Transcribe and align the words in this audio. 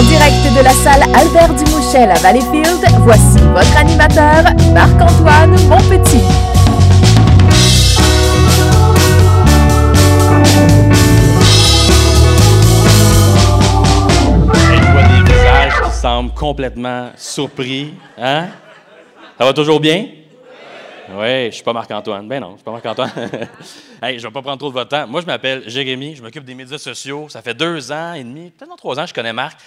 En 0.00 0.04
direct 0.04 0.56
de 0.56 0.64
la 0.64 0.70
salle 0.70 1.02
Albert 1.14 1.52
Dumouchel 1.56 2.10
à 2.10 2.14
Valleyfield, 2.14 2.80
voici 3.00 3.36
votre 3.52 3.76
animateur, 3.76 4.44
Marc-Antoine 4.72 5.50
Monpetit. 5.68 6.22
Je 15.68 15.90
semblent 16.00 16.32
complètement 16.32 17.10
surpris. 17.16 17.92
Hein? 18.16 18.46
Ça 19.36 19.44
va 19.44 19.52
toujours 19.52 19.80
bien? 19.80 20.06
Oui, 21.12 21.46
je 21.46 21.50
suis 21.50 21.64
pas 21.64 21.74
Marc-Antoine. 21.74 22.26
Ben 22.26 22.40
non, 22.40 22.52
je 22.52 22.56
suis 22.56 22.64
pas 22.64 22.72
Marc-Antoine. 22.72 23.12
hey, 24.02 24.18
je 24.18 24.26
vais 24.26 24.32
pas 24.32 24.40
prendre 24.40 24.56
trop 24.56 24.68
de 24.68 24.74
votre 24.74 24.88
temps. 24.88 25.06
Moi, 25.06 25.20
je 25.20 25.26
m'appelle 25.26 25.64
Jérémy, 25.66 26.14
je 26.14 26.22
m'occupe 26.22 26.44
des 26.44 26.54
médias 26.54 26.78
sociaux. 26.78 27.28
Ça 27.28 27.42
fait 27.42 27.52
deux 27.52 27.92
ans 27.92 28.14
et 28.14 28.24
demi, 28.24 28.50
peut-être 28.50 28.74
trois 28.76 28.98
ans, 28.98 29.04
je 29.04 29.12
connais 29.12 29.34
Marc. 29.34 29.58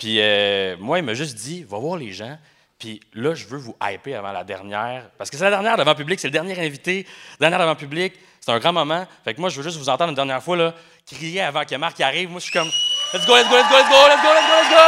Puis 0.00 0.16
euh, 0.18 0.76
moi, 0.80 0.98
il 0.98 1.04
m'a 1.04 1.12
juste 1.12 1.36
dit, 1.36 1.62
va 1.62 1.78
voir 1.78 1.98
les 1.98 2.10
gens. 2.10 2.36
Puis 2.78 3.00
là, 3.12 3.34
je 3.34 3.46
veux 3.46 3.58
vous 3.58 3.76
hyper 3.82 4.20
avant 4.20 4.32
la 4.32 4.42
dernière. 4.42 5.10
Parce 5.18 5.28
que 5.28 5.36
c'est 5.36 5.44
la 5.44 5.50
dernière 5.50 5.76
devant 5.76 5.94
public, 5.94 6.18
c'est 6.18 6.28
le 6.28 6.32
dernier 6.32 6.58
invité, 6.58 7.06
dernière 7.38 7.58
devant 7.58 7.76
public. 7.76 8.14
C'est 8.40 8.50
un 8.50 8.58
grand 8.58 8.72
moment. 8.72 9.06
Fait 9.22 9.34
que 9.34 9.40
moi, 9.40 9.50
je 9.50 9.58
veux 9.58 9.62
juste 9.62 9.76
vous 9.76 9.90
entendre 9.90 10.08
une 10.08 10.16
dernière 10.16 10.42
fois, 10.42 10.56
là, 10.56 10.74
crier 11.06 11.42
avant 11.42 11.66
que 11.66 11.74
Marc 11.74 12.00
arrive. 12.00 12.30
Moi, 12.30 12.40
je 12.40 12.44
suis 12.44 12.52
comme, 12.52 12.70
let's 13.12 13.26
go, 13.26 13.36
let's 13.36 13.50
go, 13.50 13.56
let's 13.56 13.68
go, 13.68 13.76
let's 13.76 13.90
go, 13.90 13.96
let's 14.08 14.22
go, 14.22 14.28
let's 14.32 14.48
go, 14.48 14.54
let's 14.56 14.70
go. 14.70 14.86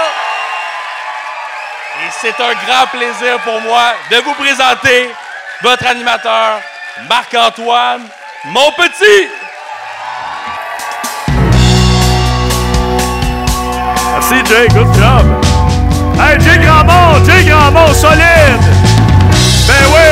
Et 2.01 2.11
c'est 2.23 2.42
un 2.42 2.55
grand 2.55 2.87
plaisir 2.87 3.39
pour 3.41 3.61
moi 3.61 3.92
de 4.11 4.17
vous 4.17 4.33
présenter 4.33 5.11
votre 5.61 5.87
animateur, 5.87 6.62
Marc-Antoine, 7.06 8.09
mon 8.47 8.73
petit. 8.73 9.42
Merci, 14.23 14.39
Jay. 14.47 14.69
Good 14.69 14.95
job. 14.95 15.27
Hey, 16.15 16.39
Jay 16.39 16.57
Grandmont, 16.65 17.25
Jay 17.25 17.45
Grandmont, 17.45 17.92
solide. 17.92 18.62
Ben 19.67 19.84
oui. 19.92 20.11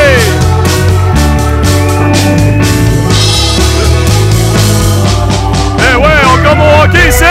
Ben 5.79 5.95
comme 6.43 6.61
au 6.61 6.83
hockey 6.83 7.09
ici. 7.09 7.25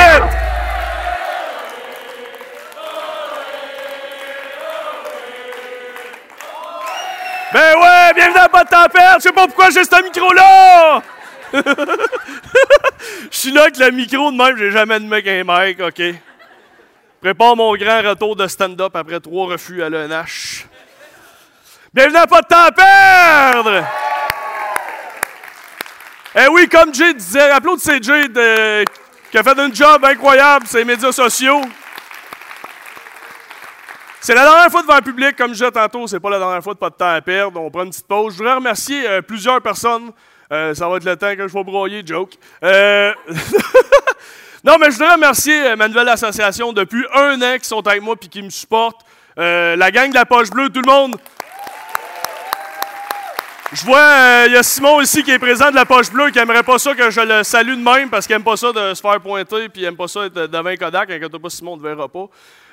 Ben 7.52 7.74
ouais, 7.76 8.14
bienvenue 8.16 8.38
à 8.38 8.48
Pas 8.48 8.64
de 8.64 8.70
tempête. 8.70 9.16
Je 9.18 9.24
sais 9.24 9.32
pas 9.34 9.48
pourquoi 9.48 9.70
j'ai 9.70 9.84
ce 9.84 10.04
micro-là. 10.04 11.02
Je 13.32 13.38
suis 13.38 13.52
là 13.52 13.64
avec 13.64 13.78
le 13.78 13.92
micro 13.92 14.32
de 14.32 14.38
même, 14.38 14.56
j'ai 14.58 14.72
jamais 14.72 15.00
de 15.00 15.06
mec 15.06 15.28
un 15.28 15.44
mic, 15.44 15.82
OK? 15.82 16.02
Prépare 17.22 17.56
mon 17.56 17.76
grand 17.76 18.02
retour 18.02 18.36
de 18.36 18.48
stand-up 18.48 18.96
après 18.96 19.20
trois 19.20 19.48
refus 19.48 19.84
à 19.84 19.90
l'ENH. 19.90 20.66
Bienvenue 21.94 22.18
à 22.18 22.28
Pas 22.28 22.42
de 22.42 22.48
temps 22.48 22.64
à 22.64 22.72
perdre! 22.72 23.84
Eh 26.36 26.48
oui, 26.52 26.70
comme 26.70 26.94
Jay 26.94 27.14
disait, 27.14 27.50
applaudissez 27.50 28.00
Jay 28.02 28.28
de- 28.30 28.86
qui 29.32 29.38
a 29.38 29.44
fait 29.44 29.60
un 29.60 29.74
job 29.74 30.06
incroyable 30.06 30.66
sur 30.68 30.78
les 30.78 30.86
médias 30.86 31.12
sociaux. 31.12 31.62
C'est 34.22 34.36
la 34.36 34.44
dernière 34.44 34.70
fois 34.72 34.82
devant 34.84 34.96
le 34.96 35.02
public, 35.02 35.36
comme 35.36 35.50
je 35.50 35.54
disais 35.60 35.72
tantôt, 35.72 36.08
c'est 36.08 36.20
pas 36.20 36.30
la 36.30 36.40
dernière 36.40 36.64
fois 36.64 36.74
de 36.74 36.80
pas 36.80 36.90
de 36.90 36.96
temps 36.96 37.14
à 37.14 37.22
perdre. 37.22 37.60
On 37.60 37.70
prend 37.70 37.84
une 37.84 37.90
petite 37.90 38.08
pause. 38.08 38.34
Je 38.34 38.38
voudrais 38.38 38.54
remercier 38.56 39.08
euh, 39.08 39.22
plusieurs 39.22 39.62
personnes. 39.62 40.12
Euh, 40.52 40.74
ça 40.74 40.88
va 40.88 40.98
être 40.98 41.06
le 41.06 41.16
temps 41.16 41.36
que 41.36 41.48
je 41.48 41.54
vais 41.54 41.64
broyer, 41.64 42.02
joke. 42.06 42.34
Euh, 42.64 43.14
non, 44.64 44.76
mais 44.80 44.88
je 44.88 44.98
voudrais 44.98 45.14
remercier 45.14 45.68
euh, 45.68 45.76
ma 45.76 45.88
nouvelle 45.88 46.10
association 46.10 46.74
depuis 46.74 47.06
un 47.14 47.42
an 47.42 47.58
qui 47.58 47.68
sont 47.68 47.86
avec 47.88 48.02
moi 48.02 48.16
et 48.22 48.28
qui 48.28 48.42
me 48.42 48.50
supportent. 48.50 49.02
Euh, 49.38 49.76
la 49.78 49.90
gang 49.90 50.10
de 50.10 50.16
la 50.16 50.26
poche 50.26 50.50
bleue, 50.50 50.70
tout 50.70 50.82
le 50.82 50.92
monde. 50.92 51.16
Je 53.72 53.86
vois, 53.86 54.00
euh, 54.00 54.46
il 54.48 54.54
y 54.54 54.58
a 54.58 54.64
Simon 54.64 55.00
ici 55.00 55.24
qui 55.24 55.32
est 55.32 55.40
présent 55.40 55.70
de 55.70 55.76
la 55.76 55.86
poche 55.86 56.12
bleue 56.12 56.32
qui 56.32 56.40
aimerait 56.40 56.64
pas 56.64 56.80
ça 56.80 56.96
que 56.96 57.10
je 57.12 57.22
le 57.22 57.44
salue 57.44 57.76
de 57.76 57.84
même 57.84 58.10
parce 58.10 58.26
qu'il 58.26 58.36
aime 58.36 58.44
pas 58.44 58.58
ça 58.58 58.74
de 58.74 58.96
se 58.96 59.00
faire 59.00 59.22
pointer 59.22 59.70
puis 59.70 59.84
il 59.84 59.86
aime 59.86 59.96
pas 59.96 60.08
ça 60.08 60.26
être 60.26 60.48
devant 60.48 60.76
Kodak. 60.76 61.12
Inquiète 61.12 61.38
pas, 61.38 61.50
Simon, 61.50 61.74
on 61.74 61.78
ne 61.78 61.84
verra 61.84 62.10
pas. 62.10 62.26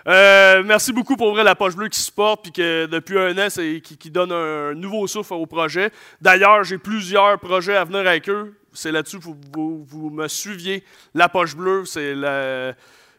Euh, 0.07 0.63
merci 0.65 0.93
beaucoup 0.93 1.17
pour 1.17 1.33
vrai 1.33 1.43
la 1.43 1.57
poche 1.57 1.75
bleue 1.75 1.89
qui 1.89 1.99
supporte 1.99 2.43
puis 2.45 2.53
que 2.53 2.87
depuis 2.87 3.19
un 3.19 3.37
an, 3.39 3.51
c'est 3.51 3.81
qui, 3.81 4.11
donne 4.11 4.31
un 4.31 4.75
nouveau 4.75 5.07
souffle 5.07 5.35
au 5.35 5.47
projet. 5.47 5.91
D'ailleurs, 6.21 6.63
j'ai 6.63 6.79
plusieurs 6.79 7.39
projets 7.41 7.77
à 7.77 7.85
venir 7.85 8.01
avec 8.01 8.29
eux. 8.29 8.57
C'est 8.73 8.93
là-dessus 8.93 9.19
que 9.19 9.25
vous, 9.25 10.11
me 10.11 10.29
suiviez. 10.29 10.85
La 11.15 11.29
poche 11.29 11.57
bleue, 11.57 11.85
c'est 11.87 12.13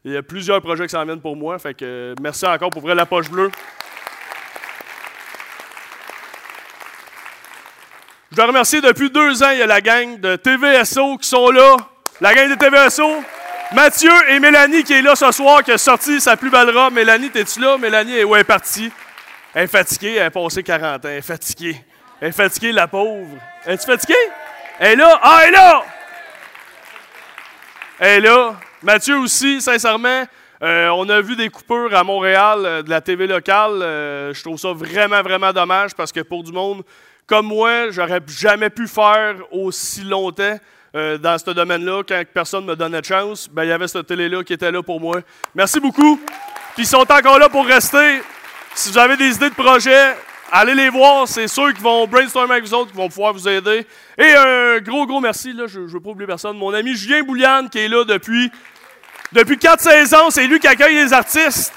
il 0.05 0.13
y 0.13 0.15
a 0.15 0.23
plusieurs 0.23 0.61
projets 0.61 0.85
qui 0.85 0.91
s'en 0.91 1.03
viennent 1.03 1.19
pour 1.19 1.35
moi. 1.35 1.59
Fait 1.59 1.73
que 1.73 2.15
merci 2.21 2.45
encore 2.45 2.69
pour 2.69 2.81
vrai 2.81 2.95
la 2.95 3.05
poche 3.05 3.29
bleue. 3.29 3.51
Je 8.31 8.35
dois 8.35 8.45
remercier 8.45 8.79
depuis 8.81 9.09
deux 9.09 9.43
ans, 9.43 9.49
il 9.49 9.59
y 9.59 9.61
a 9.61 9.67
la 9.67 9.81
gang 9.81 10.19
de 10.19 10.35
TVSO 10.35 11.17
qui 11.17 11.27
sont 11.27 11.49
là. 11.49 11.75
La 12.21 12.33
gang 12.33 12.49
de 12.49 12.55
TVSO. 12.55 13.23
Mathieu 13.73 14.11
et 14.29 14.39
Mélanie 14.39 14.83
qui 14.83 14.93
est 14.93 15.01
là 15.01 15.15
ce 15.15 15.29
soir, 15.31 15.61
qui 15.61 15.71
a 15.71 15.77
sorti 15.77 16.21
sa 16.21 16.37
plus 16.37 16.49
belle 16.49 16.69
robe. 16.69 16.93
Mélanie, 16.93 17.29
t'es-tu 17.29 17.59
là? 17.59 17.77
Mélanie 17.77 18.13
elle 18.13 18.39
est 18.39 18.43
partie. 18.45 18.91
Elle 19.53 19.63
est 19.63 19.67
fatiguée, 19.67 20.15
elle 20.15 20.27
a 20.27 20.31
passé 20.31 20.63
40 20.63 21.03
ans. 21.03 21.09
Elle 21.09 21.17
est 21.17 21.21
fatiguée. 21.21 21.83
Elle 22.21 22.29
est 22.29 22.31
fatiguée, 22.31 22.71
la 22.71 22.87
pauvre. 22.87 23.27
Es-tu 23.65 23.85
fatiguée? 23.85 24.15
Elle 24.79 24.93
est 24.93 24.95
là? 24.95 25.19
Ah, 25.21 25.39
elle 25.43 25.49
est 25.49 25.51
là! 25.51 25.83
Elle 27.99 28.25
est 28.25 28.27
là. 28.27 28.55
Mathieu 28.83 29.17
aussi, 29.17 29.61
sincèrement, 29.61 30.23
euh, 30.63 30.87
on 30.89 31.09
a 31.09 31.19
vu 31.19 31.35
des 31.35 31.49
coupures 31.49 31.93
à 31.93 32.03
Montréal 32.03 32.59
euh, 32.63 32.83
de 32.83 32.89
la 32.89 33.01
TV 33.01 33.27
locale. 33.27 33.81
Euh, 33.81 34.33
je 34.33 34.43
trouve 34.43 34.57
ça 34.57 34.71
vraiment, 34.71 35.21
vraiment 35.21 35.51
dommage 35.51 35.93
parce 35.93 36.11
que 36.11 36.21
pour 36.21 36.43
du 36.43 36.51
monde 36.51 36.83
comme 37.25 37.47
moi, 37.47 37.89
j'aurais 37.89 38.21
jamais 38.27 38.69
pu 38.69 38.87
faire 38.87 39.35
aussi 39.51 40.03
longtemps 40.03 40.57
euh, 40.97 41.17
dans 41.19 41.37
ce 41.37 41.51
domaine-là 41.51 42.01
quand 42.01 42.23
personne 42.33 42.65
me 42.65 42.75
donnait 42.75 43.01
de 43.01 43.05
chance. 43.05 43.47
Ben, 43.51 43.63
il 43.65 43.69
y 43.69 43.71
avait 43.71 43.87
cette 43.87 44.07
télé-là 44.07 44.43
qui 44.43 44.53
était 44.53 44.71
là 44.71 44.81
pour 44.81 44.99
moi. 44.99 45.19
Merci 45.53 45.79
beaucoup. 45.79 46.19
Puis 46.73 46.85
ils 46.85 46.87
sont 46.87 47.05
encore 47.11 47.37
là 47.37 47.49
pour 47.49 47.67
rester. 47.67 48.19
Si 48.73 48.89
vous 48.89 48.97
avez 48.97 49.15
des 49.15 49.35
idées 49.35 49.51
de 49.51 49.55
projets, 49.55 50.15
allez 50.51 50.73
les 50.73 50.89
voir. 50.89 51.27
C'est 51.27 51.47
sûr 51.47 51.71
qu'ils 51.71 51.83
vont 51.83 52.07
brainstormer 52.07 52.53
avec 52.53 52.65
vous 52.65 52.73
autres, 52.73 52.87
qu'ils 52.87 52.97
vont 52.97 53.09
pouvoir 53.09 53.31
vous 53.33 53.47
aider. 53.47 53.85
Et 54.17 54.33
un 54.33 54.79
gros, 54.79 55.05
gros 55.05 55.19
merci. 55.19 55.53
Là, 55.53 55.67
je 55.67 55.81
ne 55.81 55.87
veux 55.87 55.99
pas 55.99 56.09
oublier 56.09 56.25
personne. 56.25 56.57
Mon 56.57 56.73
ami 56.73 56.95
Julien 56.95 57.21
Bouliane 57.21 57.69
qui 57.69 57.77
est 57.77 57.87
là 57.87 58.03
depuis, 58.03 58.51
depuis 59.33 59.59
quatre 59.59 59.81
saisons. 59.81 60.31
C'est 60.31 60.47
lui 60.47 60.59
qui 60.59 60.67
accueille 60.67 60.95
les 60.95 61.13
artistes. 61.13 61.71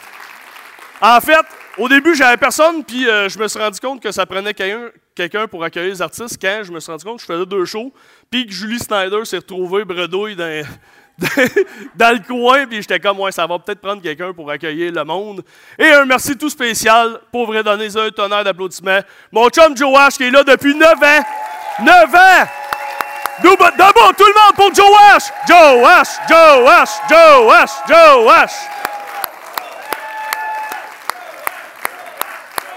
En 1.03 1.21
fait, 1.21 1.45
au 1.77 1.91
début, 1.91 2.15
j'avais 2.15 2.39
personne, 2.39 2.85
puis 2.85 3.07
euh, 3.07 3.29
je 3.29 3.39
me 3.39 3.49
suis 3.49 3.59
rendu 3.59 3.81
compte 3.81 4.03
que 4.03 4.13
ça 4.13 4.25
prenait 4.25 4.55
quelqu'un 4.55 4.89
quelqu'un 5.21 5.47
pour 5.47 5.63
accueillir 5.63 5.91
les 5.93 6.03
artistes 6.03 6.39
quand 6.41 6.63
je 6.63 6.73
me 6.73 6.81
suis 6.81 6.91
rendu 6.91 7.05
compte 7.05 7.17
que 7.17 7.23
je 7.23 7.27
faisais 7.27 7.47
deux 7.47 7.65
shows, 7.65 7.93
puis 8.31 8.47
que 8.47 8.53
Julie 8.53 8.79
Snyder 8.79 9.25
s'est 9.25 9.39
retrouvée 9.39 9.85
bredouille 9.85 10.37
dans, 11.97 12.15
le 12.15 12.27
coin, 12.27 12.65
puis 12.67 12.77
j'étais 12.77 13.01
comme, 13.01 13.19
ouais, 13.19 13.33
ça 13.33 13.45
va 13.45 13.59
peut-être 13.59 13.81
prendre 13.81 14.01
quelqu'un 14.01 14.33
pour 14.33 14.49
accueillir 14.49 14.93
le 14.93 15.05
monde. 15.05 15.45
Et 15.77 15.91
un 15.91 16.05
merci 16.05 16.39
tout 16.39 16.49
spécial, 16.49 17.21
pour 17.33 17.47
vrai 17.47 17.65
donner 17.65 17.89
un 17.95 18.11
tonnerre 18.11 18.45
d'applaudissements. 18.45 19.01
Mon 19.33 19.49
chum 19.49 19.77
Joe 19.77 19.99
Ash, 19.99 20.17
qui 20.17 20.25
est 20.25 20.31
là 20.31 20.45
depuis 20.45 20.75
9 20.77 20.95
ans. 20.95 21.25
9 21.83 22.15
ans! 22.15 22.47
Debout, 23.43 24.13
tout 24.17 24.25
le 24.25 24.45
monde 24.45 24.55
pour 24.55 24.73
Joe 24.75 24.87
Ash! 25.13 25.25
Joe 25.49 25.85
Ash! 25.89 26.09
Joe 26.29 26.69
Ash! 26.69 26.91
Joe 27.09 27.53
Ash! 27.53 27.71
Joe 27.89 28.31
Ash! 28.31 28.53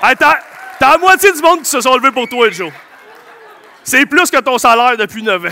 Hey, 0.02 0.16
t'as 0.18 0.40
la 0.82 0.98
moitié 0.98 1.32
du 1.32 1.42
monde 1.42 1.60
qui 1.60 1.70
se 1.70 1.80
sont 1.80 1.96
levés 1.96 2.12
pour 2.12 2.28
toi, 2.28 2.50
Joe. 2.50 2.72
C'est 3.84 4.06
plus 4.06 4.30
que 4.32 4.40
ton 4.40 4.58
salaire 4.58 4.96
depuis 4.98 5.22
9 5.24 5.46
ans. 5.46 5.50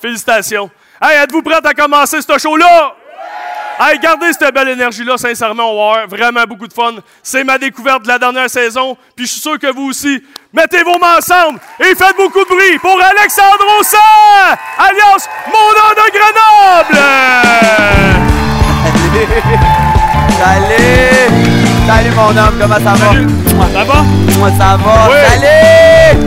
Félicitations. 0.00 0.70
Hey, 1.02 1.18
êtes-vous 1.22 1.42
prêts 1.42 1.60
à 1.64 1.74
commencer 1.74 2.20
ce 2.22 2.38
show-là? 2.38 2.94
Hey, 3.82 3.98
gardez 3.98 4.30
cette 4.34 4.52
belle 4.52 4.68
énergie-là, 4.68 5.16
sincèrement, 5.16 5.72
on 5.72 6.06
vraiment 6.06 6.44
beaucoup 6.44 6.68
de 6.68 6.72
fun. 6.72 6.96
C'est 7.22 7.44
ma 7.44 7.56
découverte 7.56 8.02
de 8.02 8.08
la 8.08 8.18
dernière 8.18 8.50
saison, 8.50 8.94
puis 9.16 9.24
je 9.24 9.32
suis 9.32 9.40
sûr 9.40 9.58
que 9.58 9.72
vous 9.72 9.88
aussi. 9.88 10.22
Mettez 10.52 10.82
vos 10.82 10.98
mains 10.98 11.16
ensemble 11.16 11.58
et 11.78 11.94
faites 11.94 12.16
beaucoup 12.16 12.44
de 12.44 12.48
bruit 12.48 12.78
pour 12.78 13.00
Alexandre 13.02 13.64
Ossan, 13.80 13.98
alias 14.76 15.28
Mon 15.46 15.72
de 15.94 16.10
Grenoble! 16.12 16.98
Salut! 20.38 21.59
Salut 21.86 22.10
mon 22.14 22.36
homme, 22.36 22.56
comment 22.60 22.74
ça 22.76 22.94
va? 22.94 23.06
Salut. 23.12 23.28
Ça 23.72 23.84
va? 23.84 24.02
Moi 24.38 24.50
ça 24.58 24.76
va? 24.76 25.08
Oui. 25.10 25.16
Salut! 25.28 26.18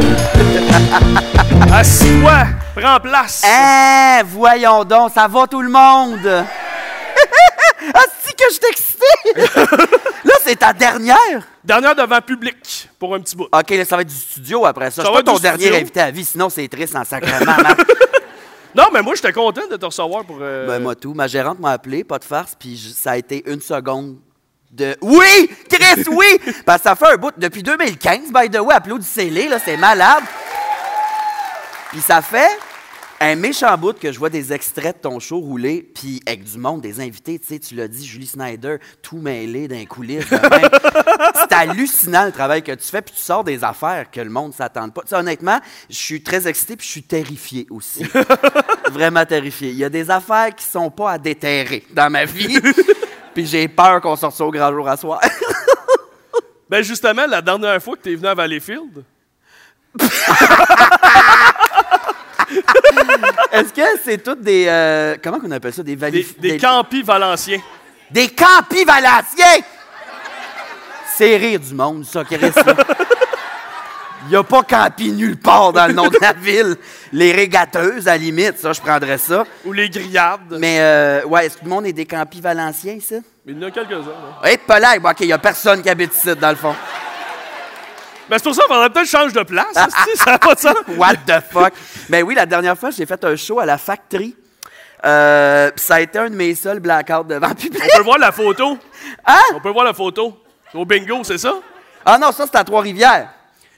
Assis-toi, 1.73 2.43
prends 2.75 2.99
place. 2.99 3.43
Hein, 3.45 4.21
voyons 4.25 4.83
donc, 4.83 5.11
ça 5.13 5.27
va 5.27 5.47
tout 5.47 5.61
le 5.61 5.69
monde? 5.69 6.19
ah, 7.93 8.01
si 8.23 8.33
que 8.33 8.43
je 8.49 8.53
suis 8.55 8.61
excité! 8.69 9.05
là, 10.25 10.33
c'est 10.43 10.57
ta 10.57 10.73
dernière? 10.73 11.47
Dernière 11.63 11.95
devant 11.95 12.21
public 12.21 12.89
pour 12.99 13.15
un 13.15 13.19
petit 13.21 13.35
bout. 13.35 13.47
Ok, 13.51 13.69
là, 13.71 13.85
ça 13.85 13.95
va 13.95 14.01
être 14.03 14.09
du 14.09 14.15
studio 14.15 14.65
après 14.65 14.91
ça. 14.91 15.01
Ça 15.03 15.07
je 15.07 15.13
va 15.13 15.17
suis 15.17 15.23
pas 15.23 15.31
ton 15.33 15.39
dernier 15.39 15.63
studio. 15.65 15.81
invité 15.81 16.01
à 16.01 16.11
vie, 16.11 16.25
sinon 16.25 16.49
c'est 16.49 16.67
triste 16.67 16.95
en 16.95 17.03
sacrement. 17.03 17.55
Non, 18.75 18.85
mais 18.91 19.03
moi, 19.03 19.13
j'étais 19.13 19.31
content 19.31 19.67
de 19.69 19.75
te 19.77 19.85
recevoir 19.85 20.23
pour. 20.25 20.39
euh, 20.41 20.65
Ben, 20.65 20.81
moi, 20.81 20.95
tout. 20.95 21.13
Ma 21.13 21.27
gérante 21.27 21.59
m'a 21.59 21.73
appelé, 21.73 22.03
pas 22.03 22.17
de 22.17 22.23
farce, 22.23 22.55
puis 22.59 22.75
ça 22.97 23.11
a 23.11 23.17
été 23.17 23.43
une 23.45 23.61
seconde 23.61 24.15
de. 24.73 24.97
Oui! 25.01 25.49
Chris, 25.69 26.03
oui! 26.09 26.39
Parce 26.65 26.81
que 26.81 26.89
ça 26.89 26.95
fait 26.95 27.13
un 27.13 27.17
bout. 27.17 27.33
Depuis 27.37 27.63
2015, 27.63 28.31
by 28.31 28.49
the 28.49 28.59
way, 28.59 28.75
applaudissez-les, 28.75 29.47
là, 29.47 29.59
c'est 29.63 29.77
malade. 29.77 30.23
Puis 31.91 32.01
ça 32.01 32.21
fait 32.21 32.57
un 33.19 33.35
méchant 33.35 33.77
bout 33.77 33.97
que 33.97 34.11
je 34.11 34.19
vois 34.19 34.29
des 34.29 34.51
extraits 34.51 34.97
de 34.97 35.01
ton 35.03 35.19
show 35.19 35.39
rouler, 35.39 35.81
puis 35.95 36.21
avec 36.25 36.43
du 36.43 36.57
monde, 36.57 36.81
des 36.81 36.99
invités, 36.99 37.39
tu 37.39 37.47
sais, 37.47 37.59
tu 37.59 37.75
l'as 37.75 37.87
dit, 37.87 38.05
Julie 38.05 38.27
Snyder, 38.27 38.77
tout 39.01 39.17
mêlé 39.17 39.69
d'un 39.69 39.85
coulisses. 39.85 40.25
c'est 40.29 41.53
hallucinant 41.53 42.25
le 42.25 42.33
travail 42.33 42.63
que 42.63 42.73
tu 42.73 42.85
fais, 42.85 43.01
puis 43.01 43.13
tu 43.15 43.21
sors 43.21 43.45
des 43.45 43.63
affaires 43.63 44.11
que 44.11 44.19
le 44.19 44.29
monde 44.29 44.49
ne 44.49 44.53
s'attend 44.53 44.89
pas. 44.89 45.03
Tu 45.03 45.09
sais, 45.09 45.15
honnêtement, 45.15 45.59
je 45.89 45.95
suis 45.95 46.21
très 46.21 46.47
excité, 46.47 46.75
puis 46.75 46.85
je 46.85 46.91
suis 46.91 47.03
terrifié 47.03 47.65
aussi. 47.69 48.03
Vraiment 48.91 49.25
terrifié. 49.25 49.69
Il 49.69 49.77
y 49.77 49.85
a 49.85 49.89
des 49.89 50.09
affaires 50.09 50.53
qui 50.53 50.65
sont 50.65 50.91
pas 50.91 51.11
à 51.11 51.17
déterrer 51.17 51.85
dans 51.91 52.11
ma 52.11 52.25
vie, 52.25 52.59
puis 53.33 53.45
j'ai 53.45 53.67
peur 53.67 53.99
qu'on 54.01 54.15
sorte 54.15 54.35
ça 54.35 54.45
au 54.45 54.51
grand 54.51 54.71
jour 54.71 54.87
à 54.87 54.97
soir. 54.97 55.19
Ben, 56.69 56.81
justement, 56.81 57.27
la 57.27 57.41
dernière 57.41 57.79
fois 57.83 57.95
que 57.95 58.01
tu 58.01 58.13
es 58.13 58.15
venu 58.15 58.27
à 58.27 58.33
Valleyfield, 58.33 59.03
Est-ce 63.51 63.71
que 63.73 63.81
c'est 64.03 64.23
toutes 64.23 64.41
des... 64.41 64.65
euh, 64.67 65.15
comment 65.23 65.39
qu'on 65.39 65.51
appelle 65.51 65.73
ça? 65.73 65.83
Des 65.83 65.95
des, 65.95 66.25
des 66.39 66.57
campis 66.57 67.03
valenciens. 67.03 67.61
Des 68.09 68.27
campis 68.29 68.85
valanciens! 68.85 69.61
C'est 71.15 71.37
rire 71.37 71.59
du 71.59 71.75
monde, 71.75 72.05
ça, 72.05 72.23
Chris. 72.23 72.39
là. 72.39 72.51
Il 74.33 74.37
n'y 74.37 74.39
a 74.39 74.43
pas 74.45 74.63
campi 74.63 75.11
nulle 75.11 75.37
part 75.37 75.73
dans 75.73 75.85
le 75.85 75.93
nom 75.93 76.07
de 76.07 76.17
la 76.19 76.33
ville. 76.41 76.75
Les 77.11 77.33
régateuses, 77.33 78.07
à 78.07 78.13
la 78.13 78.17
limite, 78.17 78.57
ça, 78.57 78.73
je 78.73 78.81
prendrais 78.81 79.19
ça. 79.19 79.43
Ou 79.63 79.71
les 79.73 79.91
grillades. 79.91 80.57
Mais, 80.57 80.77
euh, 80.79 81.23
ouais, 81.25 81.45
est-ce 81.45 81.57
que 81.57 81.63
le 81.65 81.69
monde 81.69 81.85
est 81.85 81.93
des 81.93 82.07
campis 82.07 82.41
valanciens, 82.41 82.97
ça? 82.99 83.17
Il 83.45 83.55
y 83.55 83.63
en 83.63 83.67
a 83.67 83.69
quelques-uns. 83.69 83.97
hein. 84.09 84.47
Eh, 84.51 84.57
pas 84.57 84.79
OK, 84.97 85.17
il 85.19 85.27
n'y 85.27 85.33
a 85.33 85.37
personne 85.37 85.83
qui 85.83 85.89
habite 85.91 86.15
ici, 86.15 86.35
dans 86.35 86.49
le 86.49 86.55
fond. 86.55 86.73
Ben, 88.27 88.37
c'est 88.39 88.43
pour 88.43 88.55
ça 88.55 88.63
qu'il 88.63 88.73
faudrait 88.73 88.89
peut-être 88.89 89.07
changer 89.07 89.33
de 89.35 89.43
place. 89.43 89.67
esti, 89.75 90.17
ça 90.17 90.31
n'a 90.31 90.39
pas 90.39 90.55
sens. 90.55 90.77
What 90.97 91.13
the 91.27 91.39
fuck? 91.51 91.73
Ben 92.09 92.23
oui, 92.23 92.33
la 92.33 92.47
dernière 92.47 92.75
fois, 92.75 92.89
j'ai 92.89 93.05
fait 93.05 93.23
un 93.23 93.35
show 93.35 93.59
à 93.59 93.67
la 93.67 93.77
Factory. 93.77 94.35
Euh, 95.05 95.69
ça 95.75 95.93
a 95.95 95.99
été 96.01 96.17
un 96.17 96.31
de 96.31 96.35
mes 96.35 96.55
seuls 96.55 96.79
blackouts 96.79 97.25
devant 97.25 97.49
le 97.49 97.53
public. 97.53 97.83
On 97.93 97.97
peut 97.97 98.03
voir 98.03 98.17
la 98.17 98.31
photo. 98.31 98.79
Hein? 99.27 99.41
On 99.53 99.59
peut 99.59 99.69
voir 99.69 99.85
la 99.85 99.93
photo. 99.93 100.35
Au 100.73 100.85
bingo, 100.85 101.23
c'est 101.23 101.37
ça? 101.37 101.53
Ah 102.03 102.17
non, 102.17 102.31
ça, 102.31 102.45
c'est 102.51 102.57
à 102.57 102.63
Trois-Rivières. 102.63 103.29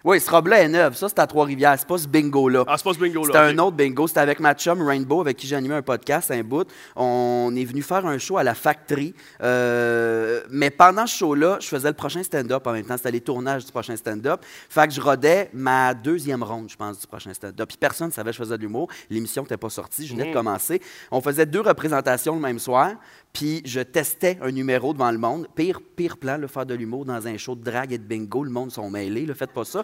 Oui, 0.06 0.22
ce 0.22 0.30
robe-là 0.30 0.62
est 0.62 0.68
neuf. 0.68 0.98
Ça, 0.98 1.10
c'est 1.10 1.18
à 1.18 1.26
Trois-Rivières. 1.26 1.80
C'est 1.80 1.88
pas 1.88 1.98
ce 1.98 2.08
bingo-là. 2.08 2.64
Ah, 2.68 2.76
c'est 2.78 2.84
pas 2.84 2.94
ce 2.94 3.00
bingo-là. 3.00 3.26
C'était 3.26 3.40
un 3.40 3.58
autre 3.58 3.76
bingo. 3.76 4.08
C'était 4.08 4.20
avec 4.20 4.40
ma 4.40 4.54
chum 4.54 4.80
Rainbow, 4.84 5.20
avec 5.20 5.36
qui 5.36 5.48
j'ai 5.48 5.56
animé 5.56 5.74
un 5.74 5.82
podcast, 5.82 6.30
un 6.30 6.44
bout. 6.44 6.68
On 6.96 7.52
est 7.56 7.66
venu 7.66 7.82
faire 7.82 8.06
un 8.06 8.20
show 8.20 8.38
à 8.38 8.44
la 8.44 8.54
Factory. 8.54 9.16
Euh, 9.42 10.42
mais 10.52 10.70
pendant 10.70 11.08
ce 11.08 11.18
show-là, 11.18 11.58
je 11.60 11.68
faisais 11.68 11.88
le 11.88 11.96
prochain 11.96 12.22
stand-up 12.22 12.68
en 12.68 12.74
même 12.74 12.86
temps. 12.86 12.98
C'était 12.98 13.10
les 13.10 13.22
tournages 13.22 13.66
du 13.66 13.72
prochain 13.72 13.96
stand-up. 13.96 14.46
Fait 14.70 14.88
que 14.88 14.94
je 14.94 15.02
rodais 15.02 15.50
ma 15.54 15.96
deuxième 15.96 16.44
ronde, 16.44 16.70
je 16.70 16.76
pense, 16.76 17.00
du 17.00 17.08
prochain 17.08 17.34
stand-up. 17.34 17.68
Puis 17.68 17.78
personne 17.80 18.10
ne 18.10 18.14
savait 18.14 18.30
que 18.30 18.38
je 18.38 18.44
faisais 18.44 18.58
de 18.60 18.62
l'humour. 18.62 18.88
L'émission 19.10 19.42
n'était 19.42 19.58
pas 19.58 19.72
sortie. 19.72 20.06
Je 20.06 20.14
venais 20.14 20.30
de 20.30 20.34
commencer. 20.34 20.84
On 21.10 21.20
faisait 21.20 21.48
deux 21.48 21.62
représentations 21.62 22.36
le 22.36 22.42
même 22.42 22.60
soir. 22.60 22.92
Puis 23.36 23.62
je 23.66 23.82
testais 23.82 24.38
un 24.42 24.50
numéro 24.50 24.94
devant 24.94 25.12
le 25.12 25.18
monde. 25.18 25.48
Pire, 25.54 25.82
pire 25.98 26.16
plan, 26.16 26.38
le 26.38 26.48
faire 26.48 26.66
de 26.66 26.74
l'humour 26.74 27.04
dans 27.04 27.28
un 27.28 27.38
show 27.38 27.54
de 27.54 27.64
drague 27.64 27.92
et 27.92 27.98
de 27.98 28.04
bingo. 28.04 28.46
Le 28.46 28.50
monde 28.50 28.72
sont 28.72 28.90
mêlés. 28.90 29.26
Le 29.26 29.34
faites 29.34 29.52
pas 29.52 29.66
ça. 29.66 29.84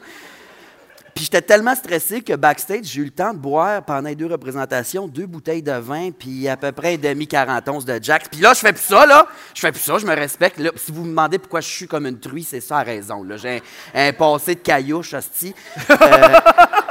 Puis 1.14 1.26
j'étais 1.26 1.42
tellement 1.42 1.76
stressé 1.76 2.22
que 2.22 2.34
backstage, 2.34 2.86
j'ai 2.86 3.02
eu 3.02 3.04
le 3.04 3.12
temps 3.12 3.34
de 3.34 3.40
boire 3.40 3.84
pendant 3.84 4.08
les 4.08 4.16
deux 4.16 4.28
représentations 4.28 5.10
deux 5.10 5.26
bouteilles 5.26 5.62
de 5.62 5.74
vin, 5.74 6.12
puis 6.18 6.48
à 6.48 6.56
peu 6.56 6.72
près 6.72 6.94
un 6.94 6.98
demi-40 6.98 7.70
onces 7.70 7.84
de 7.84 8.00
Jack. 8.02 8.30
Puis 8.32 8.40
là, 8.40 8.54
je 8.54 8.60
fais 8.60 8.72
plus 8.72 8.86
ça, 8.86 9.06
là. 9.06 9.28
Je 9.54 9.60
fais 9.60 9.74
plus 9.74 9.82
ça, 9.82 9.98
je 9.98 10.06
me 10.06 10.16
respecte. 10.16 10.58
Là, 10.58 10.72
si 10.78 10.94
vous 10.94 11.04
me 11.04 11.10
demandez 11.10 11.38
pourquoi 11.38 11.60
je 11.60 11.68
suis 11.68 11.88
comme 11.88 12.08
une 12.08 12.18
truie, 12.18 12.44
c'est 12.44 12.62
ça 12.62 12.78
à 12.78 12.84
raison. 12.84 13.28
J'ai 13.36 13.62
un, 13.94 14.08
un 14.08 14.14
passé 14.14 14.56
de 14.56 14.62
caillouche, 14.62 15.14
hostie. 15.14 15.54
Euh, 15.90 15.96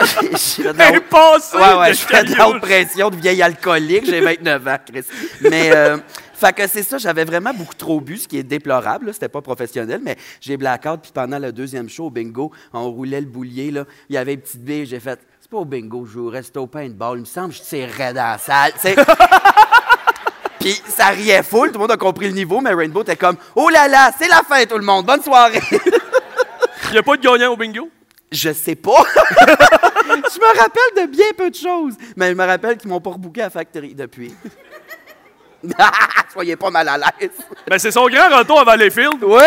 Un 0.01 1.01
passé 1.01 1.57
Ouais, 1.57 1.75
ouais, 1.79 1.91
de 1.91 1.95
je 1.95 2.01
fais 2.01 2.25
de 2.25 2.35
la 2.35 2.59
pression 2.59 3.11
de 3.11 3.17
vieille 3.17 3.43
alcoolique. 3.43 4.07
J'ai 4.07 4.21
29 4.21 4.69
ans, 4.69 4.79
Chris. 4.87 5.05
Mais, 5.43 5.71
euh, 5.75 5.99
fait 6.41 6.55
que 6.55 6.67
c'est 6.67 6.83
ça, 6.83 6.97
j'avais 6.97 7.25
vraiment 7.25 7.53
beaucoup 7.53 7.75
trop 7.75 8.01
bu, 8.01 8.17
ce 8.17 8.27
qui 8.27 8.39
est 8.39 8.43
déplorable. 8.43 9.07
là. 9.07 9.13
C'était 9.13 9.29
pas 9.29 9.43
professionnel, 9.43 10.01
mais 10.03 10.17
j'ai 10.41 10.57
blackout. 10.57 11.01
Puis 11.03 11.13
pendant 11.13 11.39
le 11.39 11.53
deuxième 11.53 11.89
show 11.91 12.07
au 12.07 12.11
bingo, 12.11 12.51
on 12.73 12.91
roulait 12.91 13.21
le 13.21 13.27
boulier. 13.27 13.71
Là. 13.71 13.85
Il 14.09 14.15
y 14.15 14.19
avait 14.19 14.35
une 14.35 14.41
petite 14.41 14.65
bille. 14.65 14.87
J'ai 14.87 15.01
fait, 15.01 15.21
c'est 15.39 15.51
pas 15.51 15.59
au 15.59 15.67
bingo, 15.67 16.07
je 16.07 16.13
joue, 16.13 16.29
reste 16.29 16.57
au 16.57 16.67
paintball. 16.67 17.19
Il 17.19 17.21
me 17.21 17.27
semble 17.27 17.51
que 17.51 17.57
je 17.57 17.63
tirerais 17.63 18.15
dans 18.15 18.23
la 18.23 18.39
salle. 18.39 18.73
tu 18.73 18.81
sais. 18.81 18.97
Puis 20.61 20.81
ça 20.87 21.09
riait 21.09 21.43
full, 21.43 21.69
tout 21.69 21.75
le 21.75 21.81
monde 21.81 21.91
a 21.91 21.97
compris 21.97 22.27
le 22.27 22.35
niveau, 22.35 22.61
mais 22.61 22.75
Rainbow 22.75 23.03
était 23.03 23.17
comme, 23.17 23.37
oh 23.57 23.71
là 23.71 23.89
là, 23.89 24.11
c'est 24.19 24.29
la 24.29 24.43
fin 24.47 24.63
tout 24.67 24.77
le 24.77 24.85
monde, 24.85 25.07
bonne 25.07 25.23
soirée. 25.23 25.61
Il 25.73 26.93
n'y 26.93 26.99
a 26.99 27.03
pas 27.03 27.17
de 27.17 27.23
gagnant 27.23 27.53
au 27.53 27.57
bingo? 27.57 27.89
Je 28.33 28.53
sais 28.53 28.75
pas. 28.77 29.03
je 30.09 30.39
me 30.39 30.59
rappelle 30.59 31.07
de 31.07 31.11
bien 31.11 31.27
peu 31.37 31.51
de 31.51 31.55
choses. 31.55 31.95
Mais 32.17 32.31
je 32.31 32.35
me 32.35 32.45
rappelle 32.45 32.77
qu'ils 32.77 32.91
m'ont 32.91 33.01
pas 33.01 33.11
rebooké 33.11 33.43
à 33.43 33.51
Factory 33.51 33.95
depuis. 33.95 34.35
Soyez 36.33 36.57
pas 36.57 36.71
mal 36.71 36.89
à 36.89 36.99
l'aise. 36.99 37.31
Ben, 37.69 37.79
c'est 37.79 37.91
son 37.91 38.07
grand 38.07 38.39
retour 38.39 38.61
à 38.61 38.65
Valleyfield. 38.65 39.23
Oui! 39.23 39.43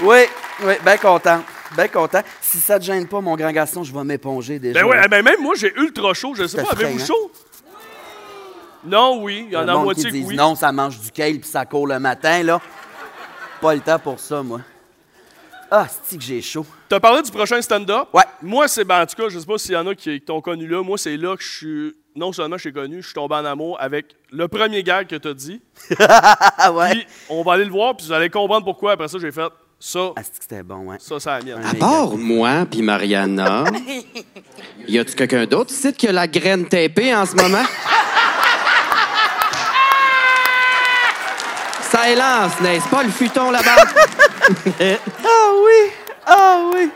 Oui, 0.00 0.18
oui, 0.64 0.74
bien 0.84 0.96
content. 0.96 1.42
Bien 1.76 1.88
content. 1.88 2.22
Si 2.40 2.58
ça 2.58 2.78
te 2.78 2.84
gêne 2.84 3.06
pas, 3.06 3.20
mon 3.20 3.36
grand 3.36 3.52
garçon, 3.52 3.82
je 3.82 3.92
vais 3.92 4.04
m'éponger 4.04 4.58
déjà. 4.58 4.80
Ben 4.80 4.86
ouais, 4.86 5.08
ben 5.08 5.22
même 5.22 5.40
moi, 5.40 5.54
j'ai 5.56 5.72
ultra 5.74 6.12
chaud. 6.12 6.34
Je 6.34 6.46
sais 6.46 6.62
pas, 6.62 6.72
avez-vous 6.72 7.00
hein? 7.00 7.06
chaud? 7.06 7.32
Non, 8.84 9.22
oui. 9.22 9.46
Il 9.46 9.52
y 9.52 9.56
en 9.56 9.68
a 9.68 9.76
moitié 9.76 10.10
qui 10.10 10.24
oui. 10.24 10.36
non, 10.36 10.54
ça 10.54 10.72
mange 10.72 10.98
du 10.98 11.10
kale 11.10 11.38
puis 11.38 11.48
ça 11.48 11.64
court 11.64 11.86
le 11.86 11.98
matin, 11.98 12.42
là. 12.42 12.60
Pas 13.60 13.74
le 13.74 13.80
temps 13.80 13.98
pour 13.98 14.18
ça, 14.18 14.42
moi. 14.42 14.60
Ah, 15.70 15.86
c'est 16.02 16.18
que 16.18 16.22
j'ai 16.22 16.42
chaud? 16.42 16.66
T'as 16.88 17.00
parlé 17.00 17.22
du 17.22 17.30
prochain 17.30 17.62
stand-up? 17.62 18.08
Ouais. 18.12 18.24
Moi, 18.42 18.68
c'est, 18.68 18.84
ben, 18.84 19.02
en 19.02 19.06
tout 19.06 19.16
cas, 19.16 19.28
je 19.30 19.38
sais 19.38 19.46
pas 19.46 19.56
s'il 19.56 19.72
y 19.72 19.76
en 19.76 19.86
a 19.86 19.94
qui, 19.94 20.18
qui 20.18 20.20
t'ont 20.20 20.40
connu 20.40 20.66
là. 20.66 20.82
Moi, 20.82 20.98
c'est 20.98 21.16
là 21.16 21.34
que 21.36 21.42
je 21.42 21.56
suis, 21.56 21.96
non 22.16 22.32
seulement 22.32 22.56
je 22.56 22.62
suis 22.62 22.72
connu, 22.72 23.00
je 23.00 23.06
suis 23.06 23.14
tombé 23.14 23.34
en 23.36 23.44
amour 23.44 23.76
avec 23.80 24.14
le 24.30 24.46
premier 24.48 24.82
gag 24.82 25.06
que 25.06 25.16
t'as 25.16 25.32
dit. 25.34 25.60
Ah 25.98 26.70
ouais. 26.74 26.90
Puis, 26.90 27.06
on 27.28 27.42
va 27.42 27.54
aller 27.54 27.64
le 27.64 27.70
voir, 27.70 27.96
puis 27.96 28.06
vous 28.06 28.12
allez 28.12 28.28
comprendre 28.30 28.64
pourquoi. 28.64 28.92
Après 28.92 29.08
ça, 29.08 29.18
j'ai 29.20 29.32
fait 29.32 29.50
ça, 29.80 30.12
Ah, 30.16 30.20
c'était 30.22 30.62
bon, 30.62 30.90
ouais. 30.90 30.96
ça, 31.00 31.18
c'est 31.18 31.28
la 31.30 31.40
mienne. 31.42 31.64
À 31.64 31.74
part 31.74 32.16
moi 32.16 32.66
puis 32.70 32.82
Mariana, 32.82 33.64
y 34.86 34.98
a-tu 34.98 35.14
quelqu'un 35.14 35.44
d'autre 35.46 35.72
ici 35.72 35.92
qui 35.92 36.06
a 36.08 36.12
la 36.12 36.26
graine 36.28 36.66
tapée 36.68 37.14
en 37.14 37.26
ce 37.26 37.34
moment? 37.34 37.64
Ça 41.90 42.08
élance, 42.10 42.58
n'est-ce 42.60 42.88
pas, 42.88 43.02
le 43.02 43.10
futon 43.10 43.50
là-bas? 43.50 43.76
Ah 44.80 45.52
oui! 45.64 45.90
Ah 46.26 46.70
oui! 46.72 46.90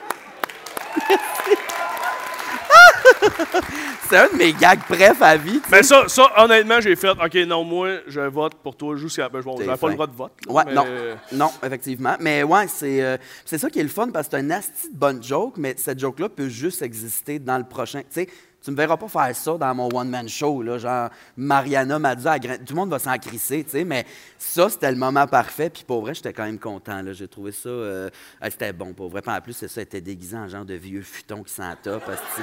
c'est 4.08 4.16
un 4.18 4.28
de 4.28 4.36
mes 4.36 4.52
gags 4.52 4.80
brefs 4.88 5.20
à 5.22 5.36
vie. 5.36 5.60
tu 5.60 5.68
sais. 5.70 5.76
Mais 5.76 5.82
ça, 5.82 6.04
ça, 6.08 6.30
honnêtement, 6.36 6.80
j'ai 6.80 6.96
fait, 6.96 7.10
OK, 7.10 7.34
non, 7.46 7.64
moi, 7.64 7.88
je 8.06 8.20
vote 8.20 8.54
pour 8.56 8.76
toi 8.76 8.96
jusqu'à. 8.96 9.28
Ben, 9.28 9.40
bon, 9.40 9.56
T'es 9.56 9.64
j'avais 9.64 9.76
pas 9.76 9.86
fin. 9.86 9.88
le 9.88 9.94
droit 9.94 10.06
de 10.06 10.14
vote. 10.16 10.32
là, 10.46 10.52
Ouais, 10.52 10.62
mais- 10.66 10.74
non. 10.74 10.84
Non, 11.32 11.50
effectivement. 11.64 12.16
Mais 12.20 12.42
ouais, 12.42 12.66
c'est 12.68 13.02
euh, 13.02 13.16
c'est 13.44 13.58
ça 13.58 13.68
qui 13.70 13.80
est 13.80 13.82
le 13.84 13.88
fun 13.88 14.08
parce 14.12 14.28
que 14.28 14.36
c'est 14.36 14.42
un 14.42 14.50
asti 14.50 14.92
de 14.92 14.96
bonne 14.98 15.22
joke, 15.22 15.54
mais 15.56 15.74
cette 15.78 15.98
joke-là 15.98 16.28
peut 16.28 16.48
juste 16.48 16.82
exister 16.82 17.38
dans 17.38 17.58
le 17.58 17.64
prochain. 17.64 18.00
Tu 18.00 18.06
sais, 18.10 18.28
tu 18.66 18.72
me 18.72 18.76
verras 18.76 18.96
pas 18.96 19.06
faire 19.06 19.36
ça 19.36 19.56
dans 19.56 19.74
mon 19.76 19.88
one-man 19.94 20.28
show, 20.28 20.60
là, 20.60 20.76
genre 20.76 21.08
Mariana 21.36 22.00
m'a 22.00 22.16
dit, 22.16 22.26
à 22.26 22.36
tout 22.40 22.48
le 22.70 22.74
monde 22.74 22.90
va 22.90 22.98
s'en 22.98 23.16
crisser, 23.16 23.62
tu 23.62 23.70
sais, 23.70 23.84
mais 23.84 24.04
ça, 24.36 24.68
c'était 24.68 24.90
le 24.90 24.96
moment 24.96 25.24
parfait, 25.28 25.70
puis 25.70 25.84
pour 25.86 26.00
vrai, 26.00 26.14
j'étais 26.14 26.32
quand 26.32 26.42
même 26.42 26.58
content, 26.58 27.00
là, 27.00 27.12
j'ai 27.12 27.28
trouvé 27.28 27.52
ça, 27.52 27.68
euh, 27.68 28.10
ah, 28.40 28.50
c'était 28.50 28.72
bon, 28.72 28.92
pour 28.92 29.08
vrai, 29.08 29.22
Puis 29.22 29.30
en 29.30 29.40
plus, 29.40 29.52
c'est 29.52 29.68
ça, 29.68 29.74
c'était 29.82 30.00
déguisé 30.00 30.36
en 30.36 30.48
genre 30.48 30.64
de 30.64 30.74
vieux 30.74 31.02
futon 31.02 31.44
qui 31.44 31.52
s'en 31.52 31.76
top, 31.80 32.02
parce 32.04 32.20
que- 32.20 32.42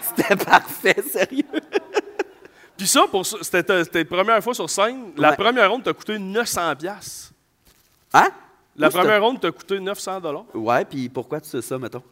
c'était 0.00 0.36
parfait, 0.42 1.02
sérieux. 1.02 1.44
Puis 2.78 2.86
ça, 2.86 3.04
pour 3.10 3.26
ça, 3.26 3.36
c'était 3.42 3.62
ta 3.62 3.84
c'était 3.84 4.04
ta 4.06 4.16
première 4.16 4.42
fois 4.42 4.54
sur 4.54 4.70
scène. 4.70 5.12
La 5.18 5.36
première 5.36 5.70
ronde 5.70 5.82
t'a 5.82 5.92
coûté 5.92 6.18
900 6.18 6.76
pièces. 6.76 7.30
Hein? 8.14 8.30
La 8.74 8.88
Où 8.88 8.90
première 8.90 9.22
ronde 9.22 9.38
t'a 9.38 9.50
coûté 9.52 9.78
900 9.78 10.18
dollars. 10.20 10.46
Ouais, 10.54 10.82
puis 10.86 11.10
pourquoi 11.10 11.42
tu 11.42 11.50
sais 11.50 11.60
ça, 11.60 11.78
mettons? 11.78 12.02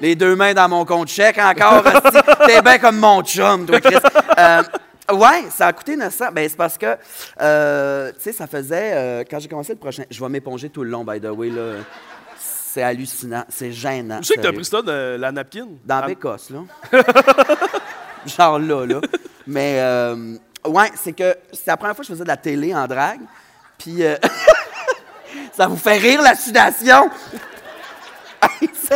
Les 0.00 0.14
deux 0.14 0.36
mains 0.36 0.52
dans 0.54 0.68
mon 0.68 0.84
compte 0.84 1.08
chèque 1.08 1.38
encore. 1.38 1.82
T'es 2.46 2.60
bien 2.62 2.78
comme 2.78 2.98
mon 2.98 3.22
chum, 3.22 3.64
toi, 3.66 3.80
Chris. 3.80 3.96
Euh, 4.38 4.62
ouais, 5.12 5.44
ça 5.50 5.68
a 5.68 5.72
coûté 5.72 5.96
900. 5.96 6.26
Ben, 6.32 6.48
c'est 6.48 6.56
parce 6.56 6.76
que, 6.76 6.96
euh, 7.40 8.12
tu 8.12 8.20
sais, 8.20 8.32
ça 8.32 8.46
faisait. 8.46 8.92
euh, 8.94 9.24
quand 9.28 9.38
j'ai 9.38 9.48
commencé 9.48 9.72
le 9.72 9.78
prochain. 9.78 10.04
Je 10.10 10.20
vais 10.22 10.28
m'éponger 10.28 10.68
tout 10.68 10.84
le 10.84 10.90
long, 10.90 11.04
by 11.04 11.20
the 11.20 11.26
way, 11.30 11.48
là. 11.48 11.76
C'est 12.38 12.82
hallucinant. 12.82 13.44
C'est 13.48 13.72
gênant. 13.72 14.18
Tu 14.20 14.26
sais 14.26 14.34
que 14.34 14.40
t'as 14.42 14.52
pris 14.52 14.64
ça 14.66 14.82
de 14.82 15.16
la 15.18 15.32
napkin? 15.32 15.66
Dans 15.84 16.00
Ah, 16.02 16.06
Bécosse, 16.06 16.50
là. 16.50 16.58
Genre 18.26 18.58
là, 18.58 18.84
là. 18.84 19.00
Mais, 19.46 19.78
euh, 19.80 20.36
ouais, 20.66 20.90
c'est 21.02 21.12
que 21.12 21.36
c'est 21.52 21.68
la 21.68 21.76
première 21.78 21.94
fois 21.96 22.02
que 22.02 22.08
je 22.08 22.12
faisais 22.12 22.24
de 22.24 22.28
la 22.28 22.36
télé 22.36 22.74
en 22.74 22.86
drague. 22.86 23.20
Puis, 23.78 24.02
euh, 24.04 24.16
ça 25.56 25.66
vous 25.68 25.76
fait 25.76 25.96
rire, 25.96 26.20
la 26.20 26.34
sudation? 26.34 27.08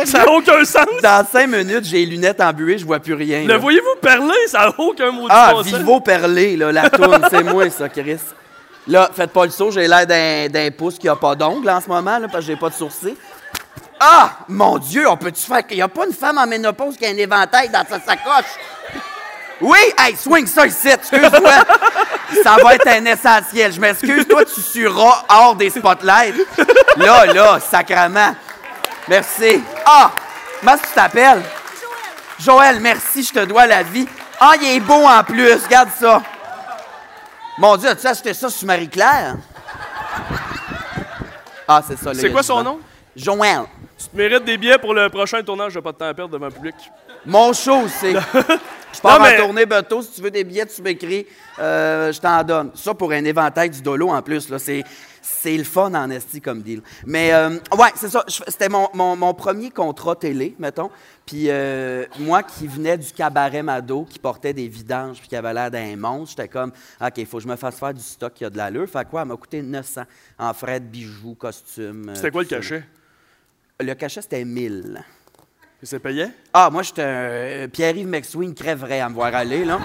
Ça 0.05 0.19
n'a 0.19 0.31
aucun 0.31 0.63
sens. 0.63 0.85
Dans 1.01 1.25
cinq 1.25 1.47
minutes, 1.47 1.83
j'ai 1.85 2.05
les 2.05 2.05
lunettes 2.05 2.41
embuées, 2.41 2.77
je 2.77 2.85
vois 2.85 2.99
plus 2.99 3.13
rien. 3.13 3.41
Le 3.41 3.47
là. 3.47 3.57
voyez-vous 3.57 3.99
perler? 4.01 4.47
Ça 4.47 4.59
n'a 4.59 4.73
aucun 4.77 5.11
mot 5.11 5.23
de 5.27 5.33
Ah, 5.33 5.51
bon 5.53 5.63
sens. 5.63 5.73
Vivo 5.73 5.99
Perlé, 5.99 6.55
là, 6.57 6.71
la 6.71 6.89
tourne, 6.89 7.25
c'est 7.29 7.43
moi, 7.43 7.69
ça, 7.69 7.89
Chris. 7.89 8.19
Là, 8.87 9.09
faites 9.13 9.31
pas 9.31 9.45
le 9.45 9.51
saut, 9.51 9.69
j'ai 9.71 9.87
l'air 9.87 10.07
d'un, 10.07 10.47
d'un 10.47 10.71
pouce 10.71 10.97
qui 10.97 11.07
a 11.07 11.15
pas 11.15 11.35
d'ongles 11.35 11.69
en 11.69 11.79
ce 11.81 11.87
moment, 11.87 12.17
là, 12.17 12.27
parce 12.27 12.45
que 12.45 12.51
j'ai 12.51 12.55
pas 12.55 12.69
de 12.69 12.73
sourcils. 12.73 13.15
Ah! 13.99 14.31
Mon 14.47 14.79
Dieu, 14.79 15.07
on 15.07 15.15
peut-tu 15.17 15.43
faire 15.43 15.65
qu'il 15.65 15.77
y 15.77 15.81
a 15.81 15.87
pas 15.87 16.05
une 16.07 16.13
femme 16.13 16.37
en 16.39 16.47
ménopause 16.47 16.97
qui 16.97 17.05
a 17.05 17.09
un 17.09 17.17
éventail 17.17 17.69
dans 17.69 17.85
sa 17.87 17.99
sacoche? 17.99 18.51
Oui! 19.61 19.77
Hey, 19.99 20.15
swing 20.15 20.47
ça 20.47 20.65
ici, 20.65 20.87
excuse-moi! 20.89 21.51
ça 22.43 22.55
va 22.63 22.75
être 22.75 22.87
un 22.87 23.05
essentiel. 23.05 23.71
Je 23.71 23.79
m'excuse, 23.79 24.27
toi, 24.27 24.43
tu 24.43 24.59
suras 24.59 25.23
hors 25.29 25.55
des 25.55 25.69
spotlights. 25.69 26.35
Là, 26.97 27.25
là, 27.27 27.59
sacrement. 27.59 28.35
Merci. 29.07 29.63
Ah! 29.85 30.11
Comment 30.59 30.77
tu 30.77 30.93
t'appelles? 30.93 31.41
Joël, 32.39 32.79
merci, 32.79 33.23
je 33.23 33.33
te 33.33 33.45
dois 33.45 33.67
la 33.67 33.83
vie. 33.83 34.07
Ah, 34.39 34.53
il 34.61 34.67
est 34.77 34.79
beau 34.79 35.05
en 35.05 35.23
plus, 35.23 35.53
regarde 35.63 35.89
ça. 35.99 36.21
Mon 37.57 37.77
Dieu, 37.77 37.89
as-tu 37.89 38.07
acheté 38.07 38.33
ça 38.33 38.49
sur 38.49 38.65
Marie-Claire? 38.67 39.35
Ah, 41.67 41.81
c'est 41.87 41.97
ça. 41.97 42.13
C'est 42.13 42.31
quoi 42.31 42.43
son 42.43 42.63
nom? 42.63 42.79
Joël. 43.15 43.61
Tu 43.97 44.07
te 44.07 44.17
mérites 44.17 44.45
des 44.45 44.57
billets 44.57 44.77
pour 44.79 44.93
le 44.93 45.09
prochain 45.09 45.41
tournage 45.43 45.73
de 45.75 45.79
Pas 45.79 45.91
de 45.91 45.97
temps 45.97 46.07
à 46.07 46.13
perdre 46.13 46.33
devant 46.33 46.47
le 46.47 46.51
public. 46.51 46.75
Mon 47.25 47.53
show, 47.53 47.83
c'est. 47.87 48.13
Je 48.93 48.99
pars 48.99 49.21
mais- 49.21 49.39
en 49.39 49.45
tournée 49.45 49.65
bientôt. 49.65 50.01
Si 50.01 50.11
tu 50.11 50.21
veux 50.21 50.31
des 50.31 50.43
billets, 50.43 50.65
tu 50.65 50.81
m'écris. 50.81 51.25
euh, 51.59 52.11
je 52.11 52.19
t'en 52.19 52.43
donne. 52.43 52.71
Ça 52.75 52.93
pour 52.93 53.11
un 53.11 53.23
éventail 53.23 53.69
du 53.69 53.81
dolo 53.81 54.09
en 54.09 54.21
plus. 54.21 54.49
Là, 54.49 54.57
c'est, 54.59 54.83
c'est 55.21 55.55
le 55.57 55.63
fun 55.63 55.93
en 55.93 56.09
esti 56.09 56.41
comme 56.41 56.61
deal. 56.61 56.81
Mais 57.05 57.33
euh, 57.33 57.49
ouais, 57.77 57.89
c'est 57.95 58.09
ça. 58.09 58.23
C'était 58.27 58.69
mon, 58.69 58.87
mon- 58.93 59.15
mon 59.15 59.33
premier 59.33 59.69
contrat 59.69 60.15
télé, 60.15 60.55
mettons. 60.59 60.89
Puis 61.25 61.45
euh, 61.49 62.05
moi 62.19 62.43
qui 62.43 62.67
venais 62.67 62.97
du 62.97 63.11
cabaret 63.11 63.61
Mado, 63.63 64.05
qui 64.09 64.17
portait 64.19 64.53
des 64.53 64.67
vidanges 64.67 65.19
puis 65.19 65.27
qui 65.29 65.35
avait 65.35 65.53
l'air 65.53 65.69
d'un 65.71 65.95
monstre, 65.95 66.35
j'étais 66.37 66.49
comme, 66.49 66.71
OK, 66.99 67.13
il 67.17 67.25
faut 67.25 67.37
que 67.37 67.43
je 67.43 67.47
me 67.47 67.55
fasse 67.55 67.79
faire 67.79 67.93
du 67.93 68.01
stock 68.01 68.33
qui 68.33 68.43
a 68.45 68.49
de 68.49 68.57
l'allure. 68.57 68.89
Fait 68.89 69.07
quoi? 69.07 69.21
Elle 69.21 69.27
m'a 69.27 69.35
coûté 69.37 69.61
900 69.61 70.01
en 70.39 70.53
frais 70.53 70.79
de 70.79 70.85
bijoux, 70.85 71.35
costumes. 71.35 72.09
euh, 72.09 72.15
C'était 72.15 72.31
quoi 72.31 72.41
le 72.41 72.47
cachet? 72.47 72.83
Le 73.79 73.93
cachet, 73.93 74.21
c'était 74.21 74.43
1000. 74.45 75.03
Et 75.81 75.85
c'est 75.85 75.99
payé? 75.99 76.27
Ah, 76.53 76.69
moi, 76.71 76.83
j'étais 76.83 77.01
un. 77.01 77.05
euh, 77.07 77.67
Pierre-Yves 77.67 78.07
McSween 78.07 78.53
crèverait 78.53 78.99
à 78.99 79.09
me 79.09 79.15
voir 79.15 79.33
aller, 79.33 79.65
là. 79.65 79.79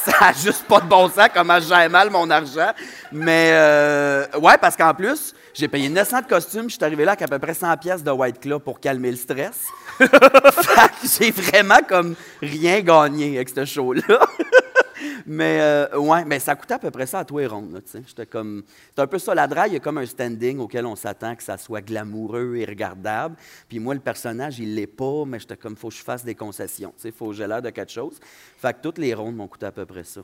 Ça 0.04 0.12
a 0.20 0.32
juste 0.32 0.64
pas 0.64 0.80
de 0.80 0.86
bon 0.86 1.08
sens 1.08 1.28
comment 1.34 1.60
je 1.60 1.68
gère 1.68 1.90
mal 1.90 2.10
mon 2.10 2.28
argent. 2.30 2.72
Mais, 3.12 3.50
euh, 3.52 4.26
ouais, 4.40 4.56
parce 4.58 4.76
qu'en 4.76 4.94
plus, 4.94 5.34
j'ai 5.52 5.68
payé 5.68 5.88
900 5.88 6.22
de 6.22 6.26
costumes, 6.26 6.70
je 6.70 6.76
suis 6.76 6.84
arrivé 6.84 7.04
là 7.04 7.12
avec 7.12 7.22
à 7.22 7.28
peu 7.28 7.38
près 7.38 7.54
100 7.54 7.76
pièces 7.76 8.02
de 8.02 8.10
White 8.10 8.40
Claw 8.40 8.60
pour 8.60 8.80
calmer 8.80 9.10
le 9.10 9.16
stress. 9.16 9.66
fait 9.98 10.06
que 10.08 11.06
j'ai 11.18 11.30
vraiment 11.30 11.80
comme 11.86 12.14
rien 12.40 12.80
gagné 12.80 13.36
avec 13.36 13.50
ce 13.50 13.64
show-là. 13.64 14.02
mais, 15.26 15.58
euh, 15.60 15.98
ouais, 15.98 16.24
mais 16.24 16.38
ça 16.38 16.54
coûtait 16.54 16.74
à 16.74 16.78
peu 16.78 16.90
près 16.90 17.06
ça 17.06 17.20
à 17.20 17.24
toi 17.24 17.42
et 17.42 17.46
ronde. 17.46 17.82
J'étais 18.06 18.26
comme. 18.26 18.62
C'est 18.94 19.00
un 19.02 19.06
peu 19.06 19.18
ça, 19.18 19.34
la 19.34 19.46
drague, 19.46 19.70
il 19.70 19.74
y 19.74 19.76
a 19.76 19.80
comme 19.80 19.98
un 19.98 20.06
standing 20.06 20.58
auquel 20.58 20.86
on 20.86 20.96
s'attend 20.96 21.34
que 21.36 21.42
ça 21.42 21.56
soit 21.58 21.80
glamoureux 21.80 22.56
et 22.56 22.64
regardable. 22.64 23.36
Puis 23.68 23.78
moi, 23.78 23.94
le 23.94 24.00
personnage, 24.00 24.58
il 24.58 24.74
l'est 24.74 24.86
pas, 24.86 25.24
mais 25.26 25.38
j'étais 25.38 25.56
comme, 25.56 25.76
faut 25.76 25.88
que 25.88 25.94
je 25.94 26.02
fasse 26.02 26.24
des 26.24 26.34
concessions, 26.34 26.92
sais, 26.96 27.10
faut 27.12 27.28
que 27.28 27.34
j'ai 27.34 27.46
l'air 27.46 27.62
de 27.62 27.70
quelque 27.70 27.92
chose. 27.92 28.18
Fait 28.58 28.72
que 28.74 28.78
toutes 28.82 28.98
les 28.98 29.14
rondes 29.14 29.36
m'ont 29.36 29.48
coûté 29.48 29.66
à 29.66 29.72
peu 29.72 29.86
près 29.86 30.04
ça. 30.04 30.20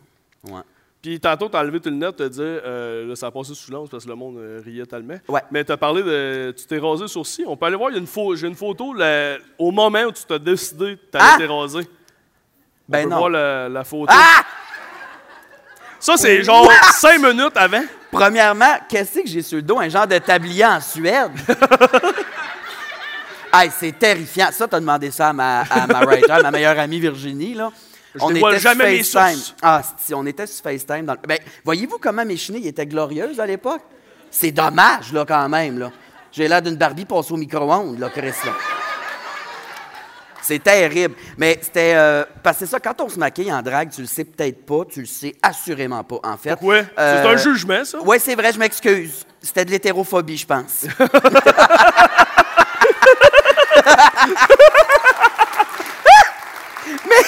Ouais. 0.48 0.60
Puis 1.02 1.20
tantôt, 1.20 1.48
t'as 1.48 1.60
enlevé 1.60 1.78
tes 1.78 1.90
lunettes, 1.90 2.16
t'as 2.16 2.28
dit, 2.28 2.40
euh, 2.40 3.06
là, 3.06 3.14
ça 3.14 3.26
a 3.28 3.30
passé 3.30 3.54
sous 3.54 3.70
l'once 3.70 3.88
parce 3.88 4.04
que 4.04 4.08
le 4.08 4.16
monde 4.16 4.38
euh, 4.38 4.60
riait 4.64 4.86
tellement. 4.86 5.14
Ouais. 5.28 5.42
Mais 5.52 5.62
t'as 5.62 5.76
parlé 5.76 6.02
de. 6.02 6.52
Tu 6.56 6.66
t'es 6.66 6.78
rasé 6.78 7.02
le 7.02 7.08
sourcil. 7.08 7.44
On 7.46 7.56
peut 7.56 7.66
aller 7.66 7.76
voir, 7.76 7.90
il 7.90 7.94
y 7.94 7.96
a 7.96 8.00
une 8.00 8.06
photo, 8.08 8.34
j'ai 8.34 8.48
une 8.48 8.56
photo 8.56 8.92
là, 8.92 9.36
au 9.58 9.70
moment 9.70 10.02
où 10.04 10.12
tu 10.12 10.24
t'as 10.26 10.38
décidé 10.38 10.96
que 10.96 11.04
t'allais 11.12 11.24
Ah! 11.34 11.36
te 11.38 11.44
raser. 11.44 11.78
On 11.80 12.92
Ben 12.92 13.04
peut 13.04 13.10
non. 13.10 13.18
voir 13.18 13.30
la, 13.30 13.68
la 13.68 13.84
photo. 13.84 14.06
Ah! 14.08 14.42
Ça, 15.98 16.16
c'est 16.16 16.42
genre 16.42 16.70
cinq 16.94 17.18
minutes 17.20 17.56
avant. 17.56 17.82
Premièrement, 18.10 18.74
qu'est-ce 18.88 19.20
que 19.20 19.28
j'ai 19.28 19.42
sur 19.42 19.56
le 19.56 19.62
dos? 19.62 19.78
Un 19.78 19.88
genre 19.88 20.06
de 20.06 20.18
tablier 20.18 20.64
en 20.64 20.80
Suède? 20.80 21.30
hey, 23.52 23.70
c'est 23.78 23.98
terrifiant. 23.98 24.48
Ça, 24.52 24.68
t'as 24.68 24.80
demandé 24.80 25.10
ça 25.10 25.30
à 25.30 25.32
ma, 25.32 25.60
à 25.62 25.86
ma 25.86 26.00
writer, 26.00 26.26
ma 26.42 26.50
meilleure 26.50 26.78
amie 26.78 27.00
Virginie, 27.00 27.54
là. 27.54 27.70
Je 28.14 28.32
dévoile 28.32 28.58
sur 28.58 28.70
jamais 28.70 28.92
mes 28.92 29.02
FaceTime. 29.02 29.54
Ah, 29.60 29.82
si, 29.98 30.14
on 30.14 30.24
était 30.24 30.46
sur 30.46 30.62
FaceTime. 30.62 31.04
Dans 31.04 31.12
le- 31.14 31.18
Ben, 31.28 31.38
voyez-vous 31.64 31.98
comment 32.00 32.24
mes 32.24 32.36
chenilles 32.36 32.68
étaient 32.68 32.86
glorieuses 32.86 33.38
à 33.40 33.46
l'époque? 33.46 33.82
C'est 34.30 34.52
dommage, 34.52 35.12
là, 35.12 35.24
quand 35.26 35.48
même, 35.48 35.78
là. 35.78 35.90
J'ai 36.32 36.48
l'air 36.48 36.62
d'une 36.62 36.76
Barbie 36.76 37.04
passée 37.04 37.32
au 37.32 37.36
micro-ondes, 37.36 37.98
là, 37.98 38.08
Chris, 38.10 38.32
là. 38.44 38.52
C'est 40.46 40.62
terrible. 40.62 41.14
Mais 41.36 41.58
c'était. 41.60 41.94
euh, 41.96 42.24
parce 42.42 42.58
que 42.58 42.66
c'est 42.66 42.70
ça, 42.70 42.78
quand 42.78 43.00
on 43.00 43.08
se 43.08 43.18
maquille 43.18 43.52
en 43.52 43.62
drague, 43.62 43.90
tu 43.90 44.02
le 44.02 44.06
sais 44.06 44.24
peut-être 44.24 44.64
pas, 44.64 44.84
tu 44.88 45.00
le 45.00 45.06
sais 45.06 45.34
assurément 45.42 46.04
pas, 46.04 46.20
en 46.22 46.36
fait. 46.36 46.56
Ouais. 46.62 46.84
C'est 46.96 47.02
Euh, 47.02 47.28
un 47.30 47.36
jugement, 47.36 47.84
ça? 47.84 47.98
oui, 48.04 48.18
c'est 48.20 48.36
vrai, 48.36 48.52
je 48.52 48.58
m'excuse. 48.58 49.24
C'était 49.42 49.64
de 49.64 49.70
l'hétérophobie, 49.72 50.36
je 50.36 50.46
pense. 50.46 50.86
Mais 57.08 57.24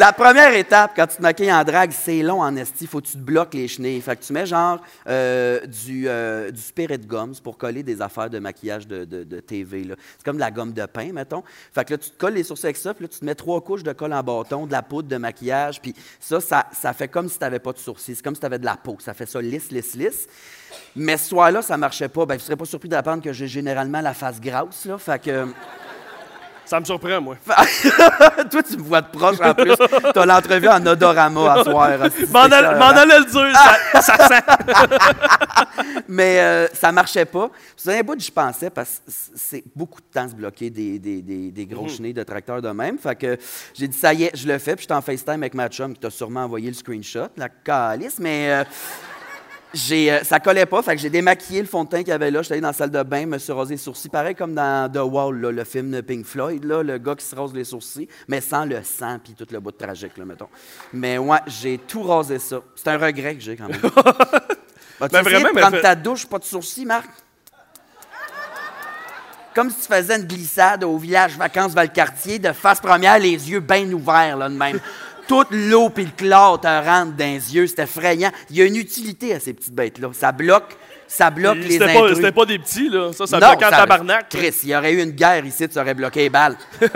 la 0.00 0.12
première 0.14 0.54
étape, 0.54 0.92
quand 0.96 1.06
tu 1.06 1.16
te 1.16 1.22
maquilles 1.22 1.52
en 1.52 1.62
drague, 1.62 1.92
c'est 1.92 2.22
long 2.22 2.40
en 2.40 2.56
esti. 2.56 2.86
Faut 2.86 3.00
que 3.02 3.06
tu 3.06 3.12
te 3.12 3.18
bloques 3.18 3.52
les 3.52 3.68
chenilles. 3.68 4.00
Fait 4.00 4.16
que 4.16 4.24
tu 4.24 4.32
mets 4.32 4.46
genre 4.46 4.80
euh, 5.06 5.60
du, 5.66 6.08
euh, 6.08 6.50
du 6.50 6.60
spirit 6.60 6.98
gums 6.98 7.34
pour 7.44 7.58
coller 7.58 7.82
des 7.82 8.00
affaires 8.00 8.30
de 8.30 8.38
maquillage 8.38 8.86
de, 8.86 9.04
de- 9.04 9.40
TV. 9.40 9.86
C'est 10.16 10.24
comme 10.24 10.36
de 10.36 10.40
la 10.40 10.50
gomme 10.50 10.72
de 10.72 10.86
pain, 10.86 11.12
mettons. 11.12 11.42
Fait 11.74 11.84
que 11.84 11.92
là, 11.92 11.98
tu 11.98 12.10
te 12.10 12.18
colles 12.18 12.34
les 12.34 12.42
sourcils 12.44 12.66
avec 12.66 12.78
ça, 12.78 12.94
puis 12.94 13.04
là, 13.04 13.08
tu 13.08 13.20
te 13.20 13.24
mets 13.24 13.34
trois 13.34 13.60
couches 13.60 13.82
de 13.82 13.92
colle 13.92 14.12
en 14.12 14.22
bâton, 14.22 14.66
de 14.66 14.72
la 14.72 14.82
poudre 14.82 15.08
de 15.08 15.16
maquillage, 15.16 15.80
puis 15.80 15.94
ça, 16.18 16.40
ça, 16.40 16.66
ça 16.72 16.92
fait 16.92 17.08
comme 17.08 17.28
si 17.28 17.36
tu 17.38 17.44
n'avais 17.44 17.58
pas 17.58 17.72
de 17.72 17.78
sourcils. 17.78 18.14
C'est 18.16 18.22
comme 18.22 18.34
si 18.34 18.40
tu 18.40 18.46
avais 18.46 18.58
de 18.58 18.64
la 18.64 18.76
peau. 18.76 18.96
Ça 19.00 19.12
fait 19.12 19.26
ça 19.26 19.40
lisse, 19.42 19.70
lisse, 19.70 19.94
lisse. 19.94 20.26
Mais 20.96 21.16
ce 21.16 21.28
soir-là, 21.28 21.62
ça 21.62 21.76
marchait 21.76 22.08
pas. 22.08 22.24
Ben, 22.24 22.34
vous 22.34 22.40
ne 22.40 22.44
serez 22.44 22.56
pas 22.56 22.64
surpris 22.64 22.88
d'apprendre 22.88 23.22
que 23.22 23.32
j'ai 23.32 23.48
généralement 23.48 24.00
la 24.00 24.14
face 24.14 24.40
grasse, 24.40 24.86
là. 24.86 24.96
Fait 24.98 25.20
que... 25.20 25.46
Ça 26.70 26.78
me 26.78 26.84
surprend, 26.84 27.20
moi. 27.20 27.36
Toi, 28.48 28.62
tu 28.62 28.76
me 28.76 28.82
vois 28.84 29.00
de 29.00 29.08
proche 29.08 29.40
en 29.40 29.52
plus. 29.54 29.74
T'as 30.14 30.24
l'entrevue 30.24 30.68
en 30.68 30.86
odorama 30.86 31.54
à 31.54 31.64
soir. 31.64 31.98
M'en 32.32 32.38
allais 32.38 33.18
le 33.18 33.24
dire, 33.24 33.58
ça, 33.92 34.00
ça 34.00 34.28
sent. 34.28 35.94
Mais 36.06 36.38
euh, 36.38 36.68
ça 36.72 36.92
marchait 36.92 37.24
pas. 37.24 37.50
C'est 37.76 37.98
un 37.98 38.02
bout 38.04 38.14
que 38.14 38.22
j'y 38.22 38.30
pensais 38.30 38.70
parce 38.70 39.02
que 39.04 39.10
c'est 39.34 39.64
beaucoup 39.74 40.00
de 40.00 40.06
temps 40.14 40.28
se 40.28 40.34
bloquer 40.36 40.70
des, 40.70 41.00
des, 41.00 41.20
des, 41.22 41.50
des 41.50 41.66
gros 41.66 41.88
chenilles 41.88 42.14
de 42.14 42.22
tracteur 42.22 42.62
de 42.62 42.68
même. 42.68 42.98
Fait 42.98 43.16
que 43.16 43.36
j'ai 43.74 43.88
dit, 43.88 43.98
ça 43.98 44.14
y 44.14 44.22
est, 44.22 44.36
je 44.36 44.46
le 44.46 44.56
fais. 44.58 44.76
Puis 44.76 44.82
j'étais 44.82 44.94
en 44.94 45.02
FaceTime 45.02 45.42
avec 45.42 45.54
ma 45.54 45.68
chum 45.68 45.92
qui 45.92 45.98
t'a 45.98 46.10
sûrement 46.10 46.44
envoyé 46.44 46.68
le 46.68 46.76
screenshot, 46.76 47.30
la 47.36 47.48
calice. 47.48 48.20
Mais 48.20 48.52
euh, 48.52 48.64
j'ai, 49.72 50.10
euh, 50.10 50.24
ça 50.24 50.40
collait 50.40 50.66
pas. 50.66 50.82
Fait 50.82 50.96
que 50.96 51.00
j'ai 51.00 51.10
démaquillé 51.10 51.60
le 51.60 51.66
fond 51.66 51.84
de 51.84 51.88
teint 51.88 51.98
qu'il 51.98 52.08
y 52.08 52.12
avait 52.12 52.30
là. 52.30 52.42
J'étais 52.42 52.54
allé 52.54 52.60
dans 52.60 52.68
la 52.68 52.74
salle 52.74 52.90
de 52.90 53.02
bain, 53.02 53.26
me 53.26 53.38
suis 53.38 53.52
rasé 53.52 53.74
les 53.74 53.78
sourcils. 53.78 54.08
Pareil 54.08 54.34
comme 54.34 54.54
dans 54.54 54.90
The 54.90 54.98
Wall, 54.98 55.40
là, 55.40 55.52
le 55.52 55.64
film 55.64 55.90
de 55.90 56.00
Pink 56.00 56.24
Floyd, 56.24 56.64
là, 56.64 56.82
le 56.82 56.98
gars 56.98 57.14
qui 57.14 57.24
se 57.24 57.34
rase 57.34 57.52
les 57.52 57.64
sourcils, 57.64 58.08
mais 58.28 58.40
sans 58.40 58.64
le 58.64 58.82
sang 58.82 59.18
puis 59.22 59.34
tout 59.34 59.46
le 59.50 59.60
bout 59.60 59.70
de 59.70 59.76
tragique, 59.76 60.16
là, 60.16 60.24
mettons. 60.24 60.48
Mais 60.92 61.18
ouais, 61.18 61.38
j'ai 61.46 61.78
tout 61.78 62.02
rasé 62.02 62.38
ça. 62.38 62.60
C'est 62.74 62.88
un 62.88 62.98
regret 62.98 63.34
que 63.36 63.40
j'ai 63.40 63.56
quand 63.56 63.68
même. 63.68 63.80
Mais 65.00 65.06
essayer 65.06 65.22
vraiment, 65.22 65.48
de 65.54 65.60
prendre 65.60 65.80
ta 65.80 65.94
douche, 65.94 66.26
pas 66.26 66.38
de 66.38 66.44
sourcils, 66.44 66.84
Marc? 66.84 67.08
Comme 69.54 69.70
si 69.70 69.80
tu 69.80 69.86
faisais 69.92 70.16
une 70.16 70.26
glissade 70.26 70.84
au 70.84 70.96
village 70.98 71.36
vacances 71.36 71.72
Valcartier, 71.72 72.38
de 72.38 72.52
face 72.52 72.80
première, 72.80 73.18
les 73.18 73.50
yeux 73.50 73.60
bien 73.60 73.90
ouverts, 73.92 74.36
là, 74.36 74.48
de 74.48 74.54
même. 74.54 74.78
Toute 75.30 75.52
l'eau 75.52 75.90
puis 75.90 76.06
le 76.06 76.10
chlore 76.10 76.60
te 76.60 76.66
rentre 76.66 77.12
dans 77.12 77.24
les 77.24 77.54
yeux, 77.54 77.68
c'est 77.68 77.78
effrayant. 77.84 78.32
Il 78.50 78.56
y 78.56 78.62
a 78.62 78.64
une 78.64 78.74
utilité 78.74 79.32
à 79.32 79.38
ces 79.38 79.52
petites 79.52 79.72
bêtes-là. 79.72 80.08
Ça 80.12 80.32
bloque, 80.32 80.76
ça 81.06 81.30
bloque 81.30 81.58
les 81.58 81.80
intrus. 81.80 82.16
c'était 82.16 82.32
pas 82.32 82.46
des 82.46 82.58
petits, 82.58 82.88
là. 82.88 83.12
Ça, 83.12 83.28
ça 83.28 83.38
Non, 83.38 83.50
bloquait 83.50 83.66
en 83.66 83.70
tabarnak. 83.70 84.28
Chris, 84.28 84.56
il 84.64 84.70
y 84.70 84.74
aurait 84.74 84.92
eu 84.92 85.00
une 85.00 85.12
guerre 85.12 85.46
ici, 85.46 85.68
tu 85.68 85.78
aurais 85.78 85.94
bloqué 85.94 86.22
les 86.22 86.30
balles. 86.30 86.56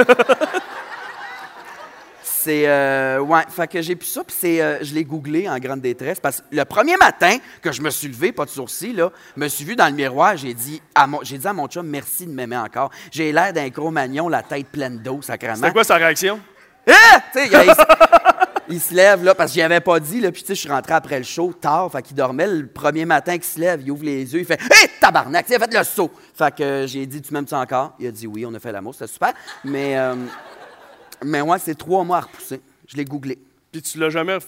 c'est. 2.25 2.65
Euh, 2.67 3.21
ouais, 3.21 3.43
fait 3.49 3.69
que 3.69 3.81
j'ai 3.81 3.95
pu 3.95 4.07
ça, 4.07 4.25
puis 4.25 4.35
c'est. 4.37 4.61
euh, 4.61 4.79
je 4.83 4.93
l'ai 4.95 5.05
googlé 5.05 5.49
en 5.49 5.57
grande 5.61 5.81
détresse, 5.81 6.19
parce 6.19 6.41
que 6.41 6.57
le 6.57 6.65
premier 6.65 6.97
matin 6.97 7.37
que 7.63 7.71
je 7.71 7.81
me 7.83 7.91
suis 7.91 8.09
levé, 8.09 8.33
pas 8.33 8.47
de 8.47 8.51
sourcils, 8.51 8.95
là, 8.95 9.13
me 9.37 9.47
suis 9.47 9.65
vu 9.65 9.77
dans 9.77 9.87
le 9.87 9.93
miroir, 9.93 10.37
j'ai 10.37 10.55
dit, 10.55 10.83
à 10.97 11.07
mon, 11.07 11.21
j'ai 11.23 11.39
dit 11.39 11.47
à 11.47 11.53
mon 11.53 11.69
chum, 11.69 11.87
merci 11.87 12.27
de 12.27 12.33
m'aimer 12.33 12.57
encore. 12.57 12.91
J'ai 13.13 13.31
l'air 13.31 13.53
d'un 13.53 13.69
gros 13.69 13.93
magnon, 13.93 14.29
la 14.29 14.43
tête 14.43 14.67
pleine 14.67 14.99
d'eau, 14.99 15.21
sacrément. 15.23 15.55
C'était 15.55 15.71
quoi 15.71 15.85
sa 15.85 15.95
réaction? 15.95 16.41
Sais, 16.87 17.49
il, 18.69 18.75
il 18.75 18.81
se- 18.81 18.91
il 18.93 18.97
lève, 18.97 19.25
là, 19.25 19.35
parce 19.35 19.51
que 19.51 19.55
j'y 19.55 19.63
avais 19.63 19.81
pas 19.81 19.99
dit, 20.01 20.21
là, 20.21 20.31
puis 20.33 20.43
tu 20.43 20.49
sais, 20.49 20.55
je 20.55 20.61
suis 20.61 20.69
rentré 20.71 20.93
après 20.95 21.19
le 21.19 21.25
show, 21.25 21.53
tard, 21.53 21.91
fait 21.91 22.03
qu'il 22.03 22.17
dormait, 22.17 22.47
le 22.47 22.67
premier 22.67 23.05
matin 23.05 23.35
qu'il 23.35 23.45
se 23.45 23.59
lève, 23.59 23.81
il 23.83 23.91
ouvre 23.91 24.05
les 24.05 24.33
yeux, 24.33 24.41
il 24.41 24.45
fait 24.47 24.61
«Hé, 24.63 24.89
tabarnak, 25.01 25.47
tu 25.47 25.53
sais, 25.53 25.59
fait 25.59 25.73
le 25.73 25.85
saut!» 25.85 26.11
Fait 26.35 26.55
que 26.55 26.63
euh, 26.63 26.87
j'ai 26.87 27.05
dit 27.07 27.21
«Tu 27.23 27.33
m'aimes-tu 27.33 27.55
encore?» 27.55 27.95
Il 27.99 28.07
a 28.07 28.11
dit 28.11 28.27
«Oui, 28.29 28.45
on 28.47 28.55
a 28.55 28.59
fait 28.61 28.73
l'amour, 28.73 28.95
c'était 28.95 29.13
super.» 29.13 29.33
Mais, 29.65 29.99
euh, 29.99 30.15
mais 31.25 31.41
ouais, 31.41 31.59
c'est 31.59 31.75
trois 31.75 32.05
mois 32.05 32.19
à 32.19 32.21
repousser. 32.23 32.61
Je 32.87 32.97
l'ai 32.97 33.05
googlé. 33.05 33.39
Puis 33.73 33.83
tu 33.83 33.99
l'as 33.99 34.11
jamais. 34.11 34.39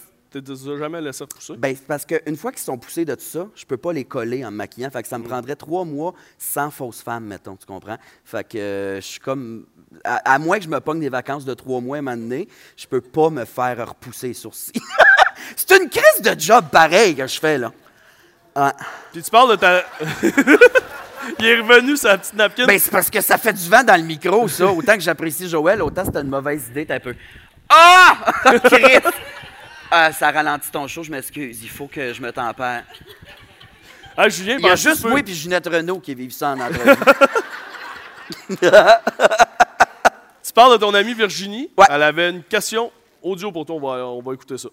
Tu 0.44 0.54
t'es 0.56 0.78
jamais 0.78 1.00
laissé 1.00 1.24
repousser? 1.24 1.56
Ben, 1.56 1.74
c'est 1.74 1.86
parce 1.86 2.04
qu'une 2.04 2.36
fois 2.36 2.52
qu'ils 2.52 2.60
sont 2.60 2.78
poussés 2.78 3.04
de 3.04 3.14
tout 3.14 3.22
ça, 3.22 3.46
je 3.54 3.64
peux 3.64 3.76
pas 3.76 3.92
les 3.92 4.04
coller 4.04 4.44
en 4.44 4.50
me 4.50 4.56
maquillant. 4.56 4.90
Fait 4.90 5.02
que 5.02 5.08
ça 5.08 5.18
me 5.18 5.24
prendrait 5.24 5.56
trois 5.56 5.84
mois 5.84 6.14
sans 6.38 6.70
fausse 6.70 7.02
femme, 7.02 7.24
mettons, 7.24 7.56
tu 7.56 7.66
comprends? 7.66 7.96
Fait 8.24 8.46
que 8.46 8.58
euh, 8.58 8.96
je 8.96 9.06
suis 9.06 9.20
comme. 9.20 9.66
À, 10.04 10.34
à 10.34 10.38
moins 10.38 10.58
que 10.58 10.64
je 10.64 10.68
me 10.68 10.80
pogne 10.80 11.00
des 11.00 11.08
vacances 11.08 11.44
de 11.44 11.54
trois 11.54 11.80
mois 11.80 11.96
à 11.96 12.00
un 12.00 12.02
moment 12.02 12.16
donné, 12.16 12.48
je 12.76 12.86
peux 12.86 13.00
pas 13.00 13.30
me 13.30 13.44
faire 13.44 13.88
repousser 13.88 14.28
les 14.28 14.34
sourcils. 14.34 14.72
c'est 15.56 15.80
une 15.80 15.88
crise 15.88 16.22
de 16.22 16.38
job 16.38 16.66
pareil 16.70 17.14
que 17.14 17.26
je 17.26 17.38
fais, 17.38 17.58
là. 17.58 17.72
Ouais. 18.56 18.72
Puis 19.12 19.22
tu 19.22 19.30
parles 19.30 19.50
de 19.52 19.56
ta. 19.56 19.84
Il 21.38 21.44
est 21.46 21.60
revenu 21.60 21.96
sa 21.96 22.18
petite 22.18 22.34
napkin. 22.34 22.66
Ben, 22.66 22.78
c'est 22.78 22.90
parce 22.90 23.10
que 23.10 23.20
ça 23.20 23.36
fait 23.36 23.52
du 23.52 23.68
vent 23.68 23.82
dans 23.82 23.96
le 23.96 24.06
micro, 24.06 24.46
ça. 24.48 24.66
Autant 24.66 24.94
que 24.94 25.00
j'apprécie 25.00 25.48
Joël, 25.48 25.82
autant 25.82 26.04
c'était 26.04 26.20
une 26.20 26.28
mauvaise 26.28 26.68
idée, 26.68 26.86
t'as 26.86 26.96
un 26.96 27.00
peu. 27.00 27.14
Ah! 27.68 28.32
Christ! 28.64 29.12
Ah, 29.90 30.12
ça 30.12 30.30
ralentit 30.30 30.70
ton 30.70 30.86
show, 30.88 31.02
je 31.02 31.10
m'excuse. 31.10 31.62
Il 31.62 31.68
faut 31.68 31.86
que 31.86 32.12
je 32.12 32.20
me 32.20 32.32
tempère. 32.32 32.84
ah, 34.16 34.28
Julien, 34.28 34.56
Il 34.58 34.66
y 34.66 34.68
a 34.68 34.76
juste 34.76 35.04
moi 35.04 35.20
et 35.20 35.26
Ginette 35.32 35.66
Renault 35.66 36.00
qui 36.00 36.14
vivent 36.14 36.32
ça 36.32 36.50
en 36.50 36.60
entrevue. 36.60 36.96
Tu 40.42 40.52
parles 40.52 40.72
de 40.72 40.78
ton 40.78 40.94
amie 40.94 41.14
Virginie. 41.14 41.70
Ouais. 41.76 41.86
Elle 41.90 42.02
avait 42.02 42.30
une 42.30 42.42
question 42.42 42.90
audio 43.22 43.52
pour 43.52 43.66
toi. 43.66 43.76
On 43.76 43.80
va, 43.80 44.06
on 44.06 44.22
va 44.22 44.34
écouter 44.34 44.56
ça. 44.58 44.68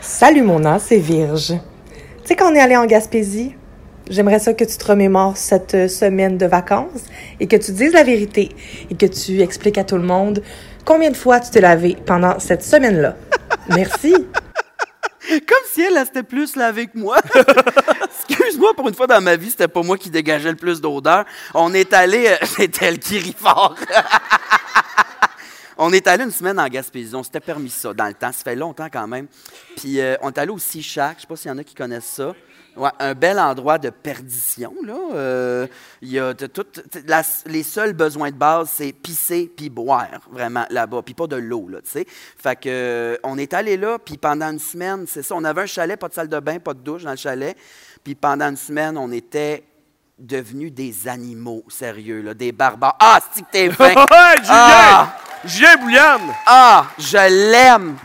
Salut 0.00 0.42
Mona, 0.42 0.78
c'est 0.78 0.98
Virge. 0.98 1.48
Tu 1.48 1.58
sais, 2.24 2.36
quand 2.36 2.50
on 2.50 2.54
est 2.54 2.60
allé 2.60 2.76
en 2.76 2.86
Gaspésie, 2.86 3.54
j'aimerais 4.08 4.38
ça 4.38 4.54
que 4.54 4.64
tu 4.64 4.76
te 4.76 4.84
remémores 4.86 5.36
cette 5.36 5.74
euh, 5.74 5.88
semaine 5.88 6.38
de 6.38 6.46
vacances 6.46 7.04
et 7.40 7.46
que 7.46 7.56
tu 7.56 7.72
dises 7.72 7.92
la 7.92 8.02
vérité 8.04 8.54
et 8.90 8.94
que 8.94 9.06
tu 9.06 9.40
expliques 9.40 9.78
à 9.78 9.84
tout 9.84 9.96
le 9.96 10.02
monde 10.02 10.42
combien 10.84 11.10
de 11.10 11.16
fois 11.16 11.40
tu 11.40 11.50
t'es 11.50 11.60
lavé 11.60 11.96
pendant 12.06 12.38
cette 12.38 12.62
semaine-là. 12.62 13.16
Merci. 13.68 14.14
Comme 15.28 15.64
si 15.72 15.82
elle, 15.82 15.96
elle 15.96 16.06
s'était 16.06 16.22
plus 16.22 16.54
lavée 16.54 16.86
que 16.86 16.96
moi. 16.96 17.18
Excuse-moi, 18.28 18.74
pour 18.74 18.88
une 18.88 18.94
fois 18.94 19.08
dans 19.08 19.20
ma 19.20 19.34
vie, 19.34 19.50
c'était 19.50 19.66
pas 19.66 19.82
moi 19.82 19.98
qui 19.98 20.08
dégageais 20.08 20.50
le 20.50 20.56
plus 20.56 20.80
d'odeur. 20.80 21.24
On 21.52 21.74
est 21.74 21.92
allé. 21.92 22.28
euh, 22.28 22.36
C'était 22.46 22.86
elle 22.86 22.98
qui 23.00 23.18
rit 23.18 23.34
fort. 23.36 23.74
on 25.76 25.92
est 25.92 26.06
allé 26.06 26.22
une 26.24 26.30
semaine 26.30 26.60
en 26.60 26.68
Gaspésie. 26.68 27.14
On 27.14 27.24
s'était 27.24 27.40
permis 27.40 27.70
ça 27.70 27.92
dans 27.92 28.06
le 28.06 28.14
temps. 28.14 28.30
Ça 28.32 28.44
fait 28.44 28.54
longtemps 28.54 28.88
quand 28.90 29.08
même. 29.08 29.26
Puis 29.76 30.00
euh, 30.00 30.16
on 30.22 30.30
est 30.30 30.38
allé 30.38 30.50
au 30.50 30.58
Sea 30.58 30.82
Shack. 30.82 31.16
Je 31.16 31.20
sais 31.22 31.26
pas 31.26 31.36
s'il 31.36 31.50
y 31.50 31.54
en 31.54 31.58
a 31.58 31.64
qui 31.64 31.74
connaissent 31.74 32.04
ça. 32.04 32.32
Ouais, 32.76 32.90
un 32.98 33.14
bel 33.14 33.38
endroit 33.38 33.78
de 33.78 33.90
perdition. 33.90 34.72
Là. 34.84 34.94
Euh, 35.14 35.66
y 36.02 36.18
a 36.18 36.34
de 36.34 36.46
tout, 36.46 36.64
t- 36.64 36.82
la- 37.06 37.22
les 37.46 37.62
seuls 37.62 37.92
besoins 37.94 38.30
de 38.30 38.36
base, 38.36 38.70
c'est 38.74 38.92
pisser 38.92 39.50
puis 39.56 39.70
boire, 39.70 40.08
vraiment, 40.30 40.66
là-bas. 40.70 41.00
Puis 41.02 41.14
pas 41.14 41.26
de 41.26 41.36
l'eau, 41.36 41.68
là, 41.70 41.78
tu 41.82 41.90
sais. 41.90 42.06
Fait 42.36 42.56
que, 42.56 42.68
euh, 42.68 43.16
on 43.22 43.38
est 43.38 43.54
allé 43.54 43.76
là, 43.76 43.98
puis 43.98 44.18
pendant 44.18 44.50
une 44.50 44.58
semaine, 44.58 45.06
c'est 45.08 45.22
ça, 45.22 45.34
on 45.36 45.44
avait 45.44 45.62
un 45.62 45.66
chalet, 45.66 45.98
pas 45.98 46.08
de 46.08 46.14
salle 46.14 46.28
de 46.28 46.38
bain, 46.40 46.58
pas 46.58 46.74
de 46.74 46.80
douche 46.80 47.04
dans 47.04 47.10
le 47.12 47.16
chalet. 47.16 47.56
Puis 48.04 48.14
pendant 48.14 48.48
une 48.50 48.56
semaine, 48.56 48.98
on 48.98 49.10
était 49.10 49.64
devenus 50.18 50.72
des 50.72 51.08
animaux, 51.08 51.64
sérieux, 51.68 52.20
là, 52.22 52.34
des 52.34 52.52
barbares. 52.52 52.96
Ah, 53.00 53.20
c'est 53.32 53.42
que 53.42 53.50
t'es 53.50 53.70
fin! 53.72 53.88
Julien! 53.88 54.46
Ah! 54.50 55.16
Julien 55.44 55.76
Bouliane! 55.76 56.34
Ah, 56.46 56.86
je 56.98 57.16
l'aime! 57.52 57.96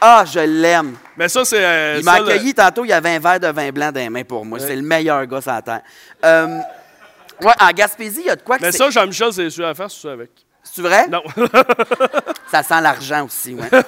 Ah, 0.00 0.24
je 0.24 0.40
l'aime! 0.40 0.94
Mais 1.16 1.28
ça, 1.28 1.44
c'est. 1.44 1.62
euh, 1.64 1.96
Il 1.98 2.04
m'a 2.04 2.18
le- 2.20 2.24
accueilli 2.28 2.54
tantôt, 2.54 2.84
il 2.84 2.88
y 2.88 2.92
avait 2.92 3.10
un 3.16 3.18
verre 3.18 3.38
de 3.40 3.48
vin 3.48 3.70
blanc 3.70 3.92
dans 3.92 4.00
les 4.00 4.08
mains 4.08 4.24
pour 4.24 4.44
moi. 4.46 4.58
C'est 4.58 4.74
le 4.76 4.82
meilleur 4.82 5.26
gars 5.26 5.40
sur 5.42 5.52
la 5.52 5.60
terre. 5.62 5.80
Euh, 6.24 6.58
ouais, 7.42 7.52
en 7.60 7.70
Gaspésie, 7.72 8.20
il 8.20 8.26
y 8.26 8.30
a 8.30 8.36
de 8.36 8.42
quoi 8.42 8.56
que 8.58 8.62
Mais 8.62 8.72
ça, 8.72 8.88
Jean-Michel, 8.90 9.32
c'est 9.32 9.50
sûr 9.50 9.66
à 9.66 9.74
faire, 9.74 9.90
c'est 9.90 10.00
ça 10.08 10.12
avec. 10.12 10.30
C'est 10.62 10.82
vrai? 10.82 11.06
Non. 11.08 11.22
Ça 12.50 12.62
sent 12.62 12.80
l'argent 12.80 13.24
aussi, 13.24 13.54
ouais. 13.54 13.68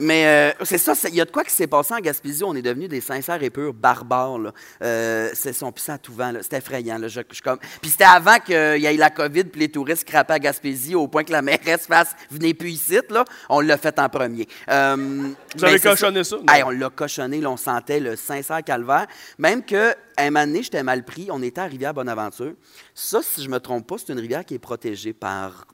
Mais 0.00 0.52
euh, 0.60 0.64
c'est 0.64 0.78
ça, 0.78 0.92
il 1.08 1.14
y 1.14 1.20
a 1.20 1.24
de 1.24 1.30
quoi 1.30 1.44
qui 1.44 1.52
s'est 1.52 1.66
passé 1.66 1.94
en 1.94 1.98
Gaspésie. 2.00 2.44
On 2.44 2.54
est 2.54 2.62
devenus 2.62 2.88
des 2.88 3.00
sincères 3.00 3.42
et 3.42 3.50
purs 3.50 3.72
barbares. 3.74 4.38
Là. 4.38 4.52
Euh, 4.82 5.30
c'est 5.34 5.52
son 5.52 5.72
pissé 5.72 5.92
à 5.92 5.98
tout 5.98 6.12
vent. 6.12 6.32
C'était 6.42 6.58
effrayant. 6.58 6.98
Là. 6.98 7.08
Je- 7.08 7.20
je 7.30 7.42
comme... 7.42 7.58
Puis 7.80 7.90
c'était 7.90 8.04
avant 8.04 8.38
qu'il 8.38 8.54
y 8.54 8.86
ait 8.86 8.96
la 8.96 9.10
COVID 9.10 9.44
puis 9.44 9.60
les 9.62 9.68
touristes 9.70 10.04
crappaient 10.04 10.34
à 10.34 10.38
Gaspésie 10.38 10.94
au 10.94 11.08
point 11.08 11.24
que 11.24 11.32
la 11.32 11.42
mairesse 11.48 11.86
fasse 11.86 12.14
«Venez 12.30 12.54
plus 12.54 12.70
ici». 12.70 12.98
Là. 13.10 13.24
On 13.48 13.60
l'a 13.60 13.76
fait 13.78 13.98
en 13.98 14.08
premier. 14.08 14.46
Euh, 14.70 15.28
Vous 15.56 15.64
avez 15.64 15.80
cochonné 15.80 16.24
ça? 16.24 16.36
Hey, 16.48 16.62
on 16.62 16.70
l'a 16.70 16.90
cochonné. 16.90 17.40
là, 17.40 17.50
on 17.50 17.56
sentait 17.56 18.00
le 18.00 18.16
sincère 18.16 18.62
calvaire. 18.64 19.06
Même 19.38 19.64
que 19.64 19.94
un 20.16 20.30
moment 20.30 20.46
donné, 20.46 20.62
j'étais 20.62 20.82
mal 20.82 21.04
pris. 21.04 21.28
On 21.30 21.42
était 21.42 21.60
à 21.60 21.64
Rivière-Bonaventure. 21.66 22.52
Ça, 22.94 23.20
si 23.22 23.42
je 23.42 23.48
me 23.48 23.58
trompe 23.60 23.86
pas, 23.86 23.96
c'est 23.98 24.12
une 24.12 24.18
rivière 24.18 24.44
qui 24.44 24.54
est 24.54 24.58
protégée 24.58 25.12
par 25.12 25.64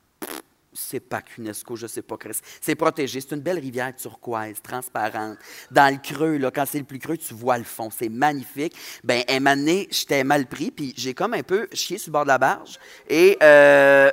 c'est 0.74 1.00
pas 1.00 1.22
UNESCO, 1.38 1.76
je 1.76 1.86
sais 1.86 2.02
pas, 2.02 2.16
Chris. 2.16 2.38
C'est 2.60 2.74
protégé. 2.74 3.20
C'est 3.20 3.34
une 3.34 3.40
belle 3.40 3.58
rivière 3.58 3.94
turquoise, 3.94 4.60
transparente. 4.62 5.38
Dans 5.70 5.92
le 5.92 6.00
creux, 6.00 6.36
là, 6.36 6.50
quand 6.50 6.64
c'est 6.66 6.78
le 6.78 6.84
plus 6.84 6.98
creux, 6.98 7.16
tu 7.16 7.34
vois 7.34 7.58
le 7.58 7.64
fond. 7.64 7.88
C'est 7.96 8.08
magnifique. 8.08 8.74
Ben, 9.02 9.22
un 9.28 9.40
moment 9.40 9.56
donné, 9.56 9.88
j'étais 9.90 10.24
mal 10.24 10.46
pris, 10.46 10.70
puis 10.70 10.92
j'ai 10.96 11.14
comme 11.14 11.34
un 11.34 11.42
peu 11.42 11.68
chié 11.72 11.98
sur 11.98 12.10
le 12.10 12.12
bord 12.12 12.24
de 12.24 12.28
la 12.28 12.38
barge. 12.38 12.78
Et 13.08 13.38
euh, 13.42 14.10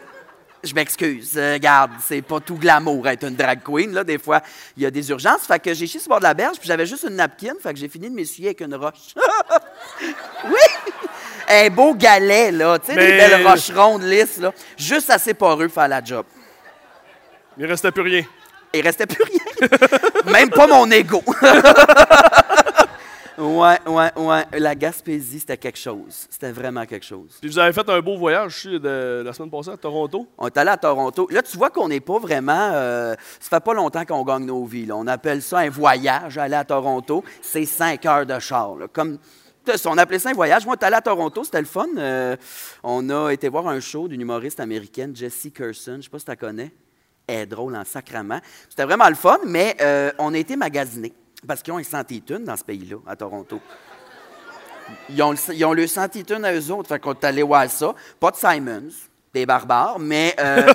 je 0.63 0.73
m'excuse. 0.75 1.33
Euh, 1.35 1.53
Regarde, 1.53 1.91
c'est 2.05 2.21
pas 2.21 2.39
tout 2.39 2.55
glamour 2.55 3.07
être 3.07 3.23
une 3.27 3.35
drag 3.35 3.61
queen. 3.63 3.91
Là. 3.93 4.03
Des 4.03 4.19
fois, 4.19 4.41
il 4.77 4.83
y 4.83 4.85
a 4.85 4.91
des 4.91 5.09
urgences. 5.09 5.41
Fait 5.41 5.59
que 5.59 5.73
j'ai 5.73 5.87
chié 5.87 5.99
sur 5.99 6.09
le 6.09 6.13
bord 6.13 6.19
de 6.19 6.25
la 6.25 6.33
berge, 6.33 6.57
puis 6.59 6.67
j'avais 6.67 6.85
juste 6.85 7.05
une 7.07 7.15
napkin. 7.15 7.53
Fait 7.61 7.73
que 7.73 7.79
j'ai 7.79 7.89
fini 7.89 8.09
de 8.09 8.15
m'essuyer 8.15 8.49
avec 8.49 8.61
une 8.61 8.75
roche. 8.75 9.15
oui! 10.45 10.99
Un 11.49 11.69
beau 11.69 11.95
galet, 11.95 12.51
là. 12.51 12.79
Tu 12.79 12.87
sais, 12.87 12.95
des 12.95 13.17
belles 13.17 13.45
roches 13.45 13.71
rondes, 13.71 14.03
lisses, 14.03 14.37
là. 14.37 14.53
Juste 14.77 15.09
assez 15.09 15.33
poreux 15.33 15.65
pour 15.65 15.75
faire 15.75 15.87
la 15.87 16.03
job. 16.03 16.25
Il 17.57 17.65
restait 17.65 17.91
plus 17.91 18.03
rien. 18.03 18.23
Il 18.73 18.81
restait 18.81 19.05
plus 19.05 19.23
rien. 19.23 19.67
Même 20.31 20.49
pas 20.49 20.67
mon 20.67 20.89
ego. 20.89 21.21
ouais, 23.37 23.77
ouais, 23.85 24.11
ouais. 24.15 24.45
La 24.59 24.75
Gaspésie, 24.75 25.39
c'était 25.39 25.57
quelque 25.57 25.77
chose. 25.77 26.27
C'était 26.29 26.51
vraiment 26.51 26.85
quelque 26.85 27.05
chose. 27.05 27.37
Puis 27.41 27.49
vous 27.49 27.59
avez 27.59 27.73
fait 27.73 27.87
un 27.89 27.99
beau 27.99 28.17
voyage 28.17 28.47
aussi 28.55 28.79
de 28.79 29.23
la 29.25 29.33
semaine 29.33 29.51
passée 29.51 29.71
à 29.71 29.77
Toronto. 29.77 30.27
On 30.37 30.47
est 30.47 30.57
allé 30.57 30.69
à 30.69 30.77
Toronto. 30.77 31.27
Là, 31.31 31.41
tu 31.41 31.57
vois 31.57 31.69
qu'on 31.69 31.89
n'est 31.89 31.99
pas 31.99 32.19
vraiment. 32.19 32.69
euh, 32.73 33.15
ça 33.39 33.57
fait 33.57 33.63
pas 33.63 33.73
longtemps 33.73 34.05
qu'on 34.05 34.23
gagne 34.23 34.45
nos 34.45 34.63
vies. 34.65 34.85
là. 34.85 34.95
On 34.95 35.07
appelle 35.07 35.41
ça 35.41 35.59
un 35.59 35.69
voyage, 35.69 36.37
aller 36.37 36.55
à 36.55 36.63
Toronto. 36.63 37.23
C'est 37.41 37.65
cinq 37.65 38.05
heures 38.05 38.25
de 38.25 38.39
char. 38.39 38.75
là. 38.75 38.87
Comme. 38.91 39.17
On 39.85 39.97
appelait 39.99 40.17
ça 40.17 40.29
un 40.29 40.33
voyage. 40.33 40.65
Moi, 40.65 40.75
on 40.75 40.81
est 40.81 40.85
allé 40.85 40.95
à 40.95 41.01
Toronto, 41.01 41.43
c'était 41.43 41.59
le 41.59 41.67
fun. 41.67 41.85
Euh, 41.97 42.35
on 42.83 43.07
a 43.11 43.29
été 43.31 43.47
voir 43.47 43.67
un 43.67 43.79
show 43.79 44.07
d'une 44.07 44.21
humoriste 44.21 44.59
américaine, 44.59 45.15
Jessie 45.15 45.51
Curson. 45.51 45.91
Je 45.91 45.97
ne 45.97 46.01
sais 46.01 46.09
pas 46.09 46.17
si 46.17 46.25
tu 46.25 46.31
la 46.31 46.35
connais. 46.35 46.71
Est 47.31 47.45
drôle 47.45 47.75
en 47.75 47.85
sacrament. 47.85 48.41
C'était 48.69 48.83
vraiment 48.83 49.07
le 49.07 49.15
fun, 49.15 49.39
mais 49.45 49.75
euh, 49.81 50.11
on 50.19 50.33
a 50.33 50.37
été 50.37 50.55
magasinés. 50.57 51.13
Parce 51.47 51.61
qu'ils 51.61 51.73
ont 51.73 51.77
un 51.77 51.83
Santé-Tune 51.83 52.43
dans 52.43 52.57
ce 52.57 52.63
pays-là, 52.63 52.97
à 53.07 53.15
Toronto. 53.15 53.59
Ils 55.09 55.21
ont, 55.23 55.31
le- 55.31 55.53
ils 55.53 55.63
ont 55.65 55.73
le 55.73 55.87
Santé-Tune 55.87 56.43
à 56.43 56.53
eux 56.53 56.71
autres. 56.71 56.89
Fait 56.89 56.99
qu'on 56.99 57.13
est 57.13 57.23
allé 57.23 57.41
voir 57.43 57.69
ça. 57.69 57.93
Pas 58.19 58.31
de 58.31 58.35
Simons, 58.35 58.89
des 59.33 59.45
barbares, 59.45 59.97
mais 59.99 60.35
euh, 60.39 60.73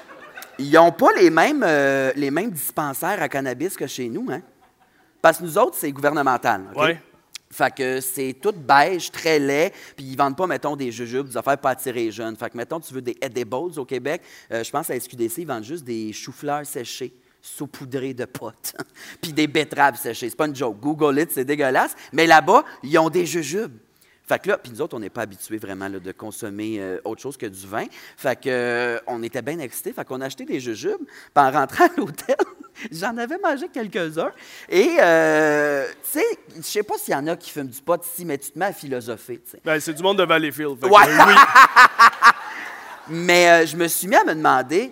ils 0.58 0.70
n'ont 0.72 0.92
pas 0.92 1.12
les 1.16 1.30
mêmes, 1.30 1.64
euh, 1.66 2.12
les 2.16 2.30
mêmes 2.30 2.50
dispensaires 2.50 3.22
à 3.22 3.28
cannabis 3.28 3.76
que 3.76 3.86
chez 3.86 4.08
nous. 4.08 4.26
Hein? 4.30 4.42
Parce 5.22 5.38
que 5.38 5.44
nous 5.44 5.56
autres, 5.58 5.76
c'est 5.78 5.90
gouvernemental. 5.90 6.62
OK? 6.74 6.82
Ouais. 6.82 7.02
Fait 7.54 7.72
que 7.72 8.00
c'est 8.00 8.34
tout 8.42 8.52
beige, 8.52 9.12
très 9.12 9.38
laid, 9.38 9.72
puis 9.94 10.04
ils 10.04 10.16
vendent 10.16 10.36
pas, 10.36 10.48
mettons, 10.48 10.74
des 10.74 10.90
jujubes, 10.90 11.28
des 11.28 11.36
affaires 11.36 11.56
pas 11.56 11.70
attirer 11.70 12.06
les 12.06 12.10
jeunes. 12.10 12.36
Fait 12.36 12.50
que, 12.50 12.56
mettons, 12.56 12.80
tu 12.80 12.92
veux 12.92 13.00
des 13.00 13.16
edibles 13.20 13.54
au 13.54 13.84
Québec, 13.84 14.22
euh, 14.50 14.64
je 14.64 14.70
pense 14.72 14.90
à 14.90 14.98
SQDC, 14.98 15.38
ils 15.38 15.46
vendent 15.46 15.62
juste 15.62 15.84
des 15.84 16.12
choux-fleurs 16.12 16.66
séchés, 16.66 17.14
saupoudrés 17.40 18.12
de 18.12 18.24
potes, 18.24 18.74
puis 19.22 19.32
des 19.32 19.46
betteraves 19.46 19.96
séchées. 19.96 20.30
C'est 20.30 20.36
pas 20.36 20.48
une 20.48 20.56
joke. 20.56 20.80
Google 20.80 21.20
it, 21.20 21.30
c'est 21.30 21.44
dégueulasse. 21.44 21.94
Mais 22.12 22.26
là-bas, 22.26 22.64
ils 22.82 22.98
ont 22.98 23.08
des 23.08 23.24
jujubes. 23.24 23.76
Fait 24.26 24.38
que 24.40 24.48
là, 24.48 24.56
puis 24.58 24.72
nous 24.72 24.80
autres, 24.80 24.96
on 24.96 25.00
n'est 25.00 25.10
pas 25.10 25.22
habitués 25.22 25.58
vraiment 25.58 25.86
là, 25.88 25.98
de 25.98 26.12
consommer 26.12 26.76
euh, 26.80 26.98
autre 27.04 27.20
chose 27.20 27.36
que 27.36 27.44
du 27.46 27.66
vin. 27.66 27.84
Fait 28.16 28.36
que 28.36 28.48
euh, 28.48 28.98
on 29.06 29.22
était 29.22 29.42
bien 29.42 29.58
excités. 29.58 29.92
Fait 29.92 30.04
qu'on 30.04 30.20
a 30.22 30.26
acheté 30.26 30.44
des 30.46 30.60
jujubes. 30.60 31.04
Puis 31.04 31.44
en 31.44 31.50
rentrant 31.50 31.84
à 31.84 31.90
l'hôtel, 31.96 32.36
j'en 32.90 33.16
avais 33.18 33.36
mangé 33.38 33.68
quelques-uns. 33.68 34.32
Et, 34.70 34.96
euh, 34.98 35.86
tu 36.10 36.18
sais, 36.20 36.24
je 36.56 36.62
sais 36.62 36.82
pas 36.82 36.96
s'il 36.96 37.12
y 37.12 37.16
en 37.16 37.26
a 37.26 37.36
qui 37.36 37.50
fument 37.50 37.68
du 37.68 37.82
pot 37.82 38.02
ici, 38.02 38.24
mais 38.24 38.38
tu 38.38 38.50
te 38.50 38.58
mets 38.58 38.66
à 38.66 38.72
philosopher. 38.72 39.42
Ben, 39.62 39.78
c'est 39.78 39.92
du 39.92 40.02
monde 40.02 40.16
de 40.18 40.24
Valleyfield. 40.24 40.78
fait 40.80 40.88
que, 40.88 40.92
Ouais. 40.94 41.02
oui. 41.06 41.34
Mais 43.08 43.50
euh, 43.50 43.66
je 43.66 43.76
me 43.76 43.86
suis 43.86 44.08
mis 44.08 44.16
à 44.16 44.24
me 44.24 44.34
demander, 44.34 44.90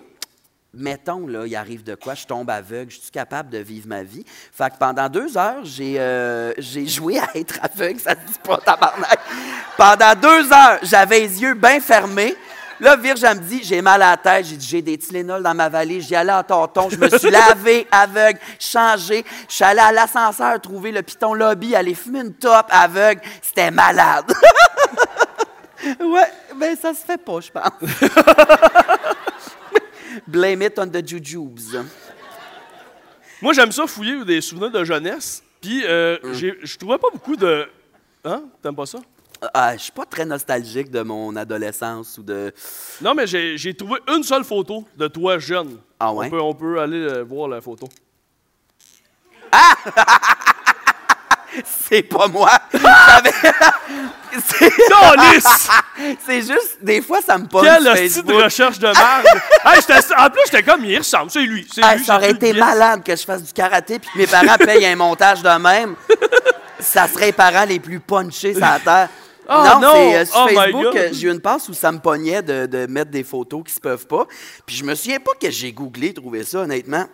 mettons, 0.73 1.27
là, 1.27 1.45
il 1.45 1.55
arrive 1.55 1.83
de 1.83 1.95
quoi, 1.95 2.15
je 2.15 2.25
tombe 2.25 2.49
aveugle, 2.49 2.91
je 2.91 2.99
suis 2.99 3.11
capable 3.11 3.49
de 3.49 3.59
vivre 3.59 3.87
ma 3.87 4.03
vie. 4.03 4.25
Fait 4.51 4.71
que 4.71 4.77
pendant 4.77 5.07
deux 5.07 5.37
heures, 5.37 5.63
j'ai 5.63 5.99
euh, 5.99 6.51
j'ai 6.57 6.87
joué 6.87 7.19
à 7.19 7.29
être 7.35 7.59
aveugle, 7.61 7.99
ça 7.99 8.11
se 8.11 8.31
dit 8.31 8.39
pas, 8.43 8.57
tabarnak. 8.57 9.19
Pendant 9.77 10.15
deux 10.19 10.51
heures, 10.51 10.79
j'avais 10.81 11.19
les 11.21 11.41
yeux 11.41 11.53
bien 11.53 11.79
fermés. 11.79 12.35
Là, 12.79 12.95
Virge, 12.95 13.23
elle 13.23 13.37
me 13.37 13.43
dit, 13.43 13.63
j'ai 13.63 13.81
mal 13.81 14.01
à 14.01 14.11
la 14.11 14.17
tête, 14.17 14.45
j'ai 14.45 14.57
dit, 14.57 14.67
j'ai 14.67 14.81
des 14.81 14.97
Tylenol 14.97 15.43
dans 15.43 15.53
ma 15.53 15.69
valise, 15.69 16.07
j'y 16.07 16.15
allais 16.15 16.33
à 16.33 16.43
tonton, 16.43 16.89
je 16.89 16.97
me 16.97 17.07
suis 17.07 17.29
lavé 17.31 17.87
aveugle, 17.91 18.39
changé, 18.59 19.23
je 19.47 19.53
suis 19.53 19.63
allé 19.63 19.79
à 19.79 19.91
l'ascenseur 19.91 20.59
trouver 20.59 20.91
le 20.91 21.03
piton 21.03 21.33
lobby, 21.33 21.75
aller 21.75 21.93
fumer 21.93 22.21
une 22.21 22.33
top 22.33 22.65
aveugle, 22.69 23.21
c'était 23.41 23.71
malade. 23.71 24.33
ouais, 25.99 26.31
ben 26.55 26.75
ça 26.75 26.93
se 26.93 27.05
fait 27.05 27.17
pas, 27.17 27.39
je 27.39 27.51
pense. 27.51 27.71
Blame 30.27 30.61
it 30.63 30.77
on 30.79 30.87
the 30.87 31.05
jujubes. 31.07 31.59
Moi, 33.41 33.53
j'aime 33.53 33.71
ça 33.71 33.85
fouiller 33.87 34.23
des 34.25 34.41
souvenirs 34.41 34.71
de 34.71 34.83
jeunesse. 34.83 35.43
Puis, 35.61 35.83
euh, 35.85 36.17
Mm. 36.23 36.33
je 36.63 36.77
trouvais 36.77 36.97
pas 36.97 37.09
beaucoup 37.11 37.35
de. 37.35 37.67
Hein? 38.25 38.43
T'aimes 38.61 38.75
pas 38.75 38.85
ça? 38.85 38.99
Ah, 39.53 39.75
je 39.75 39.83
suis 39.83 39.91
pas 39.91 40.05
très 40.05 40.23
nostalgique 40.25 40.89
de 40.89 41.01
mon 41.01 41.35
adolescence 41.35 42.17
ou 42.17 42.23
de. 42.23 42.53
Non, 43.01 43.13
mais 43.13 43.27
j'ai 43.27 43.73
trouvé 43.73 43.99
une 44.07 44.23
seule 44.23 44.45
photo 44.45 44.85
de 44.95 45.07
toi 45.07 45.37
jeune. 45.39 45.77
Ah 45.99 46.13
ouais? 46.13 46.27
On 46.27 46.29
peut, 46.29 46.41
on 46.41 46.53
peut 46.53 46.79
aller 46.79 47.01
euh, 47.01 47.23
voir 47.23 47.49
la 47.49 47.59
photo. 47.59 47.89
C'est 51.65 52.03
pas 52.03 52.27
moi. 52.27 52.49
C'est... 56.25 56.41
Juste, 56.41 56.77
des 56.81 57.01
fois, 57.01 57.21
ça 57.21 57.37
me 57.37 57.45
pose. 57.45 57.63
Quelle 57.63 57.87
hostie 57.87 58.23
de 58.23 58.33
recherche 58.33 58.79
de 58.79 58.87
merde! 58.87 59.27
Hey, 59.65 59.79
en 60.17 60.29
plus, 60.29 60.41
j'étais 60.45 60.63
comme, 60.63 60.83
il 60.83 60.97
ressemble, 60.97 61.31
c'est 61.31 61.41
lui. 61.41 61.65
C'est 61.73 61.81
lui 61.95 62.03
ça 62.03 62.17
aurait 62.17 62.31
été 62.31 62.51
malade 62.53 63.01
que 63.03 63.15
je 63.15 63.23
fasse 63.23 63.41
du 63.41 63.53
karaté 63.53 63.97
puis 63.97 64.09
que 64.13 64.17
mes 64.17 64.27
parents 64.27 64.57
payent 64.57 64.85
un 64.85 64.95
montage 64.95 65.41
de 65.41 65.57
même. 65.57 65.95
Ça 66.79 67.07
serait 67.07 67.27
les 67.27 67.31
parents 67.31 67.63
les 67.63 67.79
plus 67.79 68.01
punchés 68.01 68.53
sur 68.53 68.61
la 68.61 68.79
terre. 68.79 69.09
Oh 69.47 69.53
non, 69.53 69.79
non! 69.79 69.91
c'est 69.93 70.15
euh, 70.17 70.25
sur 70.25 70.45
Oh 70.45 70.47
Facebook, 70.53 70.95
euh, 70.95 71.09
j'ai 71.13 71.27
eu 71.27 71.31
une 71.31 71.39
passe 71.39 71.69
où 71.69 71.73
ça 71.73 71.91
me 71.91 71.99
pognait 71.99 72.41
de, 72.41 72.65
de 72.65 72.85
mettre 72.87 73.11
des 73.11 73.23
photos 73.23 73.63
qui 73.65 73.73
se 73.73 73.79
peuvent 73.79 74.05
pas. 74.05 74.25
Puis 74.65 74.75
je 74.75 74.83
me 74.83 74.93
souviens 74.95 75.19
pas 75.19 75.31
que 75.39 75.49
j'ai 75.49 75.71
googlé, 75.71 76.13
trouvé 76.13 76.43
ça, 76.43 76.59
honnêtement. 76.59 77.05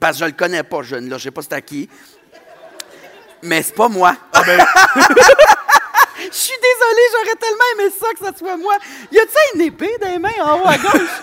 Parce 0.00 0.18
que 0.18 0.24
je 0.24 0.30
le 0.30 0.36
connais 0.36 0.62
pas, 0.62 0.82
je 0.82 0.96
ne 0.96 1.18
sais 1.18 1.30
pas 1.30 1.42
c'est 1.42 1.54
à 1.54 1.60
qui. 1.60 1.88
Mais 3.42 3.62
c'est 3.62 3.74
pas 3.74 3.88
moi. 3.88 4.16
Ah, 4.32 4.42
ben, 4.44 4.58
Je 6.80 6.84
suis 6.84 6.94
désolé, 6.94 7.02
j'aurais 7.12 7.36
tellement 7.36 7.80
aimé 7.80 7.90
ça 7.98 8.12
que 8.12 8.18
ça 8.32 8.38
soit 8.38 8.56
moi. 8.56 8.74
Y 9.12 9.18
a-tu 9.18 9.56
une 9.56 9.60
épée 9.62 9.96
dans 10.00 10.10
les 10.10 10.18
mains 10.18 10.44
en 10.44 10.58
haut 10.60 10.66
à 10.68 10.76
gauche? 10.78 11.22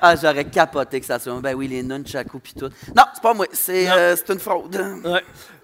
Ah, 0.00 0.14
j'aurais 0.14 0.44
capoté 0.44 1.00
que 1.00 1.06
ça 1.06 1.18
soit 1.18 1.32
moi. 1.32 1.42
Ben 1.42 1.56
oui, 1.56 1.66
les 1.66 1.82
nunchakus 1.82 2.40
pis 2.40 2.54
tout. 2.54 2.68
Non, 2.96 3.02
c'est 3.12 3.20
pas 3.20 3.34
moi, 3.34 3.46
c'est 3.50 3.90
euh, 3.90 4.14
c'est 4.14 4.32
une 4.32 4.38
fraude. 4.38 4.76
Ouais. 5.04 5.22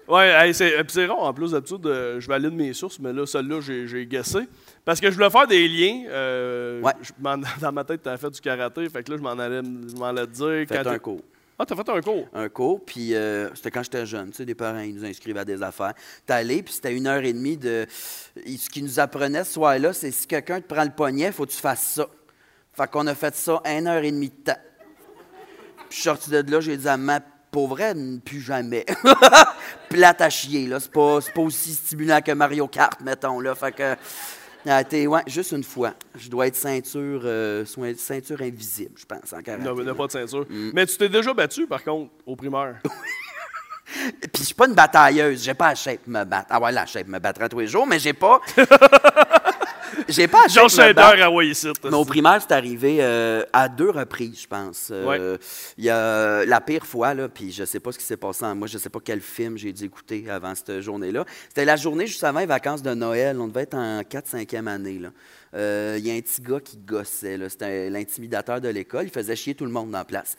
Ouais, 0.09 0.27
hey, 0.47 0.53
c'est 0.53 0.71
puis 0.83 0.87
c'est 0.89 1.05
rare 1.05 1.19
en 1.19 1.33
plus 1.33 1.51
d'habitude, 1.51 1.85
euh, 1.87 2.19
je 2.19 2.27
valide 2.27 2.51
mes 2.53 2.73
sources, 2.73 2.99
mais 2.99 3.13
là, 3.13 3.25
celle-là, 3.25 3.61
j'ai 3.61 3.87
j'ai 3.87 4.05
guessé. 4.05 4.39
Parce 4.83 4.99
que 4.99 5.09
je 5.09 5.15
voulais 5.15 5.29
faire 5.29 5.47
des 5.47 5.65
liens. 5.69 6.03
euh, 6.09 6.81
Ouais. 6.81 6.91
je 7.01 7.11
m'en- 7.17 7.37
dans 7.61 7.71
ma 7.71 7.85
tête, 7.85 8.01
t'as 8.03 8.17
fait 8.17 8.29
du 8.29 8.41
karaté, 8.41 8.89
fait 8.89 9.03
que 9.03 9.11
là, 9.11 9.17
je 9.17 9.23
m'en 9.23 9.39
allais, 9.39 9.61
je 9.63 9.95
m'en 9.95 10.07
allais 10.07 10.27
dire. 10.27 10.65
Fait 10.67 10.83
quand 10.83 10.89
un 10.89 10.93
t'es- 10.95 10.99
cours. 10.99 11.21
Ah, 11.57 11.65
t'as 11.65 11.75
fait 11.75 11.89
un 11.89 12.01
cours? 12.01 12.27
Un 12.33 12.49
cours, 12.49 12.83
puis 12.83 13.15
euh, 13.15 13.53
c'était 13.55 13.71
quand 13.71 13.83
j'étais 13.83 14.05
jeune, 14.05 14.31
tu 14.31 14.37
sais, 14.37 14.45
des 14.45 14.55
parents, 14.55 14.79
ils 14.79 14.93
nous 14.93 15.05
inscrivent 15.05 15.37
à 15.37 15.45
des 15.45 15.63
affaires. 15.63 15.93
T'es 16.25 16.33
allé, 16.33 16.61
puis 16.61 16.73
c'était 16.73 16.93
une 16.93 17.07
heure 17.07 17.23
et 17.23 17.31
demie 17.31 17.55
de... 17.55 17.85
Ce 18.35 18.69
qu'ils 18.69 18.83
nous 18.83 18.99
apprenaient 18.99 19.45
ce 19.45 19.53
soir-là, 19.53 19.93
c'est 19.93 20.11
si 20.11 20.27
quelqu'un 20.27 20.59
te 20.59 20.67
prend 20.67 20.83
le 20.83 20.91
poignet, 20.91 21.31
faut 21.31 21.45
que 21.45 21.51
tu 21.51 21.57
fasses 21.57 21.93
ça. 21.93 22.07
Fait 22.73 22.89
qu'on 22.91 23.07
a 23.07 23.15
fait 23.15 23.33
ça 23.35 23.61
une 23.65 23.87
heure 23.87 24.03
et 24.03 24.11
demie 24.11 24.29
de 24.29 24.51
temps. 24.51 24.59
Puis 25.77 25.85
je 25.91 25.95
suis 25.95 26.03
sorti 26.03 26.29
de 26.29 26.51
là, 26.51 26.59
j'ai 26.59 26.75
dit 26.75 26.89
à 26.89 26.97
ma 26.97 27.21
pour 27.55 27.69
vrai, 27.69 27.95
plus 28.25 28.41
jamais. 28.41 28.85
Plate 29.89 30.19
à 30.19 30.29
chier, 30.29 30.67
là. 30.67 30.81
C'est 30.81 30.91
pas, 30.91 31.19
pas 31.33 31.41
aussi 31.41 31.73
stimulant 31.73 32.19
que 32.19 32.33
Mario 32.33 32.67
Kart, 32.67 32.99
mettons, 32.99 33.39
là. 33.39 33.55
Fait 33.55 33.71
que. 33.71 33.95
Ah, 34.65 34.83
t'es- 34.83 35.07
ouais, 35.07 35.21
juste 35.27 35.51
une 35.51 35.63
fois. 35.63 35.93
Je 36.17 36.29
dois 36.29 36.47
être 36.47 36.55
ceinture, 36.55 37.21
euh, 37.23 37.65
ceinture 37.97 38.41
invisible, 38.41 38.93
je 38.95 39.05
pense, 39.05 39.33
en 39.33 39.41
karaté. 39.41 39.63
Non, 39.63 39.75
mais 39.75 39.93
pas 39.93 40.07
de 40.07 40.11
ceinture. 40.11 40.45
Mm. 40.49 40.71
Mais 40.73 40.85
tu 40.85 40.97
t'es 40.97 41.09
déjà 41.09 41.33
battu, 41.33 41.67
par 41.67 41.83
contre, 41.83 42.11
au 42.25 42.35
primaire. 42.35 42.77
Puis 43.85 44.29
je 44.39 44.43
suis 44.43 44.55
pas 44.55 44.67
une 44.67 44.73
batailleuse, 44.73 45.43
j'ai 45.43 45.53
pas 45.53 45.69
la 45.69 45.75
shape 45.75 46.07
me 46.07 46.23
battre. 46.23 46.47
Ah 46.49 46.59
ouais, 46.59 46.71
la 46.71 46.85
shape 46.85 47.07
me 47.07 47.19
battre 47.19 47.43
à 47.43 47.49
tous 47.49 47.59
les 47.59 47.67
jours, 47.67 47.85
mais 47.85 47.99
j'ai 47.99 48.13
pas. 48.13 48.41
j'ai 50.07 50.27
pas 50.27 50.41
battre. 50.47 50.69
Schneider 50.69 51.23
à 51.25 51.29
Waysit. 51.31 51.73
Mais 51.83 51.93
au 51.93 52.05
primaire, 52.05 52.39
c'est 52.41 52.53
arrivé 52.53 52.97
euh, 53.01 53.43
à 53.53 53.67
deux 53.69 53.89
reprises, 53.89 54.41
je 54.41 54.47
pense. 54.47 54.89
Euh, 54.91 55.37
Il 55.77 55.83
y 55.85 55.89
a 55.89 56.45
la 56.45 56.61
pire 56.61 56.85
fois, 56.85 57.13
là, 57.13 57.27
puis 57.27 57.51
je 57.51 57.63
sais 57.65 57.79
pas 57.79 57.91
ce 57.91 57.97
qui 57.99 58.05
s'est 58.05 58.17
passé 58.17 58.45
en 58.45 58.55
moi, 58.55 58.67
je 58.67 58.77
sais 58.77 58.89
pas 58.89 58.99
quel 59.03 59.21
film 59.21 59.57
j'ai 59.57 59.71
dû 59.73 59.85
écouter 59.85 60.25
avant 60.29 60.53
cette 60.55 60.81
journée-là. 60.81 61.25
C'était 61.49 61.65
la 61.65 61.75
journée 61.75 62.07
juste 62.07 62.23
avant 62.23 62.39
les 62.39 62.45
vacances 62.45 62.81
de 62.81 62.93
Noël. 62.93 63.37
On 63.39 63.47
devait 63.47 63.61
être 63.63 63.75
en 63.75 64.01
4-5e 64.01 64.67
année. 64.67 64.99
là. 64.99 65.09
Euh, 65.55 65.95
Il 65.97 66.05
y 66.05 66.11
a 66.11 66.13
un 66.13 66.21
petit 66.21 66.41
gars 66.41 66.59
qui 66.59 66.77
gossait. 66.77 67.37
C'était 67.49 67.89
l'intimidateur 67.89 68.59
de 68.59 68.69
l'école. 68.69 69.05
Il 69.05 69.11
faisait 69.11 69.35
chier 69.35 69.55
tout 69.55 69.65
le 69.65 69.71
monde 69.71 69.91
la 69.91 70.05
place. 70.05 70.35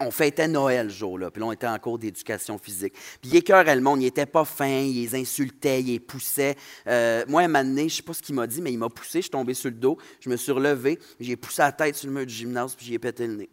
On 0.00 0.10
fêtait 0.10 0.48
Noël 0.48 0.90
ce 0.90 0.96
jour-là. 0.96 1.30
Puis 1.30 1.40
là, 1.40 1.46
on 1.46 1.52
était 1.52 1.66
en 1.66 1.78
cours 1.78 1.98
d'éducation 1.98 2.58
physique. 2.58 2.94
Puis 3.20 3.30
il 3.30 3.36
écœurait 3.36 3.76
le 3.76 3.82
monde. 3.82 4.02
Il 4.02 4.06
était 4.06 4.26
pas 4.26 4.44
fin. 4.44 4.66
Il 4.66 5.00
les 5.00 5.14
insultait. 5.14 5.80
Il 5.80 5.86
les 5.86 6.00
poussait. 6.00 6.56
Euh, 6.86 7.24
moi, 7.28 7.42
un 7.42 7.48
moment 7.48 7.64
donné, 7.64 7.88
je 7.88 7.96
sais 7.96 8.02
pas 8.02 8.14
ce 8.14 8.22
qu'il 8.22 8.34
m'a 8.34 8.46
dit, 8.46 8.60
mais 8.60 8.72
il 8.72 8.78
m'a 8.78 8.88
poussé. 8.88 9.18
Je 9.18 9.22
suis 9.22 9.30
tombé 9.30 9.54
sur 9.54 9.70
le 9.70 9.76
dos. 9.76 9.98
Je 10.20 10.28
me 10.28 10.36
suis 10.36 10.52
relevé. 10.52 10.98
J'ai 11.20 11.36
poussé 11.36 11.62
la 11.62 11.72
tête 11.72 11.94
sur 11.94 12.08
le 12.08 12.14
mur 12.14 12.26
du 12.26 12.34
gymnase. 12.34 12.74
Puis 12.74 12.86
j'ai 12.86 12.98
pété 12.98 13.26
le 13.26 13.36
nez. 13.36 13.48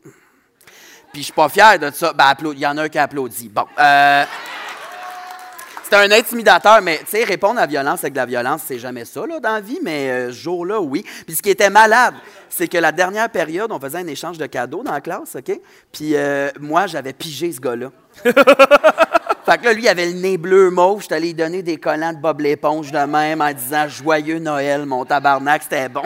Puis 1.11 1.21
je 1.21 1.25
suis 1.25 1.33
pas 1.33 1.47
fier 1.47 1.77
de 1.77 1.91
ça. 1.91 2.11
Ben, 2.13 2.33
il 2.53 2.59
y 2.59 2.65
en 2.65 2.77
a 2.77 2.83
un 2.83 2.89
qui 2.89 2.97
a 2.97 3.03
applaudi. 3.03 3.47
Bon. 3.49 3.65
Euh, 3.77 4.25
C'était 5.93 6.11
un 6.11 6.17
intimidateur, 6.17 6.81
mais 6.81 6.97
tu 7.01 7.11
sais, 7.17 7.23
répondre 7.23 7.59
à 7.59 7.61
la 7.61 7.67
violence 7.67 7.99
avec 7.99 8.13
de 8.13 8.17
la 8.17 8.25
violence, 8.25 8.61
c'est 8.65 8.79
jamais 8.79 9.05
ça 9.05 9.27
là, 9.27 9.39
dans 9.39 9.53
la 9.53 9.61
vie, 9.61 9.77
mais 9.83 10.09
euh, 10.09 10.27
ce 10.29 10.37
jour-là, 10.37 10.81
oui. 10.81 11.05
Puis 11.27 11.35
ce 11.35 11.41
qui 11.43 11.51
était 11.51 11.69
malade, 11.69 12.15
c'est 12.49 12.67
que 12.67 12.79
la 12.79 12.91
dernière 12.91 13.29
période, 13.29 13.71
on 13.71 13.79
faisait 13.79 13.99
un 13.99 14.07
échange 14.07 14.39
de 14.39 14.47
cadeaux 14.47 14.81
dans 14.81 14.91
la 14.91 15.01
classe, 15.01 15.35
OK? 15.35 15.59
Puis 15.91 16.15
euh, 16.15 16.49
moi, 16.59 16.87
j'avais 16.87 17.13
pigé 17.13 17.51
ce 17.51 17.59
gars-là. 17.59 17.91
Fait 18.25 19.57
que 19.59 19.65
là, 19.65 19.73
lui, 19.73 19.83
il 19.83 19.87
avait 19.87 20.07
le 20.07 20.13
nez 20.13 20.39
bleu 20.39 20.71
mauve. 20.71 21.03
J'étais 21.03 21.13
allé 21.13 21.27
lui 21.27 21.33
donner 21.35 21.61
des 21.61 21.77
collants 21.77 22.13
de 22.13 22.17
Bob 22.17 22.39
l'éponge 22.39 22.91
de 22.91 22.97
même 22.97 23.41
en 23.41 23.53
disant 23.53 23.87
Joyeux 23.87 24.39
Noël, 24.39 24.87
mon 24.87 25.05
tabarnak, 25.05 25.61
c'était 25.61 25.89
bon. 25.89 26.01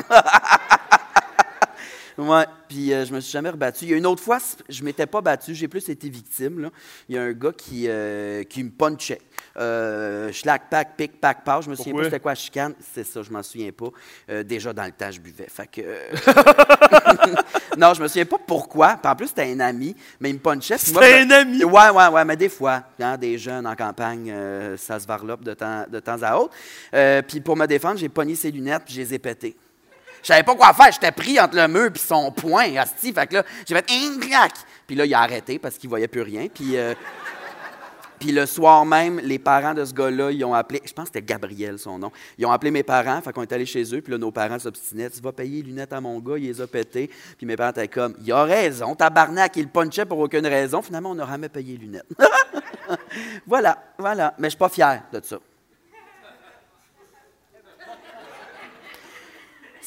Ouais, 2.18 2.46
puis 2.68 2.94
euh, 2.94 3.06
je 3.06 3.14
me 3.14 3.20
suis 3.20 3.32
jamais 3.32 3.50
rebattu. 3.50 3.86
Il 3.86 3.92
y 3.92 3.94
a 3.94 3.98
une 3.98 4.08
autre 4.08 4.24
fois, 4.24 4.40
je 4.68 4.84
m'étais 4.84 5.06
pas 5.06 5.22
battu, 5.22 5.54
j'ai 5.54 5.68
plus 5.68 5.88
été 5.88 6.10
victime. 6.10 6.60
Là. 6.62 6.70
Il 7.08 7.16
y 7.16 7.18
a 7.18 7.22
un 7.22 7.32
gars 7.32 7.52
qui, 7.56 7.86
euh, 7.88 8.44
qui 8.44 8.64
me 8.64 8.72
punchait. 8.72 9.22
Euh, 9.58 10.32
Schlack, 10.32 10.70
pack, 10.70 10.96
pic, 10.98 11.20
pack, 11.22 11.44
pack. 11.44 11.64
Je 11.64 11.70
me 11.70 11.76
souviens 11.76 11.94
Pourquoi? 11.94 12.02
pas 12.02 12.10
c'était 12.10 12.20
quoi 12.20 12.32
la 12.32 12.36
chicane. 12.36 12.74
C'est 12.94 13.04
ça, 13.04 13.22
je 13.22 13.32
m'en 13.32 13.44
souviens 13.44 13.72
pas. 13.72 13.90
Euh, 14.30 14.44
déjà 14.44 14.74
dans 14.74 14.86
le 14.86 14.92
temps, 14.92 15.12
je 15.12 15.20
buvais. 15.20 15.48
Fait 15.48 15.68
que. 15.68 15.82
non, 17.78 17.94
je 17.94 18.02
me 18.02 18.08
souviens 18.08 18.26
pas 18.26 18.40
pourquoi. 18.46 18.98
Puis 19.02 19.12
en 19.12 19.16
plus, 19.16 19.28
c'était 19.28 19.52
un 19.52 19.60
ami, 19.60 19.96
mais 20.20 20.30
il 20.30 20.34
me 20.34 20.40
punchait. 20.40 20.78
C'était 20.78 21.22
un 21.22 21.32
ami? 21.32 21.64
Ouais, 21.64 21.90
ouais, 21.90 22.08
ouais, 22.08 22.26
mais 22.26 22.36
des 22.36 22.50
fois, 22.50 22.84
hein, 23.00 23.18
des 23.18 23.38
jeunes 23.38 23.66
en 23.66 23.76
campagne, 23.76 24.32
euh, 24.32 24.78
ça 24.78 25.00
se 25.00 25.08
varlope 25.08 25.44
de 25.44 25.54
temps, 25.54 25.86
de 25.90 26.00
temps 26.00 26.22
à 26.22 26.36
autre. 26.38 26.54
Euh, 26.94 27.22
puis 27.22 27.42
pour 27.42 27.56
me 27.56 27.66
défendre, 27.66 27.98
j'ai 27.98 28.10
pogné 28.10 28.36
ses 28.36 28.52
lunettes 28.52 28.84
puis 28.86 28.96
je 28.96 29.02
les 29.02 29.14
ai 29.14 29.20
pétées. 29.20 29.56
Je 30.28 30.34
savais 30.34 30.44
pas 30.44 30.56
quoi 30.56 30.74
faire, 30.74 30.92
j'étais 30.92 31.14
pris 31.14 31.40
entre 31.40 31.56
le 31.56 31.70
mur 31.70 31.90
puis 31.90 32.04
son 32.06 32.30
poing, 32.34 32.76
asti. 32.76 33.14
Fait 33.14 33.28
que 33.28 33.36
là, 33.36 33.44
j'ai 33.66 33.74
fait 33.74 33.86
un 33.90 34.20
clac. 34.20 34.52
Puis 34.86 34.94
là, 34.94 35.06
il 35.06 35.14
a 35.14 35.22
arrêté 35.22 35.58
parce 35.58 35.78
qu'il 35.78 35.88
voyait 35.88 36.10
plus 36.10 36.22
rien. 36.22 36.48
Puis, 36.54 36.76
euh, 36.76 36.94
puis 38.20 38.34
le 38.34 38.46
soir 38.46 38.86
même, 38.86 39.22
les 39.24 39.40
parents 39.40 39.74
de 39.74 39.86
ce 39.86 39.94
gars-là, 39.94 40.32
ils 40.32 40.44
ont 40.44 40.54
appelé, 40.54 40.82
je 40.84 40.92
pense 40.92 41.06
que 41.06 41.14
c'était 41.14 41.26
Gabriel 41.26 41.80
son 41.80 41.98
nom. 41.98 42.12
Ils 42.38 42.46
ont 42.46 42.52
appelé 42.52 42.72
mes 42.72 42.84
parents, 42.84 43.22
fait 43.22 43.32
qu'on 43.32 43.44
est 43.44 43.54
allé 43.54 43.66
chez 43.66 43.84
eux, 43.96 44.02
puis 44.02 44.12
là, 44.12 44.18
nos 44.18 44.32
parents 44.32 44.60
s'obstinaient. 44.60 45.10
Tu 45.12 45.22
vas 45.22 45.32
payer 45.32 45.62
les 45.62 45.70
lunettes 45.70 45.94
à 45.94 46.02
mon 46.02 46.20
gars, 46.20 46.38
il 46.38 46.44
les 46.44 46.60
a 46.60 46.68
pétées. 46.68 47.10
Puis 47.38 47.46
mes 47.46 47.56
parents 47.56 47.72
étaient 47.72 47.88
comme, 47.88 48.14
il 48.22 48.30
a 48.34 48.44
raison, 48.44 48.96
tabarnak, 48.96 49.56
il 49.56 49.70
punchait 49.70 50.06
pour 50.06 50.20
aucune 50.20 50.46
raison. 50.46 50.82
Finalement, 50.82 51.12
on 51.12 51.16
n'a 51.16 51.26
jamais 51.26 51.48
payé 51.48 51.78
les 51.78 51.86
lunettes. 51.86 52.10
voilà, 53.48 53.82
voilà. 53.98 54.34
Mais 54.40 54.48
je 54.48 54.50
suis 54.50 54.60
pas 54.60 54.68
fier 54.68 55.04
de 55.10 55.22
ça. 55.24 55.38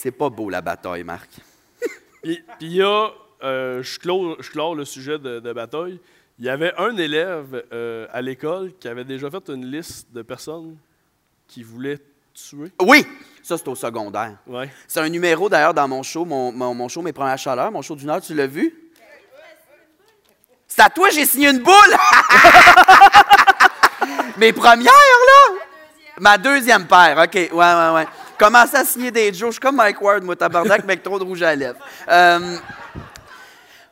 C'est 0.03 0.13
pas 0.13 0.31
beau 0.31 0.49
la 0.49 0.63
bataille, 0.63 1.05
Marc. 1.05 1.29
Puis 2.23 2.43
puis 2.59 2.69
il 2.69 2.77
y 2.77 2.83
a, 2.83 3.11
euh, 3.43 3.83
je, 3.83 3.99
clore, 3.99 4.41
je 4.41 4.51
clore 4.51 4.75
le 4.75 4.87
sujet 4.87 5.19
de, 5.19 5.41
de 5.41 5.53
bataille. 5.53 6.01
Il 6.39 6.47
y 6.47 6.49
avait 6.49 6.73
un 6.79 6.97
élève 6.97 7.67
euh, 7.71 8.07
à 8.11 8.23
l'école 8.23 8.73
qui 8.81 8.89
avait 8.89 9.05
déjà 9.05 9.31
fait 9.31 9.51
une 9.51 9.67
liste 9.67 10.11
de 10.11 10.23
personnes 10.23 10.79
qui 11.47 11.63
voulaient 11.63 11.99
tuer. 12.33 12.73
Oui, 12.81 13.07
ça 13.43 13.59
c'est 13.59 13.69
au 13.69 13.75
secondaire. 13.75 14.39
Ouais. 14.47 14.71
C'est 14.89 15.01
un 15.01 15.09
numéro 15.11 15.51
d'ailleurs 15.51 15.75
dans 15.75 15.87
mon 15.87 16.03
show, 16.03 16.25
mon, 16.25 16.51
mon, 16.51 16.73
mon 16.73 16.89
show 16.89 17.03
Mes 17.03 17.13
Premières 17.13 17.37
Chaleurs, 17.37 17.71
mon 17.71 17.83
show 17.83 17.95
d'une 17.95 18.09
heure, 18.09 18.23
tu 18.23 18.33
l'as 18.33 18.47
vu? 18.47 18.75
C'est 20.67 20.81
à 20.81 20.89
toi, 20.89 21.11
j'ai 21.11 21.27
signé 21.27 21.51
une 21.51 21.59
boule! 21.59 21.75
Mes 24.39 24.55
premières, 24.55 24.87
là? 24.87 25.70
Ma 26.21 26.37
deuxième 26.39 26.87
paire, 26.87 27.19
OK. 27.25 27.35
Ouais, 27.35 27.49
ouais, 27.51 27.95
ouais. 27.95 28.07
Commence 28.39 28.75
à 28.75 28.85
signer 28.85 29.11
des 29.11 29.33
Joe. 29.33 29.49
Je 29.49 29.53
suis 29.53 29.61
comme 29.61 29.77
Mike 29.77 30.01
Ward, 30.01 30.23
moi, 30.23 30.37
tabarnak, 30.37 30.85
avec 30.85 31.03
trop 31.03 31.19
de 31.19 31.25
rouge 31.25 31.43
à 31.43 31.55
lèvres. 31.55 31.79
Euh, 32.09 32.57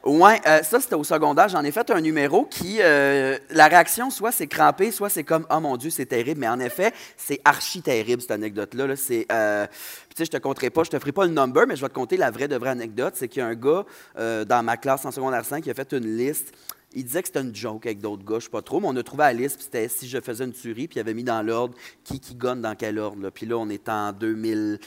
Ouais, 0.04 0.40
euh, 0.46 0.62
ça 0.62 0.80
c'était 0.80 0.94
au 0.94 1.02
secondaire. 1.04 1.48
J'en 1.48 1.64
ai 1.64 1.72
fait 1.72 1.90
un 1.90 2.00
numéro 2.00 2.44
qui, 2.46 2.78
euh, 2.80 3.36
la 3.50 3.66
réaction, 3.66 4.10
soit 4.10 4.30
c'est 4.30 4.46
crampé, 4.46 4.92
soit 4.92 5.10
c'est 5.10 5.24
comme 5.24 5.44
oh 5.50 5.60
mon 5.60 5.76
Dieu, 5.76 5.90
c'est 5.90 6.06
terrible. 6.06 6.40
Mais 6.40 6.48
en 6.48 6.60
effet, 6.60 6.94
c'est 7.16 7.40
archi 7.44 7.82
terrible 7.82 8.22
cette 8.22 8.30
anecdote-là. 8.30 8.86
là. 8.86 8.96
C'est, 8.96 9.26
euh, 9.30 9.66
tu 9.66 10.16
sais, 10.16 10.24
je 10.24 10.30
te 10.30 10.36
conterai 10.38 10.70
pas, 10.70 10.84
je 10.84 10.90
te 10.90 10.98
ferai 10.98 11.12
pas 11.12 11.26
le 11.26 11.32
number, 11.32 11.66
mais 11.66 11.74
je 11.76 11.82
vais 11.82 11.88
te 11.88 11.94
conter 11.94 12.16
la 12.16 12.30
vraie 12.30 12.48
de 12.48 12.56
vraie 12.56 12.70
anecdote. 12.70 13.14
C'est 13.16 13.28
qu'il 13.28 13.40
y 13.40 13.42
a 13.42 13.48
un 13.48 13.54
gars 13.54 13.84
dans 14.16 14.62
ma 14.64 14.76
classe 14.76 15.04
en 15.04 15.10
secondaire 15.10 15.44
5 15.44 15.62
qui 15.64 15.70
a 15.70 15.74
fait 15.74 15.92
une 15.92 16.16
liste. 16.16 16.54
Il 16.94 17.04
disait 17.04 17.22
que 17.22 17.28
c'était 17.28 17.42
une 17.42 17.54
joke 17.54 17.86
avec 17.86 18.00
d'autres 18.00 18.24
gars, 18.24 18.38
je 18.38 18.44
sais 18.44 18.50
pas 18.50 18.62
trop, 18.62 18.80
mais 18.80 18.88
on 18.88 18.96
a 18.96 19.02
trouvé 19.02 19.24
la 19.24 19.32
liste, 19.34 19.56
puis 19.56 19.64
c'était 19.64 19.88
si 19.88 20.08
je 20.08 20.20
faisais 20.20 20.44
une 20.44 20.52
tuerie, 20.52 20.88
puis 20.88 20.96
il 20.96 21.00
avait 21.00 21.14
mis 21.14 21.24
dans 21.24 21.42
l'ordre 21.42 21.74
qui 22.02 22.18
qui 22.18 22.34
gonne 22.34 22.62
dans 22.62 22.74
quel 22.74 22.98
ordre. 22.98 23.30
Puis 23.30 23.46
là, 23.46 23.58
on 23.58 23.68
est 23.68 23.88
en 23.88 24.12
2000. 24.12 24.78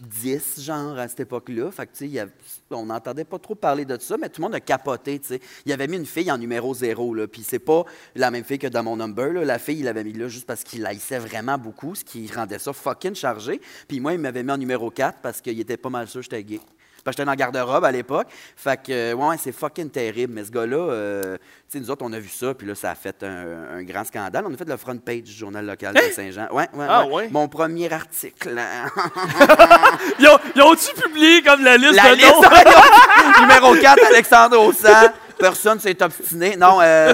10, 0.00 0.60
genre, 0.60 0.98
à 0.98 1.08
cette 1.08 1.20
époque-là. 1.20 1.70
Fait 1.70 1.86
que, 1.86 1.96
tu 1.96 2.10
sais, 2.10 2.26
on 2.70 2.86
n'entendait 2.86 3.24
pas 3.24 3.38
trop 3.38 3.54
parler 3.54 3.84
de 3.84 3.98
ça, 3.98 4.16
mais 4.18 4.28
tout 4.28 4.40
le 4.40 4.46
monde 4.46 4.54
a 4.54 4.60
capoté, 4.60 5.18
tu 5.18 5.28
sais. 5.28 5.40
Il 5.64 5.72
avait 5.72 5.88
mis 5.88 5.96
une 5.96 6.06
fille 6.06 6.30
en 6.30 6.38
numéro 6.38 6.74
0, 6.74 7.14
là, 7.14 7.26
puis 7.26 7.42
c'est 7.42 7.58
pas 7.58 7.84
la 8.14 8.30
même 8.30 8.44
fille 8.44 8.58
que 8.58 8.66
dans 8.66 8.82
mon 8.82 8.96
number. 8.96 9.32
La 9.44 9.58
fille, 9.58 9.78
il 9.78 9.84
l'avait 9.84 10.04
mis 10.04 10.12
là 10.12 10.28
juste 10.28 10.46
parce 10.46 10.64
qu'il 10.64 10.84
haïssait 10.84 11.18
vraiment 11.18 11.56
beaucoup, 11.56 11.94
ce 11.94 12.04
qui 12.04 12.30
rendait 12.32 12.58
ça 12.58 12.72
fucking 12.72 13.14
chargé. 13.14 13.60
Puis 13.88 14.00
moi, 14.00 14.12
il 14.12 14.20
m'avait 14.20 14.42
mis 14.42 14.52
en 14.52 14.58
numéro 14.58 14.90
4 14.90 15.20
parce 15.22 15.40
qu'il 15.40 15.58
était 15.58 15.76
pas 15.78 15.90
mal 15.90 16.08
sûr 16.08 16.20
que 16.20 16.24
j'étais 16.24 16.44
gay. 16.44 16.60
Parce 17.06 17.16
que 17.16 17.22
j'étais 17.22 17.30
dans 17.30 17.36
garde-robe 17.36 17.84
à 17.84 17.92
l'époque. 17.92 18.26
Fait 18.56 18.76
que, 18.82 18.92
euh, 18.92 19.14
ouais, 19.14 19.36
c'est 19.38 19.52
fucking 19.52 19.88
terrible. 19.90 20.34
Mais 20.34 20.44
ce 20.44 20.50
gars-là, 20.50 20.76
euh, 20.76 21.36
tu 21.38 21.42
sais, 21.68 21.80
nous 21.80 21.90
autres, 21.90 22.04
on 22.04 22.12
a 22.12 22.18
vu 22.18 22.28
ça, 22.28 22.52
puis 22.52 22.66
là, 22.66 22.74
ça 22.74 22.90
a 22.90 22.94
fait 22.96 23.22
un, 23.22 23.76
un 23.78 23.82
grand 23.84 24.04
scandale. 24.04 24.44
On 24.46 24.52
a 24.52 24.56
fait 24.56 24.68
le 24.68 24.76
front 24.76 24.98
page 24.98 25.22
du 25.22 25.32
journal 25.32 25.64
local 25.64 25.94
de 25.94 26.00
Saint-Jean. 26.12 26.48
Ouais, 26.52 26.68
ouais, 26.74 26.86
Ah, 26.88 27.06
ouais. 27.06 27.12
ouais? 27.12 27.28
Mon 27.30 27.48
premier 27.48 27.90
article. 27.92 28.58
hein. 28.58 28.90
Ils 30.18 30.26
ont- 30.28 30.38
ils 30.54 30.62
ont-tu 30.62 31.00
publié 31.00 31.42
comme 31.42 31.62
la 31.62 31.76
liste 31.76 31.94
La 31.94 32.10
de 32.10 32.16
liste, 32.16 32.34
noms? 32.34 33.40
numéro 33.42 33.74
4, 33.80 34.04
Alexandre 34.10 34.60
Ossan. 34.60 35.12
Personne 35.38 35.78
s'est 35.78 36.02
obstiné. 36.02 36.56
Non, 36.56 36.78
euh, 36.80 37.12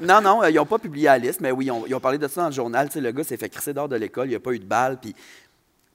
non, 0.00 0.20
non, 0.22 0.42
euh, 0.42 0.48
ils 0.50 0.56
n'ont 0.56 0.64
pas 0.64 0.78
publié 0.78 1.04
la 1.06 1.18
liste, 1.18 1.40
mais 1.42 1.50
oui, 1.50 1.66
ils 1.66 1.70
ont, 1.70 1.84
ils 1.86 1.94
ont 1.94 2.00
parlé 2.00 2.16
de 2.16 2.26
ça 2.26 2.40
dans 2.40 2.46
le 2.48 2.52
journal. 2.54 2.88
Tu 2.88 2.94
sais, 2.94 3.00
le 3.00 3.12
gars 3.12 3.24
s'est 3.24 3.36
fait 3.36 3.50
crisser 3.50 3.74
dehors 3.74 3.88
de 3.88 3.96
l'école, 3.96 4.26
il 4.26 4.30
n'y 4.30 4.36
a 4.36 4.40
pas 4.40 4.52
eu 4.52 4.58
de 4.58 4.64
balle. 4.64 4.96
Puis, 5.00 5.14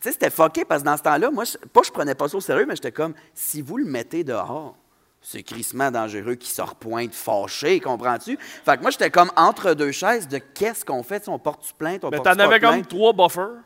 sais, 0.04 0.12
c'était 0.12 0.30
fucké 0.30 0.66
parce 0.66 0.82
que 0.82 0.88
dans 0.88 0.98
ce 0.98 1.04
temps-là, 1.04 1.32
moi, 1.32 1.44
je, 1.46 1.58
pas 1.58 1.82
je 1.84 1.92
prenais 1.92 2.16
pas 2.16 2.28
ça 2.28 2.38
au 2.38 2.42
sérieux, 2.42 2.66
mais 2.68 2.76
j'étais 2.76 2.92
comme, 2.92 3.14
si 3.34 3.62
vous 3.62 3.78
le 3.78 3.86
mettez 3.86 4.24
dehors, 4.24 4.76
c'est 5.22 5.44
crissement 5.44 5.90
dangereux 5.90 6.36
qui 6.36 6.50
se 6.50 6.62
repointe 6.62 7.14
fâché, 7.14 7.80
comprends-tu? 7.80 8.38
Fait 8.66 8.78
que 8.78 8.82
moi, 8.82 8.92
j'étais 8.92 9.10
comme 9.10 9.32
entre 9.38 9.74
deux 9.74 9.92
chaises 9.92 10.28
de 10.28 10.38
qu'est-ce 10.38 10.84
qu'on 10.84 11.04
fait, 11.04 11.24
si 11.24 11.30
on 11.30 11.40
porte 11.40 11.74
plainte, 11.78 12.04
on 12.04 12.10
Mais 12.10 12.20
t'en 12.20 12.32
avais 12.32 12.60
comme 12.60 12.86
trois 12.86 13.14
buffers? 13.14 13.62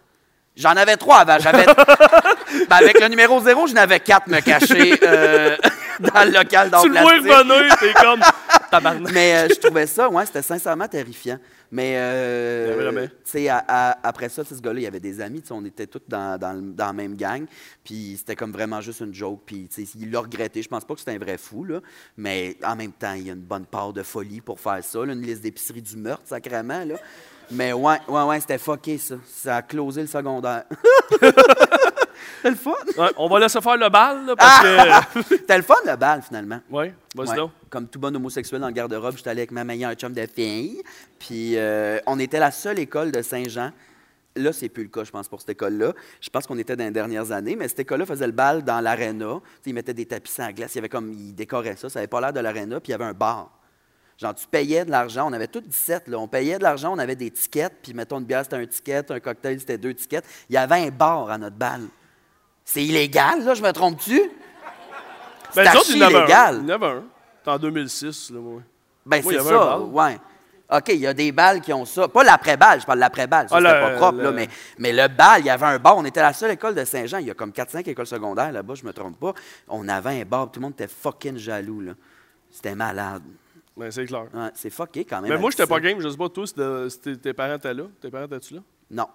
J'en 0.56 0.71
avais 0.71 0.97
trois 0.97 1.19
avant. 1.19 1.38
J'avais. 1.39 1.65
Ben, 2.69 2.78
avec 2.78 3.00
le 3.02 3.10
numéro 3.10 3.41
zéro, 3.41 3.67
j'en 3.67 3.76
avais 3.76 4.00
quatre 4.00 4.28
me 4.28 4.39
cacher 4.39 4.97
euh, 5.04 5.58
dans 6.00 6.23
le 6.23 6.32
local 6.32 6.71
Tu 6.82 6.88
le 6.88 7.00
vois 7.02 7.39
revenir, 7.39 7.78
t'es 7.78 7.93
comme 7.93 8.21
tabarnak. 8.71 9.13
Mais 9.13 9.36
euh, 9.36 9.47
je 9.50 9.60
trouvais 9.60 9.86
ça, 9.86 10.10
ouais, 10.10 10.26
c'était 10.26 10.41
sincèrement 10.41 10.88
terrifiant. 10.88 11.38
Mais, 11.72 11.96
euh, 11.98 12.74
à- 13.50 13.66
à- 13.92 14.08
après 14.08 14.30
ça, 14.30 14.44
ce 14.44 14.54
gars-là, 14.62 14.80
il 14.80 14.84
y 14.84 14.88
avait 14.88 15.00
des 15.00 15.20
amis, 15.22 15.44
on 15.52 15.64
était 15.66 15.88
tous 15.88 16.02
dans, 16.08 16.38
dans, 16.40 16.54
dans 16.74 16.86
la 16.88 16.94
même 16.94 17.16
gang, 17.16 17.46
puis 17.84 18.16
c'était 18.18 18.36
comme 18.36 18.52
vraiment 18.52 18.80
juste 18.82 19.02
une 19.02 19.14
joke, 19.14 19.42
puis 19.46 19.68
il 20.00 20.12
l'a 20.12 20.22
regretté. 20.22 20.62
Je 20.62 20.70
pense 20.70 20.86
pas 20.86 20.94
que 20.94 21.00
c'était 21.02 21.12
un 21.14 21.18
vrai 21.20 21.38
fou, 21.38 21.64
là, 21.66 21.82
mais 22.16 22.56
en 22.64 22.76
même 22.76 22.92
temps, 22.94 23.14
il 23.14 23.28
y 23.28 23.30
a 23.30 23.34
une 23.34 23.42
bonne 23.42 23.66
part 23.66 23.92
de 23.94 24.04
folie 24.04 24.42
pour 24.42 24.60
faire 24.60 24.84
ça, 24.84 25.06
là, 25.06 25.14
une 25.14 25.22
liste 25.22 25.42
d'épicerie 25.42 25.82
du 25.82 25.98
meurtre, 25.98 26.24
sacrément, 26.26 26.84
là. 26.86 26.96
Mais 27.52 27.72
ouais, 27.74 27.98
ouais, 28.10 28.24
ouais, 28.24 28.40
c'était 28.42 28.58
fucké, 28.58 28.98
ça. 28.98 29.16
Ça 29.26 29.56
a 29.58 29.62
closé 29.62 30.02
le 30.02 30.08
secondaire. 30.08 30.64
C'était 32.38 32.50
le 32.50 32.56
fun. 32.56 32.72
Ouais, 32.98 33.10
on 33.18 33.28
va 33.30 33.40
laisser 33.40 33.62
faire 33.62 33.78
le 33.78 33.90
bal, 33.90 34.26
là, 34.26 34.36
parce 34.36 34.62
que. 35.14 35.22
C'était 35.30 35.58
le 35.58 35.64
fun, 35.64 35.76
le 35.86 35.96
bal, 35.96 36.22
finalement. 36.22 36.60
Ouais, 36.70 36.94
vas-y 37.16 37.30
Ouais. 37.30 37.36
Comme 37.78 37.88
tout 37.88 38.00
bon 38.00 38.16
homosexuel 38.16 38.60
dans 38.60 38.70
le 38.70 38.74
garde-robe, 38.74 39.18
j'étais 39.18 39.30
allé 39.30 39.42
avec 39.42 39.52
ma 39.52 39.63
meilleure 39.63 39.94
chum 39.94 40.12
de 40.12 40.26
fille. 40.26 40.82
Puis 41.20 41.56
euh, 41.58 42.00
on 42.08 42.18
était 42.18 42.40
la 42.40 42.50
seule 42.50 42.80
école 42.80 43.12
de 43.12 43.22
Saint-Jean. 43.22 43.72
Là, 44.36 44.52
c'est 44.52 44.68
plus 44.68 44.82
le 44.82 44.90
cas, 44.90 45.04
je 45.04 45.12
pense, 45.12 45.28
pour 45.28 45.42
cette 45.42 45.52
école-là. 45.52 45.94
Je 46.20 46.28
pense 46.32 46.48
qu'on 46.48 46.58
était 46.58 46.76
dans 46.76 46.86
les 46.86 46.90
dernières 46.90 47.32
années, 47.32 47.56
mais 47.56 47.68
cette 47.68 47.82
école-là 47.82 48.08
faisait 48.08 48.26
le 48.26 48.32
bal 48.32 48.63
dans 48.63 48.82
l'aréna. 48.82 49.42
Ils 49.63 49.76
mettaient 49.76 49.94
des 49.94 50.08
tapis 50.08 50.32
sans 50.32 50.50
glace. 50.50 50.74
Il 50.74 50.78
y 50.78 50.80
avait 50.80 50.90
comme, 50.90 51.13
ils 51.13 51.36
décoraient 51.36 51.76
ça. 51.76 51.88
Ça 51.88 52.00
n'avait 52.00 52.08
pas 52.08 52.20
l'air 52.20 52.34
de 52.34 52.40
l'aréna. 52.40 52.80
Puis 52.80 52.90
il 52.90 52.92
y 52.94 52.96
avait 52.96 53.06
un 53.06 53.13
bar. 53.13 53.52
Genre, 54.18 54.34
tu 54.34 54.48
payais 54.48 54.84
de 54.84 54.90
l'argent. 54.90 55.30
On 55.30 55.34
avait 55.34 55.46
tous 55.46 55.62
17, 55.62 56.08
là. 56.08 56.18
On 56.18 56.28
payait 56.28 56.58
de 56.58 56.63
l'argent, 56.63 56.96
on 56.96 56.98
avait 56.98 57.16
des 57.16 57.30
tickets. 57.30 57.74
Puis, 57.84 57.94
mettons, 57.94 58.18
une 58.18 58.26
bière, 58.26 58.42
c'était 58.42 58.56
un 58.56 58.66
ticket. 58.66 59.12
Un 59.12 59.20
cocktail, 59.20 59.60
c'était 59.60 59.78
deux 59.78 59.94
tickets. 59.94 60.26
Il 60.50 60.56
y 60.56 60.58
avait 60.58 60.88
un 60.88 60.90
bar 60.90 61.30
à 61.30 61.38
notre 61.38 61.58
bal. 61.58 61.84
C'est 62.66 62.84
illégal, 62.84 63.46
là, 63.46 63.54
je 63.54 63.62
me 63.62 63.72
trompe-tu? 63.72 64.20
C'est 65.52 65.63
Ben, 65.63 65.72
nous 65.72 65.80
autres, 65.80 65.90
archi 65.92 66.00
illégal. 66.00 66.62
Il 66.63 66.70
y 66.70 66.72
en 66.72 66.76
avait 66.76 66.88
un. 66.88 67.04
C'était 67.48 67.56
en 67.56 67.60
2006, 67.60 68.32
là, 68.32 68.40
moi. 68.42 68.62
Ben, 69.06 69.22
c'est 69.24 69.40
ça, 69.40 69.80
ouais. 69.80 70.20
OK, 70.70 70.90
il 70.90 71.00
y 71.00 71.08
a 71.08 71.14
des 71.14 71.32
balles 71.32 71.62
qui 71.62 71.72
ont 71.72 71.86
ça. 71.86 72.10
Pas 72.10 72.26
l'après-balle, 72.26 72.82
je 72.82 72.86
parle 72.86 72.98
de 72.98 73.04
l'après-balle. 73.04 73.48
Ça, 73.48 73.56
Ah, 73.56 73.60
c'était 73.60 73.80
pas 73.80 73.96
propre, 73.96 74.18
là. 74.22 74.32
Mais, 74.34 74.50
mais 74.78 74.92
le 74.92 75.08
bal, 75.08 75.40
il 75.40 75.46
y 75.46 75.50
avait 75.50 75.66
un 75.66 75.80
bar. 75.80 75.96
On 75.96 76.04
était 76.04 76.20
la 76.20 76.34
seule 76.34 76.52
école 76.52 76.76
de 76.76 76.84
Saint-Jean. 76.84 77.20
Il 77.20 77.28
y 77.28 77.32
a 77.32 77.34
comme 77.34 77.52
4-5 77.52 77.88
écoles 77.88 78.06
secondaires 78.06 78.52
là-bas, 78.52 78.74
je 78.76 78.84
me 78.86 78.92
trompe 78.92 79.18
pas. 79.18 79.34
On 79.70 79.88
avait 79.88 80.22
un 80.22 80.26
bar. 80.26 80.52
Tout 80.52 80.60
le 80.60 80.66
monde 80.66 80.74
était 80.74 80.90
fucking 80.90 81.38
jaloux, 81.38 81.80
là. 81.80 81.94
C'était 82.52 82.76
malade. 82.76 83.24
Ben, 83.78 83.90
c'est 83.92 84.06
clair. 84.06 84.26
Ouais, 84.34 84.50
c'est 84.54 84.70
fucké 84.70 85.06
quand 85.06 85.22
même. 85.22 85.32
Mais 85.32 85.38
moi, 85.38 85.50
j'étais 85.52 85.68
pas 85.68 85.80
game. 85.80 86.02
Je 86.02 86.10
sais 86.10 86.18
pas, 86.18 86.28
tes 86.28 87.18
tes 87.18 87.34
parents 87.34 87.56
étaient 87.56 87.74
là? 87.74 87.84
Tes 88.02 88.12
parents 88.12 88.26
étaient-tu 88.26 88.56
là? 88.56 88.60
Non, 88.92 89.08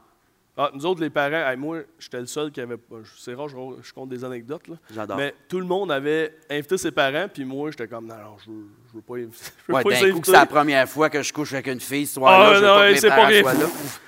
Ah, 0.55 0.71
nous 0.75 0.85
autres, 0.85 1.01
les 1.01 1.09
parents, 1.09 1.49
hey, 1.51 1.57
moi, 1.57 1.79
j'étais 1.99 2.21
le 2.21 2.27
seul 2.27 2.51
qui 2.53 2.61
avait. 2.61 2.77
pas- 2.77 2.97
C'est 3.19 3.33
rare, 3.33 3.49
je, 3.49 3.57
je 3.83 3.91
compte 3.95 4.11
des 4.11 4.23
anecdotes, 4.23 4.69
là. 4.69 4.75
j'adore. 4.93 5.17
Mais 5.17 5.35
tout 5.49 5.59
le 5.59 5.65
monde 5.65 5.91
avait 5.91 6.35
invité 6.51 6.77
ses 6.77 6.91
parents, 6.91 7.27
puis 7.33 7.47
moi, 7.47 7.71
j'étais 7.71 7.89
comme, 7.89 8.07
non, 8.07 8.17
non, 8.17 8.37
je 8.45 8.51
veux, 8.51 8.67
je 8.91 8.97
veux 8.97 9.01
pas 9.01 9.15
inviter. 9.15 9.33
Je 9.67 9.73
veux 9.73 9.77
Ouais, 9.79 9.83
pas 9.83 10.11
coup, 10.13 10.21
que 10.21 10.27
c'est 10.27 10.33
la 10.33 10.45
première 10.45 10.87
fois 10.87 11.09
que 11.09 11.23
je 11.23 11.33
couche 11.33 11.55
avec 11.55 11.69
une 11.69 11.81
fille 11.81 12.05
ce 12.07 12.21
Ah, 12.21 12.21
soir-là. 12.21 12.55
je 12.55 12.61
veux 12.61 12.67
non, 12.67 12.75
pas 12.75 12.87
que 12.89 12.93
mes 12.93 12.99
c'est 12.99 13.09
pas 13.09 13.17
parents 13.17 13.41
soient 13.41 13.55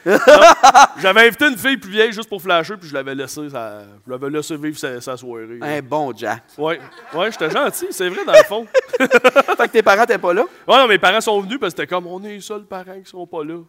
là. 0.05 0.91
J'avais 1.01 1.27
invité 1.29 1.47
une 1.49 1.57
fille 1.57 1.77
plus 1.79 1.91
vieille 1.91 2.13
juste 2.13 2.29
pour 2.29 2.43
flasher, 2.43 2.77
puis 2.77 2.89
je 2.91 2.95
l'avais 2.95 3.15
laissé, 3.15 3.49
ça, 3.49 3.85
je 4.07 4.11
l'avais 4.11 4.29
laissé 4.29 4.57
vivre 4.59 4.79
sa, 4.79 5.01
sa 5.01 5.17
soirée. 5.17 5.59
Un 5.63 5.81
bon 5.81 6.13
Jack. 6.15 6.43
Ouais, 6.59 6.79
ouais, 7.15 7.33
j'étais 7.33 7.49
gentil, 7.51 7.87
c'est 7.91 8.11
vrai, 8.11 8.23
dans 8.27 8.33
le 8.33 8.45
fond. 8.45 8.67
fait 8.99 9.09
que 9.09 9.73
tes 9.73 9.83
parents 9.83 10.05
t'es 10.05 10.19
pas 10.19 10.35
là? 10.35 10.43
Ouais, 10.69 10.77
non, 10.77 10.87
mes 10.89 10.99
parents 10.99 11.23
sont 11.23 11.41
venus 11.41 11.59
parce 11.59 11.73
que 11.73 11.81
c'était 11.81 11.95
comme, 11.95 12.07
on 12.07 12.23
est 12.23 12.35
les 12.35 12.41
seuls 12.41 12.65
parents 12.65 13.01
qui 13.03 13.09
seront 13.11 13.27
pas 13.27 13.43
là. 13.43 13.61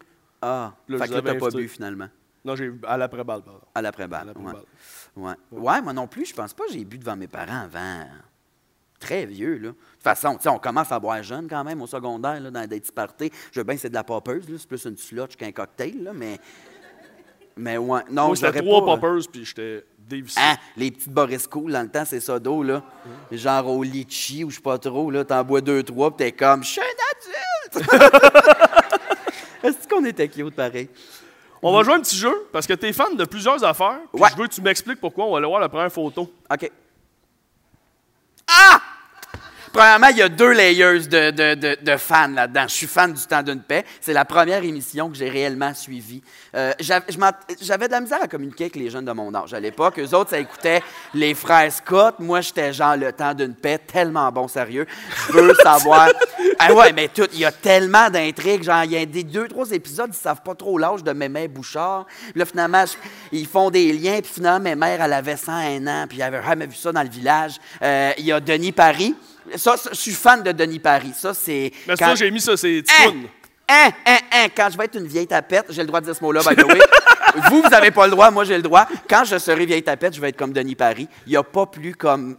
Ah, 0.42 0.74
Là, 0.88 0.98
fait 0.98 1.08
que 1.08 1.18
t'as 1.20 1.34
pas 1.36 1.48
bu 1.48 1.66
finalement. 1.68 2.08
Non, 2.46 2.54
j'ai 2.54 2.72
à 2.86 2.96
l'après-balle, 2.96 3.42
pardon. 3.42 3.60
À 3.74 3.82
l'après-balle. 3.82 4.32
Ouais. 4.36 4.52
Ouais. 5.16 5.34
ouais, 5.50 5.82
moi 5.82 5.92
non 5.92 6.06
plus, 6.06 6.26
je 6.26 6.34
pense 6.34 6.54
pas 6.54 6.64
que 6.66 6.72
j'ai 6.72 6.84
bu 6.84 6.96
devant 6.96 7.16
mes 7.16 7.26
parents 7.26 7.62
avant. 7.64 8.06
Très 9.00 9.26
vieux, 9.26 9.54
là. 9.56 9.68
De 9.68 9.72
toute 9.72 10.02
façon, 10.02 10.36
tu 10.36 10.44
sais, 10.44 10.48
on 10.48 10.58
commence 10.58 10.92
à 10.92 11.00
boire 11.00 11.22
jeune 11.22 11.48
quand 11.48 11.64
même 11.64 11.82
au 11.82 11.86
secondaire, 11.88 12.40
là, 12.40 12.50
dans 12.50 12.66
des 12.66 12.80
petits 12.80 12.92
parties. 12.92 13.32
Je 13.50 13.58
veux 13.60 13.64
bien 13.64 13.74
que 13.74 13.80
c'est 13.80 13.88
de 13.88 13.94
la 13.94 14.04
popeuse, 14.04 14.48
là. 14.48 14.56
C'est 14.58 14.68
plus 14.68 14.84
une 14.84 14.96
slotch 14.96 15.34
qu'un 15.36 15.50
cocktail, 15.50 16.04
là, 16.04 16.12
mais. 16.14 16.38
Mais 17.56 17.78
ouais. 17.78 18.02
Non, 18.10 18.28
Moi, 18.28 18.36
j'aurais 18.36 18.60
trois 18.60 18.84
pas, 18.84 18.94
poppers, 18.94 19.28
puis 19.30 19.44
j'étais 19.44 19.84
dévissé. 19.98 20.38
Hein, 20.40 20.56
les 20.76 20.92
petites 20.92 21.12
Boris 21.12 21.46
Cool, 21.48 21.72
dans 21.72 21.82
le 21.82 21.88
temps, 21.88 22.04
c'est 22.04 22.20
ça 22.20 22.38
d'eau, 22.38 22.62
là. 22.62 22.82
Genre 23.32 23.66
au 23.68 23.82
litchi 23.82 24.44
ou 24.44 24.50
je 24.50 24.56
sais 24.56 24.62
pas 24.62 24.78
trop, 24.78 25.10
là. 25.10 25.24
T'en 25.24 25.42
bois 25.42 25.60
deux, 25.60 25.82
trois, 25.82 26.16
puis 26.16 26.26
t'es 26.26 26.32
comme, 26.32 26.62
je 26.62 26.68
suis 26.70 26.80
un 26.80 27.80
adulte! 27.80 27.92
Est-ce 29.64 29.88
qu'on 29.88 30.04
était 30.04 30.28
cute, 30.28 30.54
pareil? 30.54 30.88
On 31.62 31.72
va 31.72 31.82
jouer 31.82 31.94
un 31.94 32.00
petit 32.00 32.16
jeu, 32.16 32.48
parce 32.52 32.66
que 32.66 32.74
t'es 32.74 32.92
fan 32.92 33.16
de 33.16 33.24
plusieurs 33.24 33.62
affaires, 33.64 33.98
puis 34.12 34.22
Ouais. 34.22 34.28
je 34.32 34.36
veux 34.36 34.46
que 34.46 34.52
tu 34.54 34.60
m'expliques 34.62 35.00
pourquoi. 35.00 35.24
On 35.26 35.32
va 35.32 35.38
aller 35.38 35.46
voir 35.46 35.60
la 35.60 35.68
première 35.68 35.90
photo. 35.90 36.30
OK. 36.50 36.70
Ah! 38.48 38.80
Premièrement, 39.76 40.06
il 40.08 40.16
y 40.16 40.22
a 40.22 40.28
deux 40.28 40.52
layers 40.52 41.00
de, 41.06 41.30
de- 41.30 41.54
de- 41.54 41.78
de 41.82 41.96
fans 41.96 42.28
là-dedans. 42.28 42.64
Je 42.66 42.72
suis 42.74 42.86
fan 42.86 43.12
du 43.12 43.22
Temps 43.26 43.42
d'une 43.42 43.60
paix. 43.60 43.84
C'est 44.00 44.12
la 44.14 44.24
première 44.24 44.64
émission 44.64 45.10
que 45.10 45.16
j'ai 45.16 45.28
réellement 45.28 45.74
suivie. 45.74 46.22
Euh, 46.54 46.72
j'avais 46.80 47.86
de 47.86 47.92
la 47.92 48.00
misère 48.00 48.22
à 48.22 48.26
communiquer 48.28 48.64
avec 48.64 48.76
les 48.76 48.88
jeunes 48.88 49.04
de 49.04 49.12
mon 49.12 49.34
âge 49.34 49.52
à 49.52 49.60
l'époque. 49.60 49.98
Eux 49.98 50.14
autres, 50.14 50.30
ça 50.30 50.38
écoutait 50.38 50.82
les 51.12 51.34
frères 51.34 51.70
Scott. 51.70 52.14
Moi, 52.20 52.40
j'étais 52.40 52.72
genre 52.72 52.96
le 52.96 53.12
Temps 53.12 53.34
d'une 53.34 53.54
paix, 53.54 53.78
tellement 53.78 54.30
bon, 54.32 54.48
sérieux. 54.48 54.86
Je 55.28 55.32
veux 55.32 55.54
savoir. 55.62 56.08
Ah 56.58 56.72
ouais, 56.72 56.92
mais 56.94 57.08
tout, 57.08 57.28
il 57.34 57.40
y 57.40 57.44
a 57.44 57.52
tellement 57.52 58.08
d'intrigues. 58.08 58.62
Genre, 58.62 58.84
il 58.84 58.92
y 58.92 58.96
a 58.96 59.04
des 59.04 59.24
deux, 59.24 59.46
trois 59.48 59.70
épisodes, 59.72 60.10
ils 60.10 60.16
savent 60.16 60.42
pas 60.42 60.54
trop 60.54 60.78
l'âge 60.78 61.02
de 61.04 61.12
Mémé 61.12 61.48
Bouchard. 61.48 62.06
Puis 62.30 62.32
Là, 62.38 62.46
finalement, 62.46 62.84
je- 62.86 62.94
ils 63.36 63.46
font 63.46 63.68
des 63.70 63.92
liens. 63.92 64.20
Puis 64.22 64.32
finalement, 64.34 64.60
mes 64.70 64.74
mères, 64.74 65.02
elle 65.02 65.12
avait 65.12 65.36
101 65.36 65.86
ans. 65.86 66.06
Puis 66.08 66.18
elle 66.20 66.34
avait 66.34 66.42
jamais 66.46 66.66
vu 66.66 66.76
ça 66.76 66.92
dans 66.92 67.02
le 67.02 67.10
village. 67.10 67.56
Euh, 67.82 68.12
Il 68.16 68.24
y 68.24 68.32
a 68.32 68.40
Denis 68.40 68.72
Paris. 68.72 69.14
Ça, 69.56 69.76
ça, 69.76 69.90
je 69.92 69.96
suis 69.96 70.12
fan 70.12 70.42
de 70.42 70.52
Denis 70.52 70.78
Paris. 70.80 71.12
Ça, 71.16 71.32
c'est. 71.34 71.72
Mais 71.86 71.94
quand- 71.96 72.06
ça, 72.06 72.14
j'ai 72.16 72.30
mis 72.30 72.40
ça, 72.40 72.56
c'est 72.56 72.78
Hein, 72.78 72.82
Ticoun. 73.04 73.22
hein, 73.68 73.90
hein, 74.06 74.18
hein, 74.32 74.46
quand 74.56 74.68
je 74.72 74.76
vais 74.78 74.84
être 74.86 74.96
une 74.98 75.06
vieille 75.06 75.26
tapette, 75.26 75.66
j'ai 75.70 75.82
le 75.82 75.86
droit 75.86 76.00
de 76.00 76.06
dire 76.06 76.16
ce 76.16 76.22
mot-là, 76.24 76.40
by 76.40 76.54
the 76.56 76.64
way. 76.64 76.78
vous, 77.50 77.62
vous 77.62 77.68
n'avez 77.68 77.90
pas 77.90 78.06
le 78.06 78.10
droit, 78.12 78.30
moi 78.30 78.44
j'ai 78.44 78.56
le 78.56 78.62
droit. 78.62 78.86
Quand 79.08 79.24
je 79.24 79.38
serai 79.38 79.66
vieille 79.66 79.82
tapette, 79.82 80.14
je 80.14 80.20
vais 80.20 80.30
être 80.30 80.36
comme 80.36 80.52
Denis 80.52 80.74
Paris. 80.74 81.08
Il 81.26 81.30
n'y 81.30 81.36
a 81.36 81.42
pas 81.42 81.66
plus 81.66 81.94
comme. 81.94 82.36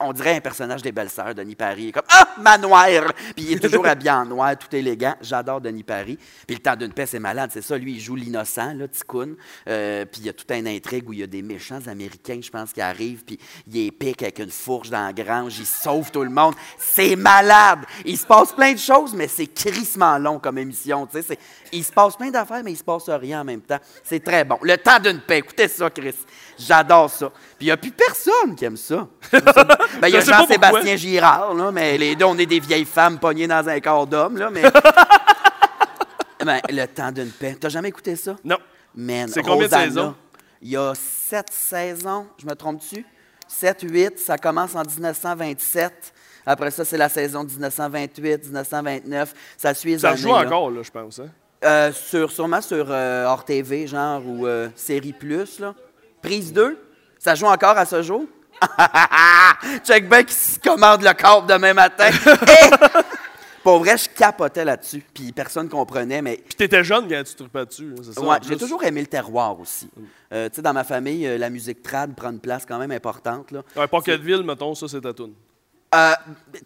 On 0.00 0.12
dirait 0.12 0.36
un 0.36 0.40
personnage 0.40 0.80
des 0.80 0.92
belles-sœurs, 0.92 1.34
Denis 1.34 1.56
Paris. 1.56 1.82
Il 1.82 1.88
est 1.88 1.92
comme 1.92 2.04
Ah, 2.08 2.28
manoir! 2.38 2.86
Puis 3.34 3.46
il 3.46 3.52
est 3.54 3.58
toujours 3.58 3.84
habillé 3.88 4.12
en 4.12 4.24
noir, 4.24 4.56
tout 4.56 4.72
élégant. 4.76 5.16
J'adore 5.20 5.60
Denis 5.60 5.82
Paris. 5.82 6.16
Puis 6.46 6.54
le 6.54 6.62
temps 6.62 6.76
d'une 6.76 6.92
paix, 6.92 7.06
c'est 7.06 7.18
malade, 7.18 7.50
c'est 7.52 7.62
ça. 7.62 7.76
Lui, 7.76 7.94
il 7.94 8.00
joue 8.00 8.14
l'innocent, 8.14 8.74
là, 8.74 8.86
Ticoun. 8.86 9.34
Euh, 9.68 10.04
puis 10.04 10.20
il 10.20 10.26
y 10.26 10.28
a 10.28 10.32
toute 10.32 10.48
une 10.52 10.68
intrigue 10.68 11.08
où 11.08 11.12
il 11.12 11.18
y 11.18 11.22
a 11.24 11.26
des 11.26 11.42
méchants 11.42 11.80
américains, 11.88 12.38
je 12.40 12.48
pense, 12.48 12.72
qui 12.72 12.80
arrivent. 12.80 13.24
Puis 13.24 13.40
il 13.66 13.86
est 13.88 13.90
pique 13.90 14.22
avec 14.22 14.38
une 14.38 14.52
fourche 14.52 14.88
dans 14.88 15.04
la 15.04 15.12
grange. 15.12 15.58
Il 15.58 15.66
sauve 15.66 16.12
tout 16.12 16.22
le 16.22 16.30
monde. 16.30 16.54
C'est 16.78 17.16
malade! 17.16 17.80
Il 18.04 18.16
se 18.16 18.24
passe 18.24 18.52
plein 18.52 18.74
de 18.74 18.78
choses, 18.78 19.12
mais 19.14 19.26
c'est 19.26 19.48
crissement 19.48 20.16
long 20.18 20.38
comme 20.38 20.58
émission. 20.58 21.08
tu 21.08 21.20
sais. 21.20 21.36
Il 21.72 21.82
se 21.82 21.90
passe 21.90 22.16
plein 22.16 22.30
d'affaires, 22.30 22.62
mais 22.62 22.70
il 22.70 22.78
se 22.78 22.84
passe 22.84 23.08
rien 23.08 23.40
en 23.40 23.44
même 23.44 23.62
temps. 23.62 23.80
C'est 24.04 24.22
très 24.22 24.44
bon. 24.44 24.58
Le 24.62 24.78
temps 24.78 25.00
d'une 25.00 25.18
paix. 25.20 25.38
Écoutez 25.38 25.66
ça, 25.66 25.90
Chris. 25.90 26.14
J'adore 26.56 27.10
ça. 27.10 27.32
Puis 27.58 27.66
il 27.66 27.68
n'y 27.68 27.72
a 27.72 27.76
plus 27.76 27.90
personne 27.90 28.54
qui 28.56 28.64
aime 28.64 28.76
ça. 28.76 29.08
Ben, 30.00 30.06
il 30.08 30.14
y 30.14 30.16
a 30.16 30.20
Jean-Sébastien 30.20 30.94
Girard, 30.96 31.54
là, 31.54 31.72
mais 31.72 31.98
les 31.98 32.14
deux, 32.14 32.24
on 32.24 32.38
est 32.38 32.46
des 32.46 32.60
vieilles 32.60 32.84
femmes 32.84 33.18
pognées 33.18 33.48
dans 33.48 33.68
un 33.68 33.80
corps 33.80 34.06
d'homme, 34.06 34.36
là, 34.38 34.48
mais... 34.50 34.62
Ben, 36.44 36.60
le 36.70 36.86
temps 36.86 37.10
d'une 37.10 37.30
paix. 37.32 37.56
T'as 37.60 37.68
jamais 37.68 37.88
écouté 37.88 38.14
ça? 38.14 38.36
Non. 38.44 38.58
Man, 38.94 39.28
C'est 39.28 39.42
combien 39.42 39.66
de 39.66 39.72
saisons? 39.72 40.14
il 40.62 40.70
y 40.70 40.76
a 40.76 40.92
sept 40.94 41.48
saisons, 41.50 42.26
je 42.40 42.46
me 42.46 42.54
trompe-tu? 42.54 43.04
7, 43.48 43.80
8, 43.90 44.18
ça 44.18 44.38
commence 44.38 44.74
en 44.76 44.82
1927. 44.82 46.12
Après 46.46 46.70
ça, 46.70 46.84
c'est 46.84 46.96
la 46.96 47.08
saison 47.08 47.42
1928, 47.44 48.44
1929. 48.44 49.34
Ça 49.56 49.74
suit 49.74 49.90
les 49.92 49.98
Ça 49.98 50.10
années, 50.10 50.18
joue 50.18 50.28
là. 50.28 50.46
encore, 50.46 50.70
là, 50.70 50.82
je 50.82 50.90
pense. 50.90 51.18
Hein? 51.18 51.28
Euh, 51.64 51.92
sur, 51.92 52.30
sûrement 52.30 52.60
sur 52.60 52.86
euh, 52.88 53.24
hors 53.26 53.44
TV, 53.44 53.86
genre, 53.88 54.22
ou 54.24 54.46
euh, 54.46 54.68
Série 54.76 55.12
Plus, 55.12 55.58
là. 55.58 55.74
Prise 56.22 56.52
2, 56.52 56.78
ça 57.18 57.34
joue 57.34 57.46
encore 57.46 57.76
à 57.76 57.84
ce 57.86 58.02
jour? 58.02 58.24
Check 59.84 60.08
back 60.08 60.26
qui 60.26 60.34
se 60.34 60.58
commande 60.58 61.02
le 61.02 61.12
corps 61.12 61.44
demain 61.44 61.74
matin. 61.74 62.08
Et, 62.26 62.70
pour 63.62 63.80
vrai, 63.80 63.96
je 63.98 64.08
capotais 64.08 64.64
là-dessus. 64.64 65.02
Puis 65.12 65.32
personne 65.32 65.68
comprenait, 65.68 66.22
mais 66.22 66.36
Puis 66.36 66.54
t'étais 66.54 66.82
jeune 66.82 67.08
quand 67.08 67.22
tu 67.24 67.34
tripais 67.34 67.66
dessus. 67.66 67.94
hein, 67.96 68.02
c'est 68.02 68.14
ça, 68.14 68.20
Ouais, 68.20 68.36
en 68.36 68.38
j'ai 68.42 68.56
toujours 68.56 68.82
aimé 68.84 69.00
le 69.00 69.06
terroir 69.06 69.58
aussi. 69.60 69.88
Euh, 70.32 70.48
tu 70.48 70.56
sais, 70.56 70.62
dans 70.62 70.72
ma 70.72 70.84
famille, 70.84 71.26
euh, 71.26 71.38
la 71.38 71.50
musique 71.50 71.82
trad 71.82 72.14
prend 72.14 72.30
une 72.30 72.40
place 72.40 72.64
quand 72.66 72.78
même 72.78 72.92
importante. 72.92 73.50
Là. 73.50 73.62
Ouais, 73.76 73.86
Pocketville, 73.86 74.42
mettons, 74.42 74.74
ça, 74.74 74.88
c'est 74.88 75.00
ta 75.00 75.12
toune. 75.12 75.34
Euh, 75.94 76.12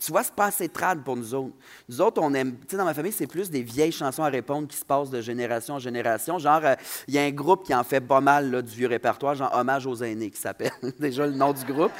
tu 0.01 0.11
vois, 0.11 0.25
c'est 0.25 0.35
pas 0.35 0.47
assez 0.47 0.69
trad 0.69 1.03
pour 1.05 1.17
nous 1.17 1.33
autres. 1.35 1.55
Nous 1.89 2.01
autres, 2.01 2.21
on 2.21 2.35
aime. 2.35 2.57
Tu 2.57 2.71
sais, 2.71 2.77
dans 2.77 2.85
ma 2.85 2.95
famille, 2.95 3.13
c'est 3.13 3.29
plus 3.29 3.51
des 3.51 3.63
vieilles 3.63 3.93
chansons 3.93 4.25
à 4.25 4.29
répondre 4.29 4.67
qui 4.67 4.77
se 4.77 4.85
passent 4.85 5.11
de 5.11 5.21
génération 5.21 5.75
en 5.75 5.79
génération. 5.79 6.39
Genre, 6.39 6.61
euh, 6.65 6.75
il 7.07 7.15
y 7.15 7.19
a 7.19 7.23
un 7.23 7.31
groupe 7.31 7.65
qui 7.65 7.75
en 7.75 7.85
fait 7.85 8.01
pas 8.01 8.21
mal 8.21 8.63
du 8.63 8.77
vieux 8.77 8.89
répertoire, 8.89 9.37
genre 9.37 9.51
Hommage 9.55 9.87
aux 9.87 9.95
aînés, 9.97 10.31
qui 10.31 10.41
s'appelle. 10.41 10.73
Déjà 10.99 11.27
le 11.27 11.35
nom 11.35 11.53
du 11.53 11.65
groupe. 11.65 11.93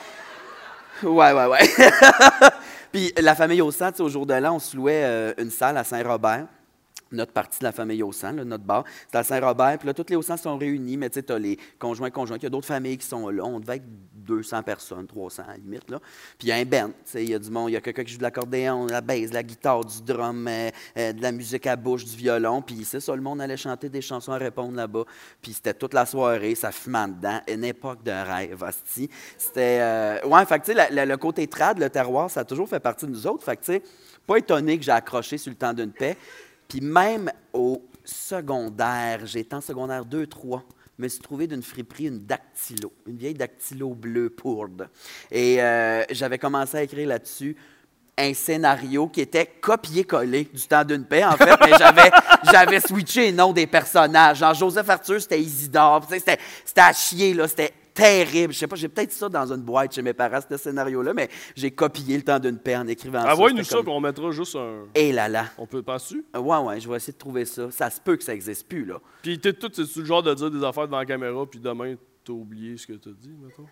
Ouais, 1.05 1.33
ouais, 1.33 1.47
ouais. 1.47 1.69
Puis 2.93 3.13
la 3.21 3.35
famille 3.35 3.61
au 3.61 3.71
sang, 3.71 3.91
tu 3.91 3.99
sais, 3.99 4.03
au 4.03 4.09
jour 4.09 4.27
de 4.27 4.35
l'an, 4.35 4.57
on 4.57 4.59
se 4.59 4.77
louait 4.77 5.05
euh, 5.05 5.33
une 5.39 5.51
salle 5.51 5.77
à 5.77 5.85
Saint-Robert. 5.85 6.47
Notre 7.13 7.33
partie 7.33 7.59
de 7.59 7.65
la 7.65 7.73
famille 7.73 8.03
au 8.03 8.11
sang, 8.11 8.33
notre 8.33 8.65
bar, 8.65 8.85
c'est 9.11 9.19
à 9.19 9.23
Saint-Robert. 9.23 9.79
Puis 9.79 9.87
là, 9.87 9.95
tous 9.95 10.07
les 10.09 10.17
au 10.17 10.23
sont 10.23 10.57
réunis, 10.57 10.97
mais 10.97 11.11
tu 11.11 11.15
sais, 11.15 11.23
tu 11.23 11.33
as 11.33 11.39
les 11.39 11.59
conjoints, 11.79 12.11
conjoints. 12.11 12.39
Il 12.39 12.43
y 12.43 12.47
a 12.47 12.51
d'autres 12.51 12.67
familles 12.67 12.97
qui 12.97 13.07
sont 13.07 13.29
là. 13.29 13.45
On 13.45 13.61
devait 13.61 13.77
être 13.77 13.85
200 14.23 14.63
personnes, 14.63 15.07
300 15.07 15.43
à 15.47 15.53
la 15.53 15.57
limite. 15.59 15.91
Là. 15.91 15.99
Puis 16.39 16.49
il 16.49 16.51
y 16.51 16.53
a 16.53 16.57
un 16.57 16.65
band. 16.65 16.91
Il 17.15 17.31
y 17.31 17.35
a 17.35 17.39
du 17.39 17.51
monde. 17.51 17.71
Il 17.71 17.75
y 17.75 17.77
a 17.77 17.81
quelqu'un 17.81 18.05
qui 18.05 18.13
joue 18.13 18.19
de 18.19 18.23
l'accordéon, 18.23 18.87
de 18.87 18.93
la 18.93 19.01
basse, 19.01 19.31
de 19.31 19.35
la 19.35 19.43
guitare, 19.43 19.85
du 19.85 20.03
drum, 20.03 20.47
euh, 20.49 20.71
euh, 20.97 21.13
de 21.13 21.23
la 21.23 21.33
musique 21.33 21.67
à 21.67 21.77
bouche, 21.77 22.05
du 22.05 22.17
violon. 22.17 22.63
Puis 22.63 22.85
c'est 22.85 23.01
ça, 23.01 23.15
le 23.15 23.23
monde 23.23 23.41
allait 23.41 23.57
chanter 23.57 23.89
des 23.89 24.01
chansons 24.03 24.33
à 24.33 24.39
répondre 24.39 24.75
là-bas. 24.77 25.05
Puis 25.41 25.53
c'était 25.53 25.75
toute 25.75 25.95
la 25.95 26.07
soirée, 26.07 26.55
ça 26.55 26.71
fumait 26.73 27.09
dedans. 27.09 27.41
Une 27.49 27.65
époque 27.65 28.03
de 28.03 28.11
rêve, 28.13 28.63
hostie. 28.63 29.09
C'était. 29.39 29.79
euh, 29.81 30.19
Ouais, 30.27 30.45
fait 30.47 30.61
que 30.61 30.73
la- 30.73 30.91
la- 30.91 31.07
le 31.07 31.17
côté 31.17 31.47
trad, 31.47 31.79
le 31.79 31.91
terroir, 31.91 32.31
ça 32.31 32.41
a 32.41 32.45
toujours 32.45 32.69
fait 32.69 32.81
partie 32.81 33.07
de 33.07 33.11
nous 33.11 33.27
autres. 33.27 33.45
Fait 33.45 33.57
que 33.57 33.83
pas 34.27 34.37
étonné 34.37 34.79
que 34.79 34.85
j'ai 34.85 34.93
accroché 34.93 35.37
sur 35.39 35.51
le 35.51 35.57
temps 35.57 35.73
d'une 35.73 35.91
paix. 35.93 36.17
Puis 36.69 36.81
même 36.81 37.31
au 37.53 37.83
secondaire, 38.05 39.27
j'étais 39.27 39.55
en 39.55 39.61
secondaire 39.61 40.05
2-3, 40.05 40.63
je 40.82 40.82
me 41.03 41.09
suis 41.09 41.21
trouvé 41.21 41.47
d'une 41.47 41.62
friperie 41.62 42.07
une 42.07 42.25
dactylo, 42.25 42.93
une 43.07 43.17
vieille 43.17 43.35
dactylo 43.35 43.95
bleue 43.95 44.31
pourde. 44.31 44.88
Et 45.31 45.61
euh, 45.61 46.05
j'avais 46.11 46.38
commencé 46.38 46.77
à 46.77 46.83
écrire 46.83 47.09
là-dessus 47.09 47.57
un 48.17 48.35
scénario 48.35 49.09
qui 49.09 49.23
était 49.23 49.47
copié-collé 49.61 50.45
du 50.53 50.67
temps 50.69 50.85
d'une 50.85 51.05
paix, 51.05 51.25
en 51.25 51.37
fait, 51.37 51.57
mais 51.61 51.77
j'avais, 51.79 52.11
j'avais 52.53 52.81
switché 52.81 53.23
les 53.23 53.33
noms 53.33 53.53
des 53.53 53.67
personnages. 53.67 54.38
Genre, 54.38 54.55
Joseph 54.55 54.88
Arthur, 54.88 55.21
c'était 55.21 55.41
Isidore. 55.41 56.07
C'était, 56.09 56.38
c'était 56.65 56.81
à 56.83 56.93
chier, 56.93 57.35
là. 57.35 57.49
C'était 57.49 57.73
terrible. 57.94 58.52
Je 58.52 58.59
sais 58.59 58.66
pas, 58.66 58.76
j'ai 58.76 58.88
peut-être 58.88 59.12
ça 59.12 59.28
dans 59.28 59.52
une 59.52 59.62
boîte 59.62 59.94
chez 59.94 60.02
mes 60.02 60.12
parents, 60.12 60.38
ce 60.48 60.57
scénario-là, 60.57 61.14
mais 61.14 61.28
j'ai 61.55 61.70
copié 61.70 62.16
le 62.16 62.22
temps 62.22 62.38
d'une 62.38 62.59
paix 62.59 62.76
en 62.76 62.87
écrivant 62.87 63.22
ça. 63.22 63.33
Envoie-nous 63.33 63.59
C'était 63.59 63.68
ça, 63.70 63.76
comme- 63.76 63.85
puis 63.87 63.94
on 63.94 64.00
mettra 64.00 64.31
juste 64.31 64.57
un. 64.57 64.85
Et 64.94 65.12
là 65.12 65.28
là. 65.28 65.46
On 65.59 65.66
peut 65.66 65.83
passer 65.83 66.14
dessus. 66.16 66.24
Ouais, 66.35 66.59
ouais, 66.59 66.81
je 66.81 66.88
vais 66.88 66.96
essayer 66.96 67.12
de 67.12 67.18
trouver 67.18 67.44
ça. 67.44 67.70
Ça 67.70 67.90
se 67.90 68.00
peut 68.00 68.16
que 68.16 68.24
ça 68.24 68.33
n'existe 68.33 68.66
plus, 68.68 68.85
là. 68.85 69.00
Puis 69.22 69.38
t'es 69.38 69.52
tout, 69.52 69.70
c'est 69.72 69.96
le 69.96 70.05
genre 70.05 70.22
de 70.22 70.33
dire 70.35 70.50
des 70.50 70.64
affaires 70.64 70.87
devant 70.87 70.98
la 70.98 71.07
caméra, 71.07 71.44
puis 71.46 71.61
demain, 71.61 71.94
t'as 72.24 72.33
oublié 72.33 72.76
ce 72.76 72.87
que 72.87 72.92
t'as 72.94 73.11
dit, 73.11 73.31
mettons? 73.42 73.66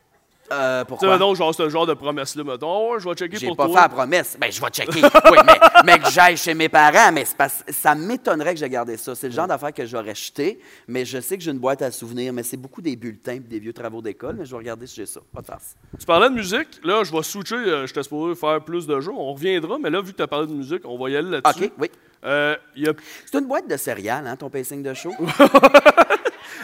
Euh, 0.53 0.81
Tu 0.81 0.81
sais, 0.81 0.85
pourquoi? 0.89 1.13
mettons, 1.13 1.35
genre, 1.35 1.55
ce 1.55 1.69
genre 1.69 1.87
de 1.87 1.95
promesse-là, 1.95 2.43
mettons. 2.45 2.99
Je 2.99 3.09
vais 3.09 3.15
checker 3.15 3.37
J'ai 3.39 3.47
pour 3.49 3.57
pas 3.57 3.67
toi. 3.67 3.77
fait 3.77 3.83
la 3.83 3.89
promesse. 3.89 4.37
Ben, 4.41 4.51
je 4.51 4.61
vais 4.61 4.69
checker. 4.69 5.01
oui, 5.31 5.39
mais, 5.47 5.59
mais 5.85 5.99
que 5.99 6.11
j'aille 6.11 6.37
chez 6.37 6.55
mes 6.55 6.69
parents, 6.69 7.13
mais 7.13 7.25
ça 7.69 7.95
m'étonnerait 7.95 8.55
que 8.55 8.61
j'ai 8.61 8.69
gardé 8.69 8.97
ça. 8.97 9.15
C'est 9.15 9.29
le 9.29 9.33
genre 9.35 9.47
d'affaire 9.47 9.73
que 9.73 9.87
j'aurais 9.87 10.15
jeté, 10.15 10.59
mais 10.89 11.05
je 11.05 11.21
sais 11.21 11.37
que 11.39 11.43
j'ai 11.45 11.51
une 11.53 11.59
boîte 11.59 11.83
à 11.83 11.91
souvenirs, 11.91 12.33
mais 12.33 12.43
c'est 12.43 12.57
beaucoup 12.57 12.83
des 12.83 12.97
bulletins 12.97 13.35
et 13.35 13.39
des 13.41 13.59
vieux 13.61 13.73
travaux 13.73 14.03
d'école, 14.03 14.37
mais 14.39 14.45
je 14.45 14.51
vais 14.51 14.59
regarder 14.59 14.87
si 14.87 14.97
j'ai 14.97 15.07
ça. 15.07 15.21
Pas 15.33 15.41
de 15.41 15.47
farce. 15.47 15.77
Tu 15.99 16.05
parlais 16.07 16.29
de 16.29 16.35
musique. 16.35 16.81
Là, 16.85 17.03
je 17.05 17.13
vais 17.13 17.23
switcher. 17.23 17.55
euh, 17.57 17.87
J'étais 17.87 18.03
supposé 18.03 18.35
faire 18.35 18.61
plus 18.63 18.87
de 18.87 19.01
jeux. 19.01 19.13
On 19.17 19.33
reviendra, 19.33 19.79
mais 19.81 19.91
là, 19.91 20.01
vu 20.01 20.13
que 20.13 20.17
tu 20.17 20.23
as 20.23 20.27
parlé 20.29 20.47
de 20.47 20.53
musique, 20.53 20.83
on 20.85 20.99
va 20.99 21.11
y 21.11 21.17
aller 21.17 21.31
là-dessus. 21.31 21.65
OK, 21.67 21.73
oui. 21.79 21.91
Euh, 22.25 22.55
a... 22.55 22.91
C'est 23.31 23.39
une 23.39 23.47
boîte 23.47 23.67
de 23.69 23.77
céréales, 23.77 24.27
hein, 24.27 24.37
ton 24.37 24.51
pacing 24.51 24.83
de 24.83 24.93
show? 24.95 25.13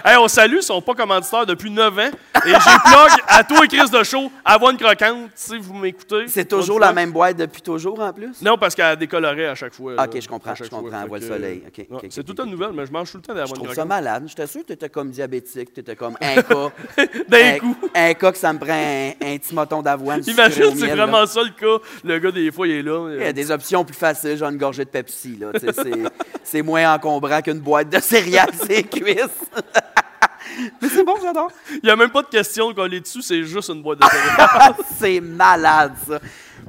Hey, 0.05 0.17
on 0.19 0.29
salue, 0.29 0.57
ils 0.59 0.63
sont 0.63 0.81
pas 0.83 0.95
commanditaires 0.95 1.47
depuis 1.47 1.71
9 1.71 1.99
ans. 1.99 2.11
Et 2.45 2.51
j'ai 2.51 2.55
plug 2.55 3.11
à 3.29 3.43
toi 3.45 3.65
et 3.65 3.69
Chris 3.69 3.91
de 3.91 4.03
show, 4.05 4.31
Avoine 4.45 4.77
Croquante, 4.77 5.31
si 5.35 5.59
vous 5.59 5.75
m'écoutez. 5.75 6.29
C'est 6.29 6.45
toujours 6.45 6.79
la 6.79 6.93
même 6.93 7.11
boîte 7.13 7.37
depuis 7.37 7.63
toujours, 7.63 7.99
en 8.01 8.13
plus? 8.13 8.41
Non, 8.43 8.57
parce 8.59 8.75
qu'elle 8.75 8.85
a 8.87 8.97
décoloré 8.97 9.47
à 9.47 9.55
chaque 9.55 9.75
fois. 9.75 9.95
Ok, 10.05 10.21
je 10.21 10.29
comprends, 10.29 10.55
je 10.55 10.65
comprends, 10.65 10.89
fois. 10.91 10.99
elle 11.03 11.09
voit 11.09 11.19
le 11.19 11.27
soleil. 11.27 11.63
euh, 11.65 11.69
Ok, 11.69 11.79
ouais, 11.79 11.87
ok, 11.91 11.97
ok, 12.05 12.07
c'est 12.11 12.21
ok, 12.21 12.27
toute 12.27 12.41
une 12.41 12.51
nouvelle, 12.53 12.73
mais 12.75 12.87
je 12.87 12.93
mange 12.93 13.11
tout 13.11 13.17
le 13.19 13.23
temps 13.23 13.33
Je 13.33 13.39
d'Avoine 13.39 13.55
trouve 13.57 13.69
ça 13.69 13.75
Croquante. 13.75 13.89
malade. 13.89 14.25
J'étais 14.29 14.47
sûr 14.47 14.61
que 14.63 14.67
tu 14.67 14.73
étais 14.75 14.89
comme 14.89 15.11
diabétique, 15.11 15.73
tu 15.73 15.81
étais 15.81 15.97
comme 15.97 16.17
un 16.21 16.43
cas. 16.43 16.71
D'un 17.29 17.55
un, 17.55 17.59
coup. 17.59 17.77
un 17.95 18.15
cas 18.15 18.33
que 18.33 18.39
ça 18.39 18.53
me 18.53 18.59
prend 18.59 18.73
un, 18.73 19.11
un 19.21 19.39
petit 19.39 19.55
moton 19.55 19.83
d'avoine. 19.83 20.23
Imagine, 20.27 20.77
c'est 20.77 20.87
là. 20.89 20.95
vraiment 21.07 21.27
ça 21.27 21.41
le 21.43 21.51
cas. 21.51 21.83
Le 22.05 22.19
gars, 22.19 22.31
des 22.31 22.53
fois, 22.53 22.69
il 22.69 22.75
est 22.77 22.83
là. 22.83 23.09
Il 23.15 23.21
y 23.23 23.25
a 23.25 23.33
des 23.33 23.51
options 23.51 23.85
plus 23.85 23.97
faciles, 23.97 24.37
genre 24.37 24.51
une 24.51 24.59
gorgée 24.59 24.85
de 24.85 24.91
Pepsi. 24.91 25.39
C'est, 26.45 26.63
moins 26.63 26.95
encombrant 26.95 27.41
qu'une 27.43 27.59
boîte 27.61 27.89
de 27.91 28.01
céréales, 28.01 28.51
c'est 28.67 28.85
cuisses. 28.85 29.17
Mais 30.83 30.89
c'est 30.89 31.05
bon, 31.05 31.15
j'adore. 31.23 31.51
Il 31.71 31.81
n'y 31.85 31.91
a 31.91 31.97
même 31.97 32.11
pas 32.11 32.23
de 32.23 32.29
question 32.29 32.69
de 32.71 32.75
coller 32.75 33.01
dessus, 33.01 33.23
c'est 33.23 33.43
juste 33.45 33.69
une 33.71 33.83
boîte 33.83 33.99
de 34.01 34.05
céréales. 34.07 34.75
c'est 34.99 35.21
malade, 35.21 35.95
ça. 36.07 36.19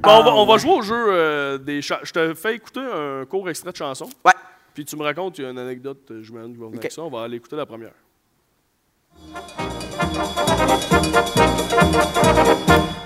Bon, 0.00 0.10
on 0.10 0.22
va, 0.22 0.30
Ah, 0.30 0.34
on 0.36 0.46
va 0.46 0.56
jouer 0.58 0.72
au 0.72 0.82
jeu 0.82 1.06
euh, 1.08 1.58
des 1.58 1.82
cha- 1.82 2.00
Je 2.04 2.12
te 2.12 2.34
fais 2.34 2.54
écouter 2.54 2.80
un 2.80 3.24
court 3.24 3.48
extrait 3.50 3.72
de 3.72 3.76
chanson. 3.76 4.08
Ouais. 4.24 4.32
Puis 4.74 4.84
tu 4.84 4.96
me 4.96 5.02
racontes, 5.02 5.38
il 5.38 5.44
y 5.44 5.46
a 5.46 5.50
une 5.50 5.58
anecdote, 5.58 5.98
euh, 6.10 6.20
je 6.22 6.30
m'imagine 6.30 6.52
qui 6.54 6.60
va 6.60 6.66
venir 6.66 6.78
Ok. 6.78 6.84
avec 6.84 6.92
ça. 6.92 7.02
On 7.02 7.10
va 7.10 7.22
aller 7.22 7.36
écouter 7.36 7.56
la 7.56 7.66
première. 7.66 7.90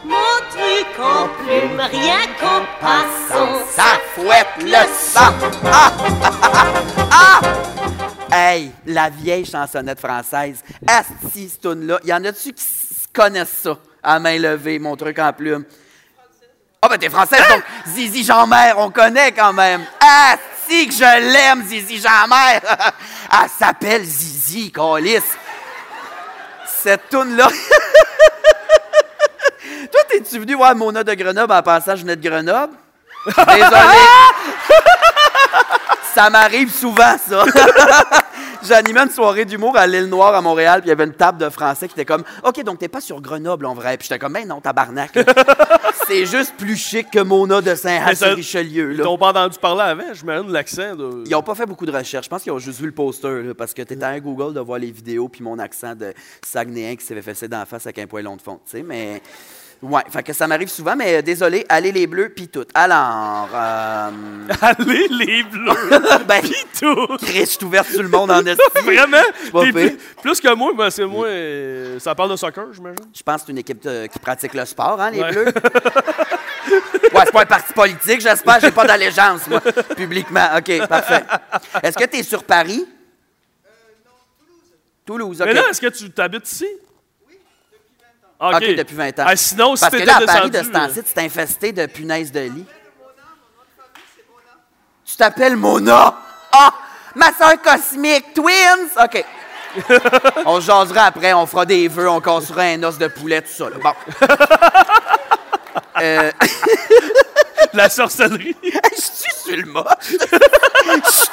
Mon 0.05 0.39
truc 0.51 0.87
en 0.99 1.29
plume, 1.43 1.81
rien 1.81 2.27
qu'en 2.41 2.63
passant. 2.81 3.65
Ça 3.71 3.99
fouette 4.15 4.47
le 4.61 4.87
sang. 4.95 5.33
Ah! 5.65 5.93
Ah! 7.11 7.41
Hey, 8.35 8.73
la 8.87 9.11
vieille 9.11 9.45
chansonnette 9.45 10.01
française. 10.01 10.65
Asti, 10.87 11.51
cette 11.51 11.61
toune-là. 11.61 11.99
Y 12.03 12.15
en 12.15 12.25
a-tu 12.25 12.55
qui 12.55 12.65
connaissent 13.13 13.59
ça, 13.63 13.77
à 14.03 14.19
main 14.19 14.39
levée, 14.39 14.79
mon 14.79 14.97
truc 14.97 15.19
en 15.19 15.31
plume? 15.35 15.67
Ah, 16.81 16.89
ben 16.89 16.97
t'es 16.97 17.11
française, 17.11 17.47
donc 17.47 17.63
Zizi 17.89 18.25
Jean-Mère, 18.25 18.79
on 18.79 18.91
connaît 18.91 19.33
quand 19.33 19.53
même. 19.53 19.85
Asti, 20.01 20.89
que 20.89 20.95
je 20.95 21.31
l'aime, 21.31 21.63
Zizi 21.65 22.01
Jean-Mère. 22.01 22.63
Elle 23.31 23.51
s'appelle 23.51 24.03
Zizi, 24.03 24.73
Colis. 24.73 25.21
Cette 26.67 27.11
toune-là. 27.11 27.49
Toi, 29.93 30.01
t'es-tu 30.09 30.39
venu 30.39 30.55
voir 30.55 30.75
Mona 30.75 31.05
de 31.05 31.13
Grenoble 31.13 31.53
en 31.53 31.63
passant, 31.63 31.97
je 31.97 32.01
venais 32.01 32.17
de 32.17 32.27
Grenoble? 32.27 32.73
Désolé. 33.27 33.99
ça 36.15 36.31
m'arrive 36.31 36.73
souvent, 36.73 37.17
ça. 37.29 37.45
J'animais 38.67 39.01
une 39.01 39.11
soirée 39.11 39.45
d'humour 39.45 39.77
à 39.77 39.87
l'île 39.87 40.07
Noire 40.07 40.35
à 40.35 40.41
Montréal, 40.41 40.81
puis 40.81 40.87
il 40.89 40.91
y 40.91 40.93
avait 40.93 41.05
une 41.05 41.15
table 41.15 41.39
de 41.39 41.49
français 41.49 41.89
qui 41.89 41.95
était 41.95 42.05
comme 42.05 42.23
OK, 42.45 42.63
donc 42.63 42.79
t'es 42.79 42.89
pas 42.89 43.01
sur 43.01 43.21
Grenoble 43.21 43.67
en 43.67 43.75
vrai. 43.75 43.97
Puis 43.97 44.09
j'étais 44.09 44.19
comme 44.19 44.33
Ben 44.35 44.47
non, 44.47 44.61
tabarnak. 44.61 45.19
C'est 46.07 46.27
juste 46.27 46.55
plus 46.57 46.77
chic 46.77 47.11
que 47.11 47.21
Mona 47.21 47.61
de 47.61 47.71
Mais 47.71 47.77
ça- 47.77 48.15
Saint-Richelieu. 48.15 48.93
Ils 48.93 48.99
là. 48.99 49.05
t'ont 49.05 49.19
pas 49.19 49.29
entendu 49.31 49.59
parler 49.59 49.83
avant, 49.83 50.13
j'imagine 50.15 50.51
l'accent 50.51 50.95
de. 50.97 51.23
Ils 51.27 51.31
n'ont 51.31 51.43
pas 51.43 51.55
fait 51.55 51.67
beaucoup 51.67 51.87
de 51.87 51.93
recherches. 51.93 52.25
Je 52.27 52.31
pense 52.31 52.43
qu'ils 52.43 52.53
ont 52.53 52.59
juste 52.59 52.81
vu 52.81 52.87
le 52.87 52.93
poster, 52.93 53.43
là, 53.43 53.55
parce 53.55 53.73
que 53.75 53.83
tu 53.83 53.95
étais 53.95 54.05
à 54.05 54.19
Google 54.21 54.55
de 54.55 54.61
voir 54.61 54.79
les 54.79 54.91
vidéos, 54.91 55.29
puis 55.29 55.43
mon 55.43 55.59
accent 55.59 55.95
de 55.95 56.13
Saguenéen 56.45 56.97
qui 56.97 57.05
s'est 57.05 57.15
fait 57.15 57.23
fesser 57.23 57.49
d'en 57.49 57.65
face 57.67 57.87
avec 57.87 57.99
un 57.99 58.07
poêlon 58.07 58.37
de 58.37 58.43
fond, 58.43 58.61
tu 58.65 58.79
sais, 58.79 58.83
mais... 58.83 59.23
Ouais, 59.83 60.03
fait 60.09 60.23
que 60.23 60.33
ça 60.33 60.47
m'arrive 60.47 60.69
souvent, 60.69 60.95
mais 60.95 61.17
euh, 61.17 61.23
désolé, 61.23 61.67
allez 61.69 61.91
les 61.91 62.07
bleus, 62.07 62.29
puis 62.29 62.47
tout. 62.47 62.65
Alors, 62.73 63.49
euh, 63.53 64.11
Allez, 64.61 65.09
les 65.09 65.43
bleus! 65.43 65.91
ben, 66.29 66.41
Pis 66.41 66.55
tout! 66.81 67.17
Chris, 67.21 67.41
je 67.41 67.45
suis 67.47 67.65
ouverte 67.65 67.89
sur 67.89 68.01
le 68.03 68.09
monde 68.09 68.31
en 68.31 68.39
estime. 68.47 68.85
Vraiment? 68.85 69.23
T'es 69.53 69.73
plus, 69.73 69.99
plus 70.23 70.41
que 70.41 70.55
moi, 70.55 70.71
parce 70.77 70.97
que 70.97 71.03
moi, 71.03 71.27
euh, 71.27 71.99
ça 71.99 72.15
parle 72.15 72.31
de 72.31 72.37
soccer, 72.37 72.73
j'imagine. 72.73 73.07
Je 73.13 73.23
pense 73.25 73.41
que 73.41 73.47
c'est 73.47 73.53
une 73.53 73.59
équipe 73.59 73.83
de- 73.83 74.07
qui 74.07 74.21
pratique 74.21 74.55
le 74.55 74.65
sport, 74.67 75.01
hein, 75.01 75.11
les 75.11 75.21
Ouais. 75.21 75.33
bleus? 75.33 75.47
Ouais, 75.47 77.23
c'est 77.25 77.33
pas 77.33 77.43
un 77.43 77.47
parti 77.47 77.73
politique, 77.73 78.21
j'espère. 78.21 78.61
J'ai 78.61 78.71
pas 78.71 78.87
d'allégeance, 78.87 79.49
moi, 79.49 79.61
publiquement. 79.97 80.47
OK, 80.57 80.87
parfait. 80.87 81.25
Est-ce 81.83 81.99
que 81.99 82.05
tu 82.05 82.19
es 82.19 82.23
sur 82.23 82.45
Paris? 82.45 82.87
Toulouse. 85.05 85.41
OK. 85.43 85.47
Mais 85.49 85.55
là, 85.55 85.63
est-ce 85.71 85.81
que 85.81 85.89
tu 85.89 86.09
t'habites 86.13 86.51
ici? 86.51 86.67
Oui, 88.43 88.51
depuis 88.51 88.57
20 88.57 88.69
ans. 88.69 88.71
OK, 88.71 88.77
depuis 88.77 88.97
20 88.97 89.19
ans. 89.21 89.25
Ah, 89.27 89.37
sinon, 89.37 89.77
si 89.77 89.81
Parce 89.81 89.93
que 89.97 90.03
là, 90.03 90.17
à 90.17 90.21
Paris, 90.27 90.51
de 90.51 90.59
descendu, 90.59 90.69
ce 90.69 90.73
temps-ci, 90.73 91.03
tu 91.05 91.15
t'es 91.15 91.21
infesté 91.21 91.73
de 91.73 91.87
punaises 91.87 92.33
de 92.33 92.41
lit. 92.41 92.67
Tu 95.05 95.17
t'appelles 95.17 95.57
Mona. 95.57 96.15
Ah! 96.53 96.73
Ma 97.15 97.33
soeur 97.33 97.61
cosmique, 97.63 98.35
Twins! 98.35 98.89
OK. 99.03 99.25
on 100.47 100.61
se 100.61 100.67
jasera 100.67 101.05
après, 101.05 101.33
on 101.33 101.47
fera 101.47 101.65
des 101.65 101.89
vœux, 101.89 102.09
on 102.09 102.21
cassera 102.21 102.63
un 102.63 102.83
os 102.83 102.99
de 102.99 103.09
poulet, 103.09 103.41
tout 103.43 103.49
ça. 103.53 103.71
là. 103.71 103.77
Bon. 103.83 103.95
Euh, 106.01 106.33
La 107.75 107.89
sorcellerie. 107.89 108.57
je 108.63 109.01
suis 109.01 109.33
sur 109.45 109.57
le 109.57 109.65
mode. 109.65 109.87
Je 110.03 111.11
suis 111.11 111.29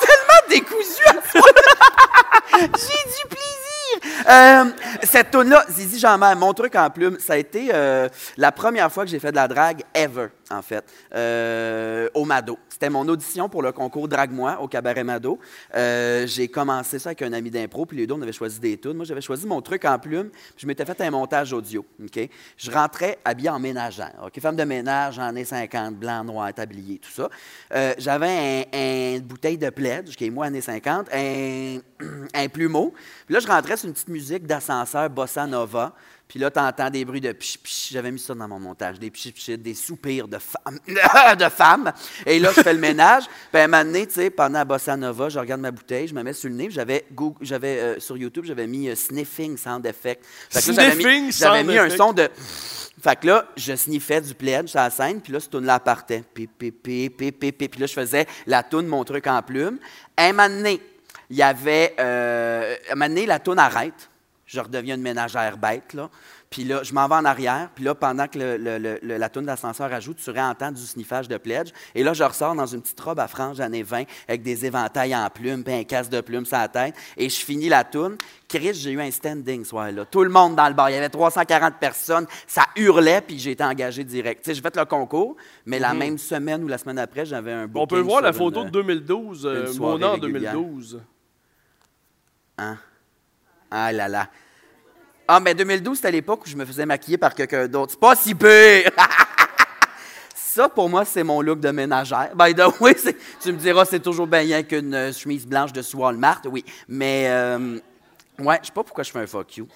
décousu 0.50 1.04
à 1.08 1.22
ce. 1.22 1.38
J'ai 2.60 2.68
du 2.68 3.28
plaisir. 3.30 3.60
Euh, 4.30 4.66
cette 5.04 5.32
tune-là, 5.32 5.66
Zizi 5.70 6.00
Jean-Mère, 6.00 6.36
mon 6.36 6.54
truc 6.54 6.76
en 6.76 6.90
plume, 6.90 7.18
ça 7.20 7.34
a 7.34 7.38
été 7.38 7.70
euh, 7.74 8.08
la 8.38 8.52
première 8.52 8.92
fois 8.92 9.04
que 9.06 9.10
j'ai 9.10 9.20
fait 9.20 9.32
de 9.32 9.36
la 9.36 9.48
drague 9.48 9.84
ever, 9.94 10.28
en 10.52 10.62
fait, 10.62 10.84
euh, 11.14 12.10
au 12.14 12.26
Mado. 12.26 12.58
C'était 12.70 12.90
mon 12.90 13.08
audition 13.08 13.50
pour 13.50 13.62
le 13.62 13.72
concours 13.72 14.08
Drague-moi 14.08 14.60
au 14.62 14.68
Cabaret 14.68 15.04
Mado. 15.04 15.40
J'ai 15.74 16.48
commencé 16.48 17.00
ça 17.00 17.10
avec 17.10 17.22
un 17.22 17.34
ami 17.34 17.50
d'impro, 17.50 17.86
puis 17.86 17.98
les 17.98 18.08
deux, 18.08 18.14
on 18.14 18.22
avait 18.22 18.32
choisi 18.32 18.60
des 18.60 18.78
tunes. 18.78 18.94
Moi, 18.94 19.06
j'avais 19.06 19.22
choisi 19.22 19.46
mon 19.46 19.62
truc 19.62 19.84
en 19.84 20.00
plume, 20.00 20.30
puis 20.30 20.60
je 20.60 20.68
m'étais 20.68 20.86
fait 20.86 21.02
un 21.02 21.12
montage 21.12 21.52
audio. 21.52 21.86
Je 22.58 22.72
rentrais 22.72 23.20
habillé 23.26 23.50
en 23.50 23.60
ménagère. 23.60 24.14
Femme 24.40 24.56
de 24.56 24.64
ménage, 24.64 25.20
en 25.20 25.24
années 25.24 25.44
50, 25.44 25.96
blanc, 25.96 26.24
noir, 26.24 26.54
tablier, 26.54 27.00
tout 27.00 27.12
ça. 27.12 27.30
J'avais 27.98 28.66
un, 28.74 28.78
un 28.78 29.20
bouteille 29.20 29.58
de 29.58 29.70
pledge, 29.70 30.16
qui 30.20 30.30
moi, 30.30 30.48
années 30.48 30.62
50, 30.62 31.08
un, 31.14 31.80
un 32.34 32.50
plumeau. 32.50 32.94
Puis 33.26 33.34
là, 33.34 33.40
je 33.40 33.48
rentrais 33.48 33.78
sur 33.78 33.88
une 33.88 33.94
petite 33.94 34.10
musique 34.10 34.46
d'ascenseur 34.46 35.10
bossa 35.10 35.48
nova. 35.48 35.96
Puis 36.30 36.38
là, 36.38 36.52
tu 36.52 36.60
entends 36.60 36.92
des 36.92 37.04
bruits 37.06 37.22
de 37.22 37.32
pich. 37.32 37.90
J'avais 37.92 38.12
mis 38.12 38.20
ça 38.20 38.36
dans 38.36 38.48
mon 38.48 38.60
montage. 38.60 39.00
Des 39.00 39.10
pich, 39.10 39.50
des 39.50 39.74
soupirs 39.74 40.28
de 40.28 40.38
femmes. 40.38 40.78
de 41.36 41.50
femmes. 41.50 41.92
Et 42.24 42.38
là, 42.38 42.52
je 42.56 42.62
fais 42.62 42.72
le 42.74 42.80
ménage. 42.80 43.24
Puis 43.52 43.60
à 43.60 43.64
un 43.64 43.68
moment 43.68 43.84
donné, 43.84 44.06
tu 44.06 44.14
sais, 44.14 44.30
pendant 44.30 44.60
la 44.60 44.66
bossa 44.66 44.96
nova, 44.96 45.28
je 45.30 45.40
regarde 45.40 45.60
ma 45.60 45.72
bouteille, 45.72 46.08
je 46.08 46.14
me 46.14 46.22
mets 46.22 46.34
sur 46.34 46.48
le 46.50 46.56
nez. 46.56 46.70
J'avais, 46.70 47.04
j'avais 47.42 47.80
euh, 47.80 48.00
sur 48.00 48.16
YouTube, 48.16 48.46
j'avais 48.46 48.68
mis 48.68 48.90
euh, 48.90 48.96
sniffing 48.96 49.58
sound 49.58 49.84
effect. 49.88 50.24
Fait 50.52 50.60
que 50.62 50.68
là, 50.78 50.84
j'avais 50.84 50.96
mis- 50.98 51.04
J'avais 51.32 51.64
mis 51.64 51.78
un 51.80 51.90
son 51.98 52.14
de. 52.14 52.30
Fait 53.02 53.20
que 53.20 53.26
là, 53.26 53.46
je 53.58 53.76
sniffais 53.76 54.22
du 54.22 54.36
pledge 54.36 54.68
sur 54.70 54.80
la 54.80 54.92
scène, 54.92 55.22
puis 55.22 55.34
là, 55.34 55.40
ce 55.40 55.50
tune-là 55.50 55.80
partait. 55.80 56.24
Pip, 56.32 56.52
pip, 56.60 56.84
pip, 56.84 57.18
pip. 57.40 57.58
Puis 57.72 57.80
là, 57.82 57.88
je 57.88 57.94
faisais 57.94 58.28
la 58.46 58.62
toune, 58.62 58.86
mon 58.86 59.04
truc 59.04 59.26
en 59.26 59.42
plume. 59.42 59.80
Un 60.16 60.32
moment 60.34 60.48
donné, 60.48 60.80
il 61.32 61.38
y 61.38 61.42
avait. 61.42 61.96
Euh, 62.00 62.76
un 62.92 62.94
moment 62.96 63.08
donné, 63.10 63.26
la 63.26 63.40
toune 63.40 63.58
arrête. 63.58 64.10
Je 64.52 64.60
redeviens 64.60 64.96
une 64.96 65.04
ménagère 65.04 65.60
bête, 65.60 65.94
là. 65.94 66.10
Puis 66.50 66.64
là, 66.64 66.82
je 66.82 66.92
m'en 66.96 67.08
vais 67.08 67.14
en 67.14 67.26
arrière. 67.26 67.70
Puis 67.76 67.84
là, 67.84 67.94
pendant 67.94 68.28
que 68.28 68.40
le- 68.40 68.58
le- 68.58 68.80
le- 68.80 68.98
le- 69.04 69.18
la 69.18 69.30
toune 69.30 69.46
d'ascenseur 69.46 69.94
ajoute, 69.94 70.18
tu 70.18 70.32
réentends 70.32 70.72
du 70.72 70.82
sniffage 70.82 71.28
de 71.28 71.38
pledge. 71.38 71.70
Et 71.94 72.02
là, 72.02 72.14
je 72.14 72.24
ressors 72.24 72.56
dans 72.56 72.66
une 72.66 72.82
petite 72.82 73.00
robe 73.00 73.20
à 73.20 73.28
franges 73.28 73.60
années 73.62 73.84
20 73.84 74.06
avec 74.28 74.42
des 74.42 74.66
éventails 74.66 75.16
en 75.16 75.30
plumes, 75.30 75.64
puis 75.64 75.76
un 75.76 75.84
casque 75.84 76.10
de 76.10 76.22
plumes 76.22 76.46
sur 76.48 76.58
la 76.58 76.68
tête. 76.68 76.96
Et 77.16 77.30
je 77.30 77.40
finis 77.46 77.70
la 77.70 77.84
toune. 77.84 78.18
Chris, 78.48 78.74
j'ai 78.74 78.90
eu 78.90 79.00
un 79.00 79.12
standing 79.12 79.64
ce 79.64 79.70
soir-là. 79.70 80.06
Tout 80.06 80.24
le 80.24 80.32
monde 80.32 80.56
dans 80.56 80.68
le 80.68 80.74
bar. 80.74 80.90
Il 80.90 80.94
y 80.94 80.98
avait 80.98 81.10
340 81.10 81.76
personnes. 81.80 82.26
Ça 82.48 82.64
hurlait, 82.76 83.22
puis 83.22 83.38
j'ai 83.38 83.52
été 83.52 83.64
engagé 83.64 84.04
direct. 84.04 84.44
Tu 84.44 84.50
sais, 84.50 84.56
j'ai 84.56 84.62
fait 84.64 84.76
le 84.76 84.86
concours, 84.86 85.36
mais 85.68 85.78
la 85.78 85.94
même 85.94 86.18
semaine 86.18 86.64
ou 86.64 86.68
la 86.68 86.80
semaine 86.80 86.98
après, 86.98 87.28
j'avais 87.28 87.54
un 87.54 87.70
On 87.76 87.86
peut 87.86 88.00
voir 88.00 88.22
la 88.24 88.34
photo 88.34 88.62
une- 88.62 88.66
de 88.66 88.72
2012, 88.72 89.46
euh, 89.46 89.68
en 89.80 90.14
régulière. 90.14 90.54
2012. 90.54 91.00
Hein? 92.58 92.78
Ah 93.72 93.92
là 93.92 94.08
là. 94.08 94.28
Ah, 95.28 95.40
mais 95.40 95.54
2012, 95.54 95.98
c'était 95.98 96.12
l'époque 96.12 96.42
où 96.46 96.50
je 96.50 96.56
me 96.56 96.66
faisais 96.66 96.88
maquiller 96.88 97.20
par 97.20 97.36
quelqu'un 97.36 97.68
d'autre. 97.68 97.92
C'est 97.92 98.00
pas 98.00 98.16
si 98.16 98.34
pire! 98.34 98.92
Ça, 100.36 100.68
pour 100.68 100.90
moi, 100.90 101.06
c'est 101.06 101.24
mon 101.24 101.42
look 101.42 101.60
de 101.60 101.70
ménagère. 101.70 102.32
By 102.36 102.56
the 102.56 102.64
way, 102.82 102.96
tu 103.40 103.54
me 103.54 103.58
diras, 103.58 103.86
c'est 103.86 104.00
toujours 104.00 104.26
bien 104.26 104.64
qu'une 104.64 104.96
euh, 104.96 105.14
chemise 105.14 105.46
blanche 105.46 105.72
de 105.72 105.84
Walmart, 105.96 106.42
oui. 106.46 106.66
Mais, 106.88 107.28
euh, 107.30 107.78
ouais, 108.40 108.58
je 108.64 108.68
sais 108.68 108.74
pas 108.74 108.84
pourquoi 108.84 109.04
je 109.04 109.12
fais 109.12 109.20
un 109.20 109.28
fuck 109.28 109.58
you. 109.58 109.68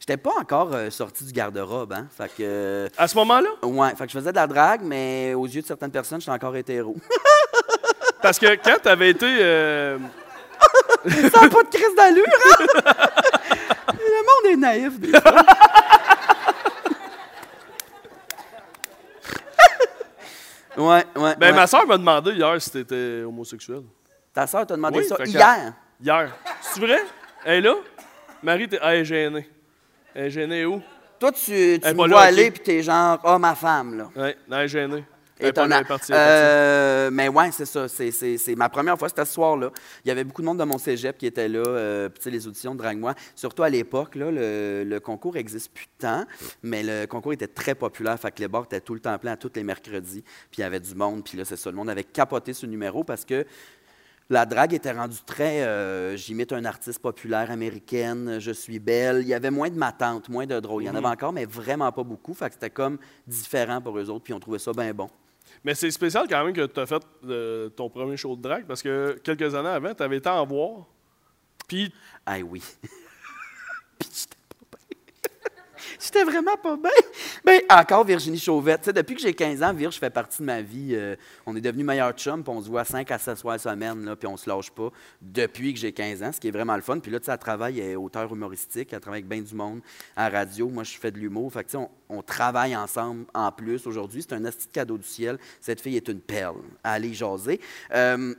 J'étais 0.00 0.16
pas 0.16 0.32
encore 0.40 0.74
euh, 0.74 0.88
sorti 0.88 1.24
du 1.24 1.32
garde-robe, 1.32 1.92
hein. 1.92 2.08
Fait 2.16 2.28
que, 2.28 2.40
euh, 2.40 2.88
À 2.96 3.06
ce 3.06 3.14
moment-là, 3.16 3.50
ouais, 3.62 3.90
fait 3.90 4.06
que 4.06 4.12
je 4.12 4.18
faisais 4.18 4.30
de 4.30 4.36
la 4.36 4.46
drague, 4.46 4.80
mais 4.82 5.34
aux 5.34 5.46
yeux 5.46 5.60
de 5.60 5.66
certaines 5.66 5.90
personnes, 5.90 6.22
j'étais 6.22 6.32
encore 6.32 6.56
hétéro. 6.56 6.96
parce 8.22 8.38
que 8.38 8.54
quand 8.64 8.78
tu 8.82 8.88
avais 8.88 9.10
été. 9.10 9.26
Ça 11.32 11.40
n'a 11.42 11.48
pas 11.48 11.62
de 11.62 11.68
crise 11.68 11.94
d'allure, 11.96 12.24
hein? 12.26 12.92
Le 13.92 14.20
monde 14.22 14.52
est 14.52 14.56
naïf, 14.56 14.98
des 15.00 15.08
fois. 15.20 15.32
Ouais, 20.76 21.04
ouais. 21.16 21.36
Ben, 21.38 21.50
ouais. 21.50 21.52
ma 21.52 21.66
soeur 21.66 21.86
m'a 21.86 21.96
demandé 21.96 22.32
hier 22.32 22.60
si 22.60 22.70
t'étais 22.70 23.22
homosexuel. 23.24 23.82
Ta 24.32 24.46
soeur 24.46 24.66
t'a 24.66 24.74
demandé 24.74 24.98
Oui, 24.98 25.04
ça 25.04 25.16
fait 25.16 25.24
que- 25.24 25.28
hier? 25.30 25.72
Hier. 26.02 26.32
C'est 26.60 26.80
vrai? 26.80 26.98
Elle 27.44 27.58
est 27.58 27.60
là? 27.68 27.74
Marie, 28.42 28.68
t'es... 28.68 28.78
Ah, 28.82 28.94
elle 28.94 29.02
est 29.02 29.04
gênée. 29.04 29.48
Elle 30.14 30.24
est 30.26 30.30
gênée 30.30 30.64
où? 30.64 30.82
Toi, 31.20 31.30
tu, 31.30 31.44
tu 31.44 31.52
est 31.54 31.78
me 31.78 31.80
pas 31.82 31.92
vois 31.92 32.08
là, 32.08 32.18
aller, 32.22 32.50
puis 32.50 32.60
t'es 32.60 32.82
genre, 32.82 33.20
ah, 33.22 33.38
ma 33.38 33.54
femme, 33.54 33.96
là. 33.96 34.08
Ouais, 34.16 34.36
elle 34.50 34.58
est 34.58 34.68
gênée. 34.68 35.04
Étonnant. 35.48 35.82
partie. 35.84 36.12
Euh, 36.14 37.10
mais 37.12 37.28
ouais, 37.28 37.50
c'est 37.52 37.64
ça. 37.66 37.86
C'est, 37.88 38.54
ma 38.56 38.68
première 38.68 38.98
fois, 38.98 39.08
c'était 39.08 39.24
ce 39.24 39.32
soir-là. 39.34 39.70
Il 40.04 40.08
y 40.08 40.10
avait 40.10 40.24
beaucoup 40.24 40.42
de 40.42 40.46
monde 40.46 40.58
de 40.58 40.64
mon 40.64 40.78
cégep 40.78 41.16
qui 41.18 41.26
était 41.26 41.48
là. 41.48 41.62
euh, 41.66 42.08
les 42.26 42.46
auditions 42.46 42.74
de 42.74 42.78
Drague-moi. 42.78 43.14
Surtout 43.34 43.62
à 43.62 43.68
l'époque, 43.70 44.14
le, 44.14 44.84
le 44.84 45.00
concours 45.00 45.36
existe 45.36 45.72
plus 45.72 45.86
tant, 45.98 46.24
mais 46.62 46.82
le 46.82 47.06
concours 47.06 47.32
était 47.32 47.46
très 47.48 47.74
populaire. 47.74 48.18
Fait 48.18 48.30
que 48.30 48.40
les 48.40 48.48
bars 48.48 48.64
étaient 48.64 48.80
tout 48.80 48.94
le 48.94 49.00
temps 49.00 49.18
pleins, 49.18 49.36
tous 49.36 49.50
les 49.54 49.62
mercredis. 49.64 50.22
Puis 50.50 50.58
il 50.58 50.60
y 50.60 50.64
avait 50.64 50.80
du 50.80 50.94
monde. 50.94 51.24
Puis 51.24 51.36
là, 51.38 51.44
c'est 51.44 51.56
ça. 51.56 51.70
Le 51.70 51.76
monde 51.76 51.90
avait 51.90 52.04
capoté 52.04 52.52
ce 52.52 52.66
numéro 52.66 53.04
parce 53.04 53.24
que 53.24 53.44
la 54.30 54.46
drague 54.46 54.72
était 54.72 54.92
rendue 54.92 55.18
très. 55.26 55.62
euh, 55.64 56.16
J'imite 56.16 56.54
un 56.54 56.64
artiste 56.64 56.98
populaire 57.00 57.50
américaine, 57.50 58.38
je 58.40 58.52
suis 58.52 58.78
belle. 58.78 59.18
Il 59.20 59.28
y 59.28 59.34
avait 59.34 59.50
moins 59.50 59.68
de 59.68 59.76
matantes, 59.76 60.30
moins 60.30 60.46
de 60.46 60.58
drôles. 60.60 60.82
Il 60.84 60.86
y 60.86 60.90
en 60.90 60.94
avait 60.94 61.06
encore, 61.08 61.32
mais 61.34 61.44
vraiment 61.44 61.92
pas 61.92 62.04
beaucoup. 62.04 62.32
Fait 62.32 62.46
que 62.48 62.54
c'était 62.54 62.70
comme 62.70 62.96
différent 63.26 63.82
pour 63.82 63.98
eux 63.98 64.08
autres. 64.08 64.24
Puis 64.24 64.32
on 64.32 64.40
trouvait 64.40 64.58
ça 64.58 64.72
bien 64.72 64.94
bon. 64.94 65.10
Mais 65.64 65.74
c'est 65.74 65.90
spécial 65.90 66.26
quand 66.28 66.44
même 66.44 66.52
que 66.52 66.66
tu 66.66 66.78
as 66.78 66.86
fait 66.86 67.02
euh, 67.26 67.70
ton 67.70 67.88
premier 67.88 68.16
show 68.16 68.36
de 68.36 68.42
drague 68.42 68.66
parce 68.66 68.82
que 68.82 69.18
quelques 69.24 69.54
années 69.54 69.70
avant, 69.70 69.94
tu 69.94 70.02
avais 70.02 70.18
été 70.18 70.28
en 70.28 70.44
voir. 70.44 70.86
Puis, 71.66 71.92
Ah 72.26 72.38
oui. 72.40 72.62
Puis 73.98 74.08
j'étais 76.00 76.24
vraiment 76.24 76.56
pas 76.56 76.76
bien. 76.76 76.90
Ben, 77.44 77.60
encore 77.70 78.04
Virginie 78.04 78.38
Chauvette. 78.38 78.88
Depuis 78.90 79.14
que 79.14 79.20
j'ai 79.20 79.34
15 79.34 79.62
ans, 79.62 79.72
Virge 79.72 79.98
fait 79.98 80.10
partie 80.10 80.40
de 80.40 80.44
ma 80.44 80.62
vie. 80.62 80.90
Euh, 80.92 81.16
on 81.46 81.54
est 81.56 81.60
devenus 81.60 81.84
meilleurs 81.84 82.12
chums, 82.12 82.42
puis 82.42 82.52
on 82.52 82.62
se 82.62 82.68
voit 82.68 82.84
5 82.84 83.10
à 83.10 83.18
7 83.18 83.36
soirs 83.36 83.60
semaine, 83.60 84.14
puis 84.18 84.26
on 84.26 84.36
se 84.36 84.48
lâche 84.48 84.70
pas 84.70 84.90
depuis 85.20 85.74
que 85.74 85.80
j'ai 85.80 85.92
15 85.92 86.22
ans, 86.22 86.32
ce 86.32 86.40
qui 86.40 86.48
est 86.48 86.52
vraiment 86.52 86.76
le 86.76 86.82
fun. 86.82 86.98
Puis 86.98 87.10
là, 87.10 87.20
tu 87.20 87.26
sais, 87.26 87.32
elle 87.32 87.38
travaille, 87.38 87.80
elle 87.80 87.90
est 87.90 87.96
auteur 87.96 88.32
humoristique, 88.32 88.92
elle 88.92 89.00
travaille 89.00 89.20
avec 89.20 89.28
bien 89.28 89.42
du 89.42 89.54
monde 89.54 89.80
à 90.16 90.28
radio. 90.28 90.68
Moi, 90.68 90.84
je 90.84 90.96
fais 90.96 91.10
de 91.10 91.18
l'humour. 91.18 91.52
Fait 91.52 91.64
que, 91.64 91.76
on, 91.76 91.90
on 92.08 92.22
travaille 92.22 92.76
ensemble 92.76 93.26
en 93.34 93.50
plus 93.52 93.86
aujourd'hui. 93.86 94.22
C'est 94.22 94.34
un 94.34 94.44
asti 94.44 94.66
de 94.66 94.72
cadeau 94.72 94.98
du 94.98 95.06
ciel. 95.06 95.38
Cette 95.60 95.80
fille 95.80 95.96
est 95.96 96.08
une 96.08 96.20
perle. 96.20 96.56
Allez 96.82 97.14
jaser. 97.14 97.60
Euh, 97.92 98.34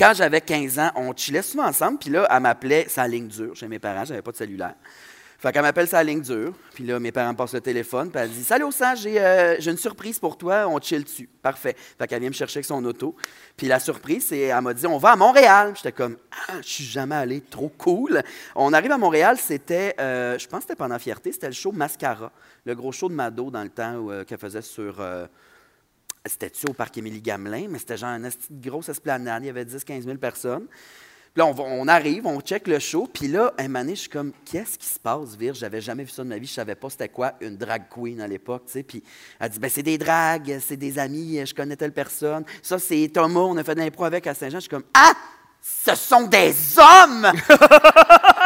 quand 0.00 0.14
j'avais 0.14 0.40
15 0.40 0.78
ans, 0.78 0.90
on 0.96 1.14
chillait 1.14 1.42
souvent 1.42 1.66
ensemble, 1.66 1.98
puis 1.98 2.08
là, 2.08 2.26
elle 2.30 2.40
m'appelait 2.40 2.86
sa 2.88 3.06
ligne 3.06 3.28
dure 3.28 3.54
chez 3.54 3.68
mes 3.68 3.78
parents, 3.78 4.06
j'avais 4.06 4.22
pas 4.22 4.32
de 4.32 4.36
cellulaire. 4.38 4.74
Fait 5.40 5.52
qu'elle 5.52 5.62
m'appelle 5.62 5.88
sa 5.88 6.02
ligne 6.02 6.20
dure, 6.20 6.52
puis 6.74 6.84
là, 6.84 7.00
mes 7.00 7.12
parents 7.12 7.34
passent 7.34 7.54
le 7.54 7.62
téléphone, 7.62 8.10
puis 8.10 8.20
elle 8.20 8.28
dit 8.28 8.44
Salut, 8.44 8.70
sang, 8.72 8.94
j'ai 8.94 9.18
euh, 9.18 9.56
j'ai 9.58 9.70
une 9.70 9.78
surprise 9.78 10.18
pour 10.18 10.36
toi, 10.36 10.66
on 10.68 10.78
chill 10.78 11.02
dessus. 11.02 11.30
Parfait. 11.40 11.74
Fait 11.98 12.06
qu'elle 12.06 12.20
vient 12.20 12.28
me 12.28 12.34
chercher 12.34 12.58
avec 12.58 12.66
son 12.66 12.84
auto. 12.84 13.16
Puis 13.56 13.66
la 13.66 13.80
surprise, 13.80 14.26
c'est 14.28 14.38
elle 14.38 14.60
m'a 14.60 14.74
dit 14.74 14.86
On 14.86 14.98
va 14.98 15.12
à 15.12 15.16
Montréal. 15.16 15.72
J'étais 15.74 15.92
comme 15.92 16.18
Ah, 16.30 16.56
je 16.60 16.68
suis 16.68 16.84
jamais 16.84 17.14
allé, 17.14 17.40
trop 17.40 17.70
cool. 17.70 18.22
On 18.54 18.74
arrive 18.74 18.92
à 18.92 18.98
Montréal, 18.98 19.38
c'était, 19.38 19.94
euh, 19.98 20.38
je 20.38 20.46
pense 20.46 20.58
que 20.58 20.64
c'était 20.64 20.76
pendant 20.76 20.98
Fierté, 20.98 21.32
c'était 21.32 21.46
le 21.46 21.54
show 21.54 21.72
Mascara, 21.72 22.30
le 22.66 22.74
gros 22.74 22.92
show 22.92 23.08
de 23.08 23.14
Mado 23.14 23.50
dans 23.50 23.62
le 23.62 23.70
temps 23.70 24.10
euh, 24.10 24.24
qu'elle 24.24 24.38
faisait 24.38 24.60
sur. 24.60 25.02
c'était-tu 26.26 26.68
au 26.68 26.74
parc 26.74 26.98
Émilie 26.98 27.22
Gamelin, 27.22 27.66
mais 27.70 27.78
c'était 27.78 27.96
genre 27.96 28.10
une 28.10 28.30
grosse 28.50 28.90
esplanade, 28.90 29.42
il 29.42 29.46
y 29.46 29.48
avait 29.50 29.64
10-15 29.64 30.02
000 30.02 30.18
personnes. 30.18 30.66
Là, 31.36 31.46
on, 31.46 31.86
arrive, 31.86 32.26
on 32.26 32.40
check 32.40 32.66
le 32.66 32.80
show, 32.80 33.08
puis 33.12 33.28
là, 33.28 33.52
un 33.56 33.68
moment 33.68 33.88
je 33.90 33.94
suis 33.94 34.08
comme, 34.08 34.32
qu'est-ce 34.44 34.76
qui 34.76 34.86
se 34.86 34.98
passe, 34.98 35.36
Virge? 35.36 35.58
J'avais 35.58 35.80
jamais 35.80 36.02
vu 36.02 36.10
ça 36.10 36.24
de 36.24 36.28
ma 36.28 36.38
vie, 36.38 36.46
je 36.46 36.52
savais 36.52 36.74
pas 36.74 36.90
c'était 36.90 37.08
quoi 37.08 37.34
une 37.40 37.56
drag 37.56 37.84
queen 37.88 38.20
à 38.20 38.26
l'époque, 38.26 38.64
tu 38.66 38.72
sais. 38.72 38.82
Puis 38.82 39.02
elle 39.38 39.48
dit, 39.48 39.60
ben 39.60 39.70
c'est 39.70 39.84
des 39.84 39.96
dragues, 39.96 40.58
c'est 40.60 40.76
des 40.76 40.98
amis, 40.98 41.40
je 41.46 41.54
connais 41.54 41.76
telle 41.76 41.92
personne. 41.92 42.44
Ça, 42.62 42.80
c'est 42.80 43.08
Thomas, 43.14 43.40
on 43.40 43.56
a 43.56 43.62
fait 43.62 43.76
de 43.76 43.80
l'impro 43.80 44.04
avec 44.04 44.26
à 44.26 44.34
Saint-Jean. 44.34 44.58
Je 44.58 44.62
suis 44.62 44.70
comme, 44.70 44.84
ah! 44.92 45.12
Ce 45.62 45.94
sont 45.94 46.26
des 46.26 46.54
hommes! 46.78 47.30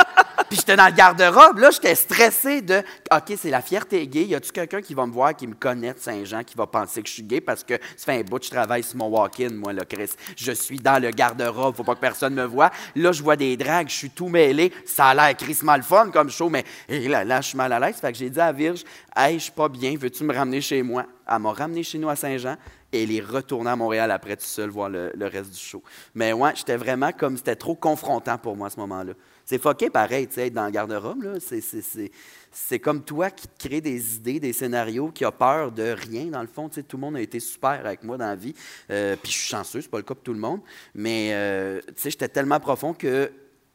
Puis 0.49 0.59
j'étais 0.59 0.76
dans 0.76 0.87
le 0.87 0.93
garde-robe, 0.93 1.59
là, 1.59 1.70
j'étais 1.70 1.95
stressé 1.95 2.62
de 2.62 2.82
OK, 3.12 3.35
c'est 3.37 3.51
la 3.51 3.62
fierté 3.62 4.07
gay. 4.07 4.24
Y 4.24 4.35
a-tu 4.35 4.53
quelqu'un 4.53 4.80
qui 4.80 4.95
va 4.95 5.07
me 5.07 5.12
voir, 5.12 5.35
qui 5.35 5.47
me 5.47 5.55
connaît 5.55 5.95
de 5.95 5.99
Saint-Jean, 5.99 6.45
qui 6.45 6.57
va 6.57 6.66
penser 6.66 7.03
que 7.03 7.09
je 7.09 7.14
suis 7.14 7.22
gay 7.22 7.41
parce 7.41 7.64
que 7.64 7.74
ça 7.97 8.12
fait 8.12 8.20
un 8.20 8.22
bout 8.22 8.39
que 8.39 8.49
travaille 8.49 8.82
sur 8.82 8.97
mon 8.97 9.09
walk-in, 9.09 9.51
moi, 9.51 9.72
là, 9.72 9.85
Chris? 9.85 10.11
Je 10.37 10.53
suis 10.53 10.78
dans 10.78 11.01
le 11.01 11.11
garde-robe, 11.11 11.76
faut 11.76 11.85
pas 11.85 11.95
que 11.95 12.01
personne 12.01 12.35
me 12.35 12.45
voie. 12.45 12.70
Là, 12.97 13.12
je 13.12 13.22
vois 13.22 13.37
des 13.37 13.57
dragues, 13.57 13.89
je 13.89 13.95
suis 13.97 14.11
tout 14.11 14.28
mêlé. 14.28 14.72
Ça 14.85 15.07
a 15.09 15.14
l'air 15.14 15.37
crissement 15.37 15.76
le 15.76 15.82
fun 15.82 16.11
comme 16.11 16.30
show, 16.30 16.49
mais 16.49 16.64
hé, 16.89 17.09
là, 17.09 17.24
là, 17.24 17.41
je 17.41 17.49
suis 17.49 17.57
mal 17.57 17.72
à 17.72 17.80
l'aise. 17.80 17.97
Fait 17.97 18.12
que 18.12 18.18
j'ai 18.18 18.30
dit 18.30 18.41
à 18.41 18.53
Virge, 18.53 18.85
Hey, 19.16 19.39
je 19.39 19.45
suis 19.45 19.53
pas 19.53 19.68
bien, 19.68 19.95
veux-tu 19.97 20.24
me 20.24 20.35
ramener 20.35 20.61
chez 20.61 20.82
moi? 20.82 21.07
Elle 21.30 21.39
m'a 21.39 21.53
ramené 21.53 21.82
chez 21.82 21.99
nous 21.99 22.09
à 22.09 22.16
Saint-Jean 22.16 22.57
et 22.93 23.05
elle 23.05 23.12
est 23.12 23.20
retournée 23.20 23.70
à 23.70 23.76
Montréal 23.76 24.11
après 24.11 24.37
tout 24.37 24.45
seul 24.45 24.70
voir 24.70 24.89
le, 24.89 25.12
le 25.14 25.26
reste 25.26 25.53
du 25.53 25.59
show. 25.59 25.82
Mais 26.14 26.32
ouais, 26.32 26.53
j'étais 26.55 26.76
vraiment 26.76 27.12
comme, 27.12 27.37
c'était 27.37 27.57
trop 27.57 27.74
confrontant 27.74 28.39
pour 28.39 28.57
moi 28.57 28.66
à 28.66 28.70
ce 28.70 28.80
moment-là. 28.80 29.12
C'est 29.47 29.61
fucké 29.61 29.90
pareil, 29.90 30.26
tu 30.26 30.34
sais, 30.34 30.47
être 30.47 30.55
dans 30.55 30.64
le 30.66 30.70
garde-robe. 30.70 31.22
là. 31.22 31.32
C'est- 31.40 32.78
comme 32.78 33.03
toi 33.03 33.30
qui 33.30 33.49
te 33.49 33.68
crée 33.68 33.80
des 33.80 34.16
idées, 34.16 34.38
des 34.40 34.53
scénarios, 34.53 35.09
qui 35.11 35.24
a 35.24 35.32
peur 35.32 35.72
de 35.72 35.82
rien, 35.90 36.26
dans 36.26 36.40
le 36.40 36.47
fond. 36.47 36.68
Tu 36.68 36.76
sais, 36.76 36.82
tout 36.84 36.97
le 36.97 37.01
monde 37.03 37.16
a 37.16 37.20
été 37.20 37.40
super 37.40 37.70
avec 37.84 38.03
moi 38.05 38.16
dans 38.16 38.26
la 38.26 38.36
vie. 38.36 38.55
Euh, 38.90 39.16
Puis 39.22 39.32
je 39.32 39.38
suis 39.38 39.49
chanceux, 39.49 39.80
c'est 39.80 39.90
pas 39.90 39.99
le 39.99 40.03
cas 40.05 40.14
pour 40.14 40.22
tout 40.22 40.32
le 40.32 40.38
monde. 40.38 40.61
Mais 40.95 41.30
euh, 41.32 41.80
tu 41.88 41.95
sais, 41.97 42.11
j'étais 42.11 42.28
tellement 42.28 42.61
profond 42.61 42.95
que 42.95 43.30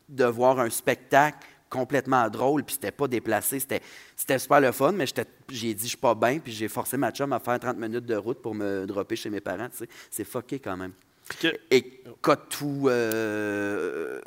de 0.07 0.25
voir 0.25 0.59
un 0.59 0.69
spectacle 0.69 1.45
complètement 1.69 2.27
drôle, 2.29 2.63
puis 2.63 2.73
c'était 2.75 2.89
pas 2.91 3.07
déplacé, 3.07 3.59
c'était 3.59 4.39
super 4.39 4.59
le 4.59 4.71
fun, 4.71 4.91
mais 4.91 5.05
j'ai 5.49 5.73
dit 5.75 5.83
je 5.83 5.89
suis 5.89 5.97
pas 5.97 6.15
bien, 6.15 6.39
puis 6.39 6.51
j'ai 6.51 6.67
forcé 6.67 6.97
ma 6.97 7.11
chum 7.11 7.31
à 7.31 7.39
faire 7.39 7.59
30 7.59 7.77
minutes 7.77 8.07
de 8.07 8.15
route 8.15 8.41
pour 8.41 8.55
me 8.55 8.87
dropper 8.87 9.15
chez 9.15 9.29
mes 9.29 9.39
parents, 9.39 9.69
tu 9.69 9.77
sais. 9.77 9.89
C'est 10.09 10.23
fucké 10.23 10.57
quand 10.57 10.75
même. 10.75 10.93
Que- 11.39 11.55
Et 11.69 12.01
quand 12.21 12.37
tout. 12.49 12.87
Euh, 12.87 14.19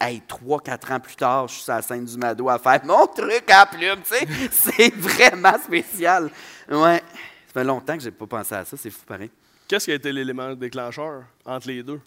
hey, 0.00 0.22
3-4 0.28 0.92
ans 0.92 1.00
plus 1.00 1.16
tard, 1.16 1.48
je 1.48 1.54
suis 1.54 1.62
sur 1.62 1.72
la 1.74 1.82
scène 1.82 2.04
du 2.04 2.16
Mado 2.16 2.48
à 2.48 2.58
faire 2.58 2.84
mon 2.84 3.06
truc 3.06 3.50
à 3.50 3.66
plume, 3.66 4.00
tu 4.02 4.14
sais. 4.16 4.26
C'est 4.50 4.94
vraiment 4.94 5.58
spécial. 5.58 6.30
Ouais. 6.70 7.02
Ça 7.46 7.52
fait 7.52 7.64
longtemps 7.64 7.96
que 7.96 8.02
j'ai 8.02 8.10
pas 8.10 8.26
pensé 8.26 8.54
à 8.54 8.64
ça, 8.64 8.76
c'est 8.76 8.90
fou 8.90 9.04
pareil. 9.06 9.30
Qu'est-ce 9.66 9.86
qui 9.86 9.92
a 9.92 9.94
été 9.94 10.12
l'élément 10.12 10.54
déclencheur 10.54 11.24
entre 11.44 11.68
les 11.68 11.82
deux? 11.82 12.00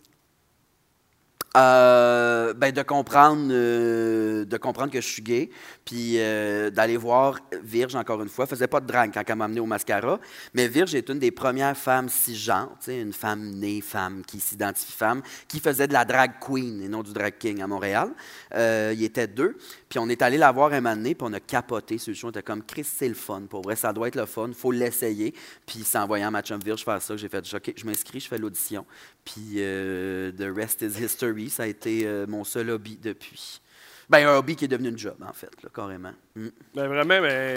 Euh, 1.58 2.54
ben 2.54 2.72
de 2.72 2.84
comprendre 2.84 3.48
euh, 3.50 4.46
de 4.46 4.58
comprendre 4.58 4.92
que 4.92 5.02
je 5.02 5.08
suis 5.08 5.24
gay 5.24 5.50
puis 5.84 6.20
euh, 6.20 6.70
d'aller 6.70 6.96
voir 6.96 7.40
Virge 7.64 7.96
encore 7.96 8.22
une 8.22 8.30
fois. 8.30 8.46
Faisait 8.46 8.68
pas 8.68 8.80
de 8.80 8.86
drague 8.86 9.12
quand 9.12 9.24
elle 9.26 9.36
m'a 9.36 9.46
amené 9.46 9.60
au 9.60 9.66
mascara 9.66 10.20
mais 10.54 10.68
Virge 10.68 10.94
est 10.94 11.10
une 11.10 11.18
des 11.18 11.32
premières 11.32 11.76
femmes 11.76 12.08
cisgenres 12.08 12.78
une 12.88 13.14
femme 13.14 13.50
née 13.56 13.82
femme 13.82 14.22
qui 14.28 14.40
s'identifie 14.40 14.92
femme 14.92 15.24
qui 15.48 15.60
faisait 15.60 15.88
de 15.88 15.94
la 15.94 16.06
drag 16.06 16.34
queen 16.40 16.84
et 16.84 16.88
non 16.88 17.02
du 17.02 17.14
drag 17.14 17.34
king 17.40 17.64
à 17.64 17.68
Montréal. 17.68 18.12
Il 18.54 19.04
était 19.04 19.28
deux 19.28 19.58
puis 19.90 20.00
on 20.00 20.08
est 20.08 20.22
allé 20.22 20.38
la 20.38 20.52
voir 20.52 20.72
un 20.72 20.82
moment 20.82 20.96
donné 20.96 21.16
puis 21.16 21.28
on 21.28 21.34
a 21.34 21.40
capoté 21.40 21.98
sur 21.98 22.12
le 22.12 22.16
show 22.16 22.28
on 22.28 22.30
était 22.30 22.44
comme 22.44 22.64
Chris 22.64 22.84
c'est 22.84 23.08
le 23.08 23.16
fun 23.16 23.42
pour 23.50 23.64
vrai 23.64 23.76
ça 23.76 23.92
doit 23.92 24.08
être 24.08 24.16
le 24.16 24.26
fun 24.26 24.52
faut 24.56 24.72
l'essayer 24.72 25.34
puis 25.66 25.80
c'est 25.84 25.98
en 25.98 26.08
voyant 26.08 26.32
ma 26.32 26.42
chum 26.42 26.60
Virge 26.64 26.84
faire 26.84 27.02
ça 27.02 27.16
que 27.16 27.20
j'ai 27.20 27.30
fait 27.30 27.44
ok 27.54 27.74
je 27.76 27.86
m'inscris 27.86 28.20
je 28.20 28.28
fais 28.28 28.38
l'audition 28.38 28.86
puis 29.34 29.56
euh, 29.58 30.32
The 30.32 30.56
Rest 30.56 30.82
is 30.82 31.02
History, 31.02 31.50
ça 31.50 31.64
a 31.64 31.66
été 31.68 32.02
euh, 32.06 32.26
mon 32.28 32.44
seul 32.44 32.70
hobby 32.72 32.98
depuis. 33.02 33.62
Ben, 34.10 34.28
un 34.28 34.38
hobby 34.38 34.56
qui 34.56 34.66
est 34.66 34.70
devenu 34.70 34.90
une 34.90 34.98
job, 34.98 35.16
en 35.28 35.34
fait, 35.34 35.52
là, 35.62 35.70
carrément. 35.74 36.14
Mm. 36.36 36.48
Ben 36.74 36.88
vraiment, 36.88 37.22
mais. 37.22 37.54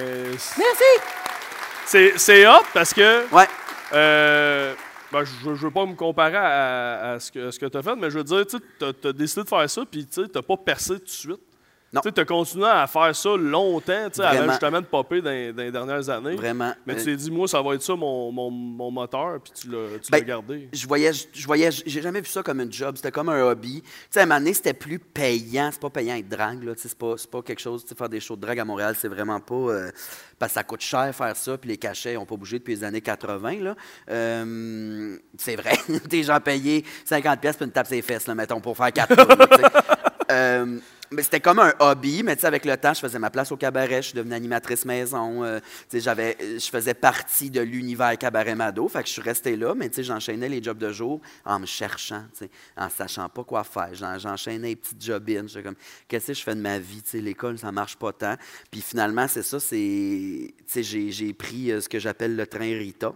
Merci! 0.58 0.84
C'est 1.86 2.18
c'est 2.18 2.46
hot 2.46 2.64
parce 2.74 2.92
que. 2.92 3.34
Ouais. 3.34 3.48
Euh, 3.94 4.74
ben, 5.10 5.24
je 5.24 5.48
ne 5.48 5.54
veux 5.54 5.70
pas 5.70 5.86
me 5.86 5.94
comparer 5.94 6.36
à, 6.36 7.12
à 7.12 7.20
ce 7.20 7.30
que, 7.30 7.50
ce 7.50 7.58
que 7.58 7.66
tu 7.66 7.76
as 7.76 7.82
fait, 7.82 7.96
mais 7.96 8.10
je 8.10 8.18
veux 8.18 8.24
dire, 8.24 8.46
tu 8.46 8.56
as, 8.84 9.12
décidé 9.12 9.42
de 9.44 9.48
faire 9.48 9.68
ça, 9.68 9.84
puis 9.90 10.06
tu 10.06 10.20
n'as 10.20 10.42
pas 10.42 10.56
percé 10.56 10.98
tout 10.98 11.04
de 11.04 11.08
suite. 11.08 11.40
Tu 12.00 12.20
as 12.20 12.24
continué 12.24 12.66
à 12.66 12.86
faire 12.86 13.14
ça 13.14 13.36
longtemps, 13.36 14.08
tu 14.10 14.16
sais, 14.16 14.22
avant 14.22 14.50
justement 14.50 14.80
de 14.80 14.86
popper 14.86 15.20
dans, 15.20 15.54
dans 15.54 15.62
les 15.62 15.70
dernières 15.70 16.08
années. 16.08 16.36
Vraiment. 16.36 16.72
Mais 16.86 16.94
tu 16.94 17.00
Euh, 17.02 17.04
t'es 17.04 17.16
dit, 17.16 17.30
moi, 17.30 17.46
ça 17.46 17.60
va 17.60 17.74
être 17.74 17.82
ça 17.82 17.94
mon, 17.94 18.32
mon, 18.32 18.50
mon 18.50 18.90
moteur, 18.90 19.40
puis 19.42 19.52
tu 19.54 19.68
l'as 19.70 19.98
Ben, 20.10 20.24
gardé. 20.24 20.68
je 20.72 20.86
voyais, 20.86 21.12
je 21.12 21.46
voyais, 21.46 21.70
j'ai 21.70 22.00
jamais 22.00 22.20
vu 22.22 22.28
ça 22.28 22.42
comme 22.42 22.60
une 22.60 22.72
job, 22.72 22.96
c'était 22.96 23.10
comme 23.10 23.28
un 23.28 23.42
hobby. 23.42 23.82
Tu 23.82 23.88
sais, 24.10 24.20
à 24.20 24.22
un 24.22 24.26
moment 24.26 24.38
donné, 24.40 24.54
c'était 24.54 24.72
plus 24.72 24.98
payant, 24.98 25.68
c'est 25.70 25.80
pas 25.82 25.90
payant 25.90 26.14
être 26.16 26.28
drague, 26.28 26.62
là, 26.64 26.72
c'est 26.76 26.94
pas, 26.96 27.14
pas 27.30 27.42
quelque 27.42 27.60
chose, 27.60 27.82
tu 27.82 27.90
sais, 27.90 27.94
faire 27.94 28.08
des 28.08 28.20
shows 28.20 28.36
de 28.36 28.40
drague 28.40 28.60
à 28.60 28.64
Montréal, 28.64 28.94
c'est 28.98 29.08
vraiment 29.08 29.40
pas, 29.40 29.54
euh, 29.54 29.90
parce 30.38 30.52
que 30.52 30.54
ça 30.54 30.64
coûte 30.64 30.80
cher 30.80 31.14
faire 31.14 31.36
ça, 31.36 31.58
puis 31.58 31.68
les 31.68 31.76
cachets 31.76 32.14
n'ont 32.14 32.24
pas 32.26 32.36
bougé 32.36 32.58
depuis 32.58 32.74
les 32.74 32.84
années 32.84 33.02
80, 33.02 33.60
là. 33.60 33.74
Euh, 34.10 35.18
c'est 35.36 35.56
vrai, 35.56 35.74
des 36.08 36.22
gens 36.22 36.40
payés 36.40 36.84
50 37.04 37.40
pièces 37.40 37.56
pour 37.56 37.66
une 37.66 37.72
tape 37.72 37.86
ses 37.86 38.02
fesses, 38.02 38.26
là, 38.26 38.34
mettons, 38.34 38.60
pour 38.60 38.76
faire 38.76 38.92
quatre 38.92 39.14
tours, 39.14 39.36
là, 39.36 39.46
tu 39.46 39.56
sais. 39.62 39.68
Euh, 40.30 40.64
mais 40.66 40.80
c'était 41.18 41.40
comme 41.40 41.58
un 41.58 41.72
hobby, 41.80 42.22
mais 42.22 42.42
avec 42.44 42.64
le 42.64 42.76
temps, 42.76 42.94
je 42.94 43.00
faisais 43.00 43.18
ma 43.18 43.30
place 43.30 43.52
au 43.52 43.56
cabaret, 43.56 44.02
je 44.02 44.08
suis 44.08 44.14
devenue 44.16 44.34
animatrice 44.34 44.84
maison. 44.84 45.44
euh, 45.44 45.60
j'avais, 45.92 46.36
je 46.40 46.66
faisais 46.70 46.94
partie 46.94 47.50
de 47.50 47.60
l'univers 47.60 48.16
cabaret 48.16 48.54
Mado, 48.54 48.88
fait 48.88 49.02
que 49.02 49.08
je 49.08 49.12
suis 49.12 49.22
resté 49.22 49.56
là, 49.56 49.74
mais 49.74 49.90
j'enchaînais 49.96 50.48
les 50.48 50.62
jobs 50.62 50.78
de 50.78 50.90
jour 50.92 51.20
en 51.44 51.58
me 51.60 51.66
cherchant, 51.66 52.24
en 52.76 52.88
sachant 52.88 53.28
pas 53.28 53.44
quoi 53.44 53.64
faire. 53.64 53.94
J'en- 53.94 54.18
J'enchaînais 54.18 54.68
les 54.68 54.76
petites 54.76 55.04
jobines. 55.04 55.48
J'étais 55.48 55.62
comme, 55.64 55.76
qu'est-ce 56.08 56.28
que 56.28 56.34
je 56.34 56.42
fais 56.42 56.54
de 56.54 56.60
ma 56.60 56.78
vie? 56.78 57.02
L'école, 57.14 57.58
ça 57.58 57.72
marche 57.72 57.96
pas 57.96 58.12
tant. 58.12 58.36
Puis 58.70 58.80
finalement, 58.80 59.26
c'est 59.28 59.42
ça, 59.42 59.58
c'est, 59.60 60.54
j'ai 60.76 61.32
pris 61.32 61.72
euh, 61.72 61.80
ce 61.80 61.88
que 61.88 61.98
j'appelle 61.98 62.36
le 62.36 62.46
train 62.46 62.60
Rita. 62.78 63.12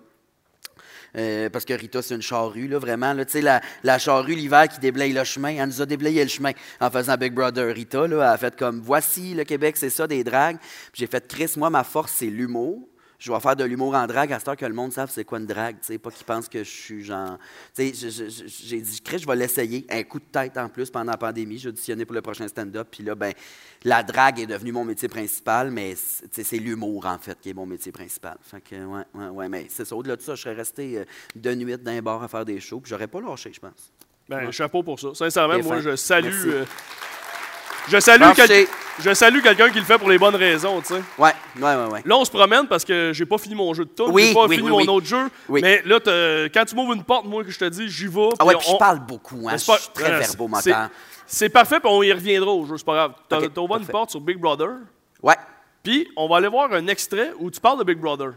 Euh, 1.16 1.48
parce 1.50 1.64
que 1.64 1.72
Rita, 1.72 2.02
c'est 2.02 2.14
une 2.14 2.22
charrue, 2.22 2.68
là, 2.68 2.78
vraiment. 2.78 3.14
La, 3.14 3.60
la 3.82 3.98
charrue, 3.98 4.34
l'hiver, 4.34 4.68
qui 4.68 4.80
déblaye 4.80 5.12
le 5.12 5.24
chemin. 5.24 5.50
Elle 5.50 5.66
nous 5.66 5.82
a 5.82 5.86
déblayé 5.86 6.22
le 6.22 6.28
chemin 6.28 6.52
en 6.80 6.90
faisant 6.90 7.16
Big 7.16 7.32
Brother. 7.32 7.74
Rita, 7.74 8.04
elle 8.04 8.20
a 8.20 8.36
fait 8.36 8.56
comme 8.56 8.80
voici 8.80 9.34
le 9.34 9.44
Québec, 9.44 9.76
c'est 9.76 9.90
ça, 9.90 10.06
des 10.06 10.24
dragues. 10.24 10.58
J'ai 10.92 11.06
fait 11.06 11.26
Chris, 11.26 11.52
moi, 11.56 11.70
ma 11.70 11.84
force, 11.84 12.12
c'est 12.16 12.26
l'humour. 12.26 12.86
Je 13.18 13.32
vais 13.32 13.40
faire 13.40 13.56
de 13.56 13.64
l'humour 13.64 13.94
en 13.94 14.06
drague 14.06 14.32
à 14.32 14.38
cette 14.38 14.48
heure 14.48 14.56
que 14.56 14.66
le 14.66 14.74
monde 14.74 14.92
savent 14.92 15.10
c'est 15.10 15.24
quoi 15.24 15.38
une 15.38 15.46
drague, 15.46 15.76
tu 15.80 15.86
sais, 15.86 15.98
pas 15.98 16.10
qu'ils 16.10 16.26
pensent 16.26 16.48
que 16.48 16.62
je 16.62 16.68
suis 16.70 17.02
genre. 17.04 17.38
Tu 17.74 17.88
sais, 17.88 17.94
je- 17.94 18.08
je- 18.24 18.28
je- 18.28 18.44
j'ai 18.46 18.80
dit, 18.80 19.00
Chris, 19.00 19.18
je 19.20 19.26
vais 19.26 19.36
l'essayer. 19.36 19.86
Un 19.90 20.02
coup 20.02 20.18
de 20.18 20.24
tête 20.30 20.56
en 20.58 20.68
plus 20.68 20.90
pendant 20.90 21.12
la 21.12 21.16
pandémie. 21.18 21.56
J'ai 21.58 21.70
auditionné 21.70 22.04
pour 22.04 22.14
le 22.14 22.20
prochain 22.22 22.46
stand-up. 22.46 22.88
Puis 22.90 23.02
là, 23.04 23.14
ben, 23.14 23.32
la 23.84 24.02
drague 24.02 24.40
est 24.40 24.46
devenue 24.46 24.72
mon 24.72 24.84
métier 24.84 25.08
principal, 25.08 25.70
mais 25.70 25.94
c'est 25.96 26.58
l'humour, 26.58 27.06
en 27.06 27.18
fait, 27.18 27.38
qui 27.40 27.50
est 27.50 27.54
mon 27.54 27.66
métier 27.66 27.90
principal. 27.92 28.36
Fait 28.42 28.60
que, 28.60 28.76
ouais, 28.76 29.02
ouais, 29.14 29.28
ouais, 29.28 29.48
mais 29.48 29.66
c'est 29.70 29.84
ça. 29.86 29.96
Au-delà 29.96 30.16
de 30.16 30.22
ça, 30.22 30.34
je 30.34 30.42
serais 30.42 30.54
resté 30.54 30.98
euh, 30.98 31.04
de 31.34 31.54
nuit 31.54 31.76
dans 31.78 31.92
un 31.92 32.02
bar 32.02 32.22
à 32.22 32.28
faire 32.28 32.44
des 32.44 32.60
shows, 32.60 32.80
puis 32.80 32.90
j'aurais 32.90 33.08
pas 33.08 33.20
lâché, 33.20 33.50
je 33.52 33.60
pense. 33.60 33.92
Ben, 34.28 34.50
chapeau 34.50 34.82
pour 34.82 34.98
ça. 35.00 35.14
Sincèrement, 35.14 35.58
moi, 35.62 35.76
fin. 35.76 35.80
je 35.82 35.96
salue. 35.96 36.64
Je 37.88 38.00
salue, 38.00 38.20
Merci. 38.20 38.42
quel- 38.46 38.66
je 39.04 39.14
salue 39.14 39.40
quelqu'un 39.42 39.70
qui 39.70 39.78
le 39.78 39.84
fait 39.84 39.98
pour 39.98 40.08
les 40.10 40.18
bonnes 40.18 40.34
raisons, 40.34 40.80
tu 40.80 40.88
sais. 40.94 41.02
Ouais, 41.18 41.32
ouais, 41.60 41.62
ouais, 41.62 41.86
ouais. 41.92 42.02
Là, 42.04 42.16
on 42.16 42.24
se 42.24 42.30
promène 42.30 42.66
parce 42.66 42.84
que 42.84 43.12
j'ai 43.14 43.26
pas 43.26 43.38
fini 43.38 43.54
mon 43.54 43.72
jeu 43.74 43.84
de 43.84 43.90
tout. 43.90 44.08
Oui, 44.10 44.28
j'ai 44.28 44.34
pas 44.34 44.46
oui, 44.46 44.56
fini 44.56 44.68
oui, 44.68 44.70
mon 44.72 44.78
oui. 44.78 44.88
autre 44.88 45.06
jeu. 45.06 45.28
Oui. 45.48 45.60
Mais 45.62 45.82
là, 45.84 46.00
quand 46.52 46.64
tu 46.64 46.74
m'ouvres 46.74 46.94
une 46.94 47.04
porte, 47.04 47.26
moi, 47.26 47.44
que 47.44 47.50
je 47.50 47.58
te 47.58 47.64
dis, 47.68 47.88
j'y 47.88 48.06
vais. 48.06 48.28
Ah 48.38 48.44
ouais, 48.44 48.54
puis 48.54 48.58
puis 48.62 48.68
je 48.70 48.74
on- 48.74 48.78
parle 48.78 49.00
beaucoup, 49.06 49.48
hein. 49.48 49.52
Je 49.52 49.56
c'est 49.58 49.66
pas- 49.72 49.78
suis 49.78 49.90
très 49.94 50.12
euh, 50.12 50.18
verbomoteur. 50.18 50.62
c'est- 50.62 50.74
C'est 51.28 51.48
parfait, 51.48 51.80
puis 51.80 51.88
on 51.92 52.02
y 52.04 52.12
reviendra 52.12 52.50
au 52.52 52.64
jeu, 52.66 52.76
c'est 52.76 52.86
pas 52.86 52.94
grave. 52.94 53.12
T'as 53.28 53.38
Ok, 53.38 53.50
t'as 53.52 53.60
ouvert 53.60 53.76
une 53.78 53.86
porte 53.86 54.10
sur 54.10 54.20
Big 54.20 54.38
Brother, 54.38 54.68
Ouais. 55.22 55.34
puis 55.82 56.06
on 56.16 56.28
va 56.28 56.36
aller 56.36 56.46
voir 56.48 56.72
un 56.72 56.86
extrait 56.86 57.32
où 57.40 57.50
tu 57.50 57.58
parles 57.60 57.80
de 57.80 57.84
Big 57.84 57.98
Brother. 57.98 58.30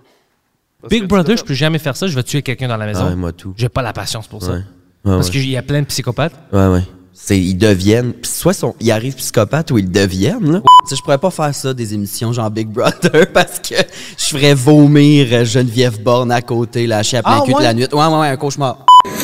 Parce 0.82 0.90
Big 0.92 1.04
Brother, 1.06 1.38
je 1.38 1.44
peux 1.44 1.54
jamais 1.54 1.78
faire 1.78 1.96
ça, 1.96 2.08
je 2.08 2.16
vais 2.16 2.24
tuer 2.24 2.42
quelqu'un 2.42 2.68
dans 2.68 2.78
la 2.78 2.86
maison. 2.88 3.02
Ah 3.06 3.10
ouais, 3.10 3.16
moi 3.16 3.32
tout. 3.32 3.54
J'ai 3.58 3.70
pas 3.70 3.82
la 3.84 3.94
patience 3.94 4.28
pour 4.28 4.42
ça. 4.42 4.52
Ouais. 4.54 4.58
Ouais, 4.58 4.64
Parce 5.04 5.28
ouais. 5.28 5.32
qu'il 5.34 5.50
y 5.50 5.56
a 5.58 5.62
plein 5.62 5.82
de 5.82 5.86
psychopathes. 5.86 6.34
Ouais, 6.52 6.68
ouais. 6.68 6.82
C'est, 7.22 7.38
ils 7.38 7.56
deviennent. 7.56 8.14
soit 8.24 8.54
sont, 8.54 8.74
ils 8.80 8.92
arrivent 8.92 9.16
psychopathes 9.16 9.72
ou 9.72 9.78
ils 9.78 9.92
deviennent, 9.92 10.52
là. 10.54 10.60
Tu 10.84 10.90
sais, 10.90 10.96
je 10.96 11.02
pourrais 11.04 11.18
pas 11.18 11.30
faire 11.30 11.54
ça, 11.54 11.74
des 11.74 11.94
émissions 11.94 12.32
genre 12.34 12.50
Big 12.50 12.68
Brother, 12.70 13.28
parce 13.34 13.60
que 13.60 13.76
je 14.18 14.26
ferais 14.26 14.54
vomir 14.54 15.28
euh, 15.32 15.44
Geneviève 15.46 16.02
Borne 16.02 16.32
à 16.32 16.42
côté, 16.42 16.88
la 16.88 17.02
plein 17.04 17.22
Ah, 17.26 17.42
cul 17.46 17.52
de 17.52 17.58
ouais? 17.58 17.64
la 17.64 17.74
nuit. 17.74 17.88
Ouais, 17.92 18.06
ouais, 18.06 18.20
ouais, 18.20 18.28
un 18.30 18.38
cauchemar. 18.38 18.86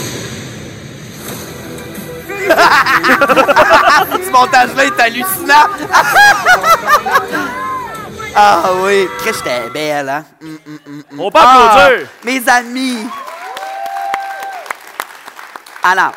Ce 4.26 4.32
montage-là 4.32 4.86
est 4.86 5.00
hallucinant! 5.00 5.68
ah 8.36 8.64
oui, 8.84 9.08
Chris, 9.20 9.32
j'étais 9.38 9.70
belle, 9.74 10.10
hein? 10.10 10.26
Mm, 10.42 10.48
mm, 10.48 10.56
mm, 10.86 11.02
mm. 11.12 11.20
On 11.20 11.32
peut 11.32 11.40
Ah. 11.42 11.90
Mes 12.24 12.42
amis! 12.48 12.98
Alors, 15.82 16.12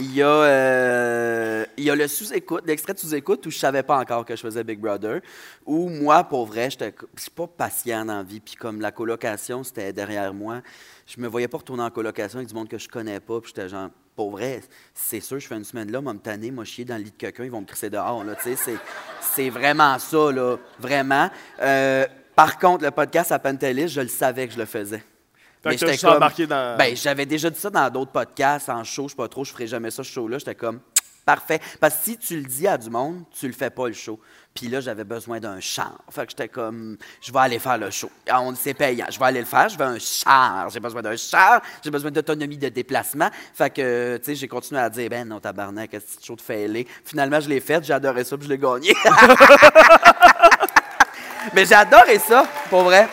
il 0.00 0.14
y 0.14 0.22
a, 0.22 0.26
euh, 0.26 1.64
il 1.76 1.84
y 1.84 1.90
a 1.90 1.94
le 1.94 2.08
sous-écoute, 2.08 2.64
l'extrait 2.66 2.94
de 2.94 2.98
sous-écoute 2.98 3.44
où 3.46 3.50
je 3.50 3.58
savais 3.58 3.82
pas 3.82 3.98
encore 3.98 4.24
que 4.24 4.34
je 4.34 4.40
faisais 4.40 4.64
Big 4.64 4.80
Brother, 4.80 5.20
où 5.66 5.88
moi, 5.88 6.24
pour 6.24 6.46
vrai, 6.46 6.70
je 6.70 6.76
suis 7.16 7.30
pas 7.30 7.46
patient 7.46 8.04
dans 8.06 8.22
vie, 8.22 8.40
puis 8.40 8.54
comme 8.54 8.80
la 8.80 8.92
colocation, 8.92 9.62
c'était 9.62 9.92
derrière 9.92 10.32
moi, 10.32 10.62
je 11.06 11.20
me 11.20 11.28
voyais 11.28 11.48
pas 11.48 11.58
retourner 11.58 11.82
en 11.82 11.90
colocation 11.90 12.38
avec 12.38 12.48
du 12.48 12.54
monde 12.54 12.68
que 12.68 12.78
je 12.78 12.88
connais 12.88 13.20
pas, 13.20 13.40
puis 13.40 13.52
j'étais 13.54 13.68
genre, 13.68 13.90
pour 14.16 14.30
vrai, 14.30 14.62
c'est 14.94 15.20
sûr, 15.20 15.38
je 15.38 15.46
fais 15.46 15.56
une 15.56 15.64
semaine 15.64 15.90
là, 15.92 16.00
moi, 16.00 16.14
me 16.14 16.18
tanner, 16.18 16.50
moi, 16.50 16.64
chier 16.64 16.84
dans 16.84 16.96
le 16.96 17.04
lit 17.04 17.10
de 17.10 17.16
quelqu'un, 17.16 17.44
ils 17.44 17.50
vont 17.50 17.60
me 17.60 17.66
crisser 17.66 17.90
dehors, 17.90 18.24
c'est 19.20 19.50
vraiment 19.50 19.98
ça, 19.98 20.32
là, 20.32 20.56
vraiment. 20.78 21.30
Euh, 21.60 22.06
par 22.34 22.58
contre, 22.58 22.84
le 22.84 22.90
podcast 22.90 23.32
à 23.32 23.38
Pantelis, 23.38 23.88
je 23.88 24.00
le 24.00 24.08
savais 24.08 24.46
que 24.48 24.54
je 24.54 24.58
le 24.58 24.64
faisais. 24.64 25.02
Fait 25.62 25.70
que 25.70 25.74
t'as 25.74 25.86
j'étais 25.86 25.92
juste 25.92 26.04
embarqué 26.04 26.46
dans- 26.46 26.76
Ben, 26.78 26.96
j'avais 26.96 27.26
déjà 27.26 27.50
dit 27.50 27.58
ça 27.60 27.68
dans 27.70 27.90
d'autres 27.90 28.12
podcasts, 28.12 28.68
en 28.70 28.82
show, 28.84 29.04
je 29.04 29.10
sais 29.10 29.16
pas 29.16 29.28
trop, 29.28 29.44
je 29.44 29.52
ferai 29.52 29.66
jamais 29.66 29.90
ça, 29.90 30.02
ce 30.02 30.08
show-là. 30.10 30.38
J'étais 30.38 30.54
comme, 30.54 30.80
parfait. 31.26 31.60
Parce 31.80 31.96
que 31.96 32.04
si 32.04 32.16
tu 32.18 32.36
le 32.36 32.44
dis 32.44 32.66
à 32.66 32.78
du 32.78 32.88
monde, 32.88 33.24
tu 33.38 33.46
le 33.46 33.52
fais 33.52 33.68
pas, 33.70 33.86
le 33.88 33.92
show. 33.92 34.18
Puis 34.54 34.66
là, 34.68 34.80
j'avais 34.80 35.04
besoin 35.04 35.38
d'un 35.38 35.60
char. 35.60 35.92
Fait 36.10 36.24
que 36.24 36.30
j'étais 36.30 36.48
comme, 36.48 36.96
je 37.20 37.30
vais 37.30 37.38
aller 37.38 37.58
faire 37.60 37.78
le 37.78 37.90
show. 37.90 38.10
Ah, 38.28 38.40
on 38.40 38.52
c'est 38.56 38.74
payant. 38.74 39.06
Je 39.08 39.18
vais 39.18 39.26
aller 39.26 39.38
le 39.40 39.46
faire, 39.46 39.68
je 39.68 39.78
veux 39.78 39.84
un 39.84 39.98
char. 40.00 40.68
J'ai 40.70 40.80
besoin 40.80 41.02
d'un 41.02 41.16
char, 41.16 41.60
j'ai 41.84 41.90
besoin 41.90 42.10
d'autonomie 42.10 42.58
de 42.58 42.68
déplacement. 42.68 43.30
Fait 43.54 43.70
que, 43.70 44.16
tu 44.16 44.24
sais, 44.24 44.34
j'ai 44.34 44.48
continué 44.48 44.80
à 44.80 44.90
dire, 44.90 45.08
ben 45.08 45.28
non, 45.28 45.38
tabarnak, 45.38 45.90
que 45.90 45.98
show 46.24 46.34
de 46.34 46.40
fêlé. 46.40 46.84
Finalement, 47.04 47.38
je 47.38 47.48
l'ai 47.48 47.60
fait, 47.60 47.84
j'ai 47.84 47.92
adoré 47.92 48.24
ça, 48.24 48.36
puis 48.36 48.46
je 48.48 48.52
l'ai 48.52 48.58
gagné. 48.58 48.92
Mais 51.54 51.64
j'ai 51.64 51.74
adoré 51.74 52.18
ça, 52.18 52.44
pour 52.68 52.82
vrai. 52.82 53.08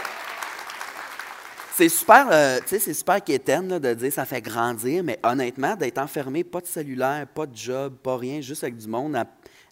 C'est 1.78 1.90
super, 1.90 2.28
euh, 2.32 2.58
tu 2.62 2.70
sais, 2.70 2.80
c'est 2.80 2.94
super 2.96 3.24
quétaine 3.24 3.68
de 3.68 3.94
dire 3.94 4.12
ça 4.12 4.26
fait 4.26 4.42
grandir, 4.42 5.04
mais 5.04 5.20
honnêtement, 5.22 5.76
d'être 5.76 6.00
enfermé, 6.00 6.44
pas 6.44 6.60
de 6.60 6.66
cellulaire, 6.66 7.28
pas 7.28 7.46
de 7.46 7.56
job, 7.56 7.94
pas 8.02 8.18
rien, 8.18 8.42
juste 8.42 8.64
avec 8.64 8.78
du 8.78 8.88
monde 8.88 9.16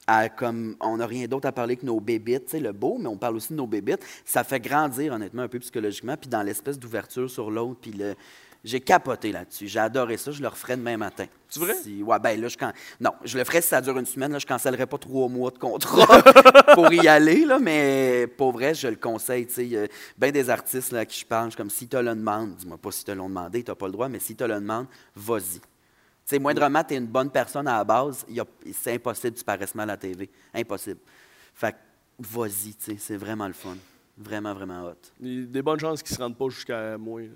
à, 0.06 0.30
comme 0.30 0.76
on 0.82 0.98
n'a 0.98 1.08
rien 1.08 1.26
d'autre 1.26 1.48
à 1.48 1.52
parler 1.52 1.78
que 1.78 1.84
nos 1.84 2.00
bébites, 2.00 2.48
sais, 2.48 2.60
le 2.60 2.74
beau, 2.74 3.00
mais 3.00 3.08
on 3.08 3.18
parle 3.18 3.38
aussi 3.38 3.54
de 3.54 3.58
nos 3.58 3.66
bébites. 3.66 4.06
Ça 4.24 4.44
fait 4.44 4.60
grandir, 4.60 5.14
honnêtement, 5.14 5.42
un 5.42 5.48
peu 5.48 5.58
psychologiquement, 5.58 6.16
puis 6.16 6.30
dans 6.30 6.44
l'espèce 6.44 6.78
d'ouverture 6.78 7.28
sur 7.28 7.50
l'autre, 7.50 7.80
puis 7.82 7.92
le. 7.92 8.14
J'ai 8.66 8.82
capoté 8.82 9.32
là-dessus. 9.32 9.68
J'ai 9.68 9.80
adoré 9.80 10.18
ça. 10.18 10.32
Je 10.32 10.42
le 10.42 10.48
referai 10.48 10.76
demain 10.76 10.98
matin. 10.98 11.26
C'est 11.48 11.60
vrai? 11.60 11.76
Si- 11.76 12.02
ouais, 12.02 12.20
ben 12.20 12.42
là, 12.42 12.48
je 12.48 12.58
can... 12.58 12.72
Non, 13.00 13.12
je 13.24 13.38
le 13.38 13.44
ferais 13.44 13.62
si 13.62 13.68
ça 13.68 13.80
dure 13.80 13.98
une 14.00 14.06
semaine. 14.08 14.32
Là, 14.32 14.40
je 14.40 14.46
cancellerai 14.48 14.88
pas 14.88 14.98
trois 14.98 15.30
mois 15.30 15.52
de 15.52 15.60
contrat 15.60 16.22
pour 16.74 16.92
y 16.92 17.08
aller, 17.08 17.46
là, 17.46 17.60
mais 17.60 18.26
pour 18.38 18.52
vrai, 18.52 18.74
je 18.74 18.88
le 18.88 18.96
conseille. 18.96 19.48
sais. 19.50 19.66
Il 19.66 19.72
y 19.72 19.78
a 19.78 19.88
bien 20.18 20.32
des 20.32 20.50
artistes 20.50 20.92
là, 20.92 21.02
à 21.02 21.06
qui 21.06 21.20
je 21.20 21.26
parle. 21.26 21.52
Je 21.52 21.58
comme 21.58 21.70
si 21.70 21.88
tu 21.88 21.96
le 21.96 22.04
demandes, 22.16 22.56
dis-moi 22.56 22.78
pas 22.78 22.92
si 22.92 23.06
te 23.06 23.12
l'ont 23.12 23.30
demandé, 23.30 23.64
tu 23.64 23.70
n'as 23.70 23.76
pas 23.76 23.86
le 23.86 23.92
droit, 23.94 24.10
mais 24.10 24.20
si 24.20 24.36
tu 24.36 24.46
le 24.48 24.56
demandes, 24.56 24.88
vas-y. 25.16 25.62
Sais, 26.26 26.40
moindrement, 26.40 26.84
tu 26.84 26.96
es 26.96 26.98
une 26.98 27.06
bonne 27.06 27.30
personne 27.30 27.68
à 27.68 27.78
la 27.78 27.84
base, 27.84 28.26
a- 28.36 28.44
c'est 28.74 28.94
impossible 28.96 29.34
que 29.34 29.40
tu 29.40 29.46
paraisses 29.46 29.76
mal 29.76 29.88
à 29.92 29.94
la 29.94 29.98
TV. 29.98 30.28
Impossible. 30.56 31.00
Fait 31.54 31.72
que, 31.74 31.78
vas-y, 32.20 32.76
c'est 32.98 33.16
vraiment 33.18 33.46
le 33.46 33.54
fun. 33.54 33.78
Vraiment, 34.18 34.54
vraiment 34.56 34.86
hot. 34.86 34.94
Il 35.22 35.40
y 35.40 35.44
a 35.44 35.46
des 35.46 35.62
bonnes 35.62 35.80
chances 35.80 36.02
qu'ils 36.02 36.16
se 36.16 36.22
rendent 36.22 36.38
pas 36.38 36.50
jusqu'à 36.50 36.98
moi. 36.98 37.22
là. 37.22 37.28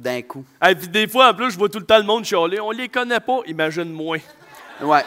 D'un 0.00 0.22
coup. 0.22 0.44
Et 0.66 0.74
puis 0.74 0.88
des 0.88 1.06
fois, 1.06 1.28
en 1.30 1.34
plus, 1.34 1.50
je 1.50 1.58
vois 1.58 1.68
tout 1.68 1.78
le 1.78 1.84
temps 1.84 1.98
le 1.98 2.04
monde 2.04 2.24
chialer. 2.24 2.58
On 2.58 2.70
les 2.70 2.88
connaît 2.88 3.20
pas, 3.20 3.40
imagine 3.46 3.92
moins. 3.92 4.18
Ouais. 4.80 5.02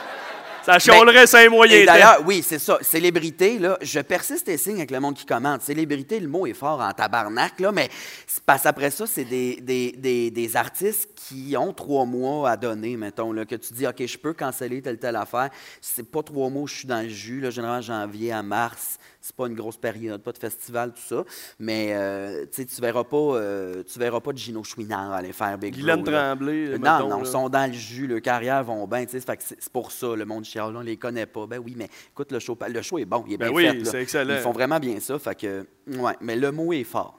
Ça 0.64 0.78
chialerait 0.78 1.26
cinq 1.26 1.50
moyens. 1.50 1.82
Et 1.82 1.86
d'ailleurs, 1.86 2.20
oui, 2.26 2.42
c'est 2.42 2.60
ça. 2.60 2.78
Célébrité, 2.82 3.58
là, 3.58 3.76
je 3.82 4.00
persiste 4.00 4.48
et 4.50 4.58
signe 4.58 4.78
avec 4.78 4.92
le 4.92 5.00
monde 5.00 5.16
qui 5.16 5.26
commente. 5.26 5.64
Célébrité, 5.64 6.20
le 6.20 6.28
mot 6.28 6.46
est 6.46 6.54
fort 6.54 6.80
en 6.80 6.94
tabarnak, 6.94 7.60
là, 7.60 7.72
mais 7.72 7.90
c'est 8.28 8.44
parce 8.44 8.66
après 8.68 8.92
ça, 8.92 9.08
c'est 9.08 9.26
des, 9.26 9.56
des, 9.62 9.94
des, 9.94 10.30
des 10.30 10.56
artistes 10.56 11.10
qui 11.16 11.58
ont 11.58 11.74
trois 11.74 12.06
mois 12.06 12.52
à 12.52 12.56
donner, 12.56 12.96
mettons, 12.96 13.34
là, 13.34 13.46
que 13.46 13.56
tu 13.56 13.74
dis, 13.74 13.88
OK, 13.88 14.06
je 14.06 14.18
peux 14.18 14.34
canceller 14.34 14.82
telle, 14.82 15.00
telle 15.00 15.16
affaire. 15.16 15.50
C'est 15.82 16.10
pas 16.10 16.22
trois 16.22 16.50
mois 16.50 16.62
où 16.62 16.68
je 16.68 16.76
suis 16.76 16.88
dans 16.88 17.02
le 17.02 17.10
jus, 17.10 17.42
là, 17.42 17.50
généralement 17.50 17.82
janvier 17.82 18.32
à 18.32 18.44
mars. 18.44 19.00
C'est 19.26 19.36
pas 19.38 19.48
une 19.48 19.56
grosse 19.56 19.78
période, 19.78 20.22
pas 20.22 20.34
de 20.34 20.38
festival, 20.38 20.92
tout 20.92 21.02
ça. 21.02 21.24
Mais, 21.58 21.94
euh, 21.94 22.46
tu 22.54 22.66
verras 22.82 23.06
pas, 23.06 23.16
euh, 23.18 23.82
tu 23.82 23.98
verras 23.98 24.20
pas 24.20 24.34
de 24.34 24.38
Gino 24.38 24.66
Chouinard 24.66 25.14
aller 25.14 25.32
faire 25.32 25.58
Big 25.58 25.74
Guylaine 25.74 26.04
Bro, 26.04 26.12
là. 26.12 26.36
Tremblay, 26.36 26.78
Non, 26.78 26.80
mettons, 26.80 27.08
non, 27.08 27.20
ils 27.24 27.28
sont 27.28 27.48
dans 27.48 27.72
le 27.72 27.72
jus, 27.72 28.06
leurs 28.06 28.22
carrières 28.22 28.66
vont 28.66 28.86
bien, 28.86 29.06
c'est 29.08 29.70
pour 29.72 29.94
ça, 29.94 30.14
le 30.14 30.26
monde 30.26 30.44
chiale, 30.44 30.76
on 30.76 30.82
les 30.82 30.98
connaît 30.98 31.26
pas. 31.26 31.48
Ben 31.48 31.58
oui, 31.64 31.74
mais 31.78 31.88
écoute, 32.12 32.34
le 32.34 32.40
show, 32.40 32.58
le 32.68 32.82
show 32.82 32.98
est 32.98 33.06
bon, 33.06 33.24
il 33.26 33.36
est 33.36 33.38
Ben 33.38 33.48
bien 33.48 33.56
oui, 33.56 33.80
fait. 33.80 33.86
c'est 33.86 34.02
excellent. 34.02 34.34
Ils 34.34 34.42
font 34.42 34.52
vraiment 34.52 34.80
bien 34.82 35.00
ça, 35.00 35.18
fait 35.18 35.36
que, 35.40 35.66
ouais, 35.88 36.18
mais 36.20 36.36
le 36.36 36.52
mot 36.52 36.74
est 36.74 36.84
fort. 36.84 37.18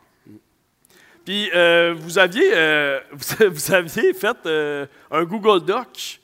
Puis 1.25 1.51
euh, 1.55 1.95
vous 1.97 2.19
aviez 2.19 2.55
euh, 2.55 3.01
vous, 3.13 3.51
vous 3.51 3.73
aviez 3.73 4.13
fait 4.13 4.37
euh, 4.45 4.87
un 5.11 5.25
Google 5.25 5.65
Doc 5.65 6.21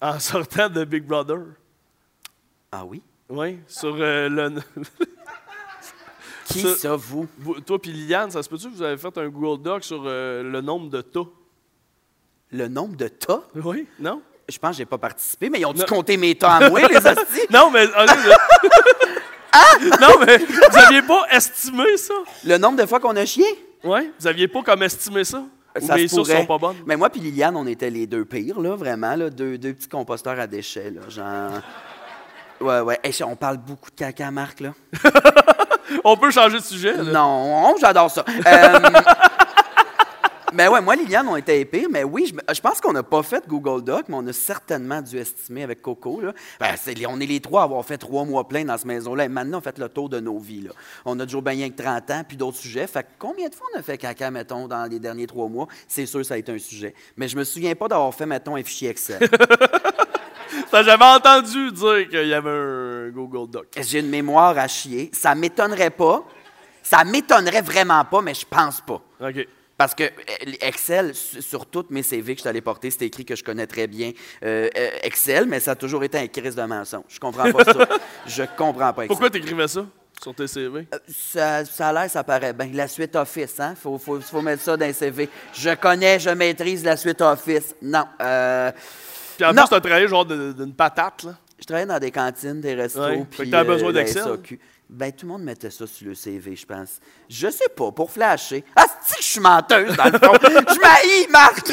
en 0.00 0.18
sortant 0.18 0.70
de 0.70 0.84
Big 0.84 1.04
Brother. 1.04 1.40
Ah 2.72 2.86
oui? 2.86 3.02
Oui, 3.28 3.58
sur 3.66 3.96
euh, 3.98 4.28
le. 4.28 4.52
Qui 6.46 6.60
Ça- 6.60 6.76
ça, 6.76 6.96
vous? 6.96 7.26
vous- 7.38 7.60
toi 7.60 7.80
puis 7.80 7.90
Liliane, 7.90 8.30
ça 8.30 8.42
se 8.42 8.48
peut-tu 8.48 8.68
que 8.70 8.74
vous 8.74 8.82
avez 8.82 8.98
fait 8.98 9.16
un 9.16 9.28
Google 9.28 9.62
Doc 9.62 9.82
sur 9.82 10.02
euh, 10.04 10.42
le 10.42 10.60
nombre 10.60 10.90
de 10.90 11.00
tas? 11.00 11.24
Le 12.52 12.68
nombre 12.68 12.96
de 12.96 13.08
tas? 13.08 13.42
Oui, 13.54 13.86
non? 13.98 14.20
Je 14.48 14.58
pense 14.58 14.72
que 14.72 14.76
j'ai 14.76 14.84
pas 14.84 14.98
participé, 14.98 15.48
mais 15.48 15.60
ils 15.60 15.64
ont 15.64 15.72
dû 15.72 15.82
compter 15.84 16.18
mes 16.18 16.34
tas 16.34 16.56
à 16.56 16.68
moi, 16.68 16.80
les 16.86 16.96
hosties? 17.06 17.46
Non, 17.50 17.70
mais. 17.70 17.86
là. 17.86 18.06
Non, 20.00 20.18
mais 20.26 20.38
vous 20.38 20.76
aviez 20.78 21.02
pas 21.02 21.26
estimé 21.30 21.96
ça? 21.96 22.14
Le 22.44 22.58
nombre 22.58 22.76
de 22.82 22.86
fois 22.86 22.98
qu'on 23.00 23.14
a 23.16 23.24
chié? 23.24 23.46
Oui? 23.84 24.10
Vous 24.18 24.26
aviez 24.26 24.48
pas 24.48 24.62
comme 24.62 24.82
estimé 24.82 25.24
ça? 25.24 25.44
Se 25.80 26.08
sources 26.08 26.30
sont 26.30 26.46
pas 26.46 26.58
bonnes? 26.58 26.76
Mais 26.86 26.96
moi 26.96 27.08
puis 27.08 27.20
Liliane, 27.20 27.56
on 27.56 27.66
était 27.66 27.90
les 27.90 28.06
deux 28.06 28.24
pires, 28.24 28.60
là, 28.60 28.74
vraiment, 28.76 29.14
là, 29.16 29.30
deux, 29.30 29.56
deux 29.58 29.72
petits 29.72 29.88
composteurs 29.88 30.38
à 30.38 30.46
déchets, 30.46 30.90
là, 30.90 31.02
genre... 31.08 31.60
Ouais, 32.64 32.80
ouais. 32.80 32.98
Hey, 33.04 33.12
on 33.24 33.36
parle 33.36 33.58
beaucoup 33.58 33.90
de 33.90 33.94
caca, 33.94 34.30
Marc, 34.30 34.60
là. 34.60 34.72
On 36.04 36.16
peut 36.16 36.30
changer 36.30 36.56
de 36.56 36.62
sujet? 36.62 36.96
là? 36.96 37.02
Non, 37.02 37.74
j'adore 37.78 38.10
ça. 38.10 38.24
Euh, 38.28 38.78
mais 40.54 40.66
ouais, 40.66 40.80
moi, 40.80 40.96
Liliane, 40.96 41.28
on 41.28 41.36
était 41.36 41.60
épais. 41.60 41.86
Mais 41.90 42.04
oui, 42.04 42.32
je, 42.50 42.60
pense 42.62 42.80
qu'on 42.80 42.94
n'a 42.94 43.02
pas 43.02 43.22
fait 43.22 43.46
Google 43.46 43.84
Doc, 43.84 44.06
mais 44.08 44.14
on 44.16 44.26
a 44.26 44.32
certainement 44.32 45.02
dû 45.02 45.18
estimer 45.18 45.62
avec 45.62 45.82
Coco. 45.82 46.22
Là. 46.22 46.32
Ben, 46.58 46.74
on 47.06 47.20
est 47.20 47.26
les 47.26 47.40
trois 47.40 47.60
à 47.60 47.64
avoir 47.64 47.84
fait 47.84 47.98
trois 47.98 48.24
mois 48.24 48.48
pleins 48.48 48.64
dans 48.64 48.78
cette 48.78 48.86
maison-là. 48.86 49.26
Et 49.26 49.28
maintenant, 49.28 49.58
on 49.58 49.60
fait 49.60 49.78
le 49.78 49.90
tour 49.90 50.08
de 50.08 50.20
nos 50.20 50.38
vies. 50.38 50.62
Là. 50.62 50.70
On 51.04 51.20
a 51.20 51.24
toujours 51.26 51.42
bien 51.42 51.52
rien 51.52 51.68
que 51.68 51.82
30 51.82 52.10
ans, 52.12 52.22
puis 52.26 52.38
d'autres 52.38 52.56
sujets. 52.56 52.86
Fait 52.86 53.06
combien 53.18 53.50
de 53.50 53.54
fois 53.54 53.66
on 53.74 53.78
a 53.78 53.82
fait 53.82 53.98
caca, 53.98 54.30
mettons, 54.30 54.68
dans 54.68 54.90
les 54.90 54.98
derniers 54.98 55.26
trois 55.26 55.48
mois? 55.48 55.68
C'est 55.86 56.06
sûr, 56.06 56.24
ça 56.24 56.32
a 56.32 56.36
été 56.38 56.50
un 56.50 56.58
sujet. 56.58 56.94
Mais 57.18 57.28
je 57.28 57.36
me 57.36 57.44
souviens 57.44 57.74
pas 57.74 57.88
d'avoir 57.88 58.14
fait, 58.14 58.24
mettons, 58.24 58.56
un 58.56 58.62
fichier 58.62 58.88
Excel. 58.88 59.20
Ça, 60.70 60.82
J'avais 60.82 61.04
entendu 61.04 61.72
dire 61.72 62.08
qu'il 62.08 62.26
y 62.28 62.34
avait 62.34 62.50
un 62.50 63.08
Google 63.10 63.50
Doc. 63.50 63.66
J'ai 63.80 64.00
une 64.00 64.08
mémoire 64.08 64.56
à 64.58 64.68
chier. 64.68 65.10
Ça 65.12 65.34
m'étonnerait 65.34 65.90
pas. 65.90 66.24
Ça 66.82 67.02
m'étonnerait 67.04 67.62
vraiment 67.62 68.04
pas, 68.04 68.20
mais 68.20 68.34
je 68.34 68.44
pense 68.48 68.80
pas. 68.80 69.00
OK. 69.20 69.46
Parce 69.76 69.94
que 69.94 70.04
euh, 70.04 70.52
Excel, 70.60 71.14
su- 71.14 71.42
sur 71.42 71.66
toutes 71.66 71.90
mes 71.90 72.02
CV 72.04 72.36
que 72.36 72.42
je 72.42 72.48
allé 72.48 72.60
porter, 72.60 72.90
c'est 72.90 73.06
écrit 73.06 73.24
que 73.24 73.34
je 73.34 73.42
connais 73.42 73.66
très 73.66 73.86
bien 73.88 74.12
euh, 74.44 74.68
euh, 74.76 74.90
Excel, 75.02 75.46
mais 75.46 75.58
ça 75.58 75.72
a 75.72 75.74
toujours 75.74 76.04
été 76.04 76.16
un 76.18 76.28
crise 76.28 76.54
de 76.54 76.62
mensonge. 76.62 77.02
Je 77.08 77.18
comprends 77.18 77.50
pas 77.50 77.64
ça. 77.64 77.88
Je 78.26 78.42
comprends 78.56 78.92
pas 78.92 79.02
Excel. 79.02 79.08
Pourquoi 79.08 79.30
t'écrivais 79.30 79.66
ça 79.66 79.84
sur 80.22 80.32
tes 80.32 80.46
CV? 80.46 80.86
Euh, 80.94 80.98
Ça, 81.08 81.64
ça 81.64 81.88
a 81.88 81.92
l'air, 81.92 82.08
ça 82.10 82.22
paraît 82.22 82.52
bien. 82.52 82.70
La 82.72 82.86
suite 82.86 83.16
Office, 83.16 83.58
hein? 83.58 83.74
Faut, 83.80 83.98
faut, 83.98 84.20
faut 84.20 84.42
mettre 84.42 84.62
ça 84.62 84.76
dans 84.76 84.86
les 84.86 84.92
CV. 84.92 85.28
Je 85.52 85.70
connais, 85.74 86.20
je 86.20 86.30
maîtrise 86.30 86.84
la 86.84 86.96
suite 86.96 87.20
Office. 87.20 87.74
Non. 87.82 88.04
euh, 88.20 88.70
Puis 89.36 89.44
en 89.44 89.52
non. 89.52 89.62
plus, 89.62 89.70
t'as 89.70 89.80
travaillé 89.80 90.08
genre 90.08 90.24
d'une 90.26 90.74
patate, 90.74 91.24
là. 91.24 91.34
je 91.58 91.64
travaillais 91.64 91.86
dans 91.86 91.98
des 91.98 92.10
cantines, 92.10 92.60
des 92.60 92.74
restos. 92.74 93.00
Ouais. 93.00 93.18
Fait 93.30 93.42
puis, 93.42 93.46
que 93.46 93.50
t'avais 93.50 93.68
besoin 93.68 93.92
d'Excel. 93.92 94.22
SAQ. 94.22 94.60
Ben, 94.88 95.10
tout 95.12 95.26
le 95.26 95.32
monde 95.32 95.42
mettait 95.42 95.70
ça 95.70 95.86
sur 95.86 96.08
le 96.08 96.14
CV, 96.14 96.54
je 96.54 96.66
pense. 96.66 97.00
Je 97.28 97.48
sais 97.50 97.68
pas, 97.74 97.90
pour 97.90 98.10
flasher. 98.10 98.64
Ah, 98.76 98.84
que 98.84 99.16
je 99.18 99.24
suis 99.24 99.40
menteuse, 99.40 99.96
dans 99.96 100.04
le 100.04 100.18
fond? 100.18 100.34
je 100.42 100.80
m'haïs, 100.80 101.28
Marc! 101.30 101.68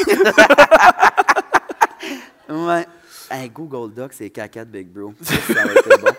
ouais. 2.48 2.86
Un 3.30 3.46
Google 3.48 3.94
Doc, 3.94 4.12
c'est 4.12 4.30
caca 4.30 4.64
de 4.64 4.70
Big 4.70 4.88
Bro. 4.88 5.14
Ça, 5.22 5.34
ça 5.54 5.64
été 5.64 5.96
bon. 6.00 6.10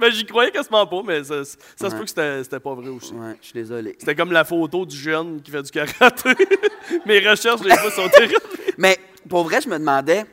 Mais 0.00 0.10
j'y 0.12 0.24
croyais 0.24 0.50
quasiment 0.50 0.86
pas, 0.86 1.02
mais 1.04 1.22
ça, 1.24 1.44
ça 1.44 1.90
se 1.90 1.94
peut 1.94 2.04
que 2.04 2.42
c'était 2.42 2.60
pas 2.60 2.74
vrai 2.74 2.88
aussi. 2.88 3.12
Ouais, 3.12 3.36
je 3.40 3.46
suis 3.46 3.54
désolé. 3.54 3.96
C'était 3.98 4.14
comme 4.14 4.32
la 4.32 4.44
photo 4.44 4.84
du 4.84 4.96
jeune 4.96 5.40
qui 5.42 5.50
fait 5.50 5.62
du 5.62 5.70
karaté. 5.70 6.34
Mes 7.06 7.20
recherches, 7.20 7.60
des 7.60 7.76
fois, 7.76 7.90
sont 7.90 8.08
terribles. 8.08 8.40
Mais 8.78 8.98
pour 9.28 9.44
vrai, 9.44 9.60
je 9.60 9.68
me 9.68 9.78
demandais, 9.78 10.24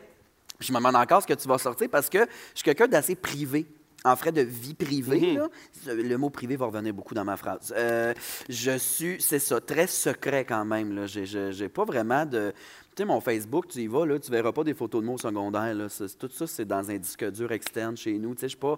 je 0.59 0.71
me 0.71 0.77
demande 0.77 0.95
encore 0.95 1.21
ce 1.21 1.27
que 1.27 1.33
tu 1.33 1.47
vas 1.47 1.57
sortir 1.57 1.89
parce 1.89 2.09
que 2.09 2.19
je 2.19 2.55
suis 2.55 2.63
quelqu'un 2.63 2.87
d'assez 2.87 3.15
privé. 3.15 3.65
En 4.05 4.15
frais 4.15 4.31
de 4.31 4.41
vie 4.41 4.75
privée, 4.75 5.33
là. 5.33 5.49
le 5.87 6.15
mot 6.17 6.29
privé 6.29 6.55
va 6.55 6.67
revenir 6.67 6.93
beaucoup 6.93 7.15
dans 7.15 7.25
ma 7.25 7.35
phrase. 7.35 7.73
Euh, 7.75 8.13
je 8.47 8.77
suis, 8.77 9.19
c'est 9.19 9.39
ça, 9.39 9.59
très 9.59 9.87
secret 9.87 10.45
quand 10.45 10.63
même. 10.63 11.07
J'ai, 11.07 11.67
pas 11.67 11.83
vraiment 11.83 12.25
de. 12.25 12.53
Tu 12.95 13.03
sais, 13.03 13.05
mon 13.05 13.19
Facebook, 13.19 13.67
tu 13.67 13.79
y 13.79 13.87
vas, 13.87 14.05
là, 14.05 14.19
tu 14.19 14.31
verras 14.31 14.51
pas 14.51 14.63
des 14.63 14.75
photos 14.75 15.01
de 15.01 15.07
mots 15.07 15.17
secondaires. 15.17 15.73
Là. 15.73 15.87
Tout 16.19 16.29
ça, 16.31 16.47
c'est 16.47 16.65
dans 16.65 16.89
un 16.89 16.97
disque 16.97 17.29
dur 17.31 17.51
externe 17.51 17.97
chez 17.97 18.17
nous. 18.17 18.35
Tu 18.35 18.41
sais, 18.41 18.47
je 18.47 18.51
suis 18.51 18.57
pas. 18.57 18.77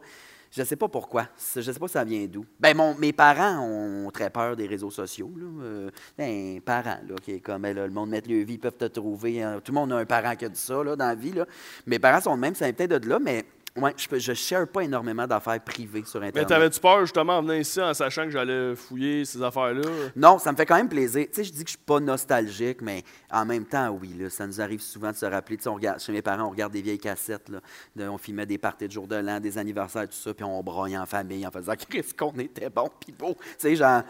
Je 0.51 0.63
sais 0.63 0.75
pas 0.75 0.87
pourquoi. 0.87 1.27
Je 1.55 1.61
sais 1.61 1.79
pas 1.79 1.87
ça 1.87 2.03
vient 2.03 2.25
d'où. 2.25 2.43
Ben, 2.59 2.75
mon, 2.75 2.95
mes 2.95 3.13
parents 3.13 3.59
ont 3.59 4.09
très 4.11 4.29
peur 4.29 4.55
des 4.55 4.65
réseaux 4.65 4.89
sociaux. 4.89 5.31
Euh, 5.61 5.91
ben, 6.17 6.59
parents, 6.61 6.97
là, 7.07 7.15
qui 7.23 7.33
est 7.33 7.39
comme, 7.39 7.61
ben, 7.61 7.75
le 7.75 7.89
monde 7.89 8.09
met 8.09 8.21
le 8.27 8.43
vie, 8.43 8.57
peuvent 8.57 8.77
te 8.77 8.85
trouver. 8.85 9.43
hein. 9.43 9.61
Tout 9.63 9.71
le 9.71 9.75
monde 9.79 9.93
a 9.93 9.97
un 9.97 10.05
parent 10.05 10.35
qui 10.35 10.45
a 10.45 10.49
dit 10.49 10.59
ça, 10.59 10.83
dans 10.83 10.95
la 10.97 11.15
vie. 11.15 11.33
Là. 11.33 11.45
Mes 11.85 11.99
parents 11.99 12.21
sont 12.21 12.35
de 12.35 12.41
même, 12.41 12.55
ça 12.55 12.71
peut-être 12.73 12.99
de 12.99 13.09
là, 13.09 13.19
mais 13.19 13.45
ouais, 13.76 13.93
je 13.97 14.32
ne 14.32 14.36
share 14.36 14.67
pas 14.67 14.82
énormément 14.82 15.26
d'affaires 15.28 15.59
privées 15.63 16.03
sur 16.05 16.20
Mais 16.20 16.28
Internet. 16.28 16.49
t'avais-tu 16.49 16.80
peur, 16.80 17.01
justement, 17.01 17.38
en 17.38 17.41
venant 17.41 17.53
ici, 17.53 17.82
en 17.82 17.93
sachant 17.93 18.24
que 18.26 18.32
j'allais 18.32 18.76
fouiller 18.76 19.26
ces 19.26 19.41
affaires-là? 19.41 19.82
Non, 20.15 20.39
ça 20.39 20.51
me 20.51 20.57
fait 20.57 20.65
quand 20.65 20.76
même 20.76 20.89
plaisir. 20.89 21.26
Tu 21.28 21.34
sais, 21.36 21.43
je 21.43 21.51
dis 21.51 21.63
que 21.63 21.70
je 21.70 21.76
suis 21.78 21.86
pas 21.86 21.99
nostalgique, 21.99 22.82
mais 22.82 23.03
en 23.32 23.45
même 23.45 23.65
temps, 23.65 23.89
oui, 23.89 24.13
là, 24.20 24.30
ça 24.30 24.45
nous 24.47 24.59
arrive 24.61 24.82
souvent 24.82 25.11
de 25.11 25.15
se 25.17 25.26
rappeler. 25.26 25.57
Tu 25.57 25.63
sais, 25.63 25.70
on 25.70 25.76
regarde, 25.76 25.99
chez 25.99 26.11
mes 26.11 26.22
parents, 26.22 26.45
on 26.45 26.49
regarde 26.51 26.74
des 26.74 26.82
vieilles 26.82 26.97
cassettes. 26.99 27.49
Là, 27.49 27.59
de- 27.95 28.07
on 28.07 28.17
filmait 28.17 28.45
des 28.45 28.57
parties 28.57 28.88
de 28.88 28.91
jour 28.91 29.07
de 29.07 29.15
l'an, 29.15 29.39
des 29.39 29.57
anniversaires, 29.57 30.07
tout 30.07 30.15
ça, 30.15 30.34
puis 30.34 30.43
on 30.43 30.61
broye 30.63 30.97
en 30.97 31.05
famille 31.05 31.45
en 31.47 31.51
faisant 31.51 31.74
Chris 31.89 32.05
qu'on 32.17 32.32
était 32.39 32.70
bon 32.70 32.89
puis 32.99 33.11
beau. 33.13 33.36
Tu 33.39 33.45
sais, 33.59 33.76
genre, 33.76 34.01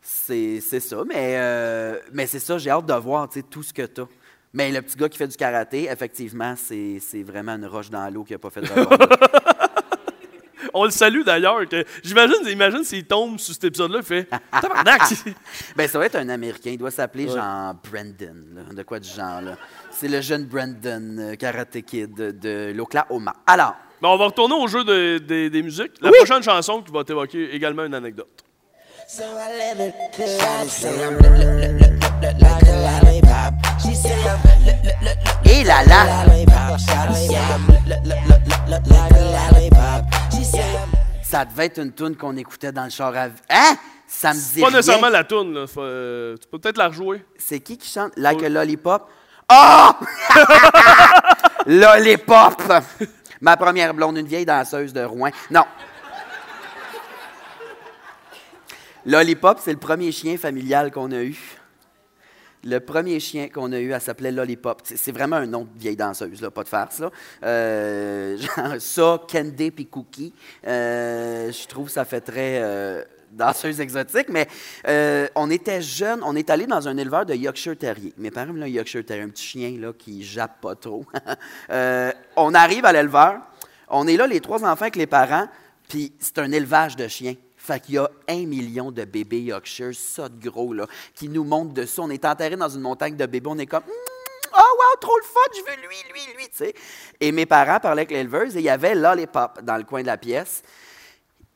c'est 0.00 0.60
c'est 0.60 0.80
ça. 0.80 1.02
Mais, 1.06 1.34
euh, 1.38 1.98
mais 2.12 2.26
c'est 2.26 2.38
ça, 2.38 2.56
j'ai 2.56 2.70
hâte 2.70 2.86
de 2.86 2.94
voir 2.94 3.28
tu 3.28 3.40
sais, 3.40 3.46
tout 3.48 3.62
ce 3.62 3.72
que 3.74 3.82
tu 3.82 4.00
as. 4.02 4.08
Mais 4.52 4.70
le 4.72 4.80
petit 4.82 4.96
gars 4.96 5.08
qui 5.08 5.18
fait 5.18 5.28
du 5.28 5.36
karaté, 5.36 5.84
effectivement, 5.90 6.54
c'est 6.56 6.98
c'est 7.00 7.22
vraiment 7.22 7.52
une 7.52 7.66
roche 7.66 7.90
dans 7.90 8.08
l'eau 8.12 8.24
qui 8.24 8.32
n'a 8.32 8.38
pas 8.38 8.50
fait 8.50 8.62
de. 8.62 8.68
On 10.74 10.84
le 10.84 10.90
salue 10.90 11.22
d'ailleurs. 11.24 11.58
J'imagine, 12.02 12.36
imagine 12.48 12.84
s'il 12.84 13.04
tombe 13.04 13.38
sur 13.38 13.54
cet 13.54 13.64
épisode-là, 13.64 13.98
il 14.00 14.04
fait 14.04 14.28
Tabarnak! 14.60 15.00
Ben, 15.76 15.88
ça 15.88 15.98
va 15.98 16.06
être 16.06 16.16
un 16.16 16.28
Américain. 16.28 16.70
Il 16.70 16.78
doit 16.78 16.90
s'appeler 16.90 17.26
genre 17.26 17.74
Brandon, 17.90 18.36
là, 18.54 18.62
de 18.74 18.82
quoi 18.82 19.00
du 19.00 19.08
genre. 19.08 19.40
là. 19.40 19.56
C'est 19.90 20.08
le 20.08 20.20
jeune 20.20 20.44
Brandon, 20.44 21.16
euh, 21.18 21.34
Karate 21.36 21.80
Kid 21.82 22.14
de, 22.14 22.30
de 22.32 22.72
l'Oklahoma. 22.74 23.32
Alors, 23.46 23.74
Bon, 24.00 24.10
on 24.14 24.16
va 24.18 24.26
retourner 24.26 24.54
au 24.54 24.68
jeu 24.68 24.84
de- 24.84 25.18
de- 25.18 25.48
des 25.48 25.62
musiques. 25.62 25.92
La 26.00 26.10
Oui. 26.10 26.18
prochaine 26.18 26.42
chanson 26.42 26.80
qui 26.82 26.92
va 26.92 27.02
t'évoquer 27.02 27.52
également 27.54 27.84
une 27.84 27.94
anecdote. 27.94 28.28
So 29.08 29.24
I 29.24 29.74
et 35.44 35.64
là 35.64 35.84
là. 35.84 36.24
Ça 41.22 41.44
devait 41.44 41.66
être 41.66 41.78
une 41.78 41.92
tune 41.92 42.16
qu'on 42.16 42.36
écoutait 42.36 42.72
dans 42.72 42.84
le 42.84 42.90
char 42.90 43.14
à... 43.16 43.26
Hein? 43.50 43.76
Ça 44.06 44.32
me 44.32 44.54
dit 44.54 44.60
Pas 44.62 44.70
nécessairement 44.70 45.10
la 45.10 45.24
tune, 45.24 45.52
là. 45.52 45.66
Euh, 45.76 46.36
tu 46.40 46.48
peux 46.48 46.58
peut-être 46.58 46.78
la 46.78 46.88
rejouer. 46.88 47.24
C'est 47.36 47.60
qui 47.60 47.76
qui 47.76 47.88
chante? 47.88 48.12
Like 48.16 48.42
a 48.42 48.48
lollipop? 48.48 49.10
Oh! 49.52 49.90
lollipop! 51.66 52.62
Ma 53.40 53.56
première 53.56 53.92
blonde, 53.94 54.16
une 54.16 54.26
vieille 54.26 54.46
danseuse 54.46 54.92
de 54.92 55.02
Rouen. 55.02 55.30
Non. 55.50 55.64
Lollipop, 59.06 59.58
c'est 59.60 59.72
le 59.72 59.78
premier 59.78 60.12
chien 60.12 60.36
familial 60.36 60.90
qu'on 60.90 61.12
a 61.12 61.22
eu. 61.22 61.57
Le 62.64 62.80
premier 62.80 63.20
chien 63.20 63.48
qu'on 63.48 63.72
a 63.72 63.78
eu, 63.78 63.92
elle 63.92 64.00
s'appelait 64.00 64.32
Lollipop. 64.32 64.82
C'est 64.84 65.12
vraiment 65.12 65.36
un 65.36 65.46
nom 65.46 65.62
de 65.62 65.78
vieille 65.78 65.96
danseuse, 65.96 66.40
là, 66.40 66.50
pas 66.50 66.64
de 66.64 66.68
farce. 66.68 66.98
Là. 66.98 67.10
Euh, 67.44 68.36
genre 68.56 68.80
ça, 68.80 69.22
Candy 69.30 69.70
puis 69.70 69.86
Cookie. 69.86 70.32
Euh, 70.66 71.52
je 71.52 71.66
trouve 71.68 71.88
ça 71.88 72.04
fait 72.04 72.20
très 72.20 72.60
euh, 72.62 73.04
danseuse 73.30 73.80
exotique. 73.80 74.28
Mais 74.28 74.48
on 75.34 75.50
était 75.50 75.80
jeunes, 75.82 76.20
on 76.24 76.34
est 76.34 76.50
allé 76.50 76.66
dans 76.66 76.88
un 76.88 76.96
éleveur 76.96 77.26
de 77.26 77.34
Yorkshire 77.34 77.76
Terrier. 77.76 78.12
Mes 78.18 78.30
parents 78.30 78.52
ont 78.52 78.62
un 78.62 78.66
Yorkshire 78.66 79.04
Terrier, 79.04 79.24
un 79.24 79.28
petit 79.28 79.44
chien 79.44 79.78
là, 79.78 79.92
qui 79.96 80.22
jappe 80.22 80.60
pas 80.60 80.74
trop. 80.74 81.04
On 82.36 82.54
arrive 82.54 82.84
à 82.84 82.92
l'éleveur, 82.92 83.40
on 83.88 84.06
est 84.06 84.16
là, 84.16 84.26
les 84.26 84.40
trois 84.40 84.64
enfants 84.64 84.82
avec 84.82 84.96
les 84.96 85.06
parents, 85.06 85.48
puis 85.88 86.12
c'est 86.18 86.38
un 86.38 86.52
élevage 86.52 86.96
de 86.96 87.08
chiens. 87.08 87.34
Fait 87.68 87.80
qu'il 87.80 87.96
y 87.96 87.98
a 87.98 88.10
un 88.28 88.46
million 88.46 88.90
de 88.90 89.04
bébés 89.04 89.42
Yorkshire, 89.42 89.94
ça 89.94 90.30
de 90.30 90.48
gros, 90.48 90.72
là, 90.72 90.86
qui 91.14 91.28
nous 91.28 91.44
montent 91.44 91.74
dessus. 91.74 92.00
On 92.00 92.08
est 92.08 92.24
enterré 92.24 92.56
dans 92.56 92.70
une 92.70 92.80
montagne 92.80 93.14
de 93.14 93.26
bébés. 93.26 93.50
On 93.50 93.58
est 93.58 93.66
comme, 93.66 93.82
Hmm, 93.82 94.50
oh 94.54 94.78
wow, 94.78 94.98
trop 95.02 95.18
le 95.18 95.24
fun, 95.24 95.40
je 95.54 95.60
veux 95.60 95.86
lui, 95.86 95.96
lui, 96.10 96.34
lui, 96.34 96.44
tu 96.48 96.56
sais. 96.56 96.74
Et 97.20 97.30
mes 97.30 97.44
parents 97.44 97.78
parlaient 97.78 98.00
avec 98.00 98.10
l'éleveuse 98.10 98.56
et 98.56 98.60
il 98.60 98.64
y 98.64 98.70
avait 98.70 98.94
Lollipop 98.94 99.60
dans 99.62 99.76
le 99.76 99.84
coin 99.84 100.00
de 100.00 100.06
la 100.06 100.16
pièce. 100.16 100.62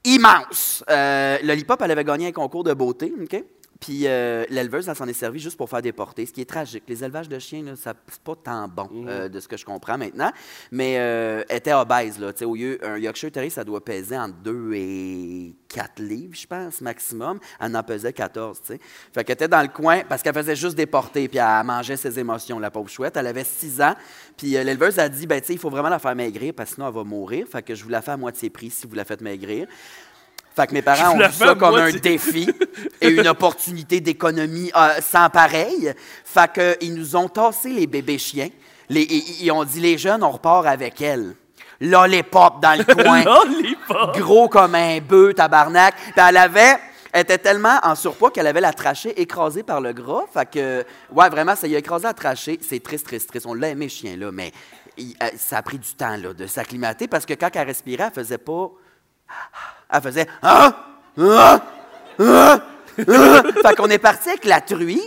Immense. 0.04 0.84
Euh, 0.90 1.38
Lollipop, 1.44 1.80
elle 1.80 1.92
avait 1.92 2.04
gagné 2.04 2.26
un 2.26 2.32
concours 2.32 2.64
de 2.64 2.74
beauté, 2.74 3.10
OK? 3.18 3.42
Puis 3.82 4.06
euh, 4.06 4.44
l'éleveuse, 4.48 4.88
elle 4.88 4.94
s'en 4.94 5.08
est 5.08 5.12
servie 5.12 5.40
juste 5.40 5.56
pour 5.56 5.68
faire 5.68 5.82
déporter, 5.82 6.24
ce 6.24 6.32
qui 6.32 6.40
est 6.40 6.48
tragique. 6.48 6.84
Les 6.86 7.02
élevages 7.02 7.28
de 7.28 7.36
chiens, 7.40 7.64
là, 7.64 7.74
ça 7.74 7.94
c'est 8.08 8.20
pas 8.20 8.36
tant 8.36 8.68
bon, 8.68 8.88
euh, 9.08 9.28
de 9.28 9.40
ce 9.40 9.48
que 9.48 9.56
je 9.56 9.64
comprends 9.64 9.98
maintenant. 9.98 10.30
Mais 10.70 10.98
euh, 10.98 11.42
elle 11.48 11.56
était 11.56 11.72
obèse, 11.72 12.20
là. 12.20 12.32
Tu 12.32 12.38
sais, 12.38 12.44
au 12.44 12.54
lieu, 12.54 12.78
un 12.86 12.96
Yorkshire 12.96 13.32
Terrier, 13.32 13.50
ça 13.50 13.64
doit 13.64 13.84
peser 13.84 14.16
entre 14.16 14.36
2 14.36 14.74
et 14.74 15.56
4 15.68 16.00
livres, 16.00 16.36
je 16.36 16.46
pense, 16.46 16.80
maximum. 16.80 17.40
Elle 17.58 17.76
en 17.76 17.82
pesait 17.82 18.12
14, 18.12 18.60
tu 18.60 18.66
sais. 18.68 18.80
Fait 19.12 19.24
qu'elle 19.24 19.34
était 19.34 19.48
dans 19.48 19.62
le 19.62 19.68
coin 19.68 20.02
parce 20.08 20.22
qu'elle 20.22 20.34
faisait 20.34 20.54
juste 20.54 20.76
déporter, 20.76 21.26
puis 21.26 21.38
elle 21.38 21.66
mangeait 21.66 21.96
ses 21.96 22.20
émotions, 22.20 22.60
la 22.60 22.70
pauvre 22.70 22.88
chouette. 22.88 23.16
Elle 23.16 23.26
avait 23.26 23.42
6 23.42 23.82
ans. 23.82 23.96
Puis 24.36 24.56
euh, 24.56 24.62
l'éleveuse 24.62 25.00
a 25.00 25.08
dit, 25.08 25.26
ben 25.26 25.40
tu 25.40 25.48
sais, 25.48 25.52
il 25.54 25.58
faut 25.58 25.70
vraiment 25.70 25.88
la 25.88 25.98
faire 25.98 26.14
maigrir 26.14 26.54
parce 26.54 26.70
que 26.70 26.74
sinon 26.76 26.86
elle 26.86 26.94
va 26.94 27.02
mourir. 27.02 27.48
Fait 27.50 27.62
que 27.62 27.74
je 27.74 27.82
vous 27.82 27.90
la 27.90 28.00
fais 28.00 28.12
à 28.12 28.16
moitié 28.16 28.48
prix 28.48 28.70
si 28.70 28.86
vous 28.86 28.94
la 28.94 29.04
faites 29.04 29.22
maigrir. 29.22 29.66
Fait 30.54 30.66
que 30.66 30.74
mes 30.74 30.82
parents 30.82 31.14
ont 31.14 31.18
vu 31.18 31.32
ça 31.32 31.54
comme 31.54 31.74
un 31.76 31.90
défi 31.92 32.48
et 33.00 33.08
une 33.08 33.26
opportunité 33.28 34.00
d'économie 34.00 34.70
euh, 34.76 35.00
sans 35.00 35.30
pareil. 35.30 35.92
Fait 36.24 36.50
que 36.52 36.76
ils 36.80 36.94
nous 36.94 37.16
ont 37.16 37.28
tassé 37.28 37.70
les 37.70 37.86
bébés 37.86 38.18
chiens. 38.18 38.50
Les, 38.88 39.02
ils, 39.02 39.44
ils 39.46 39.50
ont 39.50 39.64
dit, 39.64 39.80
les 39.80 39.96
jeunes, 39.96 40.22
on 40.22 40.30
repart 40.30 40.66
avec 40.66 41.00
elle. 41.00 41.34
Lollipop 41.80 42.60
dans 42.60 42.78
le 42.78 42.84
coin. 43.02 43.24
Lollipop! 43.24 44.18
Gros 44.18 44.48
comme 44.48 44.74
un 44.74 45.00
bœuf, 45.00 45.34
tabarnak. 45.34 45.94
Puis 45.96 46.12
elle 46.16 46.36
avait... 46.36 46.76
Elle 47.14 47.22
était 47.22 47.36
tellement 47.38 47.78
en 47.82 47.94
surpoids 47.94 48.30
qu'elle 48.30 48.46
avait 48.46 48.62
la 48.62 48.72
trachée 48.72 49.20
écrasée 49.20 49.62
par 49.62 49.82
le 49.82 49.92
gras. 49.92 50.22
Fait 50.32 50.48
que, 50.50 50.84
ouais, 51.12 51.28
vraiment, 51.28 51.54
ça 51.54 51.66
y 51.66 51.74
a 51.74 51.78
écrasé 51.78 52.04
la 52.04 52.14
trachée. 52.14 52.58
C'est 52.66 52.82
triste, 52.82 53.04
triste, 53.06 53.28
triste. 53.28 53.44
On 53.46 53.52
l'a 53.52 53.68
aimé, 53.68 53.90
ce 53.90 53.98
chien-là, 54.00 54.30
mais 54.32 54.50
il- 54.96 55.14
euh, 55.22 55.26
ça 55.36 55.58
a 55.58 55.62
pris 55.62 55.78
du 55.78 55.92
temps 55.94 56.16
là, 56.16 56.32
de 56.32 56.46
s'acclimater 56.46 57.08
parce 57.08 57.26
que 57.26 57.34
quand 57.34 57.50
elle 57.54 57.66
respirait, 57.66 58.04
elle 58.06 58.12
faisait 58.14 58.38
pas. 58.38 58.70
Elle 59.92 60.00
faisait. 60.00 60.26
Ah! 60.42 60.72
Ah! 61.20 61.60
Ah! 62.18 62.60
Fait 62.96 63.76
qu'on 63.76 63.90
est 63.90 63.98
parti 63.98 64.30
avec 64.30 64.44
la 64.44 64.60
truie 64.60 65.02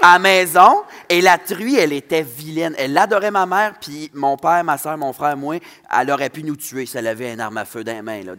à 0.00 0.18
maison. 0.18 0.82
Et 1.08 1.20
la 1.20 1.38
truie, 1.38 1.76
elle 1.76 1.92
était 1.92 2.22
vilaine. 2.22 2.74
Elle 2.78 2.96
adorait 2.96 3.30
ma 3.30 3.46
mère, 3.46 3.74
puis 3.80 4.10
mon 4.14 4.36
père, 4.36 4.62
ma 4.62 4.76
soeur, 4.76 4.96
mon 4.98 5.12
frère, 5.12 5.36
moi, 5.36 5.56
elle 5.98 6.10
aurait 6.10 6.28
pu 6.28 6.42
nous 6.42 6.56
tuer 6.56 6.86
si 6.86 6.98
elle 6.98 7.06
avait 7.06 7.32
une 7.32 7.40
arme 7.40 7.56
à 7.56 7.64
feu 7.64 7.82
dans 7.82 7.92
les 7.92 8.02
mains, 8.02 8.22
là. 8.22 8.34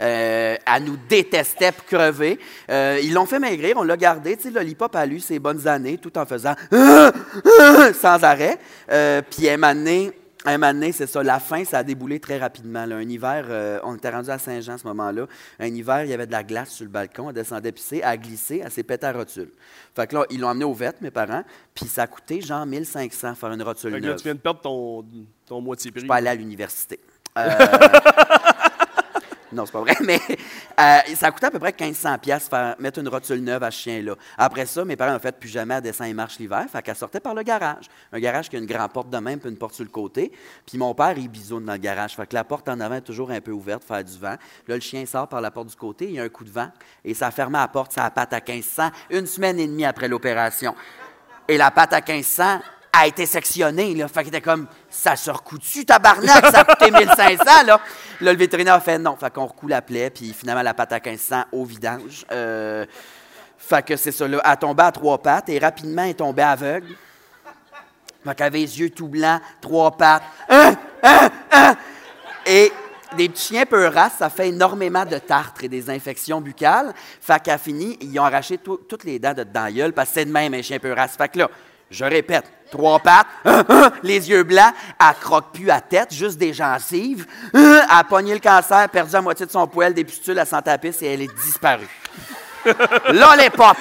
Euh, 0.00 0.56
elle 0.66 0.84
nous 0.84 0.96
détestait 1.08 1.72
pour 1.72 1.84
crever. 1.84 2.38
Euh, 2.70 3.00
ils 3.02 3.12
l'ont 3.12 3.26
fait 3.26 3.38
maigrir, 3.38 3.76
on 3.76 3.82
l'a 3.82 3.96
gardé. 3.96 4.36
Tu 4.36 4.52
sais, 4.52 4.58
a 4.58 5.06
eu 5.06 5.20
ses 5.20 5.38
bonnes 5.38 5.66
années 5.66 5.98
tout 5.98 6.16
en 6.16 6.26
faisant 6.26 6.54
sans 6.70 8.24
arrêt. 8.24 8.58
Euh, 8.90 9.22
puis 9.28 9.48
un 9.48 9.56
moment 9.56 10.10
un 10.50 10.58
moment 10.58 10.72
donné, 10.72 10.92
c'est 10.92 11.06
ça, 11.06 11.22
la 11.22 11.38
fin, 11.40 11.64
ça 11.64 11.78
a 11.78 11.82
déboulé 11.82 12.20
très 12.20 12.38
rapidement. 12.38 12.84
là. 12.86 12.96
Un 12.96 13.08
hiver, 13.08 13.46
euh, 13.48 13.78
on 13.82 13.96
était 13.96 14.10
rendu 14.10 14.30
à 14.30 14.38
Saint-Jean 14.38 14.74
à 14.74 14.78
ce 14.78 14.86
moment-là. 14.86 15.26
Un 15.58 15.66
hiver, 15.66 16.04
il 16.04 16.10
y 16.10 16.14
avait 16.14 16.26
de 16.26 16.32
la 16.32 16.42
glace 16.44 16.70
sur 16.70 16.84
le 16.84 16.90
balcon. 16.90 17.28
Elle 17.28 17.34
descendait 17.34 17.72
pisser, 17.72 17.98
elle 17.98 18.08
a 18.10 18.16
glissé, 18.16 18.62
elle 18.64 18.70
s'est 18.70 18.82
pété 18.82 19.06
à 19.06 19.12
rotule. 19.12 19.50
Fait 19.94 20.06
que 20.06 20.14
là, 20.14 20.24
ils 20.30 20.40
l'ont 20.40 20.48
emmené 20.48 20.64
au 20.64 20.74
vet, 20.74 20.94
mes 21.00 21.10
parents, 21.10 21.42
puis 21.74 21.86
ça 21.86 22.02
a 22.02 22.06
coûté 22.06 22.40
genre 22.40 22.64
1500 22.66 23.34
faire 23.34 23.52
une 23.52 23.62
rotule 23.62 23.92
Fait 23.92 23.98
que 24.00 24.02
là, 24.04 24.08
neuve. 24.10 24.18
tu 24.18 24.24
viens 24.24 24.34
de 24.34 24.40
perdre 24.40 24.60
ton, 24.60 25.04
ton 25.46 25.60
moitié 25.60 25.90
prix. 25.90 26.00
Je 26.00 26.04
suis 26.04 26.08
pas 26.08 26.16
allé 26.16 26.28
à 26.28 26.34
l'université. 26.34 27.00
Euh, 27.38 27.48
non, 29.52 29.66
c'est 29.66 29.72
pas 29.72 29.80
vrai, 29.80 29.94
mais 30.04 30.20
euh, 30.28 31.14
ça 31.14 31.26
a 31.26 31.30
coûté 31.30 31.46
à 31.46 31.50
peu 31.50 31.58
près 31.58 31.74
1500 31.78 32.18
pièces 32.18 32.50
mettre 32.78 32.98
une 32.98 33.08
rotule 33.08 33.42
neuve 33.42 33.62
à 33.62 33.70
ce 33.70 33.82
chien-là. 33.82 34.14
Après 34.36 34.66
ça, 34.66 34.84
mes 34.84 34.96
parents 34.96 35.14
ont 35.14 35.20
fait 35.20 35.38
plus 35.38 35.48
jamais 35.48 35.74
à 35.74 35.80
descend 35.80 36.08
et 36.08 36.14
marche 36.14 36.38
l'hiver, 36.38 36.66
fait 36.70 36.82
qu'elle 36.82 36.96
sortait 36.96 37.20
par 37.20 37.34
le 37.34 37.42
garage. 37.42 37.86
Un 38.12 38.18
garage 38.18 38.48
qui 38.48 38.56
a 38.56 38.58
une 38.58 38.66
grande 38.66 38.92
porte 38.92 39.10
de 39.10 39.18
même 39.18 39.38
puis 39.38 39.48
une 39.48 39.56
porte 39.56 39.74
sur 39.74 39.84
le 39.84 39.90
côté. 39.90 40.32
Puis 40.66 40.78
mon 40.78 40.94
père, 40.94 41.16
il 41.16 41.28
bisoune 41.28 41.64
dans 41.64 41.72
le 41.72 41.78
garage, 41.78 42.16
fait 42.16 42.26
que 42.26 42.34
la 42.34 42.44
porte 42.44 42.68
en 42.68 42.80
avant 42.80 42.96
est 42.96 43.02
toujours 43.02 43.30
un 43.30 43.40
peu 43.40 43.52
ouverte, 43.52 43.84
faire 43.84 44.02
du 44.02 44.18
vent. 44.18 44.36
Là, 44.66 44.74
le 44.74 44.80
chien 44.80 45.06
sort 45.06 45.28
par 45.28 45.40
la 45.40 45.50
porte 45.50 45.68
du 45.68 45.76
côté, 45.76 46.06
il 46.06 46.14
y 46.14 46.20
a 46.20 46.24
un 46.24 46.28
coup 46.28 46.44
de 46.44 46.50
vent 46.50 46.70
et 47.04 47.14
ça 47.14 47.28
a 47.28 47.30
fermé 47.30 47.58
la 47.58 47.68
porte, 47.68 47.92
ça 47.92 48.04
a 48.04 48.10
patte 48.10 48.32
à 48.32 48.40
1500, 48.40 48.90
une 49.10 49.26
semaine 49.26 49.58
et 49.60 49.66
demie 49.66 49.84
après 49.84 50.08
l'opération. 50.08 50.74
Et 51.48 51.56
la 51.56 51.70
pâte 51.70 51.92
à 51.92 52.00
1500 52.00 52.60
a 53.00 53.06
été 53.06 53.26
sectionnée. 53.26 53.94
Là. 53.94 54.08
Fait 54.08 54.20
qu'il 54.20 54.28
était 54.28 54.40
comme, 54.40 54.66
ça 54.90 55.16
se 55.16 55.30
recoue-tu, 55.30 55.84
tabarnak? 55.84 56.46
Ça 56.46 56.60
a 56.60 56.64
coûté 56.64 56.90
1500, 56.90 57.44
là. 57.66 57.80
Là, 58.20 58.32
le 58.32 58.38
vétérinaire 58.38 58.74
a 58.74 58.80
fait 58.80 58.98
non. 58.98 59.16
Fait 59.16 59.32
qu'on 59.32 59.46
recoue 59.46 59.68
la 59.68 59.82
plaie, 59.82 60.10
puis 60.10 60.32
finalement, 60.32 60.62
la 60.62 60.74
pâte 60.74 60.92
à 60.92 61.00
1500 61.00 61.44
au 61.52 61.64
vidange. 61.64 62.24
Euh, 62.32 62.86
fait 63.58 63.84
que 63.84 63.96
c'est 63.96 64.12
ça, 64.12 64.26
là. 64.28 64.40
Elle 64.44 64.56
tombait 64.56 64.82
à 64.84 64.92
trois 64.92 65.18
pattes 65.18 65.48
et 65.48 65.58
rapidement, 65.58 66.02
elle 66.04 66.10
est 66.10 66.14
tombée 66.14 66.42
aveugle. 66.42 66.94
Fait 68.24 68.34
qu'elle 68.34 68.46
avait 68.46 68.58
les 68.58 68.80
yeux 68.80 68.90
tout 68.90 69.08
blancs, 69.08 69.40
trois 69.60 69.90
pattes. 69.96 70.22
Et 72.46 72.72
des 73.16 73.28
petits 73.28 73.48
chiens 73.54 73.66
peu 73.66 73.86
races, 73.86 74.14
ça 74.18 74.30
fait 74.30 74.48
énormément 74.48 75.04
de 75.04 75.18
tartres 75.18 75.64
et 75.64 75.68
des 75.68 75.88
infections 75.90 76.40
buccales. 76.40 76.92
Fait 77.20 77.40
qu'à 77.42 77.58
fini, 77.58 77.96
ils 78.00 78.18
ont 78.20 78.24
arraché 78.24 78.58
tout- 78.58 78.78
toutes 78.88 79.04
les 79.04 79.18
dents 79.18 79.32
de 79.34 79.42
dedans 79.44 79.68
gueule 79.70 79.92
parce 79.92 80.08
que 80.10 80.14
c'est 80.14 80.24
de 80.24 80.32
même 80.32 80.54
un 80.54 80.62
chien 80.62 80.78
peu 80.78 80.92
race. 80.92 81.16
Fait 81.16 81.28
que 81.28 81.38
là, 81.38 81.50
je 81.90 82.04
répète, 82.04 82.44
trois 82.70 82.98
pattes, 82.98 83.26
hein, 83.44 83.64
hein, 83.68 83.92
les 84.02 84.28
yeux 84.28 84.42
blancs, 84.42 84.72
elle 84.98 85.14
croque 85.20 85.52
plus 85.52 85.70
à 85.70 85.80
tête, 85.80 86.12
juste 86.12 86.38
des 86.38 86.52
gencives. 86.52 87.26
hein, 87.54 87.82
Elle 87.84 87.96
a 87.96 88.04
pogné 88.04 88.34
le 88.34 88.40
cancer, 88.40 88.88
perdu 88.88 89.12
la 89.12 89.22
moitié 89.22 89.46
de 89.46 89.50
son 89.50 89.66
poil, 89.66 89.94
des 89.94 90.04
pustules, 90.04 90.38
elle 90.38 90.46
s'en 90.46 90.60
tapisse 90.62 91.00
et 91.02 91.06
elle 91.06 91.22
est 91.22 91.34
disparue. 91.44 91.88
Lollipop! 92.64 93.76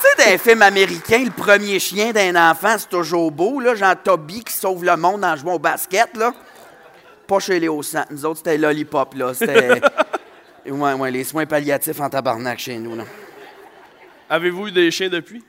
Tu 0.00 0.22
sais, 0.22 0.30
les 0.32 0.38
films 0.38 0.62
américains, 0.62 1.24
le 1.24 1.30
premier 1.30 1.78
chien 1.78 2.10
d'un 2.10 2.50
enfant, 2.50 2.74
c'est 2.76 2.88
toujours 2.88 3.30
beau, 3.30 3.60
là, 3.60 3.74
genre 3.74 3.94
Toby 4.02 4.42
qui 4.42 4.52
sauve 4.52 4.84
le 4.84 4.96
monde 4.96 5.24
en 5.24 5.36
jouant 5.36 5.54
au 5.54 5.58
basket, 5.58 6.16
là. 6.16 6.32
Pas 7.26 7.38
chez 7.38 7.58
Léo 7.58 7.82
Sang. 7.82 8.04
Nous 8.10 8.24
autres, 8.26 8.38
c'était 8.38 8.58
Lollipop, 8.58 9.14
là. 9.14 9.32
C'était. 9.32 9.80
ouais, 10.66 10.92
ouais, 10.92 11.10
les 11.10 11.24
soins 11.24 11.46
palliatifs 11.46 12.00
en 12.00 12.10
tabarnak 12.10 12.58
chez 12.58 12.76
nous, 12.76 12.96
là. 12.96 13.04
Avez-vous 14.34 14.66
eu 14.66 14.72
des 14.72 14.90
chiens 14.90 15.08
depuis? 15.08 15.44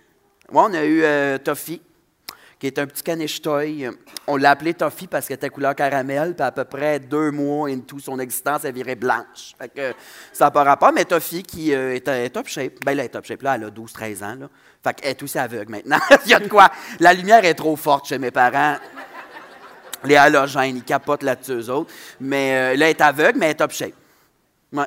Ouais, 0.52 0.62
on 0.64 0.74
a 0.76 0.86
eu 0.86 1.02
euh, 1.02 1.40
Toffee, 1.40 1.82
qui 2.60 2.68
est 2.68 2.78
un 2.78 2.86
petit 2.86 3.02
caniche 3.02 3.42
toy. 3.42 3.90
On 4.28 4.38
l'a 4.38 4.52
appelé 4.52 4.76
Toffee 4.76 5.08
parce 5.08 5.28
qu'elle 5.28 5.38
était 5.38 5.50
couleur 5.50 5.74
caramel, 5.74 6.36
puis 6.36 6.46
à 6.46 6.52
peu 6.52 6.66
près 6.66 7.00
deux 7.00 7.32
mois 7.32 7.68
into 7.68 7.98
son 7.98 8.20
existence, 8.20 8.64
elle 8.64 8.76
virait 8.76 8.94
blanche. 8.94 9.56
Fait 9.58 9.70
que 9.70 9.94
ça 10.32 10.46
n'a 10.46 10.52
pas 10.52 10.64
rapport, 10.64 10.92
mais 10.94 11.04
Toffee 11.04 11.42
qui 11.42 11.74
euh, 11.74 11.96
est, 11.96 12.08
est 12.08 12.30
top 12.30 12.48
shape. 12.48 12.74
Ben, 12.86 12.96
là, 12.96 13.02
elle 13.02 13.08
est 13.08 13.10
top 13.10 13.26
shape. 13.26 13.42
Là, 13.42 13.56
elle 13.56 13.64
a 13.64 13.70
12-13 13.72 14.24
ans, 14.24 14.36
là. 14.42 14.50
Fait 14.84 14.94
qu'elle 14.94 15.10
est 15.10 15.24
aussi 15.24 15.40
aveugle 15.40 15.72
maintenant. 15.72 15.98
Il 16.26 16.30
y 16.30 16.36
a 16.36 16.40
de 16.40 16.48
quoi. 16.48 16.70
La 17.00 17.12
lumière 17.16 17.44
est 17.44 17.56
trop 17.56 17.76
forte 17.76 18.08
chez 18.08 18.20
mes 18.20 18.30
parents. 18.30 18.78
Les 20.04 20.16
halogènes, 20.16 20.78
ils 20.78 20.84
capotent 20.84 21.24
là-dessus, 21.24 21.54
eux 21.54 21.70
autres. 21.72 21.92
Mais 22.20 22.76
euh, 22.76 22.78
là, 22.78 22.86
elle 22.86 22.92
est 22.92 23.02
aveugle, 23.02 23.40
mais 23.40 23.48
elle 23.48 23.54
est 23.54 23.56
top 23.56 23.72
shape. 23.72 23.96
Ouais. 24.72 24.86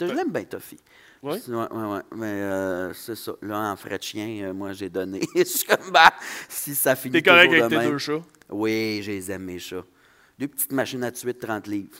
Je 0.00 0.06
l'aime 0.06 0.32
bien, 0.32 0.42
Toffee. 0.42 0.80
Oui? 1.22 1.38
Oui, 1.46 1.54
oui, 1.70 1.82
oui. 1.84 1.98
Mais 2.16 2.26
euh, 2.26 2.92
c'est 2.94 3.14
ça. 3.14 3.32
Là, 3.42 3.70
en 3.72 3.76
frais 3.76 3.96
de 3.96 4.02
chien, 4.02 4.42
euh, 4.42 4.52
moi, 4.52 4.72
j'ai 4.72 4.88
donné. 4.88 5.20
Je 5.36 5.44
suis 5.44 5.64
comme, 5.66 5.90
bah, 5.92 6.12
si 6.48 6.74
ça 6.74 6.96
finit 6.96 7.12
T'es 7.12 7.22
correct 7.22 7.52
avec 7.52 7.68
tes 7.68 7.78
deux 7.88 7.98
chats? 7.98 8.22
Oui, 8.50 9.00
je 9.04 9.12
les 9.12 9.30
aime, 9.30 9.44
mes 9.44 9.60
chats. 9.60 9.84
Deux 10.38 10.48
petites 10.48 10.72
machines 10.72 11.04
à 11.04 11.12
tuer 11.12 11.32
de 11.32 11.38
30 11.38 11.68
livres. 11.68 11.90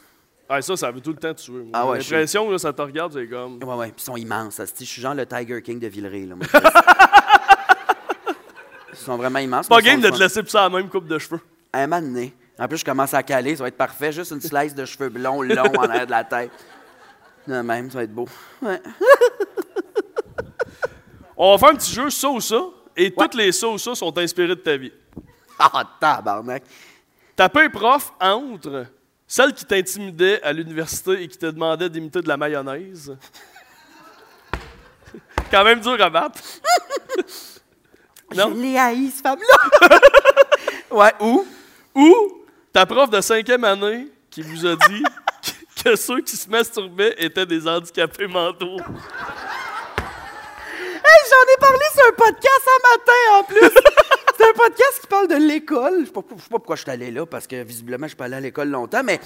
Ah, 0.49 0.61
ça, 0.61 0.77
ça 0.77 0.91
veut 0.91 1.01
tout 1.01 1.11
le 1.13 1.17
temps 1.19 1.33
tuer. 1.35 1.63
moi. 1.63 1.71
Ah 1.73 1.87
ouais, 1.87 2.01
J'ai 2.01 2.17
l'impression 2.17 2.49
que 2.49 2.59
ça 2.59 2.73
te 2.73 2.83
regarde, 2.83 3.13
c'est 3.13 3.29
comme. 3.29 3.61
Oui, 3.63 3.75
oui. 3.77 3.87
Puis 3.87 3.95
ils 3.99 4.03
sont 4.03 4.17
immenses. 4.17 4.55
ça 4.55 4.65
Je 4.67 4.85
suis 4.85 5.01
genre 5.01 5.15
le 5.15 5.25
Tiger 5.25 5.63
King 5.63 5.79
de 5.79 5.87
Villeray. 5.87 6.27
Là, 6.27 6.35
moi. 6.35 6.47
ils 8.93 8.97
sont 8.99 9.17
vraiment 9.17 9.39
immenses. 9.39 9.69
Pas 9.69 9.81
game 9.81 10.01
de 10.01 10.11
te 10.11 10.19
laisser 10.19 10.43
pousser 10.43 10.59
la 10.59 10.69
même 10.69 10.89
coupe 10.89 11.07
de 11.07 11.19
cheveux. 11.19 11.41
Un 11.73 11.87
moment 11.87 12.03
donné, 12.03 12.35
En 12.59 12.67
plus, 12.67 12.79
je 12.79 12.85
commence 12.85 13.15
à 13.15 13.23
caler, 13.23 13.55
ça 13.55 13.63
va 13.63 13.69
être 13.69 13.77
parfait. 13.77 14.11
Juste 14.13 14.33
une 14.33 14.41
slice 14.41 14.75
de 14.75 14.85
cheveux 14.85 15.09
blonds 15.11 15.43
longs 15.43 15.73
en 15.79 15.85
arrière 15.85 16.07
de 16.07 16.11
la 16.11 16.25
tête. 16.25 16.51
De 17.47 17.61
même, 17.61 17.91
ça 17.91 17.99
va 17.99 18.05
être 18.05 18.15
beau. 18.15 18.29
Ouais. 18.61 18.81
On 21.37 21.53
va 21.53 21.59
faire 21.59 21.71
un 21.71 21.77
petit 21.77 21.93
jeu 21.93 22.09
ça 22.11 22.29
ou 22.29 22.41
ça, 22.41 22.63
et 22.97 23.11
toutes 23.13 23.35
les 23.35 23.51
ça 23.53 23.69
ou 23.69 23.79
ça 23.79 23.95
sont 23.95 24.17
inspirées 24.17 24.49
de 24.49 24.55
ta 24.55 24.77
vie. 24.77 24.93
Ah, 25.59 25.85
tabarnak. 26.01 26.63
Taper 27.35 27.63
un 27.63 27.71
prof 27.71 28.13
entre 28.21 28.87
celle 29.27 29.53
qui 29.55 29.65
t'intimidait 29.65 30.43
à 30.43 30.53
l'université 30.53 31.23
et 31.23 31.29
qui 31.29 31.39
te 31.39 31.47
demandait 31.47 31.89
d'imiter 31.89 32.21
de 32.21 32.29
la 32.29 32.37
mayonnaise? 32.37 33.17
Quand 35.51 35.65
même 35.65 35.81
dur 35.81 36.01
à 36.01 36.11
battre. 36.11 36.41
non? 38.37 38.51
Je 38.55 38.61
l'ai 38.61 38.79
haï, 38.79 39.11
cette 39.11 39.23
femme-là. 39.23 40.01
ouais, 40.91 41.15
où? 41.21 41.47
Ou 41.95 42.45
ta 42.73 42.87
prof 42.87 43.11
de 43.11 43.21
cinquième 43.21 43.65
année 43.65 44.09
qui 44.31 44.43
vous 44.43 44.67
a 44.67 44.77
dit 44.77 45.03
que 45.83 45.97
ceux 45.97 46.21
qui 46.21 46.37
se 46.37 46.49
masturbaient 46.49 47.15
étaient 47.19 47.47
des 47.47 47.67
handicapés 47.67 48.27
mentaux. 48.27 48.79
Hey, 51.05 51.21
j'en 51.29 51.45
ai 51.53 51.59
parlé 51.61 51.85
sur 51.93 52.05
un 52.07 52.13
podcast 52.13 52.69
un 52.69 52.81
matin 52.91 53.23
en 53.39 53.45
plus. 53.45 53.61
C'est 54.39 54.49
un 54.49 54.53
podcast 54.53 55.01
qui 55.01 55.07
parle 55.07 55.29
de 55.29 55.35
l'école. 55.35 56.01
Je 56.01 56.07
sais 56.07 56.13
pas, 56.13 56.23
je 56.37 56.43
sais 56.43 56.49
pas 56.49 56.59
pourquoi 56.59 56.77
je 56.77 56.83
suis 56.83 56.91
allé 56.91 57.11
là, 57.11 57.27
parce 57.27 57.47
que 57.47 57.63
visiblement, 57.63 58.07
je 58.07 58.11
suis 58.11 58.17
pas 58.17 58.25
allé 58.27 58.37
à 58.37 58.41
l'école 58.41 58.69
longtemps, 58.69 59.03
mais 59.05 59.21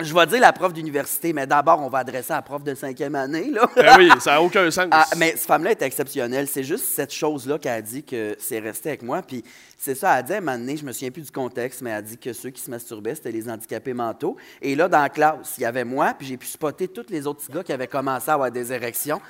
je 0.00 0.14
vais 0.14 0.26
dire 0.26 0.40
la 0.40 0.52
prof 0.52 0.72
d'université, 0.72 1.32
mais 1.32 1.46
d'abord, 1.46 1.80
on 1.80 1.88
va 1.88 1.98
adresser 1.98 2.32
à 2.32 2.36
la 2.36 2.42
prof 2.42 2.62
de 2.62 2.74
cinquième 2.74 3.14
année. 3.14 3.50
Là. 3.50 3.68
Ben 3.76 3.94
oui, 3.98 4.10
ça 4.20 4.32
n'a 4.32 4.42
aucun 4.42 4.70
sens. 4.70 4.86
Ah, 4.90 5.06
mais 5.16 5.32
cette 5.32 5.46
femme-là 5.46 5.72
est 5.72 5.82
exceptionnelle. 5.82 6.48
C'est 6.48 6.64
juste 6.64 6.84
cette 6.84 7.12
chose-là 7.12 7.58
qu'elle 7.58 7.72
a 7.72 7.82
dit 7.82 8.02
que 8.02 8.36
c'est 8.38 8.58
resté 8.58 8.90
avec 8.90 9.02
moi. 9.02 9.22
Puis 9.22 9.44
c'est 9.76 9.94
ça, 9.94 10.12
elle 10.12 10.18
a 10.18 10.22
dit 10.22 10.32
à 10.32 10.36
un 10.36 10.40
moment 10.40 10.58
donné, 10.58 10.76
je 10.76 10.84
me 10.84 10.92
souviens 10.92 11.10
plus 11.10 11.22
du 11.22 11.30
contexte, 11.30 11.82
mais 11.82 11.90
elle 11.90 11.96
a 11.96 12.02
dit 12.02 12.18
que 12.18 12.32
ceux 12.32 12.50
qui 12.50 12.62
se 12.62 12.70
masturbaient, 12.70 13.14
c'était 13.14 13.32
les 13.32 13.48
handicapés 13.48 13.94
mentaux. 13.94 14.36
Et 14.60 14.74
là, 14.74 14.88
dans 14.88 15.02
la 15.02 15.08
classe, 15.08 15.54
il 15.58 15.62
y 15.62 15.66
avait 15.66 15.84
moi, 15.84 16.14
puis 16.16 16.26
j'ai 16.26 16.36
pu 16.36 16.46
spotter 16.46 16.88
tous 16.88 17.06
les 17.10 17.26
autres 17.26 17.40
petits 17.40 17.52
gars 17.52 17.64
qui 17.64 17.72
avaient 17.72 17.86
commencé 17.86 18.30
à 18.30 18.34
avoir 18.34 18.50
des 18.50 18.72
érections. 18.72 19.20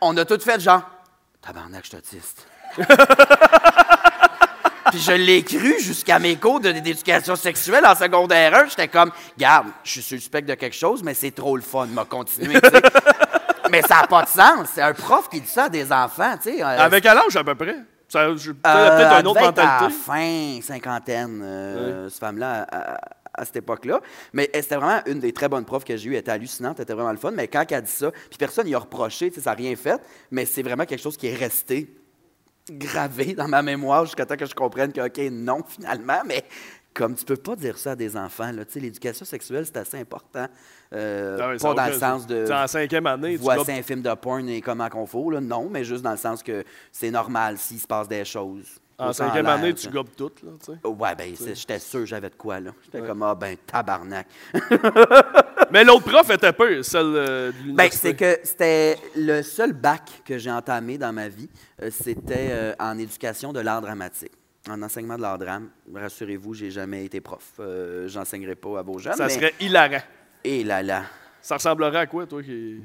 On 0.00 0.16
a 0.16 0.24
tout 0.24 0.40
fait 0.40 0.60
genre, 0.60 0.82
tabarnak, 1.40 1.84
je 1.84 1.88
suis 1.88 1.96
autiste. 1.98 2.46
Puis 4.90 5.00
je 5.00 5.12
l'ai 5.12 5.42
cru 5.42 5.78
jusqu'à 5.80 6.18
mes 6.18 6.36
cours 6.36 6.60
d'éducation 6.60 7.36
sexuelle 7.36 7.84
en 7.86 7.94
secondaire 7.94 8.54
1. 8.54 8.66
J'étais 8.68 8.88
comme, 8.88 9.10
garde, 9.38 9.68
je 9.84 9.90
suis 9.92 10.02
suspect 10.02 10.42
de 10.42 10.54
quelque 10.54 10.76
chose, 10.76 11.02
mais 11.02 11.14
c'est 11.14 11.30
trop 11.32 11.56
le 11.56 11.62
fun, 11.62 11.86
m'a 11.86 12.04
continué. 12.04 12.54
mais 13.70 13.82
ça 13.82 14.00
n'a 14.02 14.06
pas 14.06 14.22
de 14.22 14.28
sens. 14.28 14.68
C'est 14.74 14.82
un 14.82 14.92
prof 14.94 15.28
qui 15.28 15.40
dit 15.40 15.48
ça 15.48 15.64
à 15.64 15.68
des 15.68 15.90
enfants, 15.92 16.34
tu 16.42 16.50
sais. 16.56 16.62
euh, 16.62 16.66
Avec 16.78 17.02
quel 17.02 17.16
âge 17.16 17.36
à 17.36 17.44
peu 17.44 17.54
près? 17.54 17.76
Ça, 18.08 18.34
je- 18.36 18.50
euh, 18.50 18.54
peut-être 18.54 19.12
elle 19.14 19.20
une 19.20 19.26
autre 19.28 19.40
être 19.40 19.58
à 19.60 19.80
mentalité. 19.82 19.94
fin 20.04 20.58
cinquantaine, 20.62 21.40
euh, 21.44 22.08
cette 22.08 22.18
femme-là, 22.18 22.66
à, 22.70 22.94
à- 22.94 23.00
à 23.32 23.44
cette 23.44 23.56
époque-là. 23.56 24.00
Mais 24.32 24.50
elle, 24.52 24.62
c'était 24.64 24.74
vraiment 24.76 25.00
une 25.06 25.20
des 25.20 25.32
très 25.32 25.48
bonnes 25.48 25.64
profs 25.64 25.84
que 25.84 25.96
j'ai 25.96 26.08
eues. 26.08 26.12
Elle 26.14 26.18
était 26.20 26.32
hallucinante, 26.32 26.78
elle 26.78 26.82
était 26.82 26.92
vraiment 26.94 27.12
le 27.12 27.16
fun. 27.16 27.30
Mais 27.30 27.46
quand 27.46 27.64
elle 27.70 27.76
a 27.76 27.80
dit 27.80 27.90
ça, 27.90 28.10
puis 28.10 28.36
personne 28.36 28.66
n'y 28.66 28.74
a 28.74 28.78
reproché, 28.80 29.30
ça 29.30 29.50
n'a 29.50 29.56
rien 29.56 29.76
fait, 29.76 30.00
mais 30.32 30.44
c'est 30.44 30.62
vraiment 30.62 30.84
quelque 30.84 31.00
chose 31.00 31.16
qui 31.16 31.28
est 31.28 31.36
resté 31.36 31.94
gravé 32.70 33.34
dans 33.34 33.48
ma 33.48 33.62
mémoire 33.62 34.04
jusqu'à 34.04 34.26
temps 34.26 34.36
que 34.36 34.46
je 34.46 34.54
comprenne 34.54 34.92
que, 34.92 35.00
OK, 35.00 35.30
non, 35.30 35.62
finalement, 35.66 36.22
mais 36.26 36.44
comme 36.94 37.14
tu 37.14 37.24
peux 37.24 37.36
pas 37.36 37.56
dire 37.56 37.78
ça 37.78 37.92
à 37.92 37.96
des 37.96 38.16
enfants, 38.16 38.50
là, 38.52 38.64
tu 38.64 38.72
sais, 38.72 38.80
l'éducation 38.80 39.24
sexuelle, 39.24 39.64
c'est 39.64 39.76
assez 39.76 39.98
important. 39.98 40.46
Euh, 40.92 41.58
pas 41.58 41.74
dans 41.74 41.86
le 41.86 41.92
sens 41.92 42.26
de... 42.26 42.46
Sais, 42.46 42.52
en 42.52 42.66
cinquième 42.66 43.06
année, 43.06 43.36
Voici 43.36 43.70
un 43.70 43.82
film 43.82 44.02
de 44.02 44.12
porn 44.14 44.48
et 44.48 44.60
comment 44.60 44.88
qu'on 44.88 45.06
faut, 45.06 45.30
là. 45.30 45.40
Non, 45.40 45.68
mais 45.70 45.84
juste 45.84 46.02
dans 46.02 46.10
le 46.10 46.16
sens 46.16 46.42
que 46.42 46.64
c'est 46.90 47.10
normal 47.10 47.58
s'il 47.58 47.78
se 47.78 47.86
passe 47.86 48.08
des 48.08 48.24
choses. 48.24 48.80
En 49.00 49.12
cinquième 49.12 49.46
année, 49.46 49.74
tu 49.74 49.88
gobes 49.88 50.10
tout, 50.16 50.30
là, 50.42 50.50
tu 50.64 50.72
sais. 50.72 50.86
Ouais, 50.86 51.14
ben, 51.16 51.34
j'étais 51.54 51.78
sûr 51.78 52.00
que 52.00 52.06
j'avais 52.06 52.30
de 52.30 52.34
quoi, 52.34 52.60
là. 52.60 52.72
J'étais 52.84 53.00
comme, 53.06 53.22
ah, 53.22 53.34
ben, 53.34 53.56
tabarnak. 53.66 54.26
Mais 55.70 55.84
l'autre 55.84 56.04
prof 56.10 56.28
était 56.30 56.52
peu, 56.52 56.82
celle 56.82 57.12
euh, 57.14 57.52
de 57.52 57.72
Ben, 57.72 57.88
c'est 57.90 58.14
que 58.14 58.38
c'était 58.42 58.96
le 59.16 59.42
seul 59.42 59.72
bac 59.72 60.22
que 60.24 60.36
j'ai 60.36 60.50
entamé 60.50 60.98
dans 60.98 61.12
ma 61.12 61.28
vie, 61.28 61.48
euh, 61.82 61.90
c'était 61.90 62.48
euh, 62.50 62.74
en 62.78 62.98
éducation 62.98 63.52
de 63.52 63.60
l'art 63.60 63.80
dramatique. 63.80 64.32
En 64.68 64.82
enseignement 64.82 65.16
de 65.16 65.22
l'art 65.22 65.38
drame, 65.38 65.70
rassurez-vous, 65.94 66.54
j'ai 66.54 66.70
jamais 66.70 67.04
été 67.04 67.20
prof. 67.20 67.52
Euh, 67.60 68.06
J'enseignerai 68.08 68.56
pas 68.56 68.80
à 68.80 68.82
vos 68.82 68.98
jeunes. 68.98 69.14
Ça 69.14 69.26
mais- 69.26 69.30
serait 69.32 69.54
hilarant. 69.60 70.02
Et 70.44 70.64
là 70.64 70.82
là, 70.82 71.04
Ça 71.40 71.56
ressemblerait 71.56 71.98
à 72.00 72.06
quoi, 72.06 72.26
toi, 72.26 72.42
qui... 72.42 72.80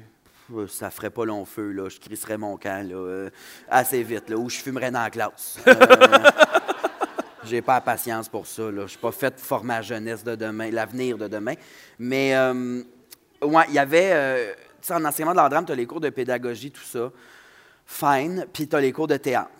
euh, 0.54 0.66
ça 0.68 0.90
ferait 0.90 1.10
pas 1.10 1.24
long 1.24 1.44
feu, 1.44 1.72
là. 1.72 1.88
Je 1.88 1.98
crisserais 1.98 2.38
mon 2.38 2.56
camp, 2.56 2.86
là, 2.88 2.96
euh, 2.96 3.30
assez 3.68 4.02
vite, 4.02 4.30
là, 4.30 4.36
ou 4.36 4.48
je 4.48 4.58
fumerais 4.58 4.90
dans 4.90 5.02
la 5.02 5.10
classe. 5.10 5.58
Euh, 5.66 5.74
J'ai 7.44 7.62
pas 7.62 7.74
la 7.74 7.80
patience 7.80 8.28
pour 8.28 8.46
ça. 8.46 8.70
Je 8.72 8.86
suis 8.86 8.98
pas 8.98 9.12
fait 9.12 9.30
pour 9.30 9.44
former 9.44 9.74
la 9.74 9.82
jeunesse 9.82 10.24
de 10.24 10.34
demain, 10.34 10.70
l'avenir 10.70 11.16
de 11.16 11.28
demain. 11.28 11.54
Mais, 11.96 12.36
ouais, 13.40 13.64
il 13.68 13.74
y 13.74 13.78
avait. 13.78 14.56
tu 14.80 14.88
sais, 14.88 14.94
en 14.94 15.04
enseignement 15.04 15.30
de 15.30 15.36
l'art 15.36 15.48
drame, 15.48 15.64
tu 15.64 15.70
as 15.70 15.76
les 15.76 15.86
cours 15.86 16.00
de 16.00 16.10
pédagogie, 16.10 16.72
tout 16.72 16.82
ça. 16.82 17.12
Fine. 17.86 18.46
Puis 18.52 18.66
tu 18.66 18.74
as 18.74 18.80
les 18.80 18.90
cours 18.90 19.06
de 19.06 19.16
théâtre. 19.16 19.50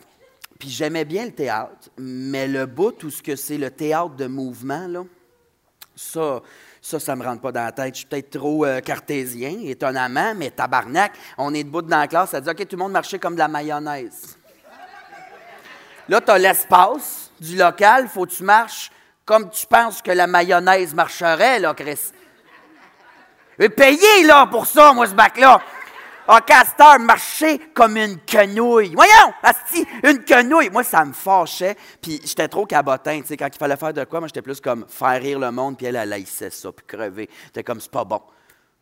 Puis 0.59 0.69
j'aimais 0.69 1.05
bien 1.05 1.27
le 1.27 1.33
théâtre, 1.33 1.91
mais 1.97 2.49
le 2.49 2.67
bout, 2.67 2.91
tout 2.91 3.11
ce 3.11 3.23
que 3.23 3.37
c'est 3.37 3.59
le 3.59 3.71
théâtre 3.71 4.17
de 4.17 4.27
mouvement, 4.27 4.89
là, 4.89 5.05
ça, 5.95 6.43
ça, 6.87 7.01
ça 7.01 7.17
me 7.17 7.25
rentre 7.25 7.43
pas 7.43 7.51
dans 7.51 7.65
la 7.65 7.73
tête. 7.73 7.95
Je 7.95 7.99
suis 7.99 8.07
peut-être 8.07 8.39
trop 8.39 8.65
euh, 8.65 8.81
cartésien, 8.81 9.57
étonnamment, 9.65 10.35
mais 10.37 10.51
tabarnak, 10.51 11.15
on 11.37 11.53
est 11.53 11.65
debout 11.65 11.83
dans 11.83 11.99
la 11.99 12.07
classe, 12.07 12.31
ça 12.31 12.41
dit 12.41 12.49
OK, 12.49 12.59
tout 12.59 12.77
le 12.77 12.83
monde 12.83 12.93
marchait 12.93 13.19
comme 13.19 13.35
de 13.35 13.41
la 13.41 13.49
mayonnaise. 13.49 14.39
Là, 16.09 16.21
tu 16.21 16.31
as 16.31 16.39
l'espace 16.39 17.33
du 17.41 17.57
local, 17.57 18.07
faut 18.07 18.25
que 18.25 18.31
tu 18.31 18.45
marches 18.45 18.93
comme 19.25 19.51
tu 19.51 19.67
penses 19.67 20.01
que 20.01 20.13
la 20.13 20.29
mayonnaise 20.29 20.95
marcherait, 20.95 21.59
là, 21.59 21.75
Chris. 21.75 22.13
Et 23.59 23.69
payer, 23.69 24.23
là, 24.25 24.47
pour 24.47 24.67
ça, 24.67 24.93
moi, 24.93 25.09
ce 25.09 25.15
bac-là. 25.15 25.61
Ah, 26.29 26.41
Castor 26.41 26.99
marcher 26.99 27.59
comme 27.73 27.97
une 27.97 28.19
quenouille. 28.19 28.95
Voyons, 28.95 29.33
asti, 29.43 29.87
une 30.03 30.25
quenouille. 30.25 30.71
Moi, 30.71 30.83
ça 30.83 31.05
me 31.05 31.13
fâchait. 31.13 31.77
Puis 32.01 32.21
j'étais 32.25 32.49
trop 32.49 32.67
cabotin, 32.67 33.21
tu 33.21 33.29
sais, 33.29 33.37
quand 33.37 33.49
il 33.53 33.59
fallait 33.59 33.77
faire 33.77 33.93
de 33.93 34.05
quoi, 34.05 34.21
moi, 34.21 34.29
j'étais 34.29 34.43
plus 34.43 34.61
comme 34.61 34.87
faire 34.89 35.21
rire 35.21 35.39
le 35.39 35.51
monde, 35.51 35.77
puis 35.77 35.87
elle, 35.87 35.97
elle 35.97 36.13
haïssait 36.13 36.51
ça, 36.51 36.73
puis 36.73 36.85
crever. 36.87 37.29
J'étais 37.47 37.63
comme, 37.63 37.81
c'est 37.81 37.91
pas 37.91 38.05
bon. 38.05 38.21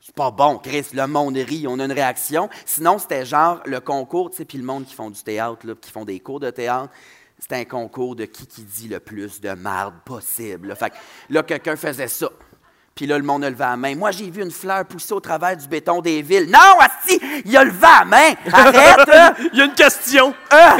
C'est 0.00 0.14
pas 0.14 0.30
bon, 0.30 0.58
Chris, 0.58 0.86
le 0.92 1.06
monde 1.06 1.36
rit, 1.36 1.66
on 1.66 1.78
a 1.78 1.84
une 1.84 1.92
réaction. 1.92 2.50
Sinon, 2.66 2.98
c'était 2.98 3.24
genre 3.24 3.60
le 3.64 3.80
concours, 3.80 4.30
tu 4.30 4.36
sais, 4.36 4.44
puis 4.44 4.58
le 4.58 4.64
monde 4.64 4.84
qui 4.84 4.94
font 4.94 5.10
du 5.10 5.22
théâtre, 5.22 5.66
là, 5.66 5.74
qui 5.80 5.90
font 5.90 6.04
des 6.04 6.20
cours 6.20 6.40
de 6.40 6.50
théâtre, 6.50 6.90
c'était 7.38 7.56
un 7.56 7.64
concours 7.64 8.16
de 8.16 8.24
qui 8.24 8.46
qui 8.46 8.62
dit 8.62 8.88
le 8.88 9.00
plus 9.00 9.40
de 9.40 9.50
marde 9.52 9.94
possible. 10.04 10.76
là. 11.28 11.42
Quelqu'un 11.42 11.76
faisait 11.76 12.08
ça. 12.08 12.28
Puis 12.94 13.06
là, 13.06 13.18
le 13.18 13.24
monde 13.24 13.42
a 13.42 13.50
levé 13.50 13.64
la 13.64 13.76
main. 13.76 13.96
Moi, 13.96 14.12
j'ai 14.12 14.30
vu 14.30 14.42
une 14.42 14.52
fleur 14.52 14.84
pousser 14.84 15.12
au 15.12 15.20
travers 15.20 15.56
du 15.56 15.66
béton 15.66 16.00
des 16.00 16.22
villes. 16.22 16.48
Non, 16.48 16.78
Asti, 16.78 17.20
il 17.44 17.56
a 17.56 17.64
levé 17.64 17.76
la 17.82 18.04
main. 18.04 18.34
Arrête, 18.52 19.08
hein. 19.12 19.34
Il 19.52 19.58
y 19.58 19.62
a 19.62 19.64
une 19.64 19.74
question. 19.74 20.32
Ah! 20.48 20.76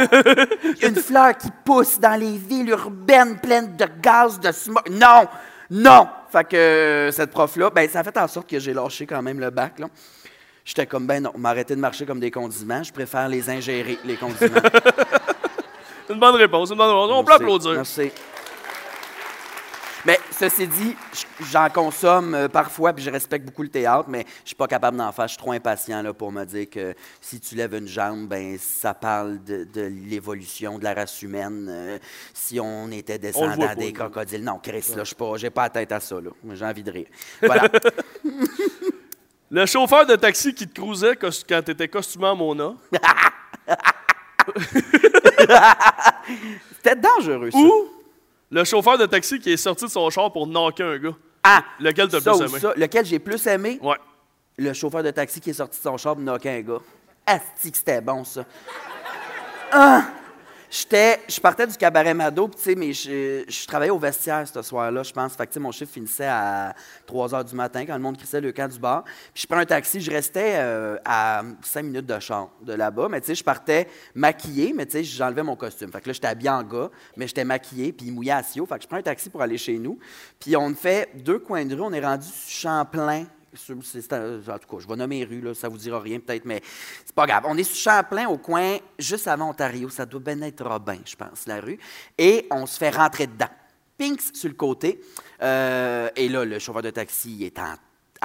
Une 0.81 0.95
fleur 0.95 1.37
qui 1.37 1.49
pousse 1.65 1.99
dans 1.99 2.17
les 2.17 2.37
villes 2.37 2.69
urbaines 2.69 3.37
pleines 3.37 3.75
de 3.75 3.85
gaz, 4.01 4.39
de 4.39 4.51
smog. 4.53 4.89
Non, 4.89 5.27
non. 5.69 6.07
Fait 6.31 6.47
que 6.47 6.55
euh, 6.55 7.11
cette 7.11 7.31
prof-là, 7.31 7.69
ben, 7.69 7.89
ça 7.89 7.99
a 7.99 8.03
fait 8.03 8.17
en 8.17 8.27
sorte 8.29 8.49
que 8.49 8.59
j'ai 8.59 8.73
lâché 8.73 9.05
quand 9.05 9.21
même 9.21 9.39
le 9.39 9.49
bac. 9.49 9.79
là. 9.79 9.87
J'étais 10.63 10.87
comme, 10.87 11.05
ben 11.05 11.21
non, 11.21 11.31
m'arrêter 11.37 11.75
de 11.75 11.79
marcher 11.81 12.05
comme 12.05 12.19
des 12.19 12.31
condiments. 12.31 12.81
Je 12.81 12.91
préfère 12.93 13.27
les 13.27 13.49
ingérer, 13.49 13.99
les 14.03 14.15
condiments. 14.15 14.61
Une 16.09 16.19
bonne 16.19 16.35
réponse, 16.35 16.69
une 16.69 16.77
bonne 16.77 16.89
réponse. 16.89 17.11
On 17.13 17.23
peut 17.23 17.33
applaudir. 17.33 17.73
Merci. 17.73 18.11
Mais 20.05 20.19
ceci 20.31 20.67
dit, 20.67 20.95
j'en 21.51 21.69
consomme 21.69 22.35
euh, 22.35 22.47
parfois, 22.47 22.93
puis 22.93 23.03
je 23.03 23.09
respecte 23.09 23.45
beaucoup 23.45 23.63
le 23.63 23.69
théâtre, 23.69 24.05
mais 24.07 24.25
je 24.43 24.49
suis 24.49 24.55
pas 24.55 24.67
capable 24.67 24.97
d'en 24.97 25.11
faire. 25.11 25.25
Je 25.27 25.33
suis 25.33 25.39
trop 25.39 25.51
impatient 25.51 26.01
là, 26.03 26.13
pour 26.13 26.31
me 26.31 26.45
dire 26.45 26.69
que 26.69 26.93
si 27.19 27.39
tu 27.39 27.55
lèves 27.55 27.73
une 27.73 27.87
jambe, 27.87 28.27
ben 28.27 28.57
ça 28.59 28.93
parle 28.93 29.43
de, 29.43 29.63
de 29.63 29.81
l'évolution 29.81 30.77
de 30.77 30.83
la 30.83 30.93
race 30.93 31.21
humaine. 31.21 31.67
euh, 31.69 31.97
si 32.33 32.59
on 32.59 32.91
était 32.91 33.17
descendant 33.17 33.73
des 33.75 33.93
crocodiles. 33.93 34.43
Non, 34.43 34.59
Chris, 34.61 34.85
là, 34.95 34.99
je 34.99 35.05
suis 35.05 35.15
pas, 35.15 35.37
j'ai 35.37 35.49
pas 35.49 35.63
la 35.63 35.69
tête 35.69 35.91
à 35.91 35.99
ça. 35.99 36.15
là. 36.21 36.29
J'ai 36.53 36.65
envie 36.65 36.83
de 36.83 36.91
rire. 36.91 37.07
Voilà. 37.41 37.67
Le 39.51 39.65
chauffeur 39.65 40.05
de 40.05 40.15
taxi 40.15 40.53
qui 40.53 40.67
te 40.67 40.79
cruisait 40.79 41.15
quand 41.15 41.29
tu 41.63 41.71
étais 41.71 41.87
costumé 41.87 42.25
en 42.27 42.35
Mona. 42.35 42.73
C'était 46.75 46.95
dangereux, 46.95 47.51
ça. 47.51 47.57
Ou 47.57 47.89
le 48.55 48.63
chauffeur 48.63 48.97
de 48.97 49.05
taxi 49.05 49.37
qui 49.37 49.51
est 49.51 49.57
sorti 49.57 49.83
de 49.83 49.89
son 49.89 50.09
char 50.09 50.31
pour 50.31 50.47
knocker 50.47 50.83
un 50.83 50.97
gars. 50.97 51.15
Ah! 51.43 51.61
Lequel 51.77 52.07
t'as 52.07 52.21
plus 52.21 52.41
aimé? 52.41 52.59
ça? 52.59 52.73
Lequel 52.77 53.05
j'ai 53.05 53.19
plus 53.19 53.45
aimé? 53.47 53.77
Ouais. 53.83 53.97
Le 54.57 54.71
chauffeur 54.71 55.03
de 55.03 55.11
taxi 55.11 55.41
qui 55.41 55.49
est 55.49 55.53
sorti 55.53 55.77
de 55.77 55.83
son 55.83 55.97
char 55.97 56.15
pour 56.15 56.23
knocker 56.23 56.49
un 56.49 56.61
gars. 56.61 56.79
Asti 57.25 57.69
que 57.69 57.77
c'était 57.77 57.99
bon, 57.99 58.23
ça. 58.23 58.45
Ah! 59.73 60.05
Je 60.69 61.39
partais 61.39 61.67
du 61.67 61.75
cabaret 61.77 62.13
Mado, 62.13 62.47
puis 62.47 62.75
mais 62.75 62.93
je, 62.93 63.67
travaillais 63.67 63.91
au 63.91 63.99
vestiaire 63.99 64.47
ce 64.47 64.61
soir-là, 64.61 65.03
je 65.03 65.11
pense. 65.11 65.35
Fait 65.35 65.57
mon 65.57 65.71
chiffre 65.71 65.93
finissait 65.93 66.27
à 66.27 66.75
3 67.05 67.29
h 67.29 67.49
du 67.49 67.55
matin 67.55 67.85
quand 67.85 67.93
le 67.93 68.01
monde 68.01 68.17
crissait 68.17 68.41
le 68.41 68.51
camp 68.51 68.71
du 68.71 68.79
bar. 68.79 69.03
Puis 69.33 69.43
je 69.43 69.47
prends 69.47 69.57
un 69.57 69.65
taxi, 69.65 70.01
je 70.01 70.11
restais 70.11 70.55
euh, 70.55 70.97
à 71.05 71.43
5 71.61 71.83
minutes 71.83 72.05
de 72.05 72.19
char 72.19 72.49
de 72.61 72.73
là-bas, 72.73 73.07
mais 73.09 73.21
je 73.25 73.43
partais 73.43 73.87
maquillé, 74.13 74.73
mais 74.73 74.87
j'enlevais 75.03 75.43
mon 75.43 75.55
costume. 75.55 75.91
Fait 75.91 76.01
que 76.01 76.07
là, 76.07 76.13
j'étais 76.13 76.27
habillé 76.27 76.49
en 76.49 76.63
gars, 76.63 76.89
mais 77.15 77.27
j'étais 77.27 77.45
maquillé, 77.45 77.93
puis 77.93 78.11
mouillé 78.11 78.31
à 78.31 78.43
Sio. 78.43 78.65
Fait 78.65 78.77
que 78.77 78.83
je 78.83 78.87
prends 78.87 78.97
un 78.97 79.03
taxi 79.03 79.29
pour 79.29 79.41
aller 79.41 79.57
chez 79.57 79.77
nous. 79.77 79.99
Puis 80.39 80.55
on 80.55 80.73
fait 80.73 81.09
deux 81.15 81.39
coins 81.39 81.65
de 81.65 81.75
rue, 81.75 81.81
on 81.81 81.93
est 81.93 82.05
rendu 82.05 82.27
sur 82.27 82.69
Champlain. 82.69 83.25
C'est- 83.57 84.13
en 84.13 84.59
tout 84.59 84.67
cas, 84.75 84.77
je 84.79 84.87
vais 84.87 84.95
nommer 84.95 85.19
les 85.19 85.25
rues, 85.25 85.41
là, 85.41 85.53
ça 85.53 85.69
vous 85.69 85.77
dira 85.77 85.99
rien 85.99 86.19
peut-être, 86.19 86.45
mais 86.45 86.61
c'est 87.05 87.15
pas 87.15 87.25
grave. 87.25 87.43
On 87.47 87.57
est 87.57 87.63
sur 87.63 87.91
Champlain, 87.91 88.27
au 88.27 88.37
coin, 88.37 88.77
juste 88.99 89.27
avant 89.27 89.49
Ontario. 89.49 89.89
Ça 89.89 90.05
doit 90.05 90.19
bien 90.19 90.41
être 90.41 90.63
Robin, 90.65 90.97
je 91.05 91.15
pense, 91.15 91.45
la 91.47 91.59
rue. 91.61 91.79
Et 92.17 92.47
on 92.51 92.65
se 92.65 92.77
fait 92.77 92.89
rentrer 92.89 93.27
dedans. 93.27 93.49
Pinks 93.97 94.35
sur 94.35 94.49
le 94.49 94.55
côté. 94.55 95.01
Euh, 95.41 96.09
et 96.15 96.27
là, 96.27 96.43
le 96.43 96.59
chauffeur 96.59 96.81
de 96.81 96.89
taxi 96.89 97.43
est 97.45 97.57
en, 97.59 97.75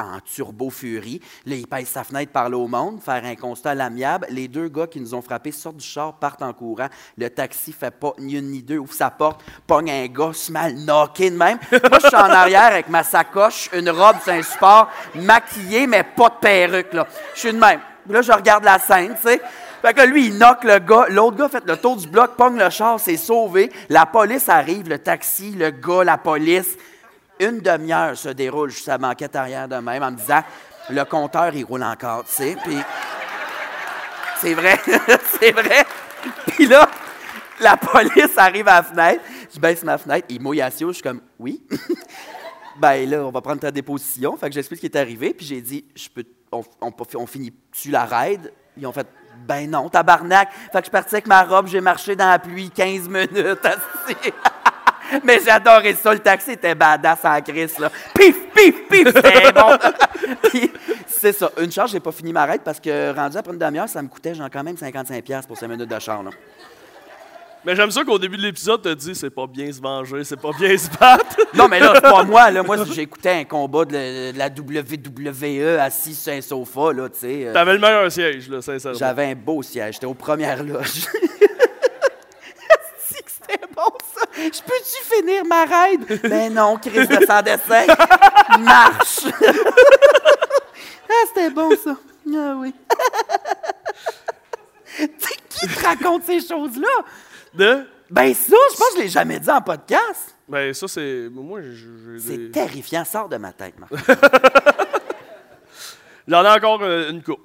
en 0.00 0.20
turbo-furie. 0.20 1.20
Là, 1.46 1.54
il 1.54 1.66
pèse 1.66 1.88
sa 1.88 2.04
fenêtre, 2.04 2.32
parle 2.32 2.54
au 2.54 2.66
monde, 2.66 3.00
faire 3.00 3.24
un 3.24 3.34
constat 3.34 3.70
à 3.70 3.74
l'amiable. 3.74 4.26
Les 4.30 4.48
deux 4.48 4.68
gars 4.68 4.86
qui 4.86 5.00
nous 5.00 5.14
ont 5.14 5.22
frappés 5.22 5.52
sortent 5.52 5.76
du 5.76 5.86
char, 5.86 6.14
partent 6.14 6.42
en 6.42 6.52
courant. 6.52 6.88
Le 7.16 7.28
taxi 7.30 7.72
fait 7.72 7.90
pas 7.90 8.12
ni 8.18 8.34
une 8.34 8.50
ni 8.50 8.62
deux, 8.62 8.78
ouvre 8.78 8.92
sa 8.92 9.10
porte, 9.10 9.42
pogne 9.66 9.90
un 9.90 10.06
gars, 10.06 10.32
se 10.32 10.50
mal 10.52 10.74
knocké 10.74 11.30
de 11.30 11.36
même. 11.36 11.58
Moi, 11.70 11.98
je 12.02 12.06
suis 12.06 12.16
en 12.16 12.30
arrière 12.30 12.66
avec 12.66 12.88
ma 12.88 13.02
sacoche, 13.02 13.70
une 13.72 13.90
robe 13.90 14.16
sur 14.22 14.32
un 14.32 14.42
support, 14.42 14.88
maquillée, 15.14 15.86
mais 15.86 16.04
pas 16.04 16.28
de 16.28 16.34
perruque. 16.40 16.92
Là. 16.92 17.06
Je 17.34 17.40
suis 17.40 17.52
de 17.52 17.58
même. 17.58 17.80
Là, 18.08 18.22
je 18.22 18.32
regarde 18.32 18.64
la 18.64 18.78
scène, 18.78 19.14
tu 19.14 19.28
sais. 19.28 19.40
Fait 19.82 19.94
que 19.94 20.02
lui, 20.02 20.26
il 20.26 20.38
knock 20.38 20.64
le 20.64 20.78
gars. 20.78 21.06
L'autre 21.08 21.36
gars 21.38 21.48
fait 21.48 21.64
le 21.64 21.76
tour 21.76 21.96
du 21.96 22.06
bloc, 22.06 22.36
pogne 22.36 22.58
le 22.58 22.68
char, 22.68 23.00
s'est 23.00 23.16
sauvé. 23.16 23.72
La 23.88 24.04
police 24.04 24.48
arrive, 24.48 24.88
le 24.88 24.98
taxi, 24.98 25.52
le 25.52 25.70
gars, 25.70 26.04
la 26.04 26.18
police. 26.18 26.76
Une 27.40 27.60
demi-heure 27.60 28.16
se 28.16 28.28
déroule 28.28 28.70
juste 28.70 28.88
à 28.88 28.98
banquette 28.98 29.34
arrière 29.34 29.66
de 29.66 29.76
même 29.76 30.02
en 30.02 30.10
me 30.10 30.16
disant 30.16 30.42
le 30.90 31.04
compteur, 31.04 31.54
il 31.54 31.64
roule 31.64 31.82
encore, 31.82 32.24
tu 32.24 32.32
sais. 32.32 32.56
Puis 32.62 32.76
c'est 34.40 34.54
vrai, 34.54 34.78
c'est 35.40 35.52
vrai. 35.52 35.84
Puis 36.46 36.66
là, 36.66 36.88
la 37.60 37.76
police 37.76 38.36
arrive 38.36 38.68
à 38.68 38.76
la 38.76 38.82
fenêtre. 38.82 39.24
Je 39.54 39.58
baisse 39.60 39.82
ma 39.82 39.98
fenêtre. 39.98 40.26
Il 40.28 40.40
mouille 40.40 40.60
à. 40.60 40.70
Je 40.70 40.92
suis 40.92 41.02
comme, 41.02 41.20
oui. 41.38 41.62
ben 42.78 43.08
là, 43.08 43.24
on 43.24 43.30
va 43.30 43.40
prendre 43.40 43.60
ta 43.60 43.70
déposition. 43.70 44.36
Fait 44.36 44.48
que 44.48 44.54
j'explique 44.54 44.78
ce 44.78 44.86
qui 44.86 44.92
est 44.92 44.98
arrivé. 44.98 45.34
Puis 45.34 45.46
j'ai 45.46 45.60
dit, 45.60 45.84
je 45.94 46.08
peux, 46.08 46.24
on, 46.52 46.62
on, 46.80 47.26
finit-tu 47.26 47.90
la 47.90 48.04
raid? 48.04 48.52
Ils 48.76 48.86
ont 48.86 48.92
fait, 48.92 49.06
ben 49.46 49.70
non, 49.70 49.88
tabarnak. 49.88 50.50
Fait 50.72 50.80
que 50.80 50.86
je 50.86 50.90
suis 50.90 51.16
avec 51.16 51.26
ma 51.26 51.42
robe. 51.42 51.66
J'ai 51.66 51.80
marché 51.80 52.16
dans 52.16 52.30
la 52.30 52.38
pluie 52.38 52.70
15 52.70 53.08
minutes. 53.08 53.68
Mais 55.24 55.40
j'adorais 55.44 55.94
ça. 55.94 56.12
Le 56.12 56.20
taxi 56.20 56.52
était 56.52 56.74
badass 56.74 57.18
en 57.24 57.40
crise, 57.40 57.78
là. 57.78 57.90
Pif, 58.14 58.36
pif, 58.54 58.88
pif, 58.88 59.06
c'était 59.06 59.52
bon. 59.52 59.76
Puis, 60.50 60.70
c'est 61.06 61.32
ça. 61.32 61.50
Une 61.60 61.70
charge, 61.72 61.90
j'ai 61.92 62.00
pas 62.00 62.12
fini 62.12 62.32
ma 62.32 62.44
raid 62.46 62.62
parce 62.64 62.80
que 62.80 63.14
rendu 63.14 63.36
après 63.36 63.52
une 63.52 63.58
demi-heure, 63.58 63.88
ça 63.88 64.02
me 64.02 64.08
coûtait 64.08 64.34
genre 64.34 64.48
quand 64.52 64.62
même 64.62 64.76
55$ 64.76 65.46
pour 65.46 65.56
5 65.56 65.68
minutes 65.68 65.90
de 65.90 65.98
char, 65.98 66.22
là. 66.22 66.30
Mais 67.62 67.76
j'aime 67.76 67.90
ça 67.90 68.02
qu'au 68.04 68.18
début 68.18 68.38
de 68.38 68.42
l'épisode, 68.42 68.80
tu 68.82 68.96
dit 68.96 69.14
c'est 69.14 69.28
pas 69.28 69.46
bien 69.46 69.70
se 69.70 69.82
venger, 69.82 70.24
c'est 70.24 70.40
pas 70.40 70.50
bien 70.58 70.76
se 70.78 70.88
battre. 70.98 71.36
Non, 71.54 71.68
mais 71.68 71.78
là, 71.78 71.92
c'est 71.94 72.00
pas 72.00 72.22
moi, 72.22 72.50
là. 72.50 72.62
Moi, 72.62 72.76
j'écoutais 72.94 73.32
un 73.32 73.44
combat 73.44 73.84
de 73.84 74.32
la, 74.34 74.46
WWE 74.48 75.78
assis 75.78 76.14
sur 76.14 76.32
un 76.32 76.40
sofa, 76.40 76.92
là, 76.94 77.08
tu 77.10 77.18
sais. 77.18 77.46
euh, 77.46 77.52
T'avais 77.52 77.74
le 77.74 77.78
meilleur 77.78 78.10
siège, 78.10 78.48
là, 78.48 78.62
sincèrement. 78.62 78.98
J'avais 78.98 79.26
un 79.26 79.34
beau 79.34 79.62
siège. 79.62 79.94
J'étais 79.94 80.06
aux 80.06 80.14
premières 80.14 80.62
loges. 80.62 81.06
C'était 83.50 83.66
bon, 83.74 83.90
ça. 84.14 84.22
Je 84.36 84.62
peux-tu 84.62 85.14
finir 85.16 85.44
ma 85.44 85.64
raid? 85.64 86.20
Ben 86.28 86.52
non, 86.54 86.76
Chris 86.76 87.06
de 87.06 87.24
sans 87.26 87.42
dessin. 87.42 87.86
Marche. 88.60 89.20
ah, 91.08 91.24
c'était 91.28 91.50
bon, 91.50 91.70
ça. 91.82 91.96
Ah 92.32 92.54
oui. 92.56 92.72
tu 94.96 95.04
sais, 95.18 95.34
qui 95.48 95.66
te 95.68 95.84
raconte 95.84 96.24
ces 96.24 96.40
choses-là? 96.40 96.88
De? 97.54 97.86
Ben 98.10 98.32
ça, 98.34 98.56
je 98.72 98.76
pense 98.76 98.90
que 98.90 98.96
je 98.98 99.02
l'ai 99.02 99.08
jamais 99.08 99.38
dit 99.40 99.50
en 99.50 99.60
podcast. 99.60 100.34
Ben, 100.48 100.72
ça, 100.74 100.88
c'est. 100.88 101.28
Moi, 101.30 101.60
j'ai-. 101.62 102.18
C'est 102.18 102.36
des- 102.36 102.50
terrifiant. 102.50 103.04
Sors 103.04 103.28
de 103.28 103.36
ma 103.36 103.52
tête, 103.52 103.74
Marc. 103.78 103.92
J'en 106.28 106.44
ai 106.44 106.48
encore 106.48 106.80
euh, 106.82 107.10
une 107.10 107.22
coupe. 107.22 107.40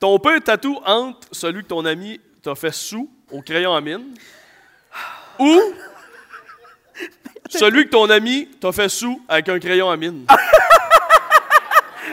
Ton 0.00 0.18
peu 0.18 0.40
tatou 0.40 0.78
entre 0.84 1.26
celui 1.32 1.62
que 1.62 1.68
ton 1.68 1.84
ami 1.84 2.20
t'a 2.42 2.54
fait 2.54 2.72
sous 2.72 3.10
au 3.32 3.42
crayon 3.42 3.74
à 3.74 3.80
mine 3.80 4.14
ou 5.38 5.60
celui 7.48 7.86
que 7.86 7.90
ton 7.90 8.08
ami 8.10 8.48
t'a 8.60 8.72
fait 8.72 8.88
sous 8.88 9.20
avec 9.28 9.48
un 9.48 9.58
crayon 9.58 9.90
à 9.90 9.96
mine. 9.96 10.26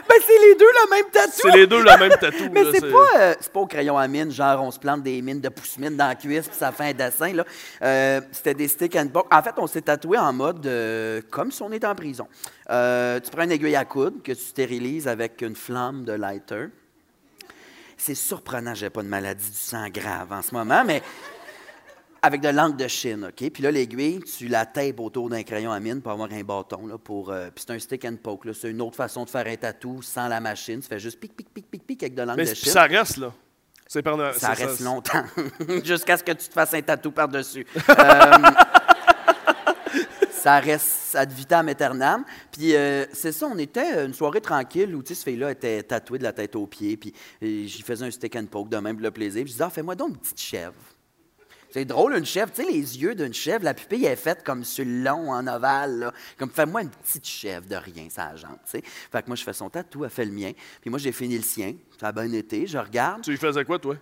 Ben, 0.08 0.18
c'est 0.26 0.40
les 0.40 0.56
deux 0.56 0.66
le 0.66 0.90
même 0.90 1.12
tatou. 1.12 1.32
C'est 1.36 1.52
les 1.52 1.68
deux 1.68 1.82
le 1.82 1.98
même 1.98 2.18
tatou. 2.20 2.50
Mais 2.52 2.64
c'est 2.72 2.92
pas, 2.92 3.20
euh, 3.20 3.36
c'est 3.40 3.52
pas 3.52 3.60
au 3.60 3.66
crayon 3.66 3.98
à 3.98 4.08
mine, 4.08 4.32
genre 4.32 4.62
on 4.62 4.70
se 4.70 4.78
plante 4.78 5.02
des 5.02 5.22
mines 5.22 5.42
de 5.42 5.50
pousse-mine 5.50 5.96
dans 5.96 6.08
la 6.08 6.16
cuisse 6.16 6.48
puis 6.48 6.58
ça 6.58 6.72
fait 6.72 6.90
un 6.90 6.94
dessin. 6.94 7.34
Là. 7.34 7.44
Euh, 7.82 8.22
c'était 8.32 8.54
des 8.54 8.68
stick 8.68 8.96
and 8.96 9.06
box. 9.06 9.28
En 9.32 9.42
fait, 9.42 9.54
on 9.58 9.68
s'est 9.68 9.82
tatoué 9.82 10.18
en 10.18 10.32
mode 10.32 10.66
euh, 10.68 11.22
comme 11.32 11.52
si 11.52 11.62
on 11.64 11.72
était 11.72 11.88
en 11.88 11.96
prison. 11.96 12.28
Tu 12.68 13.32
prends 13.32 13.44
une 13.44 13.52
aiguille 13.52 13.76
à 13.76 13.86
coudre 13.86 14.22
que 14.24 14.32
tu 14.32 14.44
stérilises 14.44 15.08
avec 15.08 15.42
une 15.42 15.56
flamme 15.56 16.04
de 16.06 16.14
lighter. 16.14 16.66
C'est 17.98 18.16
surprenant, 18.16 18.76
j'ai 18.76 18.90
pas 18.90 19.02
de 19.02 19.08
maladie 19.08 19.50
du 19.50 19.58
sang 19.58 19.88
grave 19.90 20.32
en 20.32 20.42
ce 20.42 20.54
moment, 20.54 20.84
mais 20.86 21.02
avec 22.26 22.42
de 22.42 22.50
l'encre 22.50 22.78
de 22.78 22.88
Chine, 22.88 23.30
OK? 23.30 23.50
Puis 23.52 23.64
là, 23.64 23.72
l'aiguille, 23.72 24.20
tu 24.22 24.48
la 24.48 24.66
tapes 24.66 25.00
autour 25.00 25.30
d'un 25.30 25.44
crayon 25.44 25.72
à 25.72 25.80
mine 25.80 26.02
pour 26.02 26.12
avoir 26.12 26.30
un 26.32 26.44
bâton, 26.44 26.88
là, 26.88 26.98
pour... 26.98 27.32
euh, 27.32 27.50
puis 27.54 27.64
c'est 27.66 27.74
un 27.74 27.80
stick 27.80 28.04
and 28.04 28.18
poke. 28.22 28.48
C'est 28.54 28.72
une 28.72 28.82
autre 28.82 28.96
façon 28.96 29.26
de 29.26 29.30
faire 29.30 29.46
un 29.46 29.56
tatou 29.56 30.02
sans 30.02 30.28
la 30.28 30.40
machine. 30.40 30.80
Tu 30.80 30.88
fais 30.88 31.00
juste 31.00 31.20
pic, 31.20 31.36
pic, 31.36 31.54
pic, 31.54 31.70
pic, 31.70 31.86
pic 31.86 32.04
avec 32.04 32.16
de 32.16 32.24
l'encre 32.24 32.40
de 32.40 32.46
puis 32.46 32.56
Chine. 32.56 32.72
ça 32.72 32.84
reste, 32.84 33.18
là. 33.18 33.32
C'est 33.88 34.02
par 34.02 34.18
Ça 34.36 34.54
reste 34.54 34.80
longtemps, 34.80 35.24
jusqu'à 35.84 36.18
ce 36.18 36.24
que 36.24 36.32
tu 36.32 36.48
te 36.48 36.54
fasses 36.54 36.74
un 36.74 36.82
tatou 36.82 37.12
par-dessus. 37.12 37.66
Euh, 37.90 38.32
ça 40.32 40.60
reste 40.60 41.16
ad 41.16 41.32
vitam 41.32 41.68
aeternam. 41.70 42.24
Puis 42.52 42.76
euh, 42.76 43.06
c'est 43.14 43.32
ça, 43.32 43.48
on 43.48 43.58
était 43.58 44.06
une 44.06 44.14
soirée 44.14 44.42
tranquille 44.42 44.94
où, 44.96 45.02
tu 45.02 45.10
sais, 45.10 45.16
ce 45.20 45.24
fille-là 45.24 45.52
était 45.52 45.82
tatouée 45.82 46.20
de 46.20 46.24
la 46.24 46.34
tête 46.34 46.56
aux 46.56 46.68
pieds, 46.68 46.98
puis 46.98 47.14
j'y 47.42 47.82
faisais 47.82 48.06
un 48.06 48.12
stick 48.12 48.36
and 48.36 48.46
poke 48.46 48.70
de 48.70 48.78
même 48.78 48.96
pour 48.96 49.04
le 49.04 49.12
plaisir. 49.12 49.42
Puis 49.42 49.48
je 49.50 49.54
disais, 49.54 49.64
ah, 49.64 49.70
fais-moi 49.72 49.96
donc 49.96 50.10
une 50.10 50.18
petite 50.18 50.40
chèvre. 50.40 50.74
C'est 51.76 51.84
drôle, 51.84 52.16
une 52.16 52.26
chèvre. 52.26 52.54
Tu 52.54 52.64
sais, 52.64 52.72
les 52.72 53.02
yeux 53.02 53.16
d'une 53.16 53.34
chèvre, 53.34 53.66
la 53.66 53.74
pupille 53.74 54.06
est 54.06 54.16
faite 54.16 54.46
comme 54.46 54.64
sur 54.64 54.86
le 54.86 55.04
long, 55.04 55.30
en 55.34 55.46
ovale. 55.46 56.00
Là. 56.00 56.14
Comme, 56.38 56.50
fais-moi 56.50 56.84
une 56.84 56.90
petite 56.90 57.28
chèvre 57.28 57.68
de 57.68 57.76
rien, 57.76 58.08
ça 58.10 58.30
la 58.32 58.38
jambe, 58.38 58.56
tu 58.64 58.80
sais. 58.80 58.82
Fait 59.12 59.22
que 59.22 59.28
moi, 59.28 59.36
je 59.36 59.44
fais 59.44 59.52
son 59.52 59.70
tatou, 59.70 60.06
elle 60.06 60.10
fait 60.10 60.24
le 60.24 60.32
mien. 60.32 60.54
Puis 60.80 60.90
moi, 60.90 61.00
j'ai 61.00 61.12
fini 61.12 61.36
le 61.36 61.44
sien. 61.44 61.74
Ça 62.00 62.08
a 62.08 62.12
bien 62.14 62.32
été. 62.32 62.66
Je 62.66 62.78
regarde. 62.78 63.24
Tu 63.24 63.32
lui 63.32 63.38
faisais 63.38 63.66
quoi, 63.66 63.78
toi? 63.78 63.98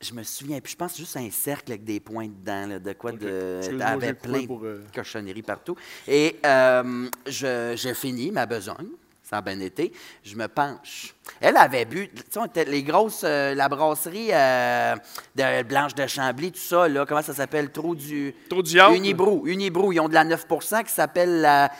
Je 0.00 0.14
me 0.14 0.22
souviens, 0.22 0.62
puis 0.62 0.72
je 0.72 0.78
pense 0.78 0.96
juste 0.96 1.14
un 1.18 1.30
cercle 1.30 1.72
avec 1.72 1.84
des 1.84 2.00
points 2.00 2.26
dedans, 2.28 2.66
là, 2.66 2.78
de 2.78 2.92
quoi 2.94 3.12
de. 3.12 3.60
Avait 3.82 4.06
j'ai 4.06 4.14
coupé 4.14 4.28
plein 4.30 4.46
pour, 4.46 4.64
euh, 4.64 4.78
de 4.78 4.94
cochonneries 4.96 5.42
partout. 5.42 5.76
Et 6.08 6.36
euh, 6.46 7.06
je- 7.26 7.74
j'ai 7.76 7.92
fini 7.92 8.30
ma 8.30 8.46
besogne. 8.46 8.88
Ça 9.30 9.36
a 9.36 9.42
bien 9.42 9.60
été. 9.60 9.92
Je 10.24 10.34
me 10.34 10.48
penche. 10.48 11.14
Elle 11.40 11.56
avait 11.56 11.84
bu, 11.84 12.08
tu 12.08 12.20
sais, 12.28 12.40
on 12.40 12.46
était- 12.46 12.64
les 12.64 12.82
grosses, 12.82 13.22
euh, 13.22 13.54
la 13.54 13.68
brasserie 13.68 14.30
euh, 14.32 14.96
de 15.36 15.62
Blanche 15.62 15.94
de 15.94 16.04
Chambly, 16.08 16.50
tout 16.50 16.58
ça, 16.58 16.88
là, 16.88 17.06
comment 17.06 17.22
ça 17.22 17.32
s'appelle? 17.32 17.70
Trop 17.70 17.94
du. 17.94 18.34
Trop 18.48 18.60
du 18.60 18.74
yaourt? 18.76 18.92
Unibrou. 18.96 19.46
Unibrou. 19.46 19.92
Ils 19.92 20.00
ont 20.00 20.08
de 20.08 20.14
la 20.14 20.24
9% 20.24 20.82
qui 20.82 20.92
s'appelle 20.92 21.42
la, 21.42 21.70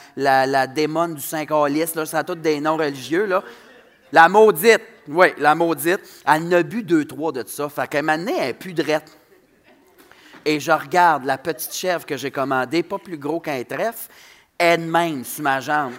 la, 0.46 0.66
du 0.68 1.20
Saint-Calice, 1.20 1.96
là. 1.96 2.06
Ça 2.06 2.18
a 2.20 2.24
tous 2.24 2.36
des 2.36 2.60
noms 2.60 2.76
religieux, 2.76 3.26
là. 3.26 3.42
La 4.12 4.28
maudite. 4.28 4.82
Oui, 5.08 5.28
la 5.38 5.56
maudite. 5.56 6.00
Elle 6.24 6.42
en 6.44 6.52
a 6.52 6.62
bu 6.62 6.84
deux, 6.84 7.04
trois 7.04 7.32
de 7.32 7.42
ça. 7.48 7.68
Fait 7.68 7.88
qu'à 7.88 7.98
un 7.98 8.02
moment 8.02 8.16
donné, 8.18 8.34
elle 8.38 8.48
est 8.50 8.54
plus 8.54 8.74
drette. 8.74 9.10
Et 10.44 10.60
je 10.60 10.70
regarde 10.70 11.24
la 11.24 11.36
petite 11.36 11.74
chèvre 11.74 12.06
que 12.06 12.16
j'ai 12.16 12.30
commandée, 12.30 12.84
pas 12.84 12.98
plus 12.98 13.18
gros 13.18 13.40
qu'un 13.40 13.64
trèfle, 13.64 14.08
elle-même 14.56 15.24
sur 15.24 15.42
ma 15.42 15.58
jambe. 15.60 15.94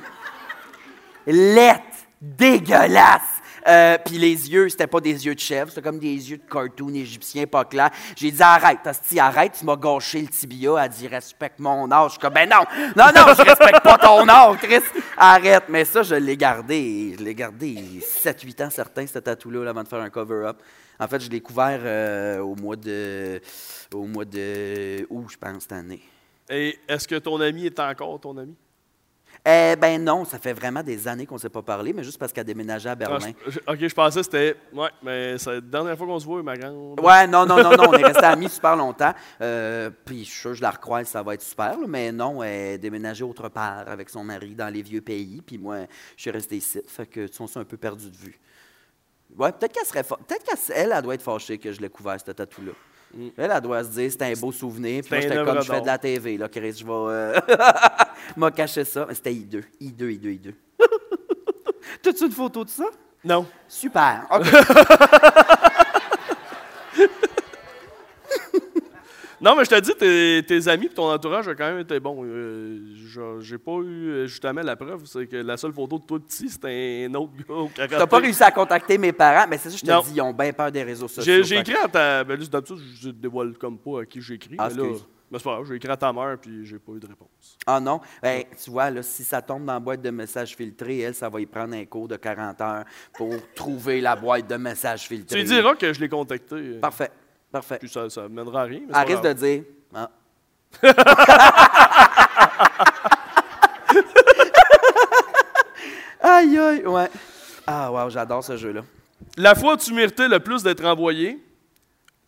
Lette, 1.28 2.08
dégueulasse. 2.22 3.22
Euh, 3.68 3.98
Puis 4.04 4.18
les 4.18 4.52
yeux, 4.52 4.70
c'était 4.70 4.88
pas 4.88 5.00
des 5.00 5.26
yeux 5.26 5.36
de 5.36 5.40
chèvre, 5.40 5.70
c'était 5.70 5.82
comme 5.82 6.00
des 6.00 6.32
yeux 6.32 6.38
de 6.38 6.52
cartoon 6.52 6.94
égyptien 6.94 7.46
pas 7.46 7.64
clair. 7.66 7.92
J'ai 8.16 8.32
dit 8.32 8.42
arrête, 8.42 8.80
Asti, 8.86 9.20
arrête, 9.20 9.54
tu 9.60 9.66
m'as 9.66 9.76
gâché 9.76 10.22
le 10.22 10.28
tibia. 10.28 10.84
Elle 10.84 10.90
dit 10.90 11.08
respecte 11.08 11.60
mon 11.60 11.92
âge. 11.92 12.06
Je 12.06 12.12
suis 12.14 12.20
comme 12.20 12.34
ben 12.34 12.50
non, 12.50 12.64
non, 12.96 13.06
non, 13.16 13.34
je 13.38 13.44
respecte 13.44 13.84
pas 13.84 13.98
ton 13.98 14.28
âge, 14.28 14.58
Chris. 14.58 14.82
Arrête. 15.16 15.66
Mais 15.70 15.86
ça, 15.86 16.02
je 16.02 16.16
l'ai 16.16 16.38
gardé, 16.38 17.16
je 17.18 17.24
l'ai 17.24 17.36
gardé 17.36 17.76
7-8 18.02 18.66
ans 18.66 18.70
certains, 18.72 19.06
ce 19.06 19.20
tatou-là, 19.20 19.64
là, 19.64 19.70
avant 19.70 19.84
de 19.84 19.88
faire 19.88 20.02
un 20.02 20.10
cover-up. 20.10 20.58
En 21.00 21.08
fait, 21.08 21.20
je 21.20 21.30
l'ai 21.30 21.42
couvert 21.42 21.80
euh, 21.84 22.40
au 22.40 22.56
mois 22.56 22.76
de 22.76 23.42
au 23.94 24.06
mois 24.06 24.26
de 24.26 25.06
août, 25.10 25.28
je 25.30 25.38
pense, 25.38 25.64
cette 25.64 25.72
année. 25.74 26.02
Et 26.50 26.80
est-ce 26.88 27.08
que 27.08 27.16
ton 27.16 27.40
ami 27.40 27.66
est 27.66 27.80
encore 27.80 28.20
ton 28.20 28.38
ami? 28.38 28.56
Eh 29.44 29.76
ben 29.76 30.04
non, 30.04 30.24
ça 30.24 30.38
fait 30.38 30.54
vraiment 30.54 30.84
des 30.84 31.08
années 31.08 31.26
qu'on 31.26 31.34
ne 31.36 31.40
s'est 31.40 31.50
pas 31.50 31.64
parlé, 31.64 31.94
mais 31.94 32.04
juste 32.04 32.20
parce 32.20 32.32
qu'elle 32.32 32.42
a 32.42 32.44
déménagé 32.44 32.88
à 32.90 32.92
Ah, 32.92 32.96
Berlin. 32.96 33.32
je- 33.48 33.58
ok, 33.68 33.80
je 33.88 33.94
pensais 33.96 34.20
que 34.20 34.24
c'était. 34.26 34.56
Ouais, 34.72 34.90
mais 35.02 35.36
c'est 35.40 35.54
la 35.54 35.62
dernière 35.62 35.98
fois 35.98 36.06
qu'on 36.06 36.20
se 36.20 36.26
voit, 36.28 36.44
ma 36.44 36.56
grande. 36.56 37.00
Ouais, 37.00 37.26
non, 37.26 37.48
non, 37.48 37.56
non, 37.58 37.72
non, 37.76 37.86
on 37.90 37.94
est 37.94 38.04
restés 38.06 38.24
amis 38.26 38.50
super 38.50 38.76
longtemps. 38.76 39.14
Euh, 39.42 39.90
puis 40.06 40.26
je 40.26 40.30
suis 40.30 40.40
sûr 40.42 40.50
que 40.52 40.58
je 40.58 40.62
la 40.62 40.70
recroise, 40.70 41.08
ça 41.08 41.24
va 41.24 41.34
être 41.34 41.42
super. 41.42 41.72
là, 41.80 41.88
mais 41.88 42.12
non, 42.12 42.44
elle 42.44 42.74
est 42.74 42.78
déménagée 42.78 43.24
autre 43.24 43.50
part 43.50 43.86
avec 43.88 44.10
son 44.12 44.24
mari 44.24 44.54
dans 44.54 44.72
les 44.72 44.84
vieux 44.84 45.02
pays. 45.02 45.42
Puis 45.42 45.58
moi, 45.58 45.78
je 46.16 46.22
suis 46.22 46.30
resté 46.32 46.58
ici. 46.58 46.80
Fait 46.88 47.08
que 47.08 47.26
tu 47.26 47.34
sais, 47.34 47.42
on 47.42 47.48
s'est 47.48 47.60
un 47.60 47.66
peu 47.66 47.78
perdu 47.78 48.12
de 48.12 48.16
vue. 48.18 48.40
Ouais, 49.36 49.52
peut-être 49.54 49.72
qu'elle 49.74 49.86
serait 49.88 50.04
fa- 50.04 50.18
Peut-être 50.18 50.44
qu'elle, 50.46 50.92
elle 50.94 51.02
doit 51.02 51.16
être 51.16 51.24
fâchée 51.24 51.58
que 51.58 51.72
je 51.72 51.82
l'ai 51.82 51.90
couvert, 51.90 52.18
ce 52.24 52.30
tatou-là. 52.32 52.74
Elle, 53.38 53.52
elle 53.52 53.62
doit 53.62 53.84
se 53.84 53.90
dire, 53.90 54.12
c'était 54.12 54.26
un 54.26 54.34
beau 54.34 54.52
souvenir. 54.52 55.02
Puis 55.02 55.12
moi, 55.12 55.22
C'est 55.22 55.30
j'étais 55.30 55.44
comme, 55.46 55.62
je 55.62 55.72
fais 55.72 55.82
de 55.82 55.86
la. 55.86 55.98
TV, 55.98 56.38
là, 56.38 56.48
Chris, 56.50 56.74
je 56.80 56.86
vais. 56.86 56.92
Euh... 56.92 57.40
m'a 58.38 58.52
caché 58.52 58.84
ça. 58.84 59.06
Mais 59.08 59.16
C'était 59.16 59.34
I2. 59.34 59.64
I2, 59.82 60.20
I2, 60.20 60.40
I2. 60.40 60.54
T'as-tu 62.02 62.26
une 62.26 62.32
photo 62.32 62.64
de 62.64 62.70
ça? 62.70 62.86
Non. 63.24 63.46
Super. 63.68 64.26
OK. 64.32 64.46
Non, 69.42 69.56
mais 69.56 69.66
je 69.66 69.70
te 69.72 69.80
dis, 69.80 69.94
tes, 69.96 70.44
tes 70.46 70.68
amis 70.70 70.86
et 70.86 70.90
ton 70.90 71.12
entourage 71.12 71.48
a 71.48 71.56
quand 71.56 71.66
même 71.66 71.80
été 71.80 72.00
bon. 72.00 72.24
Euh, 72.24 72.80
je- 73.08 73.40
J'ai 73.40 73.58
pas 73.58 73.72
eu 73.84 74.10
euh, 74.10 74.28
justement 74.28 74.62
la 74.62 74.76
preuve, 74.76 75.04
c'est 75.06 75.26
que 75.26 75.38
la 75.38 75.58
seule 75.58 75.74
photo 75.74 75.98
de 76.00 76.04
toi 76.06 76.20
petit, 76.20 76.48
c'était 76.50 77.08
un 77.10 77.14
autre 77.16 77.34
gars 77.38 77.56
au 77.56 77.68
karaté. 77.68 77.96
T'as 77.98 78.08
pas 78.08 78.20
réussi 78.20 78.44
à 78.44 78.52
contacter 78.52 78.98
mes 78.98 79.12
parents, 79.12 79.48
mais 79.50 79.58
c'est 79.58 79.70
ça, 79.72 79.78
je 79.78 79.82
te 79.82 80.06
dis, 80.10 80.14
ils 80.16 80.22
ont 80.22 80.32
bien 80.34 80.54
peur 80.54 80.72
des 80.72 80.84
réseaux 80.84 81.08
sociaux. 81.08 81.44
J'ai 81.44 81.58
écrit 81.58 81.76
à 81.76 81.88
ta. 81.88 82.24
Ben, 82.24 82.38
juste 82.40 82.52
d'habitude, 82.54 82.78
je 83.00 83.10
dévoile 83.10 83.54
comme 83.58 83.78
pas 83.80 84.02
à 84.02 84.06
qui 84.06 84.22
j'ai 84.22 84.36
écrit. 84.36 84.56
Ah, 84.60 84.70
mais 84.70 84.76
là, 84.84 84.90
mais 85.32 85.38
c'est 85.40 85.44
pas 85.46 85.54
grave, 85.56 85.66
j'ai 85.70 85.76
écrit 85.76 85.90
à 85.92 85.98
ta 85.98 86.12
mère 86.14 86.38
puis 86.42 86.66
j'ai 86.66 86.78
pas 86.78 86.92
eu 86.92 87.00
de 87.00 87.08
réponse. 87.08 87.58
Ah 87.66 87.80
non? 87.80 88.00
Ben, 88.22 88.44
tu 88.64 88.70
vois, 88.70 88.90
là, 88.92 89.02
si 89.02 89.24
ça 89.24 89.42
tombe 89.42 89.66
dans 89.66 89.74
la 89.74 89.80
boîte 89.80 90.02
de 90.02 90.10
messages 90.10 90.56
filtrés, 90.56 91.00
elle, 91.00 91.16
ça 91.16 91.30
va 91.30 91.40
y 91.42 91.46
prendre 91.46 91.74
un 91.74 91.86
cours 91.86 92.08
de 92.08 92.18
40 92.18 92.60
heures 92.62 92.84
pour 93.18 93.34
trouver 93.56 94.02
la 94.02 94.16
boîte 94.16 94.48
de 94.48 94.56
messages 94.58 95.04
Tu 95.04 95.08
filtrés. 95.16 95.38
lui 95.40 95.46
diras 95.46 95.76
que 95.76 95.92
je 95.94 96.00
l'ai 96.02 96.10
contacté. 96.10 96.74
Parfait. 96.82 97.10
Parfait. 97.52 97.78
Puis 97.80 97.90
ça, 97.90 98.08
mènera 98.30 98.62
à 98.62 98.66
rien. 98.66 98.82
mais 98.88 98.94
pas 98.94 99.02
risque 99.02 99.24
de 99.24 99.34
dire. 99.34 99.64
Ah. 99.94 100.10
aïe, 106.22 106.58
aïe, 106.58 106.86
ouais. 106.86 107.10
Ah, 107.68 107.92
wow, 107.92 108.10
j'adore 108.10 108.44
ce 108.44 108.56
jeu-là. 108.56 108.82
La 109.38 109.54
fois 109.56 109.74
où 109.74 109.78
tu 109.78 109.94
méritais 109.94 110.28
le 110.28 110.40
plus 110.40 110.64
d'être 110.64 110.84
envoyé, 110.86 111.44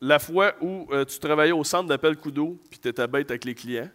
la 0.01 0.19
fois 0.19 0.53
où 0.61 0.87
euh, 0.91 1.05
tu 1.05 1.17
travaillais 1.19 1.53
au 1.53 1.63
centre 1.63 1.87
d'appel 1.87 2.17
Kudo 2.17 2.59
puis 2.69 2.79
tu 2.79 2.89
étais 2.89 3.07
bête 3.07 3.31
avec 3.31 3.45
les 3.45 3.55
clients, 3.55 3.89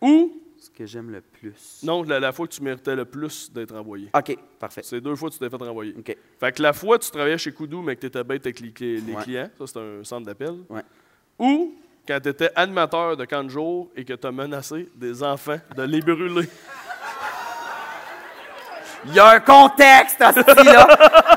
ou, 0.00 0.41
Ce 0.62 0.70
que 0.70 0.86
j'aime 0.86 1.10
le 1.10 1.20
plus. 1.20 1.80
non, 1.82 2.04
la, 2.04 2.20
la 2.20 2.30
fois 2.30 2.46
que 2.46 2.52
tu 2.52 2.62
méritais 2.62 2.94
le 2.94 3.04
plus 3.04 3.50
d'être 3.52 3.74
envoyé. 3.74 4.08
OK, 4.14 4.36
parfait. 4.60 4.82
C'est 4.84 5.00
deux 5.00 5.16
fois 5.16 5.28
que 5.28 5.34
tu 5.34 5.40
t'es 5.40 5.50
fait 5.50 5.56
renvoyer. 5.56 5.92
OK. 5.98 6.16
Fait 6.38 6.52
que 6.52 6.62
la 6.62 6.72
fois 6.72 6.94
où 6.96 6.98
tu 7.00 7.10
travaillais 7.10 7.36
chez 7.38 7.52
Kudo, 7.52 7.82
mais 7.82 7.96
que 7.96 8.02
tu 8.02 8.06
étais 8.06 8.22
bête 8.22 8.46
avec 8.46 8.60
les, 8.60 8.72
les- 8.78 9.00
les 9.00 9.12
Ouais. 9.14 9.22
clients, 9.24 9.50
ça 9.58 9.64
c'est 9.66 9.78
un 9.80 10.04
centre 10.04 10.24
d'appel. 10.26 10.54
Ouais. 10.68 10.82
Ou 11.40 11.74
quand 12.06 12.20
tu 12.22 12.28
étais 12.28 12.50
animateur 12.54 13.16
de 13.16 13.24
camp 13.24 13.42
de 13.42 13.48
jour 13.48 13.90
et 13.96 14.04
que 14.04 14.12
tu 14.12 14.24
as 14.26 14.30
menacé 14.32 14.88
des 14.94 15.20
enfants 15.24 15.58
de 15.76 15.82
les 15.82 16.00
brûler. 16.00 16.48
Il 19.04 19.14
y 19.14 19.18
a 19.18 19.30
un 19.30 19.40
contexte, 19.40 20.20
hostie, 20.20 20.64
là. 20.64 20.86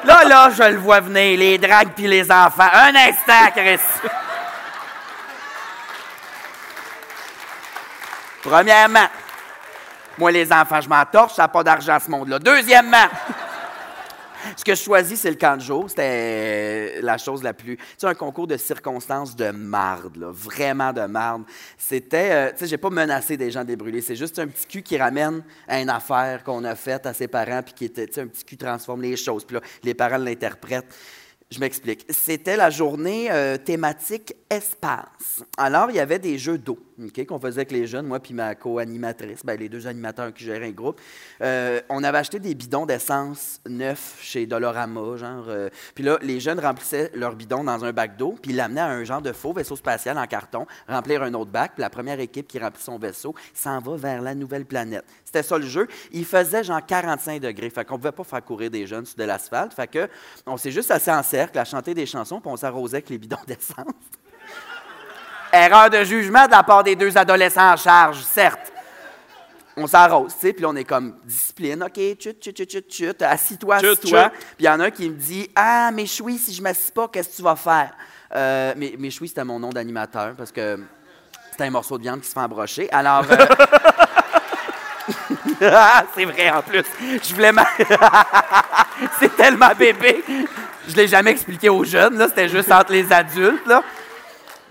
Là, 0.06 0.24
là, 0.28 0.50
je 0.52 0.72
le 0.72 0.78
vois 0.78 1.00
venir, 1.00 1.40
les 1.40 1.58
dragues 1.58 1.94
puis 1.96 2.06
les 2.08 2.32
enfants. 2.32 2.70
Un 2.72 2.94
instant, 2.96 3.50
Chris. 3.56 3.80
Premièrement, 8.46 9.08
moi, 10.20 10.32
les 10.32 10.54
enfants, 10.54 10.80
je 10.80 10.88
m'en 10.88 11.04
torche, 11.04 11.34
ça 11.34 11.42
n'a 11.42 11.48
pas 11.48 11.64
d'argent, 11.64 11.98
ce 12.00 12.12
monde-là. 12.12 12.38
Deuxièmement, 12.38 13.08
ce 14.56 14.64
que 14.64 14.76
je 14.76 14.84
choisis, 14.84 15.20
c'est 15.20 15.32
le 15.32 15.36
camp 15.36 15.58
de 15.58 15.64
jour. 15.64 15.90
C'était 15.90 17.02
la 17.02 17.18
chose 17.18 17.42
la 17.42 17.54
plus. 17.54 17.76
Tu 17.76 17.84
sais, 17.98 18.06
un 18.06 18.14
concours 18.14 18.46
de 18.46 18.56
circonstances 18.56 19.36
de 19.36 19.50
marde, 19.50 20.18
là, 20.18 20.28
vraiment 20.32 20.94
de 20.94 21.02
marde. 21.02 21.42
C'était. 21.76 22.30
euh, 22.32 22.52
tu 22.52 22.60
sais, 22.60 22.68
j'ai 22.68 22.78
pas 22.78 22.92
menacé 22.92 23.36
des 23.36 23.50
gens 23.50 23.66
brûler. 23.66 24.02
C'est 24.02 24.16
juste 24.16 24.38
un 24.38 24.46
petit 24.46 24.68
cul 24.68 24.84
qui 24.84 24.96
ramène 25.00 25.44
à 25.68 25.82
une 25.82 25.90
affaire 25.90 26.44
qu'on 26.44 26.64
a 26.66 26.76
faite 26.76 27.08
à 27.08 27.16
ses 27.16 27.28
parents, 27.28 27.64
puis 27.64 27.74
qui 27.74 27.86
était. 27.86 28.06
Tu 28.06 28.14
sais, 28.14 28.22
un 28.22 28.28
petit 28.28 28.46
cul 28.46 28.58
transforme 28.58 29.02
les 29.02 29.18
choses. 29.18 29.44
Puis 29.44 29.56
là, 29.56 29.62
les 29.82 29.96
parents 29.96 30.18
l'interprètent. 30.18 30.94
Je 31.50 31.60
m'explique. 31.60 32.06
C'était 32.12 32.58
la 32.58 32.70
journée 32.70 33.32
euh, 33.32 33.58
thématique 33.58 34.36
espace. 34.52 35.44
Alors, 35.58 35.90
il 35.90 35.96
y 35.96 36.00
avait 36.00 36.20
des 36.20 36.38
jeux 36.38 36.60
d'eau 36.60 36.78
qu'on 37.28 37.40
faisait 37.40 37.60
avec 37.60 37.72
les 37.72 37.88
jeunes, 37.88 38.08
moi 38.08 38.20
puis 38.20 38.34
ma 38.34 38.56
co-animatrice, 38.56 39.46
ben, 39.46 39.60
les 39.60 39.70
deux 39.70 39.88
animateurs 39.88 40.34
qui 40.34 40.44
géraient 40.44 40.68
un 40.68 40.72
groupe. 40.72 41.00
Euh, 41.42 41.82
on 41.90 42.04
avait 42.04 42.18
acheté 42.18 42.40
des 42.40 42.56
bidons 42.56 42.86
d'essence 42.86 43.60
neufs 43.68 44.18
chez 44.22 44.46
Dolorama, 44.46 45.18
genre. 45.18 45.46
euh, 45.50 45.70
puis 45.94 46.04
là, 46.04 46.18
les 46.22 46.40
jeunes 46.40 46.60
remplissaient 46.60 47.12
leur 47.14 47.36
bidon 47.36 47.64
dans 47.64 47.84
un 47.84 47.92
bac 47.92 48.18
d'eau, 48.18 48.36
puis 48.42 48.52
ils 48.52 48.58
l'amenaient 48.58 48.82
à 48.82 48.88
un 48.88 49.04
genre 49.04 49.22
de 49.22 49.32
faux 49.32 49.54
vaisseau 49.54 49.76
spatial 49.76 50.18
en 50.18 50.26
carton, 50.26 50.66
remplir 50.88 51.24
un 51.24 51.34
autre 51.34 51.52
bac, 51.52 51.74
puis 51.76 51.82
la 51.82 51.90
première 51.90 52.20
équipe 52.20 52.48
qui 52.48 52.60
remplit 52.60 52.84
son 52.84 52.98
vaisseau 52.98 53.34
s'en 53.54 53.80
va 53.80 53.96
vers 53.96 54.22
la 54.22 54.36
nouvelle 54.36 54.66
planète. 54.66 55.06
C'était 55.24 55.44
ça 55.44 55.58
le 55.58 55.66
jeu. 55.66 55.88
Il 56.12 56.26
faisait 56.26 56.64
genre 56.64 56.86
45 56.86 57.42
degrés, 57.42 57.70
fait 57.70 57.86
qu'on 57.86 57.98
pouvait 57.98 58.12
pas 58.12 58.24
faire 58.24 58.44
courir 58.44 58.72
des 58.72 58.88
jeunes 58.88 59.06
sur 59.06 59.18
de 59.18 59.24
l'asphalte, 59.24 59.74
fait 59.74 59.88
que 59.88 60.08
on 60.46 60.58
s'est 60.58 60.72
juste 60.72 60.92
assis 60.92 61.12
en 61.12 61.24
cercle 61.24 61.58
à 61.60 61.66
chanter 61.66 61.94
des 61.94 62.06
chansons, 62.06 62.40
puis 62.40 62.50
on 62.52 62.58
s'arrosait 62.58 62.98
avec 62.98 63.10
les 63.10 63.18
bidons 63.18 63.38
d'essence. 63.48 63.94
Erreur 65.56 65.90
de 65.90 66.04
jugement 66.04 66.46
de 66.46 66.52
la 66.52 66.64
part 66.64 66.84
des 66.84 66.96
deux 66.96 67.18
adolescents 67.18 67.72
en 67.74 67.78
charge, 67.78 68.18
certes. 68.22 68.72
On 69.78 69.88
s'arrose, 69.88 70.34
tu 70.34 70.48
sais, 70.48 70.54
puis 70.54 70.66
on 70.66 70.76
est 70.76 70.84
comme 70.86 71.16
discipline. 71.26 71.84
OK, 71.84 71.96
chut, 72.20 72.42
chut, 72.44 72.56
chut, 72.58 72.70
chut, 72.72 72.86
chut, 72.92 73.22
assis-toi, 73.22 73.76
assis-toi. 73.76 74.30
Puis 74.30 74.42
il 74.60 74.66
y 74.66 74.70
en 74.70 74.80
a 74.80 74.86
un 74.86 74.92
qui 74.92 75.10
me 75.10 75.16
dit 75.16 75.50
Ah, 75.56 75.92
mais 75.94 76.06
choui, 76.06 76.38
si 76.38 76.54
je 76.54 76.62
m'assis 76.62 76.92
pas, 76.92 77.08
qu'est-ce 77.10 77.30
que 77.30 77.36
tu 77.38 77.42
vas 77.42 77.56
faire? 77.56 77.92
Euh, 78.34 78.74
mais, 78.78 78.96
mais 78.98 79.10
choui, 79.10 79.28
c'était 79.28 79.44
mon 79.44 79.60
nom 79.60 79.70
d'animateur 79.70 80.34
parce 80.38 80.52
que 80.52 80.80
c'était 81.52 81.66
un 81.66 81.70
morceau 81.72 81.98
de 81.98 82.04
viande 82.04 82.22
qui 82.22 82.28
se 82.28 82.34
fait 82.34 82.40
embrocher. 82.40 82.90
Alors. 82.92 83.24
euh, 83.32 83.38
Ah, 85.62 86.04
c'est 86.16 86.26
vrai 86.26 86.50
en 86.52 86.62
plus. 86.62 86.84
Je 87.24 87.34
voulais 87.34 87.52
ma... 87.52 87.66
c'est 89.20 89.36
tellement 89.36 89.72
bébé. 89.78 90.24
Je 90.88 90.96
l'ai 90.96 91.08
jamais 91.08 91.32
expliqué 91.32 91.70
aux 91.70 91.84
jeunes, 91.84 92.18
là. 92.18 92.28
C'était 92.28 92.50
juste 92.50 92.72
entre 92.72 92.92
les 92.92 93.12
adultes, 93.12 93.66
là. 93.68 93.82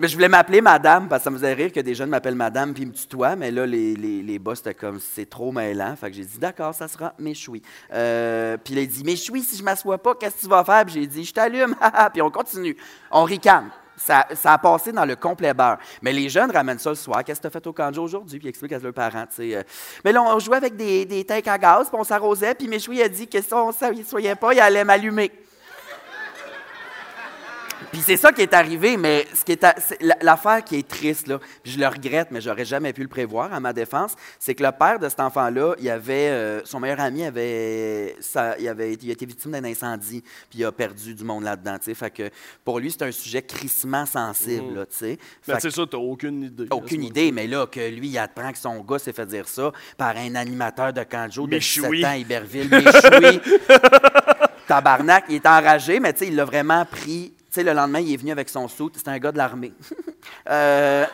Mais 0.01 0.09
je 0.09 0.15
voulais 0.15 0.29
m'appeler 0.29 0.61
madame, 0.61 1.09
parce 1.09 1.21
que 1.21 1.25
ça 1.25 1.31
me 1.31 1.37
faisait 1.37 1.53
rire 1.53 1.73
que 1.73 1.79
des 1.79 1.95
jeunes 1.95 2.09
m'appellent 2.09 2.35
madame 2.35 2.75
puis 2.75 2.85
me 2.85 2.93
tutoient, 2.93 3.37
mais 3.37 3.53
là, 3.53 3.65
les, 3.65 3.95
les, 3.95 4.23
les 4.23 4.39
boss, 4.41 4.59
c'était 4.59 4.75
comme, 4.75 4.99
c'est 4.99 5.31
trop 5.31 5.53
mêlant. 5.53 5.95
Fait 5.95 6.11
que 6.11 6.17
j'ai 6.17 6.25
dit, 6.25 6.39
d'accord, 6.39 6.75
ça 6.75 6.89
sera 6.89 7.15
méchoui. 7.17 7.63
Euh, 7.93 8.57
puis 8.57 8.75
il 8.75 8.89
dit, 8.89 9.05
méchoui, 9.05 9.43
si 9.43 9.57
je 9.57 9.63
m'assois 9.63 9.99
pas, 9.99 10.17
qu'est-ce 10.17 10.37
que 10.37 10.41
tu 10.41 10.49
vas 10.49 10.65
faire? 10.65 10.85
Puis 10.85 10.95
j'ai 10.95 11.07
dit, 11.07 11.25
je 11.25 11.33
t'allume, 11.33 11.77
haha. 11.81 12.11
puis 12.13 12.21
on 12.23 12.31
continue. 12.31 12.77
On 13.13 13.23
ricane. 13.23 13.71
Ça, 13.97 14.27
ça 14.35 14.55
a 14.55 14.59
passé 14.59 14.91
dans 14.91 15.05
le 15.05 15.15
complet 15.15 15.55
beurre. 15.55 15.79
Mais 16.03 16.13
les 16.13 16.29
jeunes 16.29 16.51
ramènent 16.51 16.81
ça 16.81 16.91
le 16.91 16.97
soir. 16.97 17.23
Qu'est-ce 17.23 17.39
que 17.39 17.43
tu 17.43 17.47
as 17.47 17.51
fait 17.51 17.65
au 17.69 17.73
canjo 17.73 18.03
aujourd'hui? 18.03 18.41
Puis 18.41 18.49
ils 18.49 18.51
expliquent 18.51 18.73
à 18.73 18.79
leurs 18.81 18.93
parents. 18.93 19.27
euh. 19.39 19.63
Mais 20.05 20.11
là, 20.11 20.21
on 20.25 20.41
jouait 20.41 20.57
avec 20.57 20.75
des, 20.75 21.05
des 21.05 21.25
tanks 21.25 21.47
à 21.47 21.57
gaz, 21.57 21.89
puis 21.89 21.97
on 21.97 22.03
s'arrosait, 22.03 22.57
puis 22.57 22.67
Méchoui 22.67 23.01
a 23.01 23.09
dit 23.09 23.29
que 23.29 23.41
si 23.41 23.55
on 23.55 23.69
ne 23.69 24.03
soyait 24.03 24.35
pas, 24.35 24.53
il 24.53 24.59
allait 24.59 24.83
m'allumer. 24.83 25.31
Puis 27.95 28.03
c'est 28.03 28.17
ça 28.17 28.33
qui 28.33 28.43
est 28.43 28.53
arrivé, 28.53 28.97
mais 28.97 29.25
ce 29.33 29.45
qui 29.45 29.53
est 29.53 29.65
l'affaire 30.21 30.65
qui 30.65 30.75
est 30.75 30.89
triste, 30.89 31.29
là, 31.29 31.39
je 31.63 31.79
le 31.79 31.87
regrette, 31.87 32.33
mais 32.33 32.41
j'aurais 32.41 32.65
jamais 32.65 32.93
pu 32.93 33.03
le 33.03 33.09
prévoir 33.09 33.55
à 33.55 33.61
ma 33.61 33.73
défense, 33.73 34.17
c'est 34.41 34.57
que 34.57 34.65
le 34.65 34.73
père 34.73 34.99
de 34.99 35.09
cet 35.09 35.21
enfant-là, 35.21 35.77
il 35.79 35.89
avait, 35.89 36.31
euh, 36.31 36.61
son 36.65 36.81
meilleur 36.81 36.99
ami 36.99 37.23
avait, 37.25 38.17
ça, 38.19 38.59
il 38.59 38.67
avait, 38.67 38.95
il 38.95 39.11
a 39.11 39.13
été 39.13 39.25
victime 39.25 39.53
d'un 39.53 39.63
incendie, 39.63 40.25
puis 40.51 40.59
il 40.59 40.65
a 40.65 40.73
perdu 40.73 41.15
du 41.15 41.23
monde 41.23 41.45
là-dedans, 41.45 41.79
tu 41.79 41.85
sais. 41.85 41.95
Fait 41.95 42.11
que 42.11 42.31
pour 42.65 42.81
lui, 42.81 42.91
c'est 42.91 43.05
un 43.05 43.13
sujet 43.13 43.43
crissement 43.43 44.07
sensible, 44.07 44.75
là, 44.75 44.87
tu 44.87 44.97
sais. 44.97 45.19
Fait 45.41 45.61
c'est 45.61 45.71
ça, 45.71 45.85
t'as 45.89 45.97
aucune 45.97 46.43
idée. 46.43 46.67
aucune 46.73 47.05
idée, 47.05 47.31
mais 47.31 47.47
là, 47.47 47.69
que 47.69 47.91
lui, 47.91 48.09
il 48.09 48.19
apprend 48.19 48.51
que 48.51 48.59
son 48.59 48.81
gars 48.81 48.99
s'est 48.99 49.13
fait 49.13 49.27
dire 49.27 49.47
ça 49.47 49.71
par 49.97 50.17
un 50.17 50.35
animateur 50.35 50.93
de 50.93 51.05
canjo 51.05 51.47
de 51.47 51.59
17 51.59 51.83
Méchoui. 51.85 52.05
ans, 52.05 52.13
Iberville. 52.15 52.71
Tabarnak, 54.67 55.27
il 55.29 55.37
est 55.37 55.47
enragé, 55.47 56.01
mais 56.01 56.13
tu 56.13 56.21
sais, 56.21 56.27
il 56.29 56.37
l'a 56.37 56.45
vraiment 56.45 56.85
pris. 56.85 57.34
Sais, 57.55 57.63
le 57.63 57.73
lendemain, 57.73 58.01
il 58.01 58.13
est 58.13 58.17
venu 58.17 58.33
avec 58.33 58.49
son 58.49 58.67
soute. 58.67 58.97
C'était 58.97 59.11
un 59.11 59.19
gars 59.21 59.31
de 59.31 59.39
l'armée. 59.39 59.73
Euh, 60.51 61.05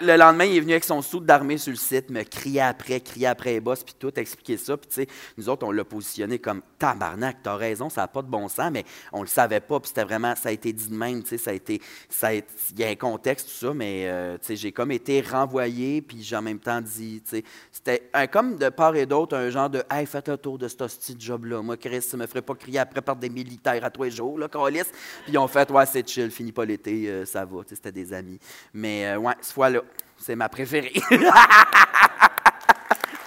le 0.00 0.16
lendemain, 0.16 0.44
il 0.44 0.56
est 0.56 0.60
venu 0.60 0.72
avec 0.72 0.84
son 0.84 1.02
soute 1.02 1.24
d'armée 1.24 1.58
sur 1.58 1.70
le 1.70 1.76
site, 1.76 2.10
me 2.10 2.22
crier 2.22 2.60
après, 2.60 3.00
crier 3.00 3.26
après 3.26 3.52
les 3.52 3.60
boss, 3.60 3.82
puis 3.82 3.94
tout, 3.98 4.12
expliquer 4.18 4.56
ça. 4.56 4.76
Puis 4.76 4.88
tu 4.88 4.94
sais, 4.94 5.06
nous 5.36 5.48
autres, 5.48 5.66
on 5.66 5.72
l'a 5.72 5.84
positionné 5.84 6.38
comme 6.38 6.62
tabarnak, 6.78 7.38
t'as 7.42 7.56
raison, 7.56 7.88
ça 7.88 8.02
n'a 8.02 8.08
pas 8.08 8.22
de 8.22 8.28
bon 8.28 8.48
sens, 8.48 8.70
mais 8.72 8.84
on 9.12 9.22
le 9.22 9.28
savait 9.28 9.60
pas, 9.60 9.80
puis 9.80 9.88
c'était 9.88 10.04
vraiment, 10.04 10.34
ça 10.36 10.48
a 10.48 10.52
été 10.52 10.72
dit 10.72 10.88
de 10.88 10.94
même, 10.94 11.22
tu 11.22 11.30
sais, 11.30 11.38
ça 11.38 11.50
a 11.50 11.54
été, 11.54 11.80
il 12.22 12.78
y 12.78 12.84
a 12.84 12.88
un 12.88 12.94
contexte, 12.94 13.48
tout 13.48 13.66
ça, 13.66 13.74
mais 13.74 14.04
euh, 14.06 14.36
tu 14.38 14.46
sais, 14.48 14.56
j'ai 14.56 14.72
comme 14.72 14.90
été 14.90 15.20
renvoyé, 15.20 16.02
puis 16.02 16.22
j'ai 16.22 16.36
en 16.36 16.42
même 16.42 16.58
temps 16.58 16.80
dit, 16.80 17.22
tu 17.24 17.36
sais, 17.36 17.44
c'était 17.70 18.10
un, 18.12 18.26
comme 18.26 18.56
de 18.56 18.68
part 18.68 18.96
et 18.96 19.06
d'autre, 19.06 19.36
un 19.36 19.50
genre 19.50 19.70
de, 19.70 19.82
hey, 19.90 20.06
faites 20.06 20.28
le 20.28 20.36
tour 20.36 20.58
de 20.58 20.68
ce 20.68 20.82
hostie 20.82 21.16
job-là. 21.18 21.62
Moi, 21.62 21.76
Chris, 21.76 22.02
ça 22.02 22.16
me 22.16 22.26
ferait 22.26 22.42
pas 22.42 22.54
crier 22.54 22.78
après 22.78 23.02
par 23.02 23.16
des 23.16 23.28
militaires 23.28 23.84
à 23.84 23.90
tous 23.90 24.04
les 24.04 24.10
jours, 24.10 24.38
là. 24.38 24.48
Puis 24.48 24.84
ils 25.28 25.38
ont 25.38 25.48
fait, 25.48 25.70
ouais, 25.70 25.86
c'est 25.86 26.08
chill, 26.08 26.30
fini 26.30 26.52
pas 26.52 26.64
l'été, 26.64 27.08
euh, 27.08 27.24
ça 27.24 27.44
va, 27.44 27.62
tu 27.62 27.70
sais, 27.70 27.74
c'était 27.76 27.92
des 27.92 28.12
amis. 28.12 28.38
Mais, 28.72 29.06
euh, 29.06 29.18
ouais, 29.18 29.34
cette 29.40 29.54
fois-là, 29.54 29.82
c'est 30.18 30.36
ma 30.36 30.48
préférée. 30.48 30.92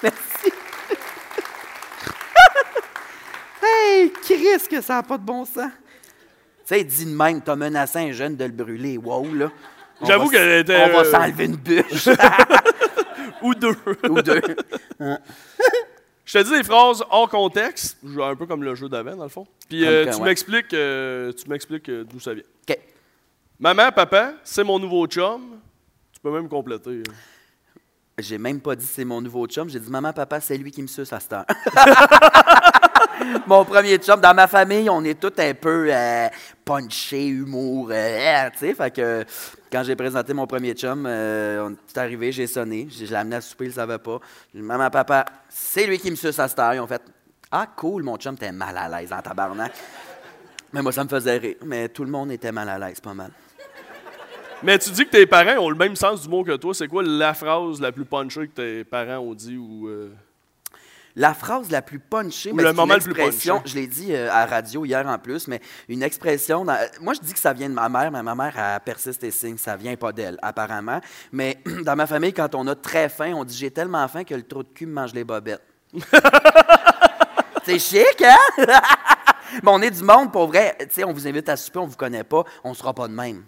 Merci. 0.03 0.51
hey, 3.64 4.11
Chris, 4.23 4.68
que 4.69 4.81
ça 4.81 4.95
n'a 4.95 5.03
pas 5.03 5.18
de 5.18 5.23
bon 5.23 5.45
sens. 5.45 5.72
Tu 6.65 6.76
sais, 6.76 6.84
dit 6.84 7.05
de 7.05 7.15
même, 7.15 7.41
t'as 7.41 7.55
menacé 7.55 7.99
un 7.99 8.11
jeune 8.11 8.35
de 8.35 8.45
le 8.45 8.51
brûler. 8.51 8.97
Wow, 8.97 9.34
là. 9.34 9.51
J'avoue 10.05 10.30
qu'elle 10.30 10.59
était. 10.59 10.76
On 10.76 10.89
va 10.89 10.99
euh, 10.99 11.11
s'enlever 11.11 11.45
une 11.45 11.55
bûche. 11.55 12.09
Ou 13.41 13.55
deux. 13.55 13.76
Ou 14.09 14.22
deux. 14.22 14.41
Je 16.27 16.38
te 16.38 16.43
dis 16.43 16.51
des 16.51 16.64
phrases 16.64 17.01
hors 17.09 17.30
contexte, 17.30 17.97
un 18.22 18.35
peu 18.35 18.45
comme 18.45 18.61
le 18.61 18.76
jeu 18.76 18.89
d'avant, 18.89 19.15
dans 19.15 19.23
le 19.23 19.30
fond. 19.30 19.47
Puis 19.69 19.85
euh, 19.85 20.05
euh, 20.05 20.11
tu 20.14 20.22
m'expliques 20.22 20.73
euh, 20.73 22.03
d'où 22.03 22.19
ça 22.19 22.34
vient. 22.34 22.43
OK. 22.69 22.77
Maman, 23.57 23.93
papa, 23.93 24.34
c'est 24.43 24.65
mon 24.65 24.77
nouveau 24.77 25.07
chum. 25.07 25.61
Même 26.32 26.49
compléter. 26.49 26.90
euh. 26.90 27.04
J'ai 28.20 28.40
même 28.40 28.60
pas 28.62 28.76
dit 28.76 28.86
c'est 28.86 29.06
mon 29.06 29.22
nouveau 29.22 29.45
chum. 29.45 29.70
J'ai 29.70 29.80
dit 29.80 29.91
maman, 29.91 30.12
papa, 30.12 30.41
c'est 30.41 30.58
lui 30.58 30.72
qui 30.72 30.82
me 30.82 30.88
suce 30.88 31.14
à 31.14 31.20
cette 31.20 31.34
heure. 31.34 31.45
mon 33.48 33.64
premier 33.64 33.99
chum. 33.99 34.20
Dans 34.20 34.34
ma 34.34 34.48
famille, 34.48 34.90
on 34.90 35.04
est 35.04 35.20
tous 35.20 35.40
un 35.40 35.54
peu 35.54 35.88
euh, 35.91 36.28
punché, 36.66 37.28
humour, 37.28 37.90
euh, 37.91 38.49
tu 38.58 38.74
sais. 38.74 38.91
Que 38.91 39.24
quand 39.72 39.84
j'ai 39.84 39.95
présenté 39.95 40.34
mon 40.34 40.48
premier 40.48 40.74
chum, 40.74 41.06
euh, 41.06 41.70
on 41.70 41.74
est 41.74 41.98
arrivé, 41.99 42.32
j'ai 42.32 42.48
sonné. 42.48 42.88
Je 42.90 43.06
l'ai 43.06 43.16
amené 43.16 43.36
à 43.36 43.41
souper, 43.41 43.66
il 43.66 43.70
ne 43.70 43.74
savait 43.74 43.99
pas. 43.99 44.20
J'ai 44.52 44.62
dit 44.62 44.66
maman, 44.66 44.90
papa, 44.90 45.24
c'est 45.48 45.86
lui 45.86 45.99
qui 45.99 46.10
me 46.10 46.16
suce 46.16 46.40
à 46.40 46.48
cette 46.48 46.58
heure. 46.58 46.74
Ils 46.74 46.80
ont 46.80 46.88
fait 46.88 47.04
Ah, 47.52 47.68
cool, 47.76 48.02
mon 48.02 48.18
chum, 48.18 48.36
t'es 48.36 48.52
mal 48.52 48.76
à 48.78 48.90
l'aise 48.90 49.14
en 49.14 49.22
tabarnak. 49.22 49.74
Mais 50.74 50.82
moi, 50.82 50.91
ça 50.91 51.04
me 51.04 51.10
faisait 51.10 51.38
rire. 51.38 51.56
Mais 51.66 51.88
tout 51.90 52.04
le 52.04 52.10
monde 52.10 52.32
était 52.32 52.52
mal 52.52 52.68
à 52.68 52.80
l'aise, 52.80 52.99
pas 52.99 53.14
mal. 53.14 53.30
Mais 54.63 54.79
tu 54.79 54.89
dis 54.91 55.05
que 55.05 55.11
tes 55.11 55.25
parents 55.27 55.57
ont 55.63 55.69
le 55.69 55.75
même 55.75 55.95
sens 55.95 56.21
du 56.23 56.29
mot 56.29 56.43
que 56.43 56.55
toi. 56.55 56.73
C'est 56.73 56.88
quoi 56.88 57.03
la 57.03 57.34
phrase 57.34 57.79
la 57.79 57.91
plus 57.91 58.05
punchée 58.05 58.47
que 58.47 58.53
tes 58.53 58.84
parents 58.84 59.17
ont 59.19 59.34
dit 59.35 59.55
ou. 59.57 59.88
euh, 59.88 60.09
La 61.15 61.34
phrase 61.35 61.69
la 61.69 61.81
plus 61.84 61.99
punchée, 61.99 62.51
mais 62.53 62.63
le 62.63 62.69
une 62.69 62.75
moment 62.75 62.95
le 62.95 62.99
plus 63.01 63.13
punché. 63.13 63.51
je 63.65 63.75
l'ai 63.75 63.88
dit 63.88 64.13
euh, 64.15 64.31
à 64.31 64.45
radio 64.47 64.84
hier 64.85 65.05
en 65.07 65.17
plus, 65.19 65.47
mais 65.47 65.61
une 65.89 66.01
expression, 66.03 66.65
dans- 66.65 66.77
moi 67.01 67.13
je 67.13 67.19
dis 67.21 67.34
que 67.34 67.39
ça 67.39 67.53
vient 67.53 67.69
de 67.69 67.73
ma 67.75 67.88
mère, 67.89 68.11
mais 68.11 68.21
ma 68.23 68.34
mère 68.35 68.53
elle 68.57 68.79
persiste 68.81 69.23
et 69.23 69.31
signe, 69.31 69.57
ça 69.57 69.75
vient 69.75 69.95
pas 69.95 70.11
d'elle 70.11 70.38
apparemment. 70.41 71.01
Mais 71.31 71.57
dans 71.84 71.95
ma 71.95 72.07
famille, 72.07 72.34
quand 72.34 72.53
on 72.55 72.65
a 72.67 72.75
très 72.75 73.09
faim, 73.09 73.34
on 73.35 73.43
dit 73.43 73.55
j'ai 73.57 73.71
tellement 73.71 74.07
faim 74.07 74.23
que 74.23 74.34
le 74.35 74.43
trou 74.43 74.63
de 74.63 74.69
cul 74.69 74.85
me 74.88 74.93
mange 74.93 75.13
les 75.13 75.23
bobettes. 75.23 75.61
C'est 77.63 77.79
chic, 77.79 78.23
hein? 78.23 78.38
mais 79.61 79.69
on 79.71 79.81
est 79.81 79.91
du 79.91 80.03
monde, 80.03 80.31
pour 80.31 80.47
vrai. 80.47 80.75
Tu 80.79 80.88
sais, 80.91 81.03
on 81.03 81.11
vous 81.13 81.27
invite 81.27 81.49
à 81.49 81.57
souper, 81.57 81.79
on 81.79 81.85
vous 81.88 81.97
connaît 81.97 82.23
pas, 82.23 82.43
on 82.63 82.73
sera 82.73 82.93
pas 82.93 83.07
de 83.07 83.13
même. 83.13 83.43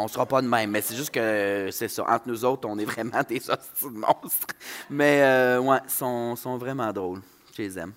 On 0.00 0.06
sera 0.06 0.26
pas 0.26 0.40
de 0.40 0.46
même, 0.46 0.70
mais 0.70 0.80
c'est 0.80 0.94
juste 0.94 1.10
que 1.10 1.18
euh, 1.18 1.70
c'est 1.72 1.88
ça. 1.88 2.04
Entre 2.08 2.28
nous 2.28 2.44
autres, 2.44 2.68
on 2.68 2.78
est 2.78 2.84
vraiment 2.92 3.20
des 3.28 3.38
hosties 3.50 3.84
de 3.84 3.88
monstres. 3.98 4.46
Mais 4.88 5.20
euh, 5.22 5.58
ouais, 5.58 5.78
ils 5.84 5.90
sont, 5.90 6.36
sont 6.36 6.56
vraiment 6.56 6.92
drôles. 6.92 7.20
Je 7.56 7.62
les 7.62 7.78
aime. 7.78 7.92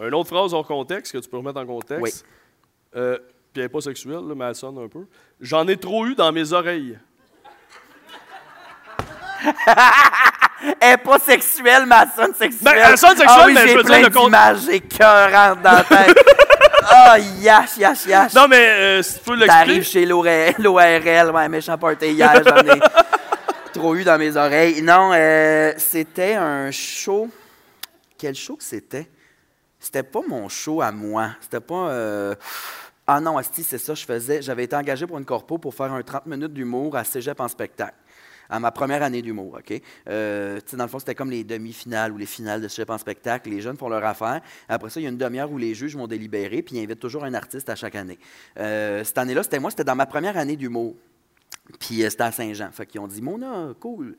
Une 0.00 0.14
autre 0.14 0.28
phrase 0.28 0.52
hors 0.54 0.66
contexte 0.66 1.12
que 1.12 1.18
tu 1.18 1.28
peux 1.28 1.36
remettre 1.36 1.60
en 1.60 1.66
contexte. 1.66 2.02
Oui. 2.02 2.10
Euh, 3.00 3.18
puis 3.52 3.60
elle 3.60 3.62
n'est 3.64 3.68
pas 3.68 3.80
sexuelle, 3.82 4.26
là, 4.26 4.34
mais 4.34 4.44
elle 4.46 4.54
sonne 4.54 4.78
un 4.78 4.88
peu. 4.88 5.04
J'en 5.40 5.66
ai 5.68 5.76
trop 5.76 6.06
eu 6.06 6.14
dans 6.14 6.32
mes 6.32 6.52
oreilles. 6.52 6.98
Elle 10.80 10.94
est 10.94 10.96
pas 10.96 11.18
sexuelle, 11.18 11.84
mais 11.86 11.96
elle 12.02 12.08
sonne 12.16 12.34
sexuelle. 12.34 12.74
Ben, 12.74 12.82
elle 12.90 12.98
sonne 12.98 13.16
sexuelle, 13.16 13.28
ah, 13.40 13.44
oui, 13.46 13.52
mais 13.54 13.60
je 13.60 13.66
j'ai 13.68 13.76
veux 13.76 13.82
plein 13.84 13.98
dire 13.98 14.08
le 14.08 14.14
con- 14.14 14.24
d'images 14.24 14.68
écœurantes 14.68 15.62
dans 15.62 15.72
la 15.72 15.84
tête. 15.84 16.16
Ah, 16.88 17.18
yash, 17.18 17.76
yash, 17.78 18.06
yash. 18.06 18.34
Non, 18.34 18.46
mais 18.48 18.68
euh, 18.68 19.02
si 19.02 19.18
tu 19.18 19.24
peux 19.24 19.38
T'arrives 19.46 19.74
l'expliquer. 19.76 19.82
chez 20.00 20.06
l'ORL, 20.06 20.54
l'ORL, 20.58 21.30
ouais, 21.34 21.48
méchant 21.48 21.76
party 21.78 22.12
hier, 22.12 22.42
j'en 22.44 22.58
ai 22.74 22.80
trop 23.72 23.94
eu 23.96 24.04
dans 24.04 24.18
mes 24.18 24.36
oreilles. 24.36 24.82
Non, 24.82 25.10
euh, 25.12 25.72
c'était 25.78 26.34
un 26.34 26.70
show. 26.70 27.28
Quel 28.18 28.34
show 28.34 28.56
que 28.56 28.64
c'était? 28.64 29.08
C'était 29.78 30.02
pas 30.02 30.20
mon 30.28 30.48
show 30.48 30.80
à 30.80 30.90
moi. 30.92 31.30
C'était 31.40 31.60
pas. 31.60 31.88
euh, 31.90 32.34
Ah 33.06 33.20
non, 33.20 33.36
Asti, 33.36 33.62
c'est 33.62 33.78
ça, 33.78 33.94
je 33.94 34.04
faisais. 34.04 34.40
J'avais 34.42 34.64
été 34.64 34.74
engagé 34.76 35.06
pour 35.06 35.18
une 35.18 35.24
corpo 35.24 35.58
pour 35.58 35.74
faire 35.74 35.92
un 35.92 36.02
30 36.02 36.26
minutes 36.26 36.52
d'humour 36.54 36.96
à 36.96 37.04
Cégep 37.04 37.38
en 37.40 37.48
spectacle. 37.48 37.94
À 38.48 38.60
ma 38.60 38.70
première 38.70 39.02
année 39.02 39.22
d'humour, 39.22 39.58
OK? 39.58 39.80
Euh, 40.08 40.60
dans 40.72 40.84
le 40.84 40.90
fond, 40.90 40.98
c'était 40.98 41.14
comme 41.14 41.30
les 41.30 41.44
demi-finales 41.44 42.12
ou 42.12 42.16
les 42.16 42.26
finales 42.26 42.60
de 42.60 42.68
Cégep 42.68 42.90
en 42.90 42.98
spectacle. 42.98 43.50
Les 43.50 43.60
jeunes 43.60 43.76
font 43.76 43.88
leur 43.88 44.04
affaire. 44.04 44.40
Après 44.68 44.90
ça, 44.90 45.00
il 45.00 45.04
y 45.04 45.06
a 45.06 45.10
une 45.10 45.18
demi-heure 45.18 45.50
où 45.50 45.58
les 45.58 45.74
juges 45.74 45.96
vont 45.96 46.06
délibérer, 46.06 46.62
puis 46.62 46.76
ils 46.76 46.82
invitent 46.82 47.00
toujours 47.00 47.24
un 47.24 47.34
artiste 47.34 47.68
à 47.68 47.74
chaque 47.76 47.94
année. 47.94 48.18
Euh, 48.58 49.04
cette 49.04 49.18
année-là, 49.18 49.42
c'était 49.42 49.58
moi, 49.58 49.70
c'était 49.70 49.84
dans 49.84 49.96
ma 49.96 50.06
première 50.06 50.36
année 50.36 50.56
d'humour. 50.56 50.94
Puis 51.80 52.04
euh, 52.04 52.10
c'était 52.10 52.24
à 52.24 52.32
Saint-Jean. 52.32 52.70
Fait 52.72 52.86
qu'ils 52.86 53.00
ont 53.00 53.08
dit 53.08 53.20
Mona, 53.20 53.68
cool. 53.80 54.16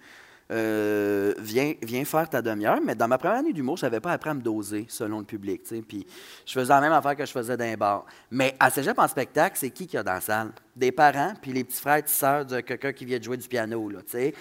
viens, 0.49 1.73
viens 1.81 2.05
faire 2.05 2.29
ta 2.29 2.41
demi-heure. 2.41 2.79
Mais 2.83 2.95
dans 2.95 3.07
ma 3.07 3.17
première 3.17 3.37
année 3.37 3.53
d'humour, 3.53 3.77
je 3.77 3.85
n'avais 3.85 3.99
pas 3.99 4.11
appris 4.11 4.29
à 4.29 4.33
me 4.33 4.41
doser 4.41 4.85
selon 4.89 5.19
le 5.19 5.25
public. 5.25 5.61
Puis 5.87 6.05
je 6.45 6.53
faisais 6.53 6.73
la 6.73 6.81
même 6.81 6.93
affaire 6.93 7.15
que 7.15 7.25
je 7.25 7.31
faisais 7.31 7.55
dans 7.55 7.65
les 7.65 7.77
bars. 7.77 8.05
Mais 8.31 8.55
à 8.59 8.69
Cégep 8.69 8.97
en 8.99 9.07
spectacle, 9.07 9.57
c'est 9.57 9.69
qui 9.69 9.87
qu'il 9.87 9.95
y 9.95 9.99
a 9.99 10.03
dans 10.03 10.13
la 10.13 10.21
salle? 10.21 10.51
Des 10.77 10.91
parents, 10.91 11.33
puis 11.41 11.51
les 11.51 11.63
petits 11.63 11.81
frères, 11.81 12.03
petites 12.03 12.15
sœurs 12.15 12.45
de 12.45 12.59
quelqu'un 12.61 12.93
qui 12.93 13.03
vient 13.03 13.17
de 13.17 13.23
jouer 13.23 13.37
du 13.37 13.47
piano. 13.47 13.89
Là. 13.89 13.99
Euh, 14.13 14.31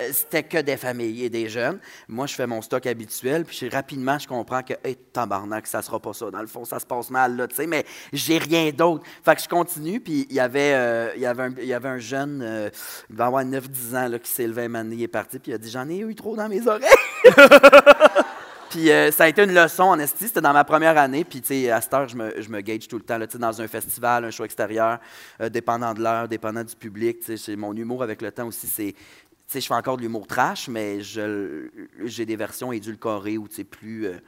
euh, 0.00 0.08
C'était 0.12 0.42
que 0.42 0.58
des 0.58 0.78
familles 0.78 1.24
et 1.24 1.30
des 1.30 1.48
jeunes. 1.48 1.78
Moi, 2.08 2.26
je 2.26 2.34
fais 2.34 2.46
mon 2.46 2.62
stock 2.62 2.86
habituel, 2.86 3.44
puis 3.44 3.68
rapidement, 3.68 4.18
je 4.18 4.26
comprends 4.26 4.62
que, 4.62 4.72
hey, 4.82 4.96
tabarnak, 4.96 5.66
ça 5.66 5.82
sera 5.82 6.00
pas 6.00 6.14
ça. 6.14 6.30
Dans 6.30 6.40
le 6.40 6.46
fond, 6.46 6.64
ça 6.64 6.78
se 6.78 6.86
passe 6.86 7.10
mal, 7.10 7.36
là, 7.36 7.46
tu 7.46 7.56
sais, 7.56 7.66
mais 7.66 7.84
j'ai 8.12 8.38
rien 8.38 8.70
d'autre. 8.70 9.04
Fait 9.22 9.36
que 9.36 9.42
je 9.42 9.48
continue, 9.48 10.00
puis 10.00 10.26
il 10.30 10.36
y 10.36 10.40
avait, 10.40 10.72
euh, 10.74 11.12
il 11.14 11.20
y 11.20 11.26
avait, 11.26 11.42
un, 11.42 11.54
il 11.58 11.66
y 11.66 11.74
avait 11.74 11.88
un 11.88 11.98
jeune, 11.98 12.70
il 13.10 13.20
avoir 13.20 13.44
9-10 13.44 13.96
ans, 13.96 14.08
là, 14.08 14.18
qui 14.18 14.30
s'est 14.30 14.46
levé 14.46 14.68
il 14.92 15.02
est 15.02 15.08
parti, 15.08 15.38
puis 15.38 15.52
il 15.52 15.54
a 15.54 15.58
dit 15.58 15.70
J'en 15.70 15.88
ai 15.88 15.98
eu 15.98 16.14
trop 16.14 16.36
dans 16.36 16.48
mes 16.48 16.66
oreilles. 16.66 16.84
Puis 18.70 18.90
euh, 18.90 19.10
ça 19.10 19.24
a 19.24 19.28
été 19.28 19.42
une 19.42 19.54
leçon 19.54 19.84
en 19.84 19.98
esti. 19.98 20.28
C'était 20.28 20.40
dans 20.40 20.52
ma 20.52 20.64
première 20.64 20.98
année. 20.98 21.24
Puis, 21.24 21.40
tu 21.40 21.48
sais, 21.48 21.70
à 21.70 21.80
cette 21.80 21.94
heure, 21.94 22.08
je 22.08 22.16
me, 22.16 22.40
je 22.40 22.48
me 22.50 22.60
gauge 22.60 22.88
tout 22.88 22.96
le 22.96 23.02
temps. 23.02 23.18
Là, 23.18 23.26
tu 23.26 23.32
sais, 23.32 23.38
dans 23.38 23.60
un 23.60 23.68
festival, 23.68 24.24
un 24.24 24.30
show 24.30 24.44
extérieur, 24.44 24.98
euh, 25.40 25.48
dépendant 25.48 25.94
de 25.94 26.02
l'heure, 26.02 26.28
dépendant 26.28 26.64
du 26.64 26.76
public. 26.76 27.20
tu 27.20 27.36
sais, 27.36 27.56
Mon 27.56 27.74
humour 27.74 28.02
avec 28.02 28.22
le 28.22 28.30
temps 28.30 28.46
aussi, 28.46 28.66
c'est. 28.66 28.92
Tu 28.92 29.52
sais, 29.52 29.60
je 29.62 29.66
fais 29.66 29.74
encore 29.74 29.96
de 29.96 30.02
l'humour 30.02 30.26
trash, 30.26 30.68
mais 30.68 31.00
j'ai 31.00 32.26
des 32.26 32.36
versions 32.36 32.70
édulcorées 32.70 33.38
ou 33.38 33.48
tu 33.48 33.56
sais, 33.56 33.64
plus, 33.64 34.06
euh, 34.06 34.18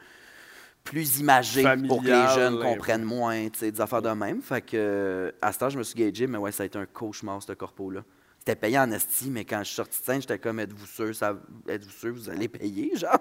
plus 0.83 1.19
imagées 1.19 1.63
pour 1.87 2.03
que 2.03 2.07
les 2.07 2.35
jeunes 2.35 2.57
un 2.57 2.63
comprennent 2.63 3.05
moins, 3.05 3.51
tu 3.51 3.59
sais, 3.59 3.71
des 3.71 3.81
affaires 3.83 4.01
de 4.01 4.09
même. 4.11 4.41
Fait 4.41 4.63
que, 4.63 5.35
à 5.43 5.53
cette 5.53 5.63
heure, 5.63 5.71
je 5.71 5.77
me 5.77 5.83
suis 5.83 5.99
gagé, 5.99 6.27
mais 6.27 6.39
ouais, 6.39 6.53
ça 6.53 6.63
a 6.63 6.67
été 6.67 6.79
un 6.79 6.87
cauchemar, 6.87 7.43
ce 7.43 7.53
corpo-là. 7.53 8.03
C'était 8.51 8.63
payé 8.63 8.81
en 8.81 8.91
esti, 8.91 9.31
mais 9.31 9.45
quand 9.45 9.61
je 9.61 9.65
suis 9.67 9.77
sorti 9.77 10.01
de 10.01 10.05
scène, 10.05 10.21
j'étais 10.21 10.39
comme, 10.41 10.59
êtes-vous 10.59 10.87
sûr, 10.87 11.15
ça, 11.15 11.37
êtes-vous 11.69 11.93
sûr, 11.93 12.13
vous 12.13 12.31
allez 12.31 12.49
payer? 12.49 12.91
Genre, 12.97 13.17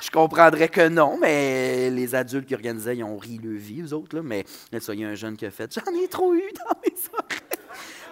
je 0.00 0.10
comprendrais 0.12 0.68
que 0.68 0.86
non, 0.86 1.18
mais 1.20 1.90
les 1.90 2.14
adultes 2.14 2.46
qui 2.46 2.54
organisaient, 2.54 2.96
ils 2.96 3.02
ont 3.02 3.18
ri 3.18 3.40
le 3.42 3.56
vie, 3.56 3.82
eux 3.82 3.92
autres, 3.92 4.14
là. 4.14 4.22
Mais 4.22 4.44
là, 4.70 4.78
il 4.86 5.00
y 5.00 5.04
a 5.04 5.08
un 5.08 5.16
jeune 5.16 5.36
qui 5.36 5.46
a 5.46 5.50
fait, 5.50 5.74
j'en 5.74 6.00
ai 6.00 6.06
trop 6.06 6.32
eu 6.32 6.44
dans 6.56 6.80
mes 6.84 6.94
oreilles. 7.12 7.58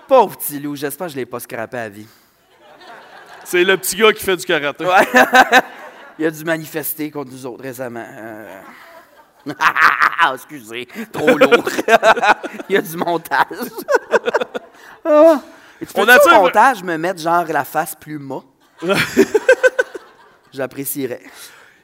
Pauvre 0.09 0.37
petit 0.37 0.59
loup, 0.59 0.75
j'espère 0.75 1.07
que 1.07 1.13
je 1.13 1.19
ne 1.19 1.21
l'ai 1.21 1.27
pas 1.27 1.39
scrappé 1.39 1.77
à 1.77 1.89
vie. 1.89 2.09
C'est 3.45 3.63
le 3.63 3.77
petit 3.77 3.95
gars 3.95 4.13
qui 4.13 4.25
fait 4.25 4.37
du 4.37 4.45
karaté. 4.45 4.85
Ouais. 4.85 5.07
il 6.19 6.27
a 6.27 6.33
dû 6.33 6.43
manifester 6.43 7.13
contre 7.13 7.31
nous 7.31 7.47
autres 7.47 7.63
récemment. 7.63 8.05
Euh. 8.09 8.61
Excusez, 10.35 10.89
trop 11.13 11.39
lourd. 11.39 11.69
il 12.69 12.75
y 12.75 12.77
a 12.77 12.83
du 12.83 12.97
montage. 12.97 13.47
Ah. 15.05 15.41
Et 15.83 15.87
tu 15.87 15.93
On 15.97 16.05
peux 16.07 16.13
au 16.13 16.29
un- 16.31 16.39
montage 16.39 16.83
me 16.85 16.97
mettre 16.97 17.21
genre 17.21 17.45
la 17.49 17.65
face 17.65 17.95
plus 18.01 18.19
mat? 18.19 18.43
J'apprécierais. 20.53 21.21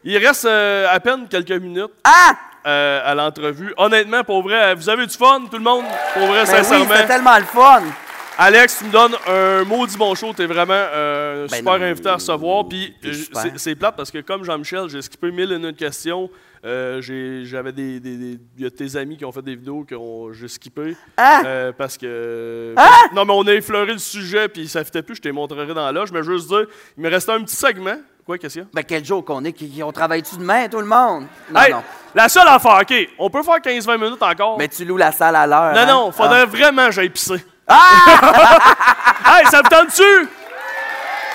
Il 0.05 0.17
reste 0.25 0.45
euh, 0.45 0.87
à 0.91 1.01
peine 1.01 1.27
quelques 1.29 1.51
minutes 1.61 1.91
Ah! 2.05 2.33
euh, 2.67 3.01
à 3.05 3.15
l'entrevue. 3.15 3.73
Honnêtement, 3.77 4.23
pour 4.25 4.43
vrai, 4.43 4.75
vous 4.75 4.89
avez 4.89 5.07
du 5.07 5.17
fun, 5.17 5.41
tout 5.51 5.57
le 5.59 5.63
monde? 5.65 5.85
Pour 6.15 6.27
vrai, 6.29 6.45
Ben 6.45 6.51
oui, 6.51 6.57
sincèrement. 6.57 6.95
c'est 6.95 7.07
tellement 7.07 7.39
le 7.39 7.45
fun! 7.45 7.83
Alex, 8.41 8.79
tu 8.79 8.85
me 8.85 8.93
donnes 8.93 9.17
un 9.27 9.65
maudit 9.65 9.97
bon 9.97 10.15
show. 10.15 10.33
T'es 10.33 10.47
vraiment 10.47 10.73
euh, 10.75 11.49
Ben 11.51 11.57
super 11.57 11.77
non, 11.79 11.85
invité 11.87 12.09
à 12.09 12.15
recevoir. 12.15 12.69
Puis 12.69 12.95
euh, 13.05 13.13
c'est- 13.57 13.75
plate 13.75 13.97
parce 13.97 14.13
que 14.13 14.19
comme 14.19 14.45
Jean-Michel, 14.45 14.89
j'ai 14.89 15.03
skippé 15.03 15.33
mille 15.33 15.51
et 15.51 15.57
une 15.57 15.73
questions. 15.75 16.31
Euh, 16.65 17.01
J'avais 17.45 17.73
des, 17.73 17.99
des- 17.99 18.17
des- 18.17 18.39
Il 18.57 18.63
y 18.63 18.67
a 18.67 18.71
tes 18.71 18.95
amis 18.97 19.17
qui 19.17 19.25
ont 19.25 19.33
fait 19.33 19.43
des 19.43 19.57
vidéos 19.57 19.85
que 19.85 19.97
j'ai 20.35 20.47
skippé. 20.47 20.97
Ah! 21.17 21.43
Euh, 21.45 21.73
parce 21.77 21.99
que. 21.99 22.75
Ah! 22.77 23.07
Non, 23.13 23.25
mais 23.25 23.33
on 23.35 23.45
a 23.49 23.55
effleuré 23.55 23.93
le 23.93 23.99
sujet, 23.99 24.49
puis 24.49 24.69
ça 24.69 24.85
fitait 24.85 25.03
plus. 25.03 25.17
Je 25.17 25.21
te 25.23 25.27
les 25.29 25.33
montrerai 25.33 25.67
dans 25.75 25.85
la 25.85 25.91
loge. 25.93 26.13
Mais 26.13 26.23
juste 26.23 26.47
dire, 26.49 26.67
il 26.97 27.03
me 27.03 27.11
restait 27.11 27.33
un 27.33 27.43
petit 27.43 27.57
segment. 27.57 27.97
Quoi, 28.25 28.39
qu'est-ce 28.39 28.55
qu'il 28.55 28.63
y 28.63 28.67
a? 28.67 28.69
Ben 28.73 28.83
quel 28.85 29.05
jour 29.05 29.25
qu'on 29.25 29.45
est, 29.45 29.53
qui, 29.53 29.69
qui- 29.69 29.83
on 29.83 29.91
travaille-tu 29.91 30.37
demain, 30.37 30.69
tout 30.69 30.79
le 30.81 30.87
monde? 30.87 31.25
Non, 31.53 31.61
Hey, 31.61 31.73
non. 31.73 31.83
La 32.15 32.29
seule 32.29 32.47
affaire, 32.47 32.79
OK, 32.83 32.95
on 33.19 33.31
peut 33.31 33.43
faire 33.43 33.57
15-20 33.61 33.99
minutes 33.99 34.23
encore. 34.23 34.59
Mais 34.59 34.69
tu 34.69 34.85
loues 34.85 34.97
la 34.97 35.11
salle 35.13 35.35
à 35.35 35.47
l'heure. 35.47 35.73
non, 35.75 35.81
hein? 35.81 35.87
non, 35.87 36.13
faudrait 36.13 36.43
Ah. 36.43 36.47
vraiment 36.47 36.87
que 36.87 36.93
j'aille 36.93 37.11
pisser. 37.11 37.45
hey, 39.27 39.47
ça 39.51 39.63
me 39.63 39.69
tente-tu? 39.69 40.29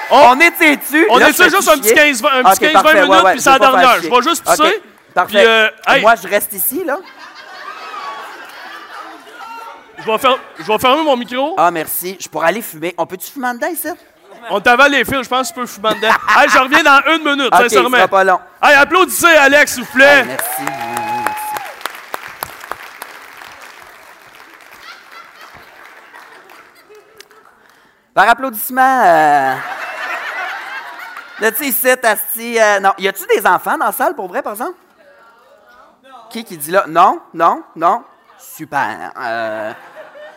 On 0.09 0.39
est 0.39 0.51
dessus. 0.77 1.07
On 1.09 1.17
Là, 1.17 1.29
est 1.29 1.33
juste 1.49 1.69
un 1.69 1.77
petit 1.77 1.89
chier. 1.89 2.13
15-20 2.13 2.27
un 2.27 2.43
petit 2.43 2.65
Ok, 2.65 2.71
15-20 2.71 2.73
parfait, 2.73 2.87
ouais, 2.97 3.01
minutes, 3.07 3.23
ouais, 3.23 3.31
puis 3.33 3.41
c'est 3.41 3.49
la 3.51 3.59
dernière. 3.59 3.95
Je 4.03 4.09
vais 4.09 4.21
juste 4.21 4.43
Ok, 4.47 4.55
pisser. 4.57 4.83
Parfait. 5.13 5.37
Puis, 5.37 5.45
euh, 5.45 5.67
hey, 5.87 6.01
Moi, 6.01 6.13
je 6.21 6.27
reste 6.27 6.53
ici, 6.53 6.83
là. 6.85 6.97
je, 9.99 10.03
vais 10.03 10.17
je 10.59 10.63
vais 10.63 10.77
fermer 10.79 11.03
mon 11.03 11.15
micro. 11.15 11.55
Ah, 11.57 11.71
merci. 11.71 12.17
Je 12.19 12.27
pourrais 12.27 12.47
aller 12.49 12.61
fumer. 12.61 12.93
On 12.97 13.05
peut-tu 13.05 13.31
fumer 13.31 13.47
en 13.47 13.53
dedans, 13.53 13.67
ici? 13.67 13.87
On 14.49 14.59
t'avale 14.59 14.91
les 14.91 15.05
fils, 15.05 15.23
je 15.23 15.29
pense 15.29 15.49
que 15.49 15.53
tu 15.53 15.59
peux 15.61 15.65
fumer 15.65 15.93
dedans. 15.95 16.09
hey, 16.09 16.49
je 16.49 16.57
reviens 16.57 16.83
dans 16.83 17.01
une 17.15 17.23
minute, 17.23 17.47
Ok, 17.47 17.53
ça 17.53 17.69
sincèrement. 17.69 17.97
sera 17.97 18.07
pas 18.09 18.23
long. 18.23 18.39
Hey, 18.61 18.75
applaudissez 18.75 19.35
Alex, 19.35 19.73
s'il 19.73 19.83
vous 19.83 19.91
plaît. 19.93 20.25
Oui, 20.27 20.27
merci. 20.27 20.92
Par 28.13 28.29
applaudissement. 28.29 29.01
Euh... 29.05 29.55
Là, 31.39 31.51
tu 31.51 31.65
ici, 31.65 31.87
euh, 32.59 32.79
non. 32.79 32.91
Y 32.97 33.07
a-tu 33.07 33.25
des 33.25 33.45
enfants 33.45 33.77
dans 33.77 33.87
la 33.87 33.91
salle, 33.91 34.15
pour 34.15 34.27
vrai, 34.27 34.41
par 34.41 34.53
exemple? 34.53 34.77
Qui 36.29 36.43
qui 36.43 36.57
dit 36.57 36.71
là? 36.71 36.85
Non, 36.87 37.21
non, 37.33 37.63
non. 37.75 38.03
Super. 38.37 39.11
Euh, 39.19 39.73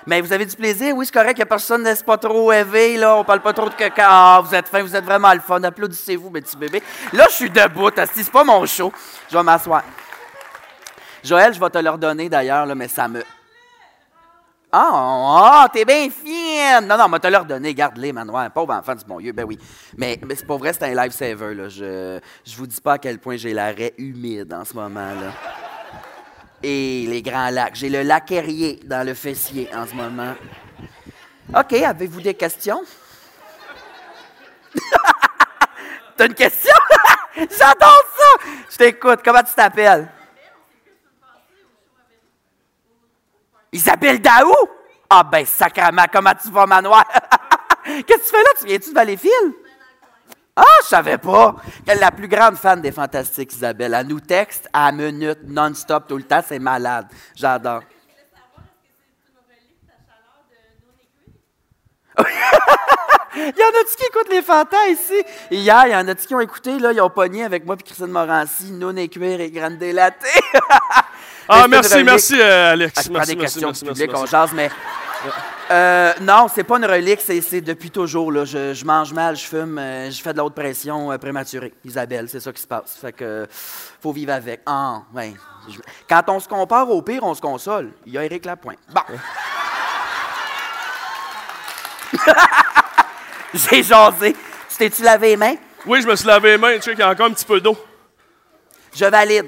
mais 0.07 0.20
vous 0.20 0.32
avez 0.32 0.47
du 0.47 0.57
plaisir? 0.57 0.94
Oui, 0.97 1.05
c'est 1.05 1.12
correct, 1.12 1.32
il 1.32 1.40
n'y 1.40 1.43
a 1.43 1.47
personne, 1.47 1.82
n'est 1.82 1.94
pas 1.97 2.16
trop 2.16 2.53
élevé, 2.53 2.97
là, 2.97 3.16
on 3.16 3.24
parle 3.24 3.40
pas 3.40 3.53
trop 3.53 3.69
de 3.69 3.74
caca. 3.74 4.07
Ah, 4.09 4.40
vous 4.43 4.55
êtes 4.55 4.69
fin, 4.69 4.82
vous 4.82 4.94
êtes 4.94 5.05
vraiment 5.05 5.32
le 5.32 5.40
fun. 5.40 5.62
Applaudissez-vous, 5.62 6.31
mes 6.31 6.40
petits 6.40 6.57
bébés. 6.57 6.82
Là, 7.12 7.27
je 7.28 7.35
suis 7.35 7.51
debout, 7.51 7.90
asti, 7.97 8.24
c'est 8.24 8.32
pas 8.32 8.44
mon 8.44 8.65
show. 8.66 8.93
Je 9.31 9.36
vais 9.36 9.43
m'asseoir. 9.43 9.82
Joël, 11.23 11.53
je 11.53 11.61
vais 11.61 11.70
te 11.70 11.78
le 11.78 11.90
redonner 11.90 12.28
d'ailleurs, 12.28 12.66
mais 12.74 12.89
ça 12.89 13.09
me. 13.09 13.23
Ah, 14.72 15.62
ah, 15.62 15.68
t'es 15.72 15.84
bien 15.84 16.10
fine! 16.10 16.86
Non, 16.86 16.98
non, 16.98 17.09
mais 17.09 17.20
te 17.20 17.28
le 17.28 17.38
redonner, 17.38 17.72
garde-les, 17.72 18.12
manoir. 18.12 18.51
Pauvre 18.51 18.74
enfant 18.74 18.94
du 18.94 19.05
bon 19.05 19.20
Dieu, 19.20 19.32
ben 19.32 19.44
oui. 19.44 19.59
Mais, 19.97 20.18
c'est 20.30 20.47
pas 20.47 20.56
vrai, 20.56 20.72
c'est 20.72 20.82
un 20.84 20.94
lifesaver, 20.94 21.55
là. 21.55 21.68
Je, 21.68 22.18
je 22.44 22.56
vous 22.56 22.66
dis 22.66 22.80
pas 22.80 22.94
à 22.94 22.98
quel 22.98 23.18
point 23.18 23.36
j'ai 23.36 23.55
l'arrêt 23.55 23.94
humide 23.97 24.52
en 24.52 24.64
ce 24.64 24.74
moment. 24.74 25.12
Et 26.62 27.06
les 27.09 27.22
grands 27.22 27.51
lacs. 27.51 27.76
J'ai 27.76 27.88
le 27.88 28.02
lac 28.02 28.32
dans 28.84 29.06
le 29.06 29.14
fessier 29.14 29.68
en 29.74 29.86
ce 29.86 29.94
moment. 29.94 30.34
OK, 31.55 31.72
avez-vous 31.74 32.20
des 32.20 32.34
questions? 32.34 32.82
T'as 36.16 36.26
une 36.26 36.34
question? 36.34 36.74
J'adore 37.36 38.02
ça! 38.16 38.24
Je 38.70 38.76
t'écoute. 38.76 39.20
Comment 39.24 39.43
tu 39.43 39.55
t'appelles? 39.55 40.09
Isabelle 43.77 44.20
Daou? 44.20 44.55
Ah 45.09 45.23
ben 45.23 45.44
sacrement, 45.44 46.07
comment 46.12 46.32
tu 46.35 46.51
vas, 46.51 46.66
manoir? 46.66 47.05
Qu'est-ce 47.85 48.05
que 48.05 48.24
tu 48.24 48.31
fais 48.31 48.43
là? 48.43 48.48
Tu 48.59 48.66
viens-tu 48.66 48.90
de 48.90 48.94
Valleyfield? 48.94 49.55
Ah, 50.57 50.65
je 50.82 50.89
savais 50.89 51.19
pas. 51.19 51.55
Elle 51.86 51.98
est 51.98 52.01
la 52.01 52.11
plus 52.11 52.28
grande 52.28 52.57
fan 52.57 52.81
des 52.81 52.90
Fantastiques, 52.90 53.53
Isabelle. 53.53 53.94
Elle 53.94 54.07
nous 54.07 54.20
texte 54.20 54.69
à 54.73 54.90
minute, 54.90 55.40
non-stop, 55.44 56.09
tout 56.09 56.16
le 56.16 56.23
temps. 56.23 56.43
C'est 56.47 56.59
malade. 56.59 57.07
J'adore. 57.35 57.82
Il 63.36 63.42
y 63.58 63.62
en 63.62 63.80
a-tu 63.80 63.96
qui 63.96 64.04
écoutent 64.06 64.30
les 64.30 64.42
fantas 64.42 64.86
ici? 64.88 65.22
Hier, 65.50 65.82
il 65.86 65.92
y 65.92 65.96
en 65.96 66.08
a-tu 66.08 66.26
qui 66.26 66.34
ont 66.34 66.40
écouté, 66.40 66.78
là, 66.78 66.92
ils 66.92 67.00
ont 67.00 67.10
pogné 67.10 67.44
avec 67.44 67.64
moi 67.66 67.76
et 67.78 67.82
Christine 67.82 68.06
Morancy, 68.06 68.72
Non 68.72 68.96
et 68.96 69.08
cuir 69.08 69.40
et 69.40 69.50
Grande 69.50 69.78
Délaté. 69.78 70.26
Ah, 71.48 71.68
merci, 71.68 72.02
merci, 72.02 72.34
euh, 72.40 72.72
Alex. 72.72 72.92
Ah, 72.96 73.02
je 73.02 73.08
prends 73.08 73.18
merci, 73.18 73.30
des 73.36 73.40
merci, 73.40 73.54
questions 73.60 73.68
merci, 73.68 73.84
du 73.84 73.90
public, 73.92 74.10
on 74.16 74.26
jase, 74.26 74.50
mais... 74.52 74.68
Euh, 75.70 76.12
non, 76.22 76.48
c'est 76.52 76.64
pas 76.64 76.76
une 76.78 76.86
relique, 76.86 77.20
c'est, 77.20 77.60
depuis 77.60 77.92
toujours. 77.92 78.32
Là. 78.32 78.44
Je, 78.44 78.74
je 78.74 78.84
mange 78.84 79.12
mal, 79.12 79.36
je 79.36 79.44
fume, 79.46 79.78
euh, 79.78 80.10
je 80.10 80.20
fais 80.20 80.32
de 80.32 80.38
la 80.38 80.44
haute 80.44 80.56
pression 80.56 81.12
euh, 81.12 81.18
prématurée. 81.18 81.72
Isabelle, 81.84 82.28
c'est 82.28 82.40
ça 82.40 82.52
qui 82.52 82.60
se 82.60 82.66
passe. 82.66 82.96
Fait 83.00 83.12
que 83.12 83.46
faut 84.02 84.10
vivre 84.10 84.32
avec. 84.32 84.62
Ah, 84.66 85.02
ouais. 85.14 85.34
Je- 85.68 85.78
Quand 86.08 86.24
on 86.30 86.40
se 86.40 86.48
compare 86.48 86.90
au 86.90 87.00
pire, 87.02 87.22
on 87.22 87.32
se 87.34 87.40
console. 87.40 87.92
Il 88.06 88.12
y 88.14 88.18
a 88.18 88.24
Éric 88.24 88.44
Lapointe. 88.44 88.78
Bon. 88.92 89.02
J'ai 93.70 93.83
jasé. 93.83 94.37
Tu 94.70 94.77
t'es-tu 94.77 95.03
lavé 95.03 95.28
les 95.31 95.37
mains? 95.37 95.55
Oui, 95.87 96.03
je 96.03 96.07
me 96.07 96.16
suis 96.16 96.27
lavé 96.27 96.53
les 96.53 96.59
mains. 96.59 96.74
Tu 96.77 96.83
sais 96.83 96.91
qu'il 96.91 97.01
y 97.01 97.03
a 97.03 97.11
encore 97.11 97.27
un 97.27 97.33
petit 97.33 97.45
peu 97.45 97.61
d'eau. 97.61 97.77
Je 98.95 99.05
valide. 99.05 99.47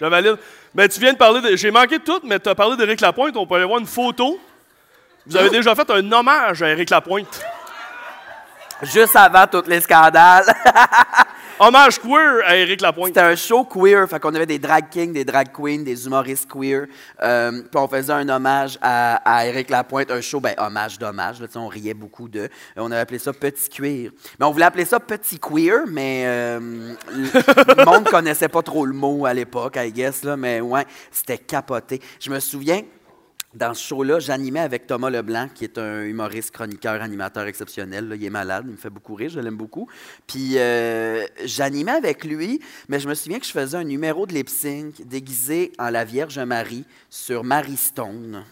Je 0.00 0.04
valide. 0.06 0.36
Mais 0.74 0.88
tu 0.88 1.00
viens 1.00 1.12
de 1.12 1.18
parler 1.18 1.40
de. 1.40 1.56
J'ai 1.56 1.70
manqué 1.70 1.98
de 1.98 2.04
tout, 2.04 2.20
mais 2.24 2.38
tu 2.38 2.48
as 2.48 2.54
parlé 2.54 2.76
d'Éric 2.76 3.00
Lapointe. 3.00 3.36
On 3.36 3.46
peut 3.46 3.56
aller 3.56 3.64
voir 3.64 3.78
une 3.78 3.86
photo. 3.86 4.38
Vous 5.26 5.36
avez 5.36 5.50
déjà 5.50 5.74
fait 5.74 5.90
un 5.90 6.12
hommage 6.12 6.62
à 6.62 6.70
Éric 6.70 6.90
Lapointe. 6.90 7.44
Juste 8.82 9.16
avant 9.16 9.46
tous 9.46 9.64
les 9.66 9.80
scandales. 9.80 10.46
Hommage 11.60 11.98
queer 11.98 12.42
à 12.46 12.56
Éric 12.56 12.80
Lapointe. 12.80 13.08
C'était 13.08 13.20
un 13.20 13.34
show 13.34 13.64
queer, 13.64 14.08
fait 14.08 14.20
qu'on 14.20 14.32
avait 14.34 14.46
des 14.46 14.60
drag 14.60 14.88
kings, 14.90 15.12
des 15.12 15.24
drag 15.24 15.48
queens, 15.52 15.82
des 15.82 16.06
humoristes 16.06 16.48
queer. 16.48 16.86
Euh, 17.20 17.50
puis 17.50 17.70
on 17.74 17.88
faisait 17.88 18.12
un 18.12 18.28
hommage 18.28 18.78
à, 18.80 19.16
à 19.24 19.44
Lapointe, 19.68 20.10
un 20.12 20.20
show, 20.20 20.38
ben 20.38 20.54
hommage 20.56 21.00
d'hommage, 21.00 21.38
on 21.56 21.66
riait 21.66 21.94
beaucoup 21.94 22.28
de. 22.28 22.48
On 22.76 22.92
avait 22.92 23.00
appelé 23.00 23.18
ça 23.18 23.32
Petit 23.32 23.68
Cuir. 23.68 24.12
Mais 24.38 24.46
on 24.46 24.52
voulait 24.52 24.66
appeler 24.66 24.84
ça 24.84 25.00
Petit 25.00 25.40
Queer, 25.40 25.80
mais 25.88 26.22
euh, 26.26 26.94
le 27.08 27.84
monde 27.84 28.04
connaissait 28.04 28.48
pas 28.48 28.62
trop 28.62 28.86
le 28.86 28.94
mot 28.94 29.26
à 29.26 29.34
l'époque, 29.34 29.76
I 29.76 29.90
guess, 29.90 30.22
là, 30.22 30.36
mais 30.36 30.60
ouais, 30.60 30.86
c'était 31.10 31.38
capoté. 31.38 32.00
Je 32.20 32.30
me 32.30 32.38
souviens, 32.38 32.82
dans 33.58 33.74
ce 33.74 33.84
show-là, 33.84 34.20
j'animais 34.20 34.60
avec 34.60 34.86
Thomas 34.86 35.10
Leblanc, 35.10 35.48
qui 35.52 35.64
est 35.64 35.78
un 35.78 36.02
humoriste, 36.04 36.52
chroniqueur, 36.52 37.02
animateur 37.02 37.46
exceptionnel. 37.46 38.12
Il 38.14 38.24
est 38.24 38.30
malade, 38.30 38.64
il 38.68 38.72
me 38.72 38.76
fait 38.76 38.88
beaucoup 38.88 39.14
rire, 39.14 39.30
je 39.30 39.40
l'aime 39.40 39.56
beaucoup. 39.56 39.88
Puis 40.26 40.52
euh, 40.56 41.26
j'animais 41.44 41.92
avec 41.92 42.24
lui, 42.24 42.60
mais 42.88 43.00
je 43.00 43.08
me 43.08 43.14
souviens 43.14 43.40
que 43.40 43.46
je 43.46 43.50
faisais 43.50 43.76
un 43.76 43.84
numéro 43.84 44.26
de 44.26 44.32
lip 44.32 44.48
sync 44.48 45.04
déguisé 45.04 45.72
en 45.78 45.90
la 45.90 46.04
Vierge 46.04 46.38
Marie 46.38 46.84
sur 47.10 47.42
Marie 47.42 47.76
Stone. 47.76 48.44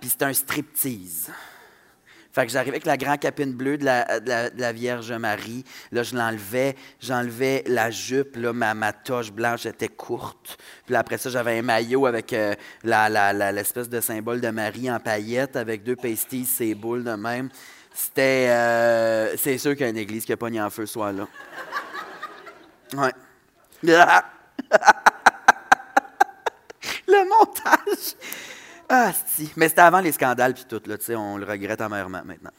Puis 0.00 0.08
c'était 0.08 0.24
un 0.24 0.32
striptease. 0.32 1.30
Fait 2.32 2.46
que 2.46 2.52
j'arrivais 2.52 2.76
avec 2.76 2.86
la 2.86 2.96
grande 2.96 3.18
capine 3.18 3.52
bleue 3.52 3.76
de 3.76 3.84
la, 3.84 4.20
de 4.20 4.28
la- 4.28 4.50
de 4.50 4.60
la 4.60 4.72
Vierge 4.72 5.10
Marie. 5.12 5.64
Là, 5.90 6.02
je 6.04 6.14
l'enlevais. 6.14 6.76
J'enlevais 7.00 7.64
la 7.66 7.90
jupe. 7.90 8.36
Là, 8.36 8.52
ma, 8.52 8.72
ma 8.74 8.92
toche 8.92 9.32
blanche 9.32 9.66
était 9.66 9.88
courte. 9.88 10.56
Puis 10.84 10.92
là, 10.92 11.00
après 11.00 11.18
ça, 11.18 11.28
j'avais 11.30 11.58
un 11.58 11.62
maillot 11.62 12.06
avec 12.06 12.32
euh, 12.32 12.54
l'espèce 12.84 13.88
de 13.88 14.00
symbole 14.00 14.40
de 14.40 14.48
Marie 14.50 14.90
en 14.90 15.00
paillettes 15.00 15.56
avec 15.56 15.82
deux 15.82 15.96
pastilles, 15.96 16.44
ces 16.46 16.74
boules 16.74 17.02
de 17.02 17.14
même. 17.14 17.48
C'était... 17.92 18.46
euh, 18.50 19.36
c'est 19.36 19.58
sûr 19.58 19.72
qu'il 19.72 19.80
y 19.82 19.84
a 19.84 19.88
une 19.88 19.96
église 19.96 20.24
qui 20.24 20.32
a 20.32 20.36
pogné 20.36 20.62
en 20.62 20.70
feu 20.70 20.86
ce 20.86 20.92
soir-là. 20.92 21.26
Ouais. 22.94 23.12
Le 27.08 27.28
montage! 27.28 28.14
Ah, 28.92 29.12
si. 29.26 29.52
Mais 29.56 29.68
c'était 29.68 29.82
avant 29.82 30.00
les 30.00 30.10
scandales 30.10 30.52
puis 30.52 30.64
tout, 30.68 30.82
là, 30.86 30.98
tu 30.98 31.04
sais, 31.04 31.14
on 31.14 31.36
le 31.36 31.46
regrette 31.46 31.80
amèrement 31.80 32.22
maintenant. 32.24 32.50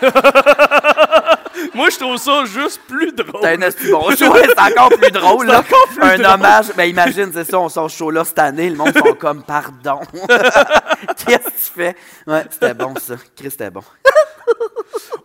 Moi, 1.74 1.90
je 1.90 1.98
trouve 1.98 2.16
ça 2.16 2.44
juste 2.44 2.80
plus 2.86 3.12
drôle. 3.12 3.40
C'est 3.42 3.54
un 3.54 3.90
bon 3.90 4.10
show, 4.10 4.32
c'est 4.34 4.58
encore 4.58 4.88
plus 4.90 5.10
drôle, 5.10 5.46
là. 5.46 5.58
Encore 5.58 5.88
plus 5.88 6.02
un 6.02 6.16
drôle. 6.16 6.34
hommage. 6.34 6.66
Ben, 6.76 6.84
imagine, 6.84 7.30
c'est 7.32 7.44
ça, 7.44 7.58
on 7.58 7.68
sort 7.68 7.90
ce 7.90 7.96
show-là 7.98 8.24
cette 8.24 8.38
année, 8.38 8.70
le 8.70 8.76
monde 8.76 8.96
sont 8.96 9.14
comme, 9.14 9.42
pardon. 9.42 10.00
Qu'est-ce 11.26 11.38
que 11.38 11.50
tu 11.50 11.72
fais? 11.74 11.96
Ouais, 12.26 12.44
c'était 12.48 12.74
bon, 12.74 12.94
ça. 12.96 13.16
Chris, 13.36 13.50
c'était 13.50 13.70
bon. 13.70 13.82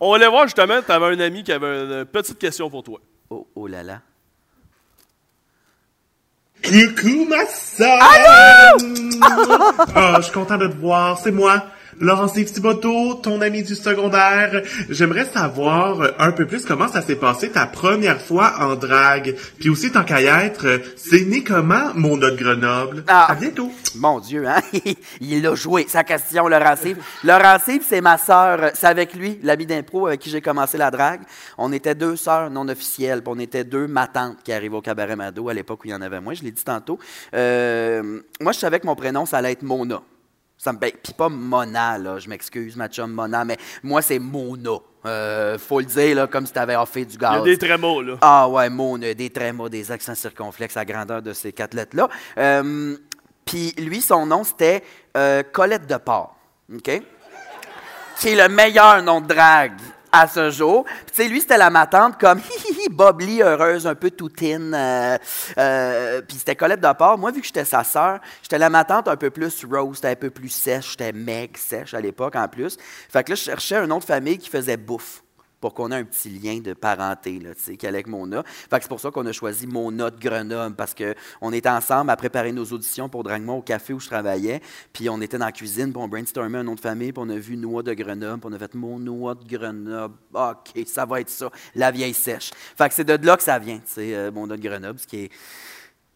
On 0.00 0.12
allait 0.14 0.28
voir 0.28 0.44
justement, 0.44 0.82
tu 0.82 0.92
avais 0.92 1.06
un 1.06 1.20
ami 1.20 1.42
qui 1.44 1.52
avait 1.52 1.84
une 1.84 2.04
petite 2.04 2.38
question 2.38 2.68
pour 2.68 2.82
toi. 2.82 3.00
Oh, 3.30 3.46
oh 3.54 3.66
là 3.66 3.82
là. 3.82 4.00
Coucou 6.66 7.26
ma 7.28 7.46
sœur! 7.46 7.98
Ah, 9.94 10.14
je 10.16 10.22
suis 10.22 10.32
content 10.32 10.56
de 10.56 10.66
te 10.66 10.76
voir, 10.76 11.18
c'est 11.22 11.30
moi. 11.30 11.62
Laurence-Yves 12.00 12.52
Thibodeau, 12.52 13.14
ton 13.14 13.40
ami 13.40 13.62
du 13.62 13.74
secondaire. 13.74 14.62
J'aimerais 14.90 15.24
savoir 15.24 16.00
euh, 16.00 16.10
un 16.18 16.32
peu 16.32 16.46
plus 16.46 16.64
comment 16.64 16.88
ça 16.88 17.00
s'est 17.02 17.16
passé 17.16 17.50
ta 17.50 17.66
première 17.66 18.20
fois 18.20 18.54
en 18.60 18.74
drague. 18.74 19.34
Puis 19.58 19.70
aussi, 19.70 19.90
tant 19.90 20.04
qu'à 20.04 20.20
y 20.20 20.26
être, 20.26 20.66
euh, 20.66 20.78
c'est 20.96 21.24
né 21.24 21.42
comment, 21.42 21.92
mon 21.94 22.16
de 22.16 22.30
Grenoble? 22.30 23.04
Ah. 23.08 23.32
À 23.32 23.34
bientôt! 23.34 23.70
Mon 23.96 24.20
Dieu, 24.20 24.46
hein? 24.46 24.60
Il 25.20 25.42
l'a 25.42 25.54
joué, 25.54 25.86
sa 25.88 26.04
question. 26.04 26.48
Laurent 26.48 26.76
Cyve, 26.76 27.82
c'est 27.86 28.00
ma 28.00 28.18
sœur. 28.18 28.70
C'est 28.74 28.86
avec 28.86 29.14
lui, 29.14 29.38
l'ami 29.42 29.66
d'impro 29.66 30.06
avec 30.06 30.20
qui 30.20 30.30
j'ai 30.30 30.40
commencé 30.40 30.76
la 30.76 30.90
drague. 30.90 31.22
On 31.56 31.72
était 31.72 31.94
deux 31.94 32.16
sœurs 32.16 32.50
non 32.50 32.68
officielles, 32.68 33.22
puis 33.22 33.32
on 33.34 33.38
était 33.38 33.64
deux 33.64 33.86
matantes 33.86 34.38
qui 34.44 34.52
arrivaient 34.52 34.76
au 34.76 34.82
cabaret 34.82 35.16
Mado 35.16 35.48
à 35.48 35.54
l'époque 35.54 35.80
où 35.84 35.88
il 35.88 35.92
y 35.92 35.94
en 35.94 36.02
avait 36.02 36.20
moins, 36.20 36.34
je 36.34 36.42
l'ai 36.42 36.50
dit 36.50 36.64
tantôt. 36.64 36.98
Euh, 37.34 38.20
moi, 38.40 38.52
je 38.52 38.58
savais 38.58 38.80
que 38.80 38.86
mon 38.86 38.96
prénom, 38.96 39.26
ça 39.26 39.38
allait 39.38 39.52
être 39.52 39.62
Mona. 39.62 40.02
Ça 40.58 40.72
me, 40.72 40.78
ben, 40.78 40.90
puis 41.02 41.12
pas 41.12 41.28
Mona, 41.28 41.98
là, 41.98 42.18
je 42.18 42.28
m'excuse, 42.28 42.76
ma 42.76 42.88
chum 42.88 43.12
Mona, 43.12 43.44
mais 43.44 43.58
moi, 43.82 44.00
c'est 44.02 44.18
Mona. 44.18 44.78
Euh, 45.04 45.58
faut 45.58 45.78
le 45.80 45.86
dire, 45.86 46.16
là, 46.16 46.26
comme 46.26 46.46
si 46.46 46.52
t'avais 46.52 46.76
offert 46.76 47.04
du 47.06 47.12
Il 47.12 47.16
y 47.16 47.18
gaz. 47.18 47.40
a 47.40 47.44
des 47.44 47.58
trémots, 47.58 48.02
là. 48.02 48.16
Ah 48.22 48.48
ouais, 48.48 48.68
Mona, 48.70 49.12
des 49.14 49.30
trémas, 49.30 49.68
des 49.68 49.92
accents 49.92 50.14
circonflexes 50.14 50.76
à 50.76 50.84
grandeur 50.84 51.22
de 51.22 51.32
ces 51.32 51.52
quatre 51.52 51.74
lettres-là. 51.74 52.08
Euh, 52.38 52.96
Puis 53.44 53.72
lui, 53.78 54.00
son 54.00 54.26
nom, 54.26 54.42
c'était 54.44 54.82
euh, 55.16 55.42
Colette 55.52 55.86
de 55.86 55.96
Port. 55.98 56.34
OK? 56.74 57.02
Qui 58.18 58.28
est 58.30 58.34
le 58.48 58.52
meilleur 58.52 59.02
nom 59.02 59.20
de 59.20 59.26
drague 59.28 59.78
à 60.16 60.26
ce 60.26 60.50
jour. 60.50 60.84
Puis 60.84 61.14
tu 61.14 61.22
sais, 61.22 61.28
lui, 61.28 61.40
c'était 61.40 61.58
la 61.58 61.70
matante 61.70 62.18
comme 62.18 62.38
hi 62.38 62.88
Bob 62.90 63.20
Lee, 63.20 63.42
heureuse, 63.42 63.86
un 63.86 63.94
peu 63.94 64.10
toutine. 64.10 64.72
Euh, 64.74 65.18
euh, 65.58 66.22
puis 66.22 66.38
c'était 66.38 66.56
Colette 66.56 66.80
de. 66.80 67.16
Moi, 67.18 67.30
vu 67.30 67.40
que 67.40 67.46
j'étais 67.46 67.64
sa 67.64 67.84
sœur, 67.84 68.20
j'étais 68.42 68.58
la 68.58 68.70
matante 68.70 69.08
un 69.08 69.16
peu 69.16 69.30
plus 69.30 69.64
rose, 69.64 70.00
un 70.04 70.14
peu 70.14 70.30
plus 70.30 70.48
sèche. 70.48 70.92
J'étais 70.92 71.12
meg 71.12 71.56
sèche 71.56 71.94
à 71.94 72.00
l'époque 72.00 72.36
en 72.36 72.48
plus. 72.48 72.76
Fait 73.10 73.24
que 73.24 73.32
là, 73.32 73.36
je 73.36 73.42
cherchais 73.42 73.76
un 73.76 73.86
nom 73.86 73.98
de 73.98 74.04
famille 74.04 74.38
qui 74.38 74.48
faisait 74.48 74.76
bouffe. 74.76 75.22
Pour 75.60 75.74
qu'on 75.74 75.90
ait 75.90 75.96
un 75.96 76.04
petit 76.04 76.28
lien 76.28 76.58
de 76.58 76.74
parenté, 76.74 77.38
là, 77.38 77.50
qu'avec 77.78 78.06
Mona. 78.06 78.42
Fait 78.44 78.76
que 78.76 78.82
c'est 78.82 78.88
pour 78.88 79.00
ça 79.00 79.10
qu'on 79.10 79.24
a 79.26 79.32
choisi 79.32 79.66
Mona 79.66 80.10
de 80.10 80.18
Grenoble, 80.20 80.76
parce 80.76 80.94
qu'on 80.94 81.52
était 81.52 81.68
ensemble 81.68 82.10
à 82.10 82.16
préparer 82.16 82.52
nos 82.52 82.64
auditions 82.66 83.08
pour 83.08 83.22
Dragmont 83.24 83.58
au 83.58 83.62
café 83.62 83.92
où 83.92 84.00
je 84.00 84.06
travaillais, 84.06 84.60
puis 84.92 85.08
on 85.08 85.20
était 85.20 85.38
dans 85.38 85.46
la 85.46 85.52
cuisine, 85.52 85.92
puis 85.92 86.02
on 86.02 86.08
brainstormait 86.08 86.58
un 86.58 86.62
nom 86.64 86.74
de 86.74 86.80
famille, 86.80 87.12
puis 87.12 87.22
on 87.24 87.30
a 87.30 87.36
vu 87.36 87.56
Noix 87.56 87.82
de 87.82 87.94
Grenoble, 87.94 88.40
puis 88.40 88.50
on 88.50 88.54
a 88.54 88.58
fait 88.58 88.74
Mon 88.74 88.98
Noix 88.98 89.34
de 89.34 89.44
Grenoble. 89.56 90.14
OK, 90.34 90.84
ça 90.86 91.04
va 91.06 91.20
être 91.20 91.30
ça, 91.30 91.50
la 91.74 91.90
vieille 91.90 92.14
sèche. 92.14 92.50
Fait 92.76 92.88
que 92.88 92.94
c'est 92.94 93.04
de 93.04 93.26
là 93.26 93.36
que 93.36 93.42
ça 93.42 93.58
vient, 93.58 93.80
euh, 93.98 94.30
Mona 94.30 94.56
de 94.56 94.62
Grenoble, 94.62 94.98
ce 94.98 95.06
qui 95.06 95.24
est 95.24 95.30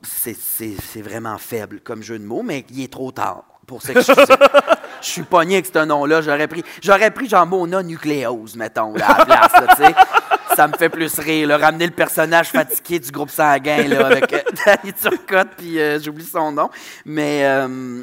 c'est- 0.03 0.33
c'est 0.39 0.75
c'est 0.81 1.03
vraiment 1.03 1.37
faible 1.37 1.81
comme 1.81 2.03
jeu 2.03 2.19
de 2.19 2.25
mots, 2.25 2.43
mais 2.43 2.65
il 2.71 2.83
est 2.83 2.93
trop 2.93 3.13
tard 3.13 3.45
pour 3.67 3.83
s'excuser. 3.83 4.15
Je 5.03 5.09
suis 5.09 5.23
pogné 5.23 5.57
avec 5.57 5.67
ce 5.67 5.85
nom-là. 5.85 6.21
J'aurais 6.23 6.49
pris, 6.49 6.63
j'aurais 6.83 7.11
pris 7.11 7.29
genre 7.29 7.47
Mona 7.47 7.83
Nucléose, 7.83 8.57
mettons, 8.57 8.95
là, 8.95 9.11
à 9.11 9.19
la 9.19 9.25
place, 9.25 9.53
là, 9.53 9.75
tu 9.77 9.85
sais. 9.85 9.95
Ça 10.57 10.67
me 10.67 10.77
fait 10.77 10.89
plus 10.89 11.19
rire, 11.19 11.49
là. 11.49 11.59
Ramener 11.59 11.87
le 11.87 11.93
personnage 11.93 12.49
fatigué 12.49 12.99
du 12.99 13.11
groupe 13.11 13.31
sanguin, 13.31 13.87
là, 13.89 14.07
avec 14.07 14.33
euh, 14.33 14.41
Danny 14.67 14.93
Turcotte, 14.93 15.51
puis 15.57 15.79
euh, 15.79 15.99
j'oublie 16.01 16.25
son 16.25 16.53
nom. 16.53 16.69
Mais, 17.05 17.45
euh, 17.45 18.03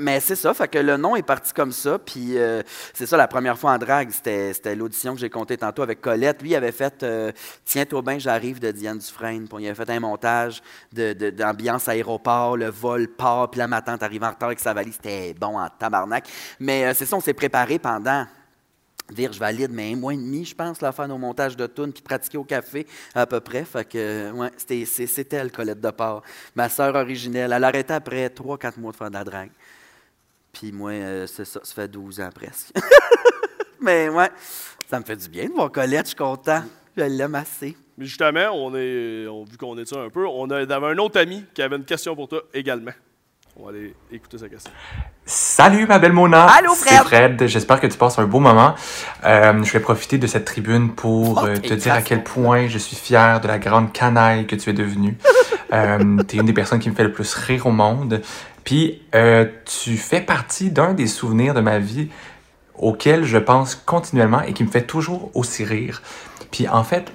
mais 0.00 0.18
c'est 0.18 0.34
ça, 0.34 0.52
fait 0.54 0.66
que 0.66 0.78
le 0.78 0.96
nom 0.96 1.14
est 1.14 1.22
parti 1.22 1.52
comme 1.52 1.70
ça, 1.70 1.98
puis 2.00 2.36
euh, 2.36 2.62
c'est 2.92 3.06
ça, 3.06 3.16
la 3.16 3.28
première 3.28 3.56
fois 3.56 3.72
en 3.72 3.78
drague, 3.78 4.10
c'était 4.10 4.74
l'audition 4.74 5.14
que 5.14 5.20
j'ai 5.20 5.30
compté 5.30 5.56
tantôt 5.56 5.82
avec 5.82 6.00
Colette. 6.00 6.42
Lui, 6.42 6.50
il 6.50 6.56
avait 6.56 6.72
fait 6.72 7.02
euh, 7.04 7.30
Tiens-toi 7.64 8.02
bien, 8.02 8.18
j'arrive 8.18 8.58
de 8.58 8.72
Diane 8.72 8.98
Dufresne, 8.98 9.46
puis 9.46 9.62
il 9.62 9.66
avait 9.68 9.74
fait 9.84 9.90
un 9.90 10.00
montage 10.00 10.62
de- 10.92 11.12
de- 11.12 11.30
d'ambiance 11.30 11.86
aéroport, 11.88 12.56
le 12.56 12.70
vol 12.70 13.06
part, 13.08 13.50
puis 13.50 13.58
la 13.58 13.68
ma 13.68 13.82
tante 13.82 14.02
arrive 14.02 14.24
en 14.24 14.30
retard 14.30 14.48
avec 14.48 14.58
sa 14.58 14.74
valise, 14.74 14.94
c'était 14.94 15.32
bon 15.34 15.58
en 15.58 15.68
tabarnak. 15.68 16.26
Mais 16.58 16.86
euh, 16.86 16.94
c'est 16.94 17.06
ça, 17.06 17.16
on 17.16 17.20
s'est 17.20 17.34
préparé 17.34 17.78
pendant 17.78 18.26
Virge 19.12 19.38
valide, 19.38 19.70
mais 19.70 19.92
un 19.92 19.96
mois 19.96 20.14
et 20.14 20.16
demi, 20.16 20.46
je 20.46 20.54
pense, 20.54 20.80
là, 20.80 20.90
faire 20.90 21.06
nos 21.06 21.18
montages 21.18 21.56
de 21.58 21.66
tunes 21.66 21.92
puis 21.92 22.02
pratiquer 22.02 22.38
au 22.38 22.44
café 22.44 22.86
à 23.14 23.26
peu 23.26 23.38
près. 23.38 23.62
Fait 23.64 23.84
que, 23.86 24.30
ouais, 24.32 24.50
c'était, 24.56 24.86
c'est- 24.86 25.32
elle, 25.34 25.52
Colette 25.52 25.80
de 25.80 25.90
part. 25.90 26.22
Ma 26.54 26.70
sœur 26.70 26.94
originelle. 26.94 27.52
Elle 27.52 27.64
a 27.64 27.66
arrêté 27.68 27.92
après 27.92 28.28
3-4 28.30 28.78
mois 28.78 28.92
de 28.92 28.96
faire 28.96 29.10
de 29.10 29.14
la 29.14 29.22
drague. 29.24 29.50
Puis 30.54 30.72
moi, 30.72 30.92
euh, 30.92 31.26
c'est 31.26 31.44
ça, 31.44 31.60
ça 31.62 31.74
fait 31.74 31.88
12 31.88 32.20
ans 32.20 32.30
presque. 32.34 32.68
mais 33.80 34.08
ouais, 34.08 34.30
ça 34.88 34.98
me 35.00 35.04
fait 35.04 35.16
du 35.16 35.28
bien 35.28 35.46
de 35.46 35.52
voir 35.52 35.70
Colette, 35.70 36.04
je 36.04 36.08
suis 36.08 36.16
content. 36.16 36.62
Je 36.96 37.02
l'aime 37.04 37.34
assez. 37.34 37.76
Mais 37.98 38.06
justement, 38.06 38.50
on 38.54 38.74
est, 38.76 39.26
on, 39.28 39.44
vu 39.44 39.56
qu'on 39.56 39.76
est 39.78 39.84
ça 39.86 40.00
un 40.00 40.10
peu, 40.10 40.26
on 40.26 40.48
a- 40.50 40.58
avait 40.60 40.86
un 40.86 40.98
autre 40.98 41.20
ami 41.20 41.44
qui 41.54 41.62
avait 41.62 41.76
une 41.76 41.84
question 41.84 42.14
pour 42.14 42.28
toi 42.28 42.42
également. 42.54 42.92
On 43.56 43.64
va 43.64 43.70
aller 43.70 43.94
écouter 44.10 44.38
sa 44.38 44.48
question. 44.48 44.72
Salut 45.24 45.86
ma 45.86 46.00
belle 46.00 46.12
Mona. 46.12 46.46
Allô, 46.46 46.72
C'est 46.74 46.88
Fred. 46.96 47.04
Fred. 47.38 47.46
J'espère 47.46 47.80
que 47.80 47.86
tu 47.86 47.96
passes 47.96 48.18
un 48.18 48.26
beau 48.26 48.40
moment. 48.40 48.74
Euh, 49.24 49.62
je 49.62 49.72
vais 49.72 49.78
profiter 49.80 50.18
de 50.18 50.26
cette 50.26 50.44
tribune 50.44 50.92
pour 50.92 51.42
Oh, 51.42 51.46
euh, 51.46 51.56
te 51.56 51.72
dire 51.74 51.94
à 51.94 52.02
quel 52.02 52.24
point 52.24 52.66
je 52.66 52.78
suis 52.78 52.96
fier 52.96 53.40
de 53.40 53.46
la 53.46 53.60
grande 53.60 53.92
canaille 53.92 54.46
que 54.48 54.56
tu 54.56 54.70
es 54.70 54.72
devenue. 54.72 55.16
euh, 55.72 56.18
tu 56.28 56.36
es 56.36 56.40
une 56.40 56.46
des 56.46 56.52
personnes 56.52 56.80
qui 56.80 56.90
me 56.90 56.96
fait 56.96 57.04
le 57.04 57.12
plus 57.12 57.32
rire 57.34 57.66
au 57.66 57.70
monde. 57.70 58.22
Puis 58.64 59.02
euh, 59.14 59.46
tu 59.64 59.96
fais 59.96 60.20
partie 60.20 60.70
d'un 60.70 60.94
des 60.94 61.06
souvenirs 61.06 61.54
de 61.54 61.60
ma 61.60 61.78
vie 61.78 62.08
auquel 62.76 63.24
je 63.24 63.38
pense 63.38 63.74
continuellement 63.74 64.42
et 64.42 64.52
qui 64.52 64.64
me 64.64 64.70
fait 64.70 64.86
toujours 64.86 65.30
aussi 65.34 65.64
rire. 65.64 66.02
Puis 66.50 66.66
en 66.68 66.82
fait, 66.82 67.12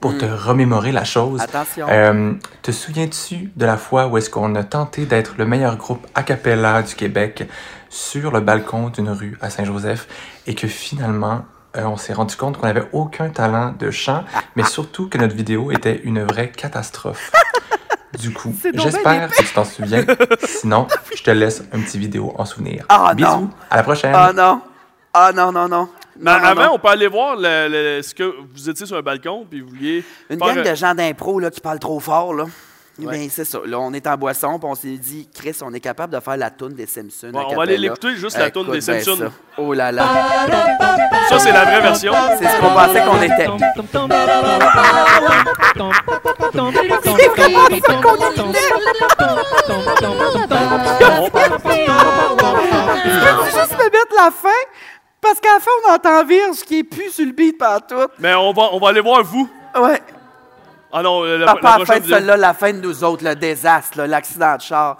pour 0.00 0.18
te 0.18 0.26
remémorer 0.26 0.92
la 0.92 1.04
chose, 1.04 1.40
euh, 1.78 2.34
te 2.60 2.72
souviens-tu 2.72 3.52
de 3.56 3.64
la 3.64 3.78
fois 3.78 4.08
où 4.08 4.18
est-ce 4.18 4.28
qu'on 4.28 4.54
a 4.54 4.62
tenté 4.62 5.06
d'être 5.06 5.34
le 5.38 5.46
meilleur 5.46 5.76
groupe 5.76 6.06
a 6.14 6.22
cappella 6.22 6.82
du 6.82 6.94
Québec 6.94 7.48
sur 7.88 8.30
le 8.30 8.40
balcon 8.40 8.90
d'une 8.90 9.08
rue 9.08 9.38
à 9.40 9.48
Saint-Joseph 9.48 10.06
et 10.46 10.54
que 10.54 10.66
finalement 10.66 11.46
euh, 11.76 11.84
on 11.84 11.96
s'est 11.96 12.12
rendu 12.12 12.36
compte 12.36 12.58
qu'on 12.58 12.66
n'avait 12.66 12.86
aucun 12.92 13.30
talent 13.30 13.74
de 13.78 13.90
chant, 13.90 14.24
mais 14.56 14.64
surtout 14.64 15.08
que 15.08 15.16
notre 15.16 15.34
vidéo 15.34 15.70
était 15.70 16.02
une 16.04 16.22
vraie 16.22 16.50
catastrophe? 16.50 17.32
Du 18.18 18.32
coup, 18.32 18.54
j'espère 18.62 19.30
que 19.30 19.36
tu 19.42 19.52
t'en 19.54 19.64
souviens. 19.64 20.04
Sinon, 20.46 20.86
je 21.14 21.22
te 21.22 21.30
laisse 21.30 21.62
un 21.72 21.80
petit 21.80 21.98
vidéo 21.98 22.32
en 22.36 22.44
souvenir. 22.44 22.84
Ah, 22.88 23.12
Bisous, 23.14 23.28
non. 23.28 23.50
à 23.70 23.76
la 23.76 23.82
prochaine. 23.82 24.12
Ah 24.14 24.32
non. 24.32 24.60
Ah 25.12 25.32
non, 25.34 25.52
non, 25.52 25.68
non. 25.68 25.88
Mais 26.18 26.30
Non, 26.32 26.38
non, 26.38 26.44
avant, 26.44 26.62
non. 26.64 26.70
on 26.74 26.78
peut 26.78 26.88
aller 26.88 27.08
voir 27.08 27.36
le, 27.36 27.68
le- 27.68 28.02
ce 28.02 28.14
que 28.14 28.34
vous 28.54 28.70
étiez 28.70 28.86
sur 28.86 28.96
un 28.96 29.02
balcon 29.02 29.44
puis 29.48 29.60
vous 29.60 29.68
vouliez. 29.68 30.04
Une 30.30 30.38
faire 30.38 30.54
gang 30.54 30.64
de 30.64 30.74
gens 30.74 30.94
d'impro 30.94 31.40
là, 31.40 31.50
qui 31.50 31.60
parlent 31.60 31.78
trop 31.80 31.98
fort, 32.00 32.34
là. 32.34 32.44
Eh 33.00 33.06
Ouais. 33.06 33.18
bien, 33.18 33.28
c'est 33.28 33.44
ça. 33.44 33.58
Là, 33.66 33.80
on 33.80 33.92
est 33.92 34.06
en 34.06 34.16
boisson, 34.16 34.58
puis 34.58 34.68
on 34.70 34.74
s'est 34.76 34.96
dit, 34.96 35.28
Chris, 35.34 35.56
on 35.62 35.74
est 35.74 35.80
capable 35.80 36.14
de 36.14 36.20
faire 36.20 36.36
la 36.36 36.50
toune 36.50 36.74
des 36.74 36.86
Simpsons. 36.86 37.32
On 37.34 37.54
va 37.56 37.62
aller 37.62 37.76
l'écouter, 37.76 38.14
juste 38.16 38.38
la 38.38 38.50
toune 38.50 38.62
Écoute 38.62 38.74
des 38.74 38.80
Simpsons. 38.80 39.16
ça. 39.18 39.32
Oh 39.58 39.72
là 39.74 39.90
là. 39.90 40.04
Ça, 41.28 41.38
c'est 41.40 41.52
la 41.52 41.64
vraie 41.64 41.80
version. 41.80 42.12
C'est 42.38 42.46
ce 42.48 42.60
qu'on 42.60 42.70
pensait 42.72 43.02
qu'on 43.04 43.20
était. 43.22 43.48
juste 53.54 53.78
me 53.78 53.84
mettre 53.84 54.14
la 54.16 54.30
fin, 54.30 54.48
parce 55.20 55.40
qu'à 55.40 55.54
la 55.54 55.60
fin, 55.60 55.70
on 55.88 55.92
entend 55.94 56.24
Virge 56.24 56.58
qui 56.66 56.80
est 56.80 56.84
plus 56.84 57.10
sur 57.10 57.26
le 57.26 57.32
beat 57.32 57.58
partout. 57.58 58.06
Mais 58.18 58.34
on 58.34 58.52
va, 58.52 58.68
on 58.72 58.78
va 58.78 58.88
aller 58.88 59.00
voir 59.00 59.22
vous. 59.24 59.48
Ouais. 59.80 60.00
Ah 60.96 61.02
non, 61.02 61.24
euh, 61.24 61.38
la, 61.38 61.56
la 61.60 61.78
vidéo. 61.84 62.14
celle-là, 62.16 62.36
la 62.36 62.54
fin 62.54 62.72
de 62.72 62.78
nous 62.78 63.02
autres, 63.02 63.24
le 63.24 63.34
désastre, 63.34 64.02
l'accident 64.02 64.54
de 64.56 64.62
char. 64.62 64.96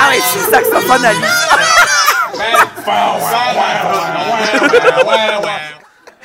Ah 0.00 0.08
oui, 0.10 0.20
c'est 0.32 0.38
le 0.38 0.44
saxophone 0.50 1.04
à 1.04 1.12
lui. 1.12 1.20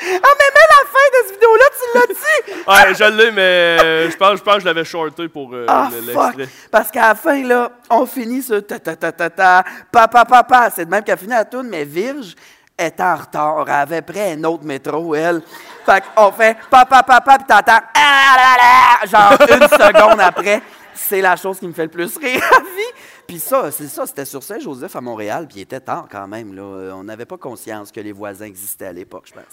Ah, 0.05 0.33
mais 0.37 0.49
mets 0.53 0.69
la 0.69 0.83
fin 0.89 1.07
de 1.11 1.17
cette 1.25 1.33
vidéo-là, 1.33 1.65
tu 1.71 1.85
l'as 1.99 2.07
dit! 2.13 2.53
Ouais, 2.67 2.95
je 2.95 3.03
l'ai, 3.17 3.31
mais 3.31 3.41
euh, 3.41 4.09
je 4.11 4.17
pense, 4.17 4.37
je 4.39 4.43
pense 4.43 4.55
que 4.55 4.59
je 4.61 4.65
l'avais 4.65 4.85
shorté 4.85 5.27
pour 5.27 5.49
euh, 5.53 5.65
Ah, 5.67 5.89
l'extrait. 5.91 6.47
Parce 6.71 6.91
qu'à 6.91 7.09
la 7.09 7.15
fin, 7.15 7.41
là, 7.43 7.69
on 7.89 8.05
finit 8.05 8.41
sur 8.41 8.65
ta 8.65 8.79
ta 8.79 8.95
ta 8.95 9.11
ta 9.11 9.29
ta, 9.29 9.63
pa 9.91 10.07
pa 10.07 10.25
pa 10.25 10.43
pa. 10.43 10.69
C'est 10.73 10.85
de 10.85 10.89
même 10.91 11.03
qu'elle 11.03 11.17
finit 11.17 11.31
la 11.31 11.45
tourne, 11.45 11.67
mais 11.67 11.83
Virge 11.85 12.35
est 12.77 12.99
en 12.99 13.15
retard. 13.15 13.65
Elle 13.67 13.73
avait 13.73 14.01
pris 14.01 14.21
un 14.21 14.43
autre 14.43 14.63
métro, 14.63 15.15
elle. 15.15 15.41
Fait 15.85 16.03
qu'on 16.15 16.31
fait 16.31 16.57
pa 16.69 16.85
pa 16.85 17.03
pa 17.03 17.21
pa, 17.21 17.37
puis 17.37 17.47
t'entends 17.47 17.85
ah 17.95 19.05
genre 19.05 19.33
une 19.41 19.67
seconde 19.67 20.19
après. 20.19 20.61
C'est 20.95 21.21
la 21.21 21.35
chose 21.35 21.59
qui 21.59 21.67
me 21.67 21.73
fait 21.73 21.83
le 21.83 21.89
plus 21.89 22.15
rire 22.17 22.41
à 22.55 22.59
vie. 22.59 22.99
Puis 23.27 23.39
ça, 23.39 23.71
c'est 23.71 23.87
ça, 23.87 24.05
c'était 24.05 24.25
sur 24.25 24.43
Saint-Joseph 24.43 24.95
à 24.95 25.01
Montréal, 25.01 25.47
puis 25.47 25.59
il 25.59 25.61
était 25.63 25.79
tard 25.79 26.07
quand 26.09 26.27
même. 26.27 26.53
Là. 26.53 26.61
Euh, 26.61 26.91
On 26.93 27.03
n'avait 27.03 27.25
pas 27.25 27.37
conscience 27.37 27.91
que 27.91 27.99
les 27.99 28.11
voisins 28.11 28.45
existaient 28.45 28.87
à 28.87 28.93
l'époque, 28.93 29.25
je 29.25 29.33
pense. 29.33 29.43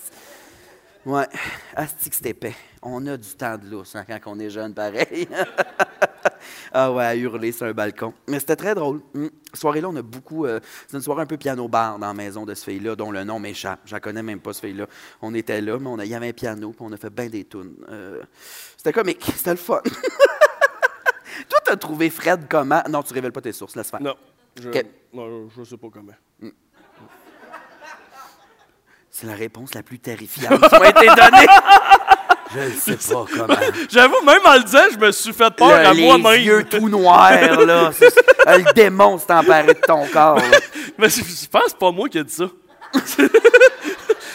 Ouais, 1.06 1.26
asti 1.74 2.10
que 2.10 2.16
c'était 2.16 2.30
épais. 2.30 2.54
On 2.82 3.06
a 3.06 3.16
du 3.16 3.28
temps 3.30 3.56
de 3.56 3.66
lousse 3.66 3.96
hein, 3.96 4.04
quand 4.06 4.18
on 4.26 4.38
est 4.38 4.50
jeune, 4.50 4.74
pareil. 4.74 5.26
ah 6.72 6.92
ouais, 6.92 7.04
à 7.04 7.16
hurler 7.16 7.52
sur 7.52 7.66
un 7.66 7.72
balcon. 7.72 8.12
Mais 8.28 8.38
c'était 8.38 8.56
très 8.56 8.74
drôle. 8.74 9.00
Mm. 9.14 9.28
Cette 9.46 9.56
soirée-là, 9.60 9.88
on 9.88 9.96
a 9.96 10.02
beaucoup... 10.02 10.44
euh, 10.44 10.60
c'est 10.86 10.96
une 10.98 11.02
soirée 11.02 11.22
un 11.22 11.26
peu 11.26 11.38
piano-bar 11.38 11.98
dans 11.98 12.06
la 12.08 12.14
maison 12.14 12.44
de 12.44 12.54
ce 12.54 12.64
fille-là, 12.64 12.96
dont 12.96 13.10
le 13.10 13.24
nom 13.24 13.38
m'échappe. 13.38 13.80
Je 13.86 13.92
la 13.94 14.00
connais 14.00 14.22
même 14.22 14.40
pas, 14.40 14.52
ce 14.52 14.60
fille-là. 14.60 14.86
On 15.22 15.34
était 15.34 15.62
là, 15.62 15.78
mais 15.78 15.88
on 15.88 15.98
a- 15.98 16.04
il 16.04 16.10
y 16.10 16.14
avait 16.14 16.28
un 16.28 16.32
piano, 16.34 16.70
puis 16.70 16.80
on 16.80 16.92
a 16.92 16.96
fait 16.98 17.10
bien 17.10 17.28
des 17.28 17.44
tunes. 17.46 17.76
Euh, 17.88 18.22
c'était 18.76 18.92
comique, 18.92 19.24
c'était 19.36 19.50
le 19.52 19.56
fun. 19.56 19.80
Toi, 21.48 21.58
t'as 21.64 21.76
trouvé 21.76 22.10
Fred 22.10 22.46
comment? 22.48 22.82
Non, 22.90 23.02
tu 23.02 23.14
révèles 23.14 23.32
pas 23.32 23.40
tes 23.40 23.52
sources, 23.52 23.74
laisse 23.74 23.90
faire. 23.90 24.02
Non, 24.02 24.14
je, 24.60 24.70
je 25.56 25.64
sais 25.64 25.76
pas 25.78 25.88
comment. 25.90 26.12
C'est 29.20 29.26
la 29.26 29.34
réponse 29.34 29.74
la 29.74 29.82
plus 29.82 29.98
terrifiante 29.98 30.60
qui 30.68 30.78
m'a 30.78 30.88
été 30.88 31.06
donnée. 31.06 31.46
Je 32.52 32.58
ne 32.60 32.96
sais 32.96 33.14
pas 33.14 33.24
comment. 33.32 33.54
J'avoue, 33.90 34.22
même 34.24 34.40
en 34.44 34.54
le 34.54 34.64
disant, 34.64 34.80
je 34.92 34.96
me 34.98 35.12
suis 35.12 35.32
fait 35.32 35.54
peur 35.54 35.68
Le- 35.68 35.86
à 35.86 35.92
les 35.92 36.02
moi-même. 36.02 36.42
yeux 36.42 36.64
tout 36.64 36.88
noirs, 36.88 37.30
là. 37.64 37.90
Euh, 38.48 38.56
le 38.56 38.72
démon 38.72 39.18
s'est 39.18 39.32
emparé 39.34 39.66
de 39.74 39.80
ton 39.86 40.06
corps. 40.06 40.36
là. 40.36 40.58
Mais 40.96 41.10
je, 41.10 41.16
je 41.16 41.46
pense 41.46 41.64
que 41.64 41.68
c'est 41.70 41.78
pas 41.78 41.90
moi 41.92 42.08
qui 42.08 42.16
ai 42.16 42.24
dit 42.24 42.32
ça. 42.34 42.46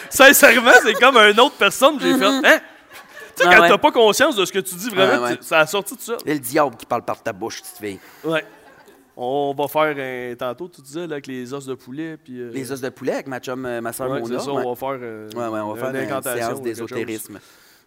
Sincèrement, 0.09 0.71
c'est 0.83 0.93
comme 0.93 1.17
une 1.17 1.39
autre 1.39 1.55
personne 1.57 1.97
que 1.97 2.03
j'ai 2.03 2.17
fait. 2.17 2.23
Hein? 2.25 2.41
Tu 2.43 2.49
sais, 3.43 3.49
Ah 3.49 3.55
quand 3.55 3.61
ouais. 3.63 3.67
t'as 3.69 3.77
pas 3.79 3.91
conscience 3.91 4.35
de 4.35 4.45
ce 4.45 4.51
que 4.53 4.59
tu 4.59 4.75
dis 4.75 4.89
vraiment, 4.91 5.23
ouais. 5.23 5.37
tu- 5.37 5.43
ça 5.43 5.59
a 5.59 5.65
sorti 5.67 5.95
tout 5.97 6.03
ça. 6.03 6.17
C'est 6.25 6.33
le 6.33 6.39
diable 6.39 6.75
qui 6.77 6.85
parle 6.85 7.01
par 7.03 7.21
ta 7.21 7.33
bouche, 7.33 7.61
petite 7.61 7.77
fille. 7.81 7.99
Ouais. 8.23 8.45
On 9.17 9.53
va 9.57 9.67
faire 9.67 9.95
un. 9.97 10.35
Tantôt, 10.35 10.67
tu 10.67 10.81
disais, 10.81 11.07
là, 11.07 11.13
avec 11.13 11.27
les 11.27 11.53
os 11.53 11.65
de 11.65 11.73
poulet. 11.75 12.17
Puis, 12.17 12.39
euh, 12.39 12.49
Les 12.51 12.71
os 12.71 12.81
de 12.81 12.89
poulet 12.89 13.13
avec 13.13 13.27
ma 13.27 13.39
chum, 13.39 13.65
euh, 13.65 13.79
ma 13.81 13.93
soeur 13.93 14.09
ouais, 14.11 14.19
Mona. 14.19 14.39
ça, 14.39 14.51
on 14.51 14.73
va 14.73 14.75
faire. 14.75 14.99
euh, 15.01 15.29
Ouais, 15.35 15.47
ouais, 15.47 15.59
on 15.61 15.73
va 15.73 15.79
faire 15.79 15.89
une 15.91 15.95
incantation 16.05 16.47
séance 16.47 16.61
d'ésotérisme. 16.61 17.39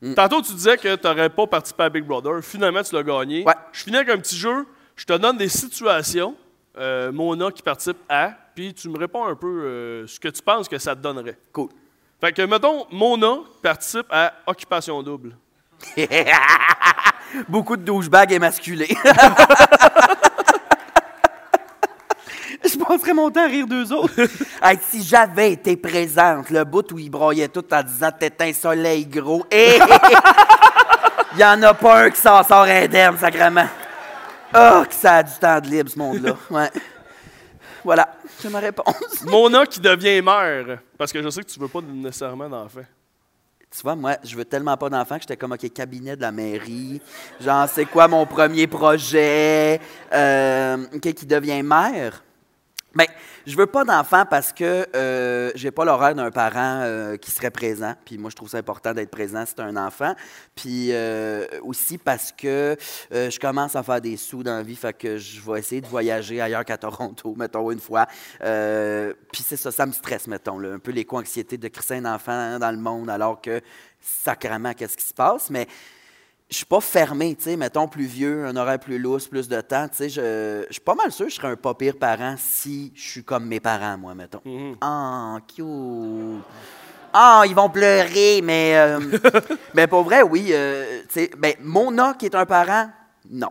chose. 0.03 0.15
Tantôt, 0.15 0.41
tu 0.41 0.53
disais 0.55 0.77
que 0.79 0.95
tu 0.97 1.07
n'aurais 1.07 1.29
pas 1.29 1.47
participé 1.47 1.83
à 1.83 1.89
Big 1.91 2.05
Brother. 2.05 2.43
Finalement, 2.43 2.83
tu 2.83 2.95
l'as 2.95 3.03
gagné. 3.03 3.45
Ouais. 3.45 3.53
Je 3.73 3.83
finis 3.83 3.97
avec 3.97 4.09
un 4.09 4.19
petit 4.19 4.37
jeu. 4.37 4.65
Je 4.97 5.05
te 5.05 5.13
donne 5.13 5.37
des 5.37 5.49
situations. 5.49 6.35
euh, 6.79 7.11
Mona 7.13 7.51
qui 7.51 7.63
participe 7.63 7.99
à. 8.09 8.31
Puis 8.55 8.73
tu 8.73 8.89
me 8.89 8.99
réponds 8.99 9.25
un 9.27 9.35
peu 9.35 9.47
euh, 9.65 10.07
ce 10.07 10.19
que 10.21 10.29
tu 10.29 10.41
penses 10.43 10.69
que 10.69 10.79
ça 10.79 10.95
te 10.97 11.01
donnerait. 11.01 11.37
Cool. 11.53 11.69
Fait 12.21 12.33
que, 12.33 12.43
mettons, 12.43 12.87
Mona 12.91 13.39
participe 13.63 14.07
à 14.11 14.33
Occupation 14.47 15.03
Double. 15.03 15.37
Beaucoup 17.49 17.77
de 17.77 17.83
douchebags 17.83 18.33
émasculés. 18.33 18.89
Je 22.69 22.79
passerais 22.79 23.15
mon 23.15 23.25
content 23.25 23.45
à 23.45 23.47
rire 23.47 23.67
d'eux 23.67 23.93
autres. 23.93 24.15
Hey, 24.63 24.79
si 24.89 25.03
j'avais 25.03 25.53
été 25.53 25.77
présente, 25.77 26.51
le 26.51 26.65
bout 26.65 26.91
où 26.93 26.99
ils 26.99 27.11
broyaient 27.11 27.49
tout 27.49 27.65
en 27.73 27.83
disant 27.83 28.11
T'es 28.19 28.33
un 28.41 28.53
soleil 28.53 29.07
gros, 29.07 29.47
et 29.51 29.79
il 31.35 31.39
y 31.39 31.45
en 31.45 31.63
a 31.63 31.75
pas 31.75 32.05
un 32.05 32.11
qui 32.11 32.21
s'en 32.21 32.43
sort 32.43 32.65
indemne, 32.65 33.17
sacrément. 33.19 33.67
Oh, 34.55 34.83
que 34.89 34.95
ça 34.95 35.17
a 35.17 35.23
du 35.23 35.33
temps 35.41 35.61
de 35.61 35.67
libre, 35.69 35.91
ce 35.91 35.99
monde-là. 35.99 36.37
Ouais. 36.51 36.71
Voilà, 37.85 38.09
c'est 38.39 38.51
ma 38.51 38.59
réponse. 38.59 39.23
Mona 39.25 39.65
qui 39.65 39.81
devient 39.81 40.21
mère. 40.21 40.81
Parce 40.99 41.13
que 41.13 41.23
je 41.23 41.31
sais 41.31 41.43
que 41.43 41.49
tu 41.49 41.61
veux 41.61 41.69
pas 41.69 41.81
nécessairement 41.81 42.49
d'enfant. 42.49 42.85
Tu 43.71 43.83
vois, 43.83 43.95
moi, 43.95 44.17
je 44.25 44.35
veux 44.35 44.45
tellement 44.45 44.77
pas 44.77 44.91
d'enfants 44.91 45.17
que 45.17 45.23
j'étais 45.23 45.37
comme, 45.37 45.53
OK, 45.53 45.73
cabinet 45.73 46.17
de 46.17 46.23
la 46.23 46.33
mairie. 46.33 47.01
Genre, 47.41 47.69
c'est 47.69 47.85
quoi 47.85 48.09
mon 48.09 48.27
premier 48.27 48.67
projet? 48.67 49.81
Euh, 50.13 50.77
OK, 50.95 51.13
qui 51.13 51.27
devient 51.27 51.63
mère? 51.63 52.23
Bien, 52.95 53.05
je 53.47 53.55
veux 53.55 53.67
pas 53.67 53.85
d'enfants 53.85 54.25
parce 54.25 54.51
que 54.51 54.87
euh, 54.97 55.53
j'ai 55.55 55.71
pas 55.71 55.85
l'horaire 55.85 56.15
d'un 56.15 56.31
parent 56.31 56.81
euh, 56.83 57.17
qui 57.17 57.31
serait 57.31 57.51
présent. 57.51 57.93
Puis 58.07 58.17
moi, 58.17 58.31
je 58.31 58.37
trouve 58.37 58.49
ça 58.49 58.57
important 58.57 58.95
d'être 58.95 59.11
présent 59.11 59.45
si 59.45 59.55
tu 59.55 59.61
un 59.61 59.77
enfant. 59.77 60.15
Puis 60.55 60.89
euh, 60.93 61.47
aussi 61.63 61.99
parce 61.99 62.33
que 62.33 62.77
je 63.11 63.39
commence 63.39 63.77
à 63.77 63.83
faire 63.83 64.01
des 64.01 64.17
sous 64.17 64.43
dans 64.43 64.57
la 64.57 64.63
vie, 64.63 64.75
fait 64.75 64.97
que 64.97 65.19
je 65.19 65.39
vais 65.41 65.59
essayer 65.59 65.83
de 65.83 65.87
voyager 65.87 66.41
ailleurs 66.41 66.65
qu'à 66.65 66.79
Toronto, 66.79 67.35
mettons, 67.39 67.71
une 67.71 67.81
fois. 67.81 68.07
Puis 68.41 69.43
c'est 69.47 69.59
ça, 69.59 69.71
ça 69.71 69.85
me 69.85 69.93
stresse, 69.93 70.27
mettons, 70.27 70.59
là, 70.59 70.73
un 70.73 70.79
peu 70.79 70.91
l'éco-anxiété 70.91 71.59
de 71.59 71.69
créer 71.69 71.99
un 71.99 72.07
enfant 72.07 72.59
dans 72.59 72.71
le 72.71 72.79
monde 72.79 73.11
alors 73.11 73.43
que 73.43 73.61
sacrément, 74.01 74.73
qu'est-ce 74.73 74.97
qui 74.97 75.05
se 75.05 75.15
passe? 75.15 75.51
Mais 75.51 75.67
je 76.51 76.57
suis 76.57 76.65
pas 76.65 76.81
fermé, 76.81 77.35
tu 77.37 77.45
sais, 77.45 77.57
mettons 77.57 77.89
plus 77.89 78.07
vieux, 78.07 78.47
un 78.47 78.57
horaire 78.57 78.79
plus 78.79 78.99
lousse, 78.99 79.27
plus 79.27 79.49
de 79.49 79.61
temps, 79.61 79.87
tu 79.89 79.97
sais, 79.97 80.09
je, 80.09 80.65
je 80.67 80.73
suis 80.73 80.81
pas 80.81 80.95
mal 80.95 81.13
sûr 81.13 81.27
que 81.27 81.31
je 81.31 81.37
serais 81.37 81.49
un 81.49 81.57
pas 81.57 81.75
pire 81.75 81.97
parent 81.99 82.37
si 82.39 82.91
je 82.95 83.03
suis 83.03 83.25
comme 83.25 83.45
mes 83.47 83.61
parents, 83.61 83.99
moi, 83.99 84.15
mettons. 84.15 84.41
Ah, 84.81 85.37
cute! 85.47 85.67
Ah, 87.13 87.43
ils 87.47 87.55
vont 87.55 87.69
pleurer, 87.69 88.41
mais... 88.43 88.77
euh, 88.77 88.99
mais 89.75 89.87
pour 89.87 90.03
vrai, 90.05 90.23
oui, 90.23 90.49
euh, 90.51 91.03
tu 91.03 91.21
sais, 91.21 91.31
ben, 91.37 91.55
Mona, 91.61 92.15
qui 92.19 92.27
est 92.27 92.35
un 92.35 92.47
parent, 92.47 92.91
non. 93.31 93.51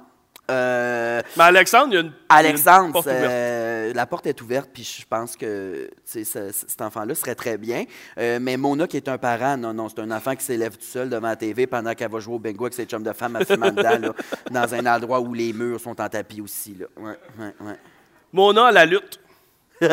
Euh, 0.49 1.21
Mais 1.35 1.43
Alexandre, 1.43 1.87
il 1.91 1.93
y 1.93 1.97
a 1.97 2.01
une. 2.01 2.11
Alexandre, 2.29 2.93
porte 2.93 3.07
euh, 3.07 3.91
la 3.93 4.05
porte 4.05 4.27
est 4.27 4.41
ouverte, 4.41 4.69
puis 4.73 4.83
je 4.83 5.05
pense 5.05 5.35
que 5.35 5.89
ce- 6.05 6.23
cet 6.23 6.81
enfant-là 6.81 7.15
serait 7.15 7.35
très 7.35 7.57
bien. 7.57 7.83
Euh, 8.17 8.39
mais 8.41 8.55
Mona, 8.57 8.87
qui 8.87 8.95
est 8.97 9.09
un 9.09 9.17
parent, 9.17 9.57
non, 9.57 9.73
non, 9.73 9.89
c'est 9.89 9.99
un 9.99 10.11
enfant 10.11 10.35
qui 10.35 10.43
s'élève 10.45 10.77
tout 10.77 10.85
seul 10.85 11.09
devant 11.09 11.27
la 11.27 11.35
TV 11.35 11.67
pendant 11.67 11.93
qu'elle 11.93 12.11
va 12.11 12.19
jouer 12.19 12.35
au 12.35 12.39
bingo 12.39 12.65
avec 12.65 12.73
ses 12.75 12.85
chums 12.85 13.03
de 13.03 13.11
femmes 13.13 13.35
à 13.35 13.43
fumant 13.45 13.71
dedans, 13.71 13.99
là, 13.99 14.13
dans 14.51 14.73
un 14.73 14.85
endroit 14.85 15.19
où 15.19 15.33
les 15.33 15.51
murs 15.53 15.79
sont 15.81 15.99
en 15.99 16.07
tapis 16.09 16.39
aussi. 16.41 16.75
Là. 16.79 16.85
Ouais, 16.97 17.17
ouais, 17.39 17.53
ouais. 17.61 17.75
Mona 18.31 18.67
à 18.67 18.71
la 18.71 18.85
lutte. 18.85 19.19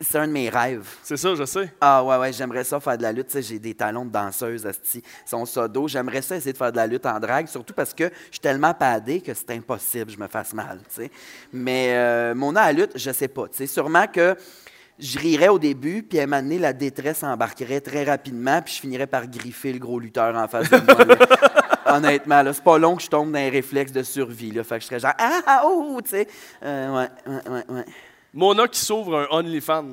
C'est 0.00 0.18
un 0.18 0.26
de 0.26 0.32
mes 0.32 0.50
rêves. 0.50 0.86
C'est 1.02 1.16
ça, 1.16 1.34
je 1.34 1.44
sais. 1.44 1.72
Ah 1.80 2.04
ouais, 2.04 2.18
ouais, 2.18 2.32
j'aimerais 2.32 2.64
ça 2.64 2.78
faire 2.80 2.98
de 2.98 3.02
la 3.02 3.12
lutte. 3.12 3.28
Tu 3.28 3.34
sais, 3.34 3.42
j'ai 3.42 3.58
des 3.58 3.74
talons 3.74 4.04
de 4.04 4.10
danseuse, 4.10 4.66
asti. 4.66 5.02
Son 5.24 5.46
sodo. 5.46 5.88
J'aimerais 5.88 6.20
ça 6.20 6.36
essayer 6.36 6.52
de 6.52 6.58
faire 6.58 6.72
de 6.72 6.76
la 6.76 6.86
lutte 6.86 7.06
en 7.06 7.18
drague, 7.18 7.46
surtout 7.46 7.72
parce 7.72 7.94
que 7.94 8.04
je 8.04 8.32
suis 8.32 8.40
tellement 8.40 8.74
padé 8.74 9.20
que 9.20 9.32
c'est 9.32 9.50
impossible, 9.52 10.10
je 10.10 10.18
me 10.18 10.26
fasse 10.26 10.52
mal, 10.52 10.80
tu 10.88 11.02
sais. 11.02 11.10
Mais 11.52 11.94
euh, 11.94 12.34
mon 12.34 12.54
à 12.56 12.66
la 12.66 12.72
lutte, 12.72 12.92
je 12.94 13.10
sais 13.10 13.28
pas. 13.28 13.48
Tu 13.48 13.56
sais, 13.56 13.66
sûrement 13.66 14.06
que 14.06 14.36
je 14.98 15.18
rirais 15.18 15.48
au 15.48 15.58
début, 15.58 16.02
puis 16.02 16.20
à 16.20 16.24
un 16.24 16.26
moment 16.26 16.42
donné, 16.42 16.58
la 16.58 16.72
détresse 16.72 17.22
embarquerait 17.22 17.80
très 17.80 18.04
rapidement, 18.04 18.60
puis 18.62 18.74
je 18.74 18.80
finirais 18.80 19.06
par 19.06 19.26
griffer 19.26 19.72
le 19.72 19.78
gros 19.78 19.98
lutteur 19.98 20.34
en 20.36 20.48
face 20.48 20.70
de 20.70 20.76
moi. 20.78 21.04
là. 21.04 21.16
Honnêtement, 21.96 22.42
c'est 22.52 22.64
pas 22.64 22.78
long 22.78 22.96
que 22.96 23.02
je 23.02 23.08
tombe 23.08 23.30
dans 23.30 23.38
un 23.38 23.50
réflexe 23.50 23.92
de 23.92 24.02
survie, 24.02 24.50
là. 24.50 24.64
Fait 24.64 24.76
que 24.76 24.82
je 24.82 24.86
serais 24.88 25.00
genre, 25.00 25.14
ah, 25.18 25.40
ah, 25.46 25.62
oh, 25.64 26.00
tu 26.02 26.10
sais. 26.10 26.26
Euh, 26.62 26.96
ouais, 26.96 27.08
ouais, 27.26 27.50
ouais, 27.50 27.64
ouais. 27.68 27.84
Mona 28.36 28.68
qui 28.68 28.78
s'ouvre 28.78 29.16
un 29.16 29.26
OnlyFans. 29.30 29.92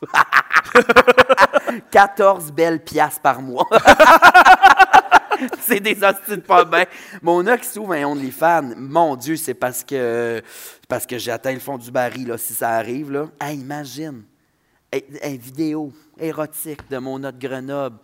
14 1.90 2.52
belles 2.52 2.84
piastres 2.84 3.20
par 3.20 3.42
mois. 3.42 3.68
c'est 5.62 5.80
des 5.80 6.00
hosties 6.04 6.36
de 6.36 6.42
pas 6.42 6.64
bien. 6.64 6.84
Mon 7.22 7.44
qui 7.56 7.66
s'ouvre 7.66 7.94
un 7.94 8.04
OnlyFans, 8.04 8.74
mon 8.76 9.16
Dieu, 9.16 9.34
c'est 9.34 9.54
parce 9.54 9.82
que 9.82 10.40
parce 10.88 11.06
que 11.06 11.18
j'ai 11.18 11.32
atteint 11.32 11.52
le 11.52 11.58
fond 11.58 11.76
du 11.76 11.90
baril, 11.90 12.28
là, 12.28 12.38
si 12.38 12.54
ça 12.54 12.70
arrive. 12.70 13.28
Imagine, 13.50 14.22
une 14.92 15.36
vidéo 15.36 15.92
érotique 16.20 16.88
de 16.88 16.98
mon 16.98 17.18
de 17.18 17.32
Grenoble. 17.32 17.98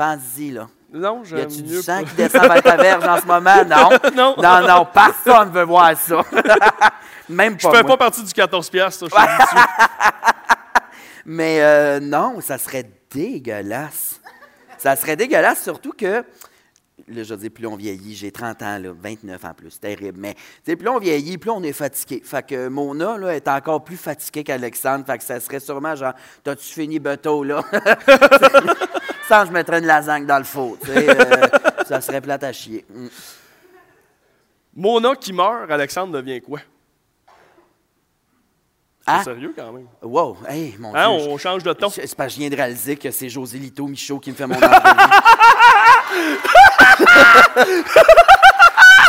Pense-y, 0.00 0.50
là. 0.52 0.66
Non, 0.94 1.20
Y 1.22 1.26
j'aime 1.26 1.40
a-tu 1.40 1.60
du 1.62 1.82
sang 1.82 1.98
pas. 1.98 2.08
qui 2.08 2.14
descend 2.14 2.42
vers 2.48 2.62
ta 2.62 2.76
verge 2.78 3.06
en 3.06 3.20
ce 3.20 3.26
moment? 3.26 3.64
Non. 3.68 3.90
Non. 4.16 4.34
Non, 4.42 4.66
non, 4.66 4.86
personne 4.86 5.50
veut 5.50 5.64
voir 5.64 5.94
ça. 5.94 6.22
Même 7.28 7.56
Je 7.60 7.64
pas 7.68 7.74
fais 7.74 7.82
moi. 7.82 7.98
pas 7.98 8.06
partie 8.06 8.22
du 8.24 8.32
14$, 8.32 8.70
piastres, 8.70 9.10
ça, 9.10 9.26
je 9.38 9.46
suite. 9.46 9.68
Mais 11.26 11.60
euh, 11.60 12.00
non, 12.00 12.40
ça 12.40 12.56
serait 12.56 12.90
dégueulasse. 13.10 14.22
Ça 14.78 14.96
serait 14.96 15.16
dégueulasse, 15.16 15.62
surtout 15.62 15.92
que. 15.92 16.24
Là, 17.08 17.22
je 17.22 17.34
dis, 17.34 17.50
plus 17.50 17.66
on 17.66 17.76
vieillit, 17.76 18.14
j'ai 18.14 18.30
30 18.32 18.62
ans, 18.62 18.78
là, 18.78 18.90
29 18.98 19.44
en 19.44 19.52
plus, 19.52 19.78
terrible. 19.78 20.18
Mais 20.18 20.32
tu 20.34 20.40
sais, 20.64 20.76
plus 20.76 20.88
on 20.88 20.98
vieillit, 20.98 21.36
plus 21.36 21.50
on 21.50 21.62
est 21.62 21.72
fatigué. 21.74 22.22
Fait 22.24 22.46
que 22.46 22.68
Mona 22.68 23.18
là, 23.18 23.34
est 23.34 23.48
encore 23.48 23.84
plus 23.84 23.96
fatiguée 23.98 24.44
qu'Alexandre. 24.44 25.04
Fait 25.04 25.18
que 25.18 25.24
ça 25.24 25.40
serait 25.40 25.60
sûrement 25.60 25.94
genre, 25.94 26.14
t'as-tu 26.42 26.64
fini 26.72 26.98
bateau, 26.98 27.44
là? 27.44 27.62
Sans, 29.30 29.46
je 29.46 29.52
mettrais 29.52 29.78
une 29.78 29.86
lasagne 29.86 30.26
dans 30.26 30.38
le 30.38 30.44
four. 30.44 30.76
euh, 30.88 31.46
ça 31.88 32.00
serait 32.00 32.20
plate 32.20 32.42
à 32.42 32.52
chier. 32.52 32.84
Mm. 32.92 33.06
Mona 34.74 35.14
qui 35.14 35.32
meurt, 35.32 35.70
Alexandre 35.70 36.12
devient 36.14 36.40
quoi? 36.40 36.58
C'est 39.06 39.06
Ah? 39.06 39.22
sérieux 39.22 39.54
quand 39.56 39.70
même. 39.72 39.86
Wow, 40.02 40.36
hey, 40.48 40.74
mon 40.80 40.92
Hein, 40.96 41.16
Dieu. 41.16 41.28
on 41.30 41.38
change 41.38 41.62
de 41.62 41.72
ton. 41.72 41.90
C'est 41.90 42.12
parce 42.16 42.30
que 42.30 42.34
je 42.34 42.38
viens 42.40 42.50
de 42.50 42.56
réaliser 42.56 42.96
que 42.96 43.12
c'est 43.12 43.28
José 43.28 43.58
Lito 43.58 43.86
Michaud 43.86 44.18
qui 44.18 44.30
me 44.32 44.34
fait 44.36 44.48
mon. 44.48 44.58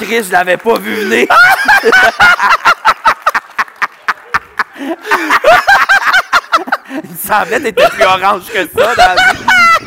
Chris, 0.02 0.24
je 0.26 0.32
l'avais 0.32 0.58
pas 0.58 0.78
vu 0.78 0.94
venir. 1.04 1.28
Il 7.04 7.16
semblait 7.18 7.60
t'étais 7.60 7.88
plus 7.90 8.04
orange 8.04 8.46
que 8.52 8.68
ça 8.68 8.96
dans 8.96 9.16
la 9.16 9.34
vie. 9.34 9.40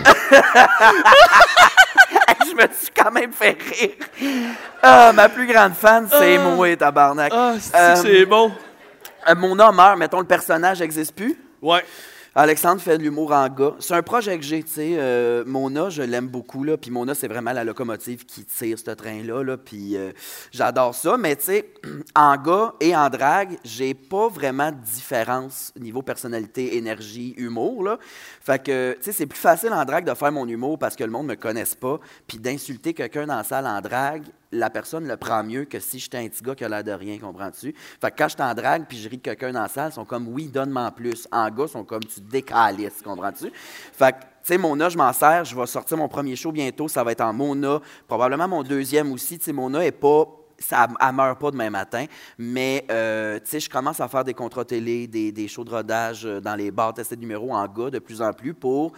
je 2.46 2.54
me 2.54 2.62
suis 2.72 2.90
quand 2.96 3.10
même 3.10 3.32
fait 3.32 3.56
rire. 3.70 3.90
Ah, 4.82 5.12
ma 5.14 5.28
plus 5.28 5.46
grande 5.46 5.74
fan, 5.74 6.06
c'est 6.10 6.36
Ah. 6.36 6.40
moi, 6.40 6.76
tabarnak. 6.76 7.32
Ah, 7.34 7.54
c'est 7.58 7.74
Euh, 7.76 7.96
c'est 7.96 8.26
bon? 8.26 8.52
euh, 9.28 9.34
mon 9.36 9.58
homme 9.58 9.76
meurt, 9.76 9.98
mettons, 9.98 10.20
le 10.20 10.26
personnage 10.26 10.80
n'existe 10.80 11.14
plus? 11.14 11.36
Ouais. 11.62 11.84
Alexandre 12.36 12.80
fait 12.80 12.98
de 12.98 13.04
l'humour 13.04 13.30
en 13.30 13.48
gars. 13.48 13.74
C'est 13.78 13.94
un 13.94 14.02
projet 14.02 14.36
que 14.36 14.44
j'ai, 14.44 14.64
tu 14.64 14.72
sais. 14.72 14.96
euh, 14.98 15.44
Mona, 15.46 15.88
je 15.88 16.02
l'aime 16.02 16.26
beaucoup, 16.26 16.64
là. 16.64 16.76
Puis 16.76 16.90
Mona, 16.90 17.14
c'est 17.14 17.28
vraiment 17.28 17.52
la 17.52 17.62
locomotive 17.62 18.26
qui 18.26 18.44
tire 18.44 18.76
ce 18.76 18.90
train-là, 18.90 19.44
là. 19.44 19.56
Puis 19.56 19.96
euh, 19.96 20.10
j'adore 20.50 20.96
ça. 20.96 21.16
Mais, 21.16 21.36
tu 21.36 21.44
sais, 21.44 21.70
en 22.16 22.36
gars 22.36 22.74
et 22.80 22.96
en 22.96 23.08
drague, 23.08 23.56
j'ai 23.62 23.94
pas 23.94 24.26
vraiment 24.26 24.72
de 24.72 24.78
différence 24.78 25.72
niveau 25.78 26.02
personnalité, 26.02 26.76
énergie, 26.76 27.34
humour, 27.36 27.84
là. 27.84 27.98
Fait 28.40 28.60
que, 28.60 28.94
tu 28.94 29.02
sais, 29.02 29.12
c'est 29.12 29.26
plus 29.26 29.38
facile 29.38 29.72
en 29.72 29.84
drague 29.84 30.04
de 30.04 30.14
faire 30.14 30.32
mon 30.32 30.48
humour 30.48 30.76
parce 30.76 30.96
que 30.96 31.04
le 31.04 31.10
monde 31.10 31.28
me 31.28 31.36
connaisse 31.36 31.76
pas. 31.76 32.00
Puis 32.26 32.38
d'insulter 32.38 32.94
quelqu'un 32.94 33.28
dans 33.28 33.36
la 33.36 33.44
salle 33.44 33.66
en 33.66 33.80
drague, 33.80 34.24
la 34.54 34.70
personne 34.70 35.06
le 35.06 35.16
prend 35.16 35.42
mieux 35.42 35.64
que 35.64 35.80
si 35.80 35.98
j'étais 35.98 36.18
un 36.18 36.28
petit 36.28 36.42
gars 36.42 36.54
a 36.60 36.68
l'air 36.68 36.84
de 36.84 36.92
rien, 36.92 37.18
comprends-tu? 37.18 37.74
Fait 38.00 38.10
que 38.10 38.16
quand 38.16 38.28
je 38.28 38.34
suis 38.34 38.42
en 38.42 38.54
drague 38.54 38.84
puis 38.88 38.98
je 38.98 39.08
ris 39.08 39.16
de 39.16 39.22
quelqu'un 39.22 39.52
dans 39.52 39.62
la 39.62 39.68
salle, 39.68 39.90
ils 39.90 39.94
sont 39.94 40.04
comme 40.04 40.28
oui, 40.28 40.48
donne-moi 40.48 40.90
plus. 40.92 41.28
En 41.30 41.50
gars, 41.50 41.64
ils 41.64 41.68
sont 41.68 41.84
comme 41.84 42.04
tu 42.04 42.20
décalisses, 42.20 43.02
comprends-tu? 43.02 43.50
Fait 43.92 44.12
que, 44.12 44.20
tu 44.20 44.26
sais, 44.44 44.58
Mona, 44.58 44.88
je 44.88 44.96
m'en 44.96 45.12
sers. 45.12 45.44
Je 45.44 45.56
vais 45.56 45.66
sortir 45.66 45.96
mon 45.96 46.08
premier 46.08 46.36
show 46.36 46.52
bientôt. 46.52 46.86
Ça 46.88 47.02
va 47.02 47.12
être 47.12 47.22
en 47.22 47.32
Mona. 47.32 47.80
Probablement 48.06 48.48
mon 48.48 48.62
deuxième 48.62 49.10
aussi. 49.12 49.38
Tu 49.38 49.44
sais, 49.44 49.52
Mona 49.52 49.84
est 49.84 49.92
pas. 49.92 50.26
Ça, 50.56 50.86
elle 51.00 51.12
meurt 51.12 51.40
pas 51.40 51.50
demain 51.50 51.68
matin, 51.68 52.06
mais 52.38 52.86
euh, 52.88 53.40
je 53.44 53.68
commence 53.68 53.98
à 53.98 54.06
faire 54.06 54.22
des 54.22 54.34
contrats 54.34 54.64
télé, 54.64 55.08
des, 55.08 55.32
des 55.32 55.48
shows 55.48 55.64
de 55.64 55.70
rodage 55.70 56.24
euh, 56.24 56.40
dans 56.40 56.54
les 56.54 56.70
bars, 56.70 56.94
tester 56.94 57.16
de 57.16 57.20
numéros 57.20 57.52
en 57.52 57.66
gars 57.66 57.90
de 57.90 57.98
plus 57.98 58.22
en 58.22 58.32
plus 58.32 58.54
pour 58.54 58.92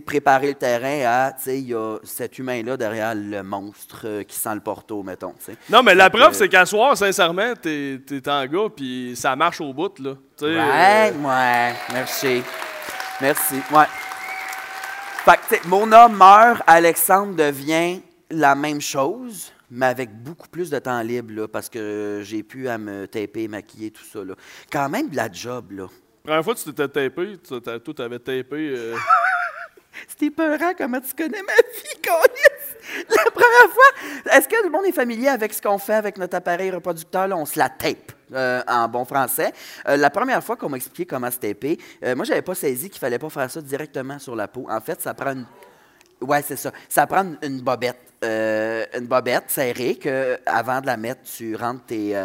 préparer 0.00 0.48
le 0.48 0.54
terrain 0.54 1.00
à, 1.06 1.32
tu 1.32 1.42
sais, 1.42 1.58
il 1.58 1.68
y 1.68 1.74
a 1.74 1.98
cet 2.04 2.38
humain-là 2.38 2.76
derrière 2.76 3.14
le 3.14 3.42
monstre 3.42 4.02
euh, 4.04 4.22
qui 4.22 4.36
sent 4.36 4.54
le 4.54 4.60
porto, 4.60 5.02
mettons, 5.02 5.32
tu 5.38 5.52
sais. 5.52 5.56
Non, 5.68 5.82
mais 5.82 5.94
la 5.94 6.08
preuve, 6.08 6.32
c'est 6.32 6.48
qu'à 6.48 6.64
soir, 6.64 6.96
sincèrement, 6.96 7.54
t'es 7.60 8.00
es 8.10 8.28
en 8.28 8.46
gars, 8.46 8.68
puis 8.74 9.14
ça 9.16 9.34
marche 9.36 9.60
au 9.60 9.72
bout, 9.72 9.98
là. 9.98 10.10
Ouais, 10.40 10.48
euh, 10.48 11.10
ouais, 11.10 11.74
merci. 11.92 12.42
Merci, 13.20 13.56
ouais. 13.72 13.84
Fait 15.24 15.36
que, 15.36 15.56
sais, 15.56 15.60
Mona 15.68 16.08
meurt, 16.08 16.62
Alexandre 16.66 17.34
devient 17.36 18.00
la 18.30 18.54
même 18.54 18.80
chose, 18.80 19.52
mais 19.70 19.86
avec 19.86 20.10
beaucoup 20.22 20.48
plus 20.48 20.70
de 20.70 20.78
temps 20.78 21.00
libre, 21.02 21.32
là, 21.34 21.48
parce 21.48 21.68
que 21.68 22.20
j'ai 22.24 22.42
pu 22.42 22.68
à 22.68 22.78
me 22.78 23.06
taper, 23.06 23.46
maquiller, 23.48 23.90
tout 23.90 24.04
ça, 24.04 24.24
là. 24.24 24.34
Quand 24.70 24.88
même 24.88 25.08
de 25.10 25.16
la 25.16 25.30
job, 25.30 25.72
là. 25.72 25.86
La 26.24 26.30
première 26.30 26.44
fois 26.44 26.54
que 26.54 26.60
tu 26.60 26.64
t'étais 26.72 26.88
tapé, 26.88 27.36
tu 27.38 27.60
toi, 27.60 27.94
t'avais 27.94 28.18
tapé. 28.18 28.74
euh, 28.76 28.96
C'était 30.08 30.30
peurant 30.30 30.72
comment 30.76 31.00
tu 31.00 31.14
connais 31.14 31.42
ma 31.42 31.54
vie, 31.54 32.00
Colis. 32.02 33.04
La 33.08 33.30
première 33.30 33.72
fois, 33.72 34.32
est-ce 34.32 34.48
que 34.48 34.62
le 34.64 34.70
monde 34.70 34.86
est 34.86 34.92
familier 34.92 35.28
avec 35.28 35.52
ce 35.52 35.62
qu'on 35.62 35.78
fait 35.78 35.94
avec 35.94 36.18
notre 36.18 36.36
appareil 36.36 36.70
reproducteur? 36.70 37.28
Là, 37.28 37.36
on 37.36 37.46
se 37.46 37.58
la 37.58 37.68
tape. 37.68 38.12
euh, 38.34 38.62
en 38.66 38.88
bon 38.88 39.04
français. 39.04 39.52
Euh, 39.88 39.96
la 39.96 40.10
première 40.10 40.42
fois 40.42 40.56
qu'on 40.56 40.68
m'a 40.68 40.76
expliqué 40.76 41.06
comment 41.06 41.30
se 41.30 41.38
taper, 41.38 41.78
euh, 42.04 42.16
moi, 42.16 42.24
j'avais 42.24 42.42
pas 42.42 42.54
saisi 42.54 42.88
qu'il 42.88 42.98
fallait 42.98 43.18
pas 43.18 43.30
faire 43.30 43.50
ça 43.50 43.60
directement 43.60 44.18
sur 44.18 44.34
la 44.34 44.48
peau. 44.48 44.66
En 44.70 44.80
fait, 44.80 45.00
ça 45.00 45.14
prend 45.14 45.32
une. 45.32 45.46
Ouais, 46.20 46.42
c'est 46.42 46.56
ça. 46.56 46.72
Ça 46.88 47.06
prend 47.06 47.24
une, 47.42 47.60
bobette. 47.60 47.98
Une 48.22 49.06
bobette 49.06 49.44
serrée 49.48 49.96
que, 49.96 50.38
avant 50.46 50.80
de 50.80 50.86
la 50.86 50.96
mettre, 50.96 51.22
tu 51.24 51.56
rentres 51.56 51.84
tes. 51.86 52.16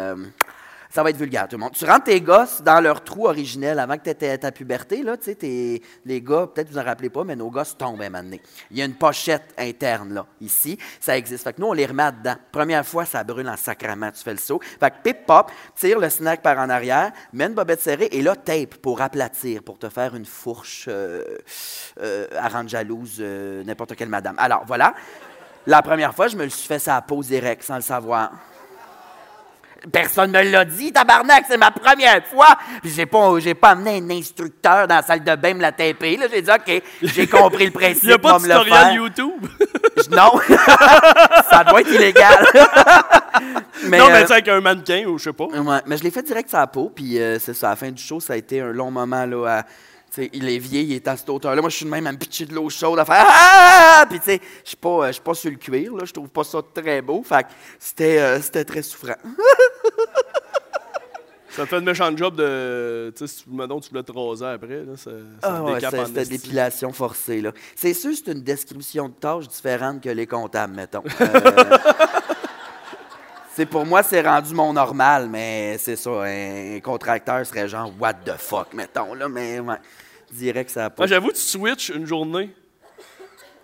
Ça 0.90 1.02
va 1.02 1.10
être 1.10 1.16
vulgaire, 1.16 1.46
tout 1.48 1.56
le 1.56 1.60
monde. 1.60 1.72
Tu 1.72 1.84
rentres 1.84 2.04
tes 2.04 2.20
gosses 2.20 2.62
dans 2.62 2.80
leur 2.80 3.04
trou 3.04 3.26
originel 3.26 3.78
avant 3.78 3.98
que 3.98 4.10
tu 4.10 4.24
aies 4.24 4.38
ta 4.38 4.50
puberté. 4.52 5.02
Là, 5.02 5.16
tu 5.16 5.24
sais, 5.24 5.34
tes- 5.34 5.82
les 6.06 6.22
gars, 6.22 6.46
peut-être 6.52 6.70
vous 6.70 6.78
en 6.78 6.82
rappelez 6.84 7.10
pas, 7.10 7.24
mais 7.24 7.36
nos 7.36 7.50
gosses 7.50 7.76
tombent 7.76 8.00
un 8.00 8.08
moment 8.08 8.22
donné. 8.22 8.40
Il 8.70 8.78
y 8.78 8.82
a 8.82 8.86
une 8.86 8.94
pochette 8.94 9.52
interne, 9.58 10.14
là, 10.14 10.26
ici. 10.40 10.78
Ça 10.98 11.16
existe. 11.18 11.44
Fait 11.44 11.52
que 11.52 11.60
nous, 11.60 11.66
on 11.68 11.72
les 11.74 11.84
remet 11.86 12.10
dedans. 12.12 12.36
Première 12.50 12.86
fois, 12.86 13.04
ça 13.04 13.22
brûle 13.22 13.48
en 13.48 13.56
sacrament. 13.56 14.10
Tu 14.12 14.22
fais 14.22 14.32
le 14.32 14.38
saut. 14.38 14.60
Fait 14.80 14.90
que 14.90 14.96
pip 15.04 15.26
pop, 15.26 15.50
tire 15.76 15.98
le 15.98 16.08
snack 16.08 16.40
par 16.42 16.58
en 16.58 16.70
arrière, 16.70 17.12
mets 17.34 17.44
une 17.46 17.54
bobette 17.54 17.82
serrée 17.82 18.08
et 18.10 18.22
là, 18.22 18.34
tape 18.34 18.76
pour 18.76 19.02
aplatir, 19.02 19.62
pour 19.62 19.78
te 19.78 19.88
faire 19.90 20.14
une 20.16 20.24
fourche 20.26 20.86
euh, 20.88 21.22
euh, 22.00 22.26
à 22.36 22.48
rendre 22.48 22.70
jalouse 22.70 23.16
euh, 23.20 23.62
n'importe 23.64 23.94
quelle 23.94 24.08
madame. 24.08 24.36
Alors, 24.38 24.64
voilà. 24.66 24.94
La 25.66 25.82
première 25.82 26.14
fois, 26.14 26.28
je 26.28 26.36
me 26.36 26.44
le 26.44 26.50
suis 26.50 26.66
fait 26.66 26.78
sa 26.78 27.00
pose 27.02 27.26
direct 27.26 27.62
sans 27.62 27.76
le 27.76 27.82
savoir. 27.82 28.32
Personne 29.92 30.32
ne 30.32 30.42
me 30.42 30.50
l'a 30.50 30.64
dit, 30.64 30.92
tabarnak, 30.92 31.44
c'est 31.48 31.56
ma 31.56 31.70
première 31.70 32.24
fois. 32.26 32.48
Puis 32.82 32.90
j'ai 32.90 33.06
pas, 33.06 33.38
j'ai 33.38 33.54
pas 33.54 33.70
amené 33.70 33.98
un 33.98 34.10
instructeur 34.10 34.88
dans 34.88 34.96
la 34.96 35.02
salle 35.02 35.22
de 35.22 35.36
bain 35.36 35.54
me 35.54 35.62
la 35.62 35.72
taper. 35.72 36.16
Là, 36.16 36.26
j'ai 36.30 36.42
dit, 36.42 36.50
OK, 36.50 36.82
j'ai 37.02 37.26
compris 37.26 37.66
le 37.66 37.70
principe. 37.72 38.02
Il 38.02 38.08
n'y 38.08 38.14
a 38.14 38.18
pas 38.18 38.38
de 38.38 38.42
tutoriel. 38.42 38.94
YouTube? 38.94 39.46
Non, 40.10 40.30
ça 41.50 41.64
doit 41.64 41.80
être 41.80 41.90
illégal. 41.90 42.46
mais, 43.84 43.98
non, 43.98 44.06
mais 44.08 44.14
euh, 44.14 44.20
tu 44.20 44.26
sais, 44.28 44.32
avec 44.34 44.48
un 44.48 44.60
mannequin 44.60 45.04
ou 45.06 45.18
je 45.18 45.24
sais 45.24 45.32
pas. 45.32 45.46
Ouais, 45.46 45.80
mais 45.86 45.96
je 45.96 46.04
l'ai 46.04 46.10
fait 46.10 46.22
direct 46.22 46.48
sur 46.48 46.58
la 46.58 46.68
peau, 46.68 46.90
puis 46.94 47.18
euh, 47.18 47.38
c'est 47.38 47.52
ça, 47.52 47.66
à 47.66 47.70
la 47.70 47.76
fin 47.76 47.90
du 47.90 48.02
show, 48.02 48.20
ça 48.20 48.34
a 48.34 48.36
été 48.36 48.60
un 48.60 48.72
long 48.72 48.92
moment, 48.92 49.26
là, 49.26 49.46
à, 49.46 49.64
tu 50.18 50.24
sais, 50.24 50.44
l'évier, 50.44 50.82
il 50.82 50.92
est 50.92 51.06
à 51.06 51.16
cette 51.16 51.28
hauteur-là, 51.28 51.60
moi, 51.60 51.70
je 51.70 51.76
suis 51.76 51.84
de 51.84 51.90
même 51.90 52.06
à 52.06 52.12
me 52.12 52.18
pitcher 52.18 52.46
de 52.46 52.54
l'eau 52.54 52.68
chaude, 52.68 52.98
à 52.98 53.04
faire 53.04 53.24
«Ah!» 53.28 54.06
Puis, 54.10 54.18
tu 54.18 54.24
sais, 54.26 54.40
je 54.64 54.68
suis 54.68 54.76
pas, 54.76 55.08
je 55.08 55.12
suis 55.12 55.22
pas 55.22 55.34
sur 55.34 55.50
le 55.50 55.56
cuir, 55.56 55.94
là, 55.94 56.04
je 56.04 56.12
trouve 56.12 56.28
pas 56.28 56.44
ça 56.44 56.60
très 56.74 57.00
beau, 57.02 57.22
fait 57.22 57.44
que 57.44 57.48
c'était, 57.78 58.18
euh, 58.18 58.40
c'était 58.40 58.64
très 58.64 58.82
souffrant. 58.82 59.16
Ça 61.50 61.64
te 61.64 61.70
fait 61.70 61.78
une 61.78 61.86
méchante 61.86 62.16
job 62.16 62.36
de. 62.36 63.12
Tu 63.16 63.26
sais, 63.26 63.34
si 63.38 63.42
tu 63.42 63.50
voulais 63.50 64.02
te 64.04 64.12
raser 64.12 64.46
après, 64.46 64.84
là, 64.84 64.96
ça, 64.96 65.10
ça 65.10 65.16
Ah 65.42 65.62
ouais, 65.64 65.80
c'était 65.80 66.24
de 66.26 66.30
l'épilation 66.30 66.92
forcée, 66.92 67.40
là. 67.40 67.50
C'est 67.74 67.94
sûr, 67.94 68.12
c'est 68.14 68.30
une 68.30 68.42
description 68.42 69.08
de 69.08 69.14
tâche 69.14 69.48
différente 69.48 70.00
que 70.00 70.08
les 70.08 70.26
comptables, 70.26 70.74
mettons. 70.74 71.02
Euh, 71.20 71.78
c'est 73.56 73.66
pour 73.66 73.84
moi, 73.84 74.04
c'est 74.04 74.20
rendu 74.20 74.54
mon 74.54 74.72
normal, 74.72 75.28
mais 75.28 75.78
c'est 75.78 75.96
ça, 75.96 76.10
un 76.22 76.78
contracteur 76.78 77.44
serait 77.44 77.66
genre 77.66 77.92
«what 77.98 78.14
the 78.24 78.36
fuck», 78.38 78.72
mettons, 78.74 79.14
là, 79.14 79.28
mais 79.28 79.58
ouais, 79.58 79.78
que 80.64 80.70
ça 80.70 80.86
a 80.86 80.90
pas... 80.90 81.02
Moi, 81.02 81.06
j'avoue, 81.06 81.30
tu 81.32 81.40
switches 81.40 81.90
une 81.90 82.06
journée 82.06 82.50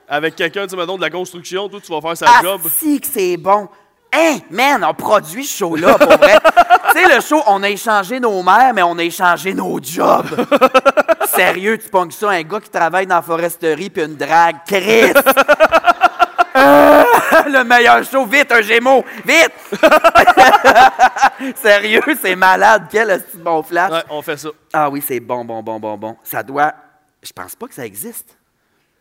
avec 0.09 0.37
quelqu'un, 0.37 0.65
tu 0.65 0.71
sais, 0.71 0.77
mettons, 0.77 0.97
de 0.97 1.03
la 1.03 1.11
construction, 1.11 1.69
toi, 1.69 1.81
tu 1.85 1.93
vas 1.93 2.01
faire 2.01 2.17
sa 2.17 2.27
Ah, 2.29 2.43
job. 2.43 2.61
si 2.71 3.01
que 3.01 3.07
c'est 3.07 3.37
bon. 3.37 3.69
Hein, 4.13 4.39
man, 4.51 4.85
on 4.85 4.95
produit 4.95 5.45
ce 5.45 5.57
show-là, 5.59 5.99
pour 5.99 6.17
vrai. 6.19 6.39
tu 6.93 6.99
sais, 7.01 7.15
le 7.17 7.21
show, 7.21 7.43
on 7.49 7.63
a 7.63 7.69
échangé 7.69 8.21
nos 8.21 8.43
mères, 8.43 8.73
mais 8.75 8.83
on 8.83 8.97
a 8.99 9.03
échangé 9.03 9.53
nos 9.55 9.81
jobs. 9.83 10.47
Sérieux, 11.35 11.79
tu 11.79 11.89
pognes 11.89 12.13
ça, 12.13 12.31
un 12.31 12.43
gars 12.43 12.61
qui 12.61 12.71
travaille 12.71 13.07
dans 13.07 13.17
la 13.17 13.23
foresterie 13.23 13.91
puis 13.91 14.05
une 14.05 14.15
drague. 14.17 14.59
Chris! 14.67 15.13
Le 17.51 17.65
meilleur 17.65 18.05
show, 18.05 18.25
vite, 18.27 18.51
un 18.53 18.63
gémeau, 18.63 19.05
vite! 19.25 19.53
Sérieux, 21.57 22.01
c'est 22.21 22.37
malade, 22.37 22.85
quel 22.91 23.23
bon 23.37 23.63
flash. 23.63 23.91
Ouais, 23.93 24.03
on 24.11 24.23
fait 24.23 24.37
ça. 24.37 24.49
Ah 24.73 24.91
oui, 24.91 25.03
c'est 25.07 25.21
bon, 25.21 25.45
bon, 25.45 25.63
bon, 25.63 25.79
bon, 25.79 25.97
bon. 25.97 26.17
Ça 26.23 26.43
doit... 26.43 26.73
Je 27.23 27.33
pense 27.33 27.55
pas 27.55 27.67
que 27.67 27.75
ça 27.75 27.87
existe. 27.87 28.37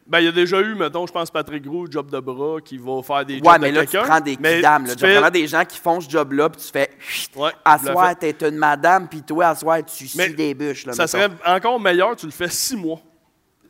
Ben, 0.06 0.20
il 0.20 0.26
y 0.26 0.28
a 0.28 0.32
déjà 0.34 0.60
eu, 0.60 0.76
mettons, 0.76 1.07
je 1.07 1.14
pense, 1.14 1.32
Patrick 1.32 1.64
Gros, 1.64 1.90
job 1.90 2.10
de 2.10 2.20
bras, 2.20 2.60
qui 2.64 2.78
va 2.78 3.02
faire 3.03 3.26
des 3.26 3.38
jobs 3.38 3.48
Ouais, 3.48 3.57
mais 3.60 3.72
de 3.72 3.78
là, 3.78 3.86
tu 3.86 3.98
prends 3.98 4.20
des 4.20 4.38
mais 4.40 4.60
dames. 4.61 4.84
tu 4.86 4.98
fais- 4.99 5.14
vraiment 5.14 5.30
des 5.30 5.48
gens 5.48 5.64
qui 5.64 5.78
font 5.80 6.02
ce 6.02 6.10
job-là, 6.10 6.49
puis 6.49 6.61
tu 6.61 6.70
fais. 6.72 6.90
Ouais, 7.38 7.52
À 7.64 7.78
je 7.78 7.86
l'ai 7.86 7.91
soir, 7.91 8.14
fait. 8.20 8.34
t'es 8.34 8.49
une 8.49 8.57
madame, 8.57 9.07
puis 9.07 9.22
toi, 9.24 9.48
à 9.48 9.56
soir, 9.56 9.78
tu 9.86 10.03
Mais 10.15 10.26
scies 10.28 10.34
des 10.36 10.53
bûches. 10.53 10.86
Là, 10.86 10.94
Ça 10.94 11.03
mettons. 11.03 11.18
serait 11.18 11.56
encore 11.56 11.80
meilleur, 11.80 12.15
tu 12.18 12.26
le 12.26 12.34
fais 12.34 12.49
six 12.49 12.76
mois. 12.76 12.99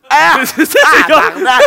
Ah! 0.10 0.40
c'est 0.46 0.66
c'est 0.66 0.80
Ah, 0.84 1.04
comme- 1.08 1.44
barnac! 1.44 1.62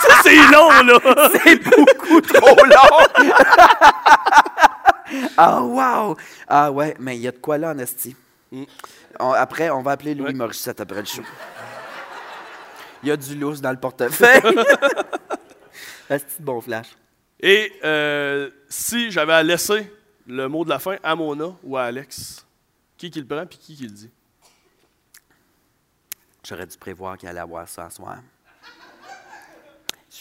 ça, 0.00 0.14
c'est 0.22 0.36
long, 0.36 0.70
là! 0.84 1.30
C'est 1.42 1.56
beaucoup 1.64 1.84
trop 2.20 2.56
long! 2.64 3.06
ah, 5.36 5.60
wow! 5.62 6.16
Ah, 6.48 6.70
ouais, 6.72 6.94
mais 6.98 7.16
il 7.16 7.22
y 7.22 7.28
a 7.28 7.32
de 7.32 7.38
quoi 7.38 7.58
là 7.58 7.70
en 7.70 7.78
esti. 7.78 8.16
Mm. 8.52 8.64
On- 9.20 9.32
après, 9.32 9.70
on 9.70 9.82
va 9.82 9.92
appeler 9.92 10.14
Louis 10.14 10.34
Morissette 10.34 10.80
après 10.80 11.00
le 11.00 11.06
show. 11.06 11.22
Il 13.02 13.08
y 13.08 13.12
a 13.12 13.16
du 13.16 13.34
lousse 13.34 13.60
dans 13.60 13.70
le 13.70 13.78
portefeuille. 13.78 14.40
esti 16.10 16.34
de 16.40 16.44
bon 16.44 16.60
flash. 16.60 16.88
Et 17.40 17.72
euh, 17.84 18.50
si 18.68 19.10
j'avais 19.10 19.32
à 19.32 19.42
laisser 19.42 19.90
le 20.26 20.48
mot 20.48 20.64
de 20.64 20.68
la 20.68 20.78
fin 20.78 20.96
à 21.02 21.14
Mona 21.14 21.52
ou 21.62 21.76
à 21.76 21.84
Alex, 21.84 22.44
qui 22.98 23.10
qui 23.10 23.20
le 23.20 23.26
prend 23.26 23.46
puis 23.46 23.56
qui 23.58 23.76
qui 23.76 23.84
le 23.84 23.90
dit? 23.90 24.10
J'aurais 26.46 26.66
dû 26.66 26.76
prévoir 26.76 27.16
qu'il 27.16 27.28
allait 27.28 27.40
avoir 27.40 27.66
ça 27.68 27.88
ce 27.88 27.96
soir. 27.96 28.18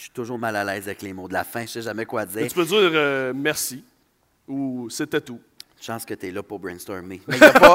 Suis 0.09 0.15
toujours 0.23 0.39
mal 0.39 0.55
à 0.55 0.63
l'aise 0.63 0.87
avec 0.87 1.01
les 1.03 1.13
mots 1.13 1.27
de 1.27 1.33
la 1.33 1.43
fin. 1.43 1.61
Je 1.61 1.67
sais 1.67 1.81
jamais 1.83 2.05
quoi 2.05 2.25
dire. 2.25 2.47
Tu 2.47 2.55
peux 2.55 2.65
dire 2.65 2.77
euh, 2.93 3.31
merci 3.35 3.83
ou 4.47 4.87
c'était 4.89 5.21
tout. 5.21 5.39
Chance 5.79 6.03
que 6.03 6.15
tu 6.15 6.27
es 6.27 6.31
là 6.31 6.41
pour 6.41 6.57
brainstormer. 6.59 7.21
Mais 7.27 7.41
a 7.41 7.51
pas... 7.51 7.73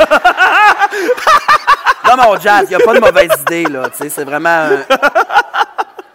non, 2.17 2.23
mon 2.25 2.39
jazz, 2.41 2.65
il 2.65 2.77
n'y 2.77 2.83
a 2.83 2.85
pas 2.85 2.93
de 2.95 2.99
mauvaise 3.01 3.31
idée, 3.43 3.65
là. 3.65 3.89
Tu 3.89 3.97
sais, 3.99 4.09
c'est 4.11 4.25
vraiment 4.25 4.51
un, 4.51 4.85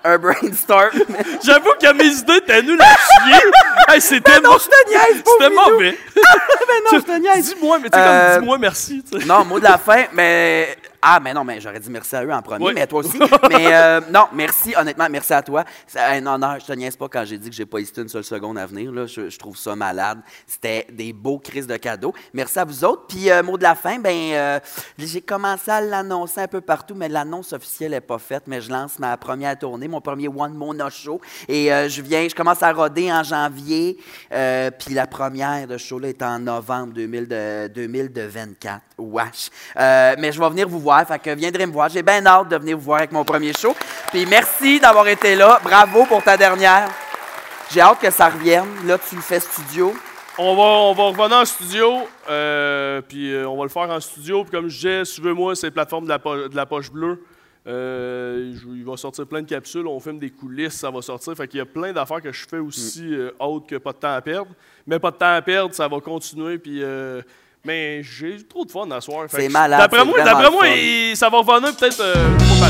un 0.03 0.17
brainstorm. 0.19 0.89
J'avoue 1.43 1.71
que 1.81 1.93
mes 1.93 2.13
idées 2.17 2.35
étaient 2.37 2.61
nulles 2.61 2.81
à 2.81 2.95
chier. 2.95 3.39
Hey, 3.87 4.01
c'était 4.01 4.39
non, 4.41 4.57
je 4.59 4.65
te 4.67 4.89
niaise, 4.89 5.23
C'était 5.25 5.49
mauvais. 5.49 5.97
mais 6.15 6.91
non, 6.91 6.99
je 6.99 7.05
te 7.05 7.17
niaise. 7.19 7.55
Dis-moi, 7.55 7.79
mais 7.79 7.89
tu 7.89 7.97
sais, 7.97 8.03
Euh, 8.05 8.33
comme 8.33 8.41
dis-moi 8.41 8.57
merci. 8.59 9.03
tu 9.09 9.19
sais. 9.19 9.25
Non, 9.25 9.45
mot 9.45 9.57
de 9.59 9.63
la 9.63 9.77
fin, 9.79 10.03
mais. 10.13 10.77
Ah, 11.01 11.19
mais 11.21 11.33
non, 11.33 11.43
mais 11.45 11.61
j'aurais 11.61 11.79
dit 11.79 11.89
merci 11.89 12.13
à 12.15 12.25
eux 12.25 12.31
en 12.33 12.41
premier, 12.41 12.65
Oui. 12.65 12.71
mais 12.75 12.85
toi 12.85 12.99
aussi. 12.99 13.17
mais 13.49 13.73
euh, 13.73 14.01
non, 14.11 14.25
merci, 14.33 14.73
honnêtement, 14.75 15.07
merci 15.09 15.33
à 15.33 15.41
toi. 15.41 15.63
C'est 15.87 15.99
un 15.99 16.25
honneur. 16.25 16.57
Je 16.59 16.65
te 16.65 16.73
niaise 16.73 16.97
pas 16.97 17.07
quand 17.07 17.23
j'ai 17.25 17.37
dit 17.37 17.49
que 17.49 17.55
j'ai 17.55 17.65
pas 17.65 17.79
hésité 17.79 18.01
une 18.01 18.09
seule 18.09 18.23
seconde 18.25 18.57
à 18.57 18.65
venir. 18.65 18.91
Là. 18.91 19.05
Je, 19.05 19.29
je 19.29 19.39
trouve 19.39 19.55
ça 19.55 19.75
malade. 19.77 20.19
C'était 20.45 20.85
des 20.91 21.13
beaux 21.13 21.39
crises 21.39 21.67
de 21.67 21.77
cadeaux. 21.77 22.13
Merci 22.33 22.59
à 22.59 22.65
vous 22.65 22.83
autres. 22.83 23.05
Puis, 23.07 23.31
euh, 23.31 23.41
mot 23.43 23.57
de 23.57 23.63
la 23.63 23.75
fin, 23.75 23.97
ben, 23.99 24.13
euh, 24.33 24.59
j'ai 24.97 25.21
commencé 25.21 25.71
à 25.71 25.79
l'annoncer 25.79 26.41
un 26.41 26.47
peu 26.47 26.59
partout, 26.61 26.95
mais 26.95 27.07
l'annonce 27.07 27.53
officielle 27.53 27.91
n'est 27.91 28.01
pas 28.01 28.17
faite. 28.19 28.43
Mais 28.47 28.59
je 28.59 28.69
lance 28.69 28.99
ma 28.99 29.15
première 29.15 29.57
tournée, 29.57 29.87
mon 29.87 30.01
premier 30.01 30.27
One 30.27 30.53
Mona 30.53 30.89
Show. 30.89 31.21
Et 31.47 31.67
je 31.87 32.01
viens, 32.01 32.27
je 32.27 32.35
commence 32.35 32.61
à 32.61 32.73
roder 32.73 33.09
en 33.11 33.23
janvier. 33.23 33.97
Puis 34.29 34.93
la 34.93 35.07
première 35.07 35.65
de 35.65 35.77
ce 35.77 35.87
show-là 35.87 36.09
est 36.09 36.21
en 36.21 36.39
novembre 36.39 36.93
2000 36.93 37.27
de- 37.27 37.67
2024. 37.69 38.81
Wesh. 38.97 39.49
Mais 39.77 40.31
je 40.33 40.39
vais 40.39 40.49
venir 40.49 40.67
vous 40.67 40.79
voir. 40.79 40.88
Fait 41.05 41.19
que 41.19 41.29
viendrez 41.35 41.65
me 41.65 41.71
voir. 41.71 41.89
J'ai 41.89 42.03
bien 42.03 42.25
hâte 42.25 42.49
de 42.49 42.57
venir 42.57 42.77
vous 42.77 42.83
voir 42.83 42.99
avec 42.99 43.11
mon 43.11 43.23
premier 43.23 43.53
show. 43.53 43.75
Puis 44.11 44.25
merci 44.25 44.79
d'avoir 44.79 45.07
été 45.07 45.35
là. 45.35 45.59
Bravo 45.63 46.05
pour 46.05 46.23
ta 46.23 46.35
dernière. 46.37 46.89
J'ai 47.71 47.81
hâte 47.81 47.99
que 47.99 48.09
ça 48.09 48.29
revienne. 48.29 48.65
Là, 48.85 48.97
tu 48.97 49.15
le 49.15 49.21
fais 49.21 49.39
studio. 49.39 49.93
On 50.37 50.55
va, 50.55 50.61
on 50.63 50.93
va 50.93 51.03
revenir 51.21 51.37
en 51.37 51.45
studio, 51.45 52.07
euh, 52.29 53.01
puis 53.01 53.33
euh, 53.33 53.45
on 53.47 53.57
va 53.57 53.63
le 53.63 53.69
faire 53.69 53.89
en 53.89 53.99
studio. 53.99 54.43
Puis 54.43 54.51
comme 54.51 54.69
je 54.69 54.75
disais, 54.77 55.05
suivez-moi, 55.05 55.53
c'est 55.55 55.67
les 55.67 55.71
plateformes 55.71 56.05
de 56.05 56.09
la, 56.09 56.17
de 56.17 56.55
la 56.55 56.65
poche 56.65 56.89
bleue. 56.89 57.21
Euh, 57.67 58.53
je- 58.55 58.67
il 58.73 58.85
va 58.85 58.95
sortir 58.97 59.27
plein 59.27 59.41
de 59.41 59.47
capsules, 59.47 59.85
on 59.85 59.99
filme 59.99 60.17
des 60.17 60.29
coulisses, 60.29 60.75
ça 60.75 60.89
va 60.89 61.01
sortir. 61.01 61.35
Fait 61.35 61.47
qu'il 61.47 61.57
y 61.59 61.61
a 61.61 61.65
plein 61.65 61.91
d'affaires 61.91 62.21
que 62.21 62.31
je 62.31 62.47
fais 62.47 62.57
aussi 62.57 63.01
Mm. 63.03 63.13
euh, 63.13 63.31
autres 63.39 63.67
que 63.67 63.75
pas 63.75 63.91
de 63.91 63.97
temps 63.97 64.13
à 64.15 64.21
perdre. 64.21 64.51
Mais 64.87 64.97
pas 64.97 65.11
de 65.11 65.17
temps 65.17 65.33
à 65.33 65.41
perdre, 65.41 65.75
ça 65.75 65.87
va 65.87 65.99
continuer. 65.99 66.57
Puis, 66.57 66.81
euh, 66.81 67.21
mais 67.65 68.01
j'ai 68.03 68.37
trop 68.47 68.65
de 68.65 68.71
fun 68.71 68.89
à 68.91 69.01
soir. 69.01 69.25
C'est 69.29 69.49
malade, 69.49 69.79
D'après 69.79 70.05
moi, 70.05 70.17
d'après 70.23 70.49
moi 70.51 70.67
il- 70.67 71.15
ça 71.15 71.29
va 71.29 71.37
revenir 71.39 71.75
peut-être 71.75 71.99
euh, 72.01 72.15
pas 72.59 72.67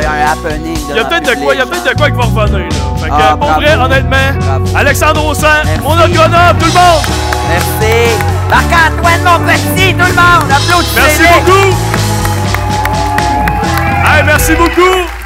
Un 0.00 0.32
happening. 0.32 0.78
Il 0.90 0.96
y 0.96 0.98
a 1.00 1.04
peut-être 1.04 1.30
de 1.36 1.42
quoi, 1.42 1.54
il 1.54 1.58
y 1.58 1.60
a 1.60 1.66
peut-être 1.66 1.90
de 1.92 1.96
quoi 1.98 2.10
qui 2.10 2.16
va 2.16 2.22
revenir. 2.22 2.58
Là. 2.58 2.68
Fait 3.02 3.08
que, 3.08 3.12
Ah, 3.14 3.30
pour 3.30 3.38
bravo. 3.38 3.60
vrai, 3.60 3.74
honnêtement, 3.76 4.32
Bravo. 4.40 4.76
Alexandre 4.76 5.26
Ossan, 5.26 5.64
mon 5.82 5.92
autographe, 5.98 6.58
tout 6.58 6.66
le 6.66 6.72
monde! 6.72 7.02
Merci. 7.48 8.14
Marc-Antoine, 8.48 9.22
mon 9.24 9.46
petit, 9.46 9.92
tout 9.94 9.98
le 9.98 10.14
monde. 10.14 10.50
Applaudissez 10.50 10.94
Merci 10.96 11.22
beaucoup! 11.34 11.76
Hey, 14.06 14.22
merci 14.24 14.54
beaucoup! 14.54 15.19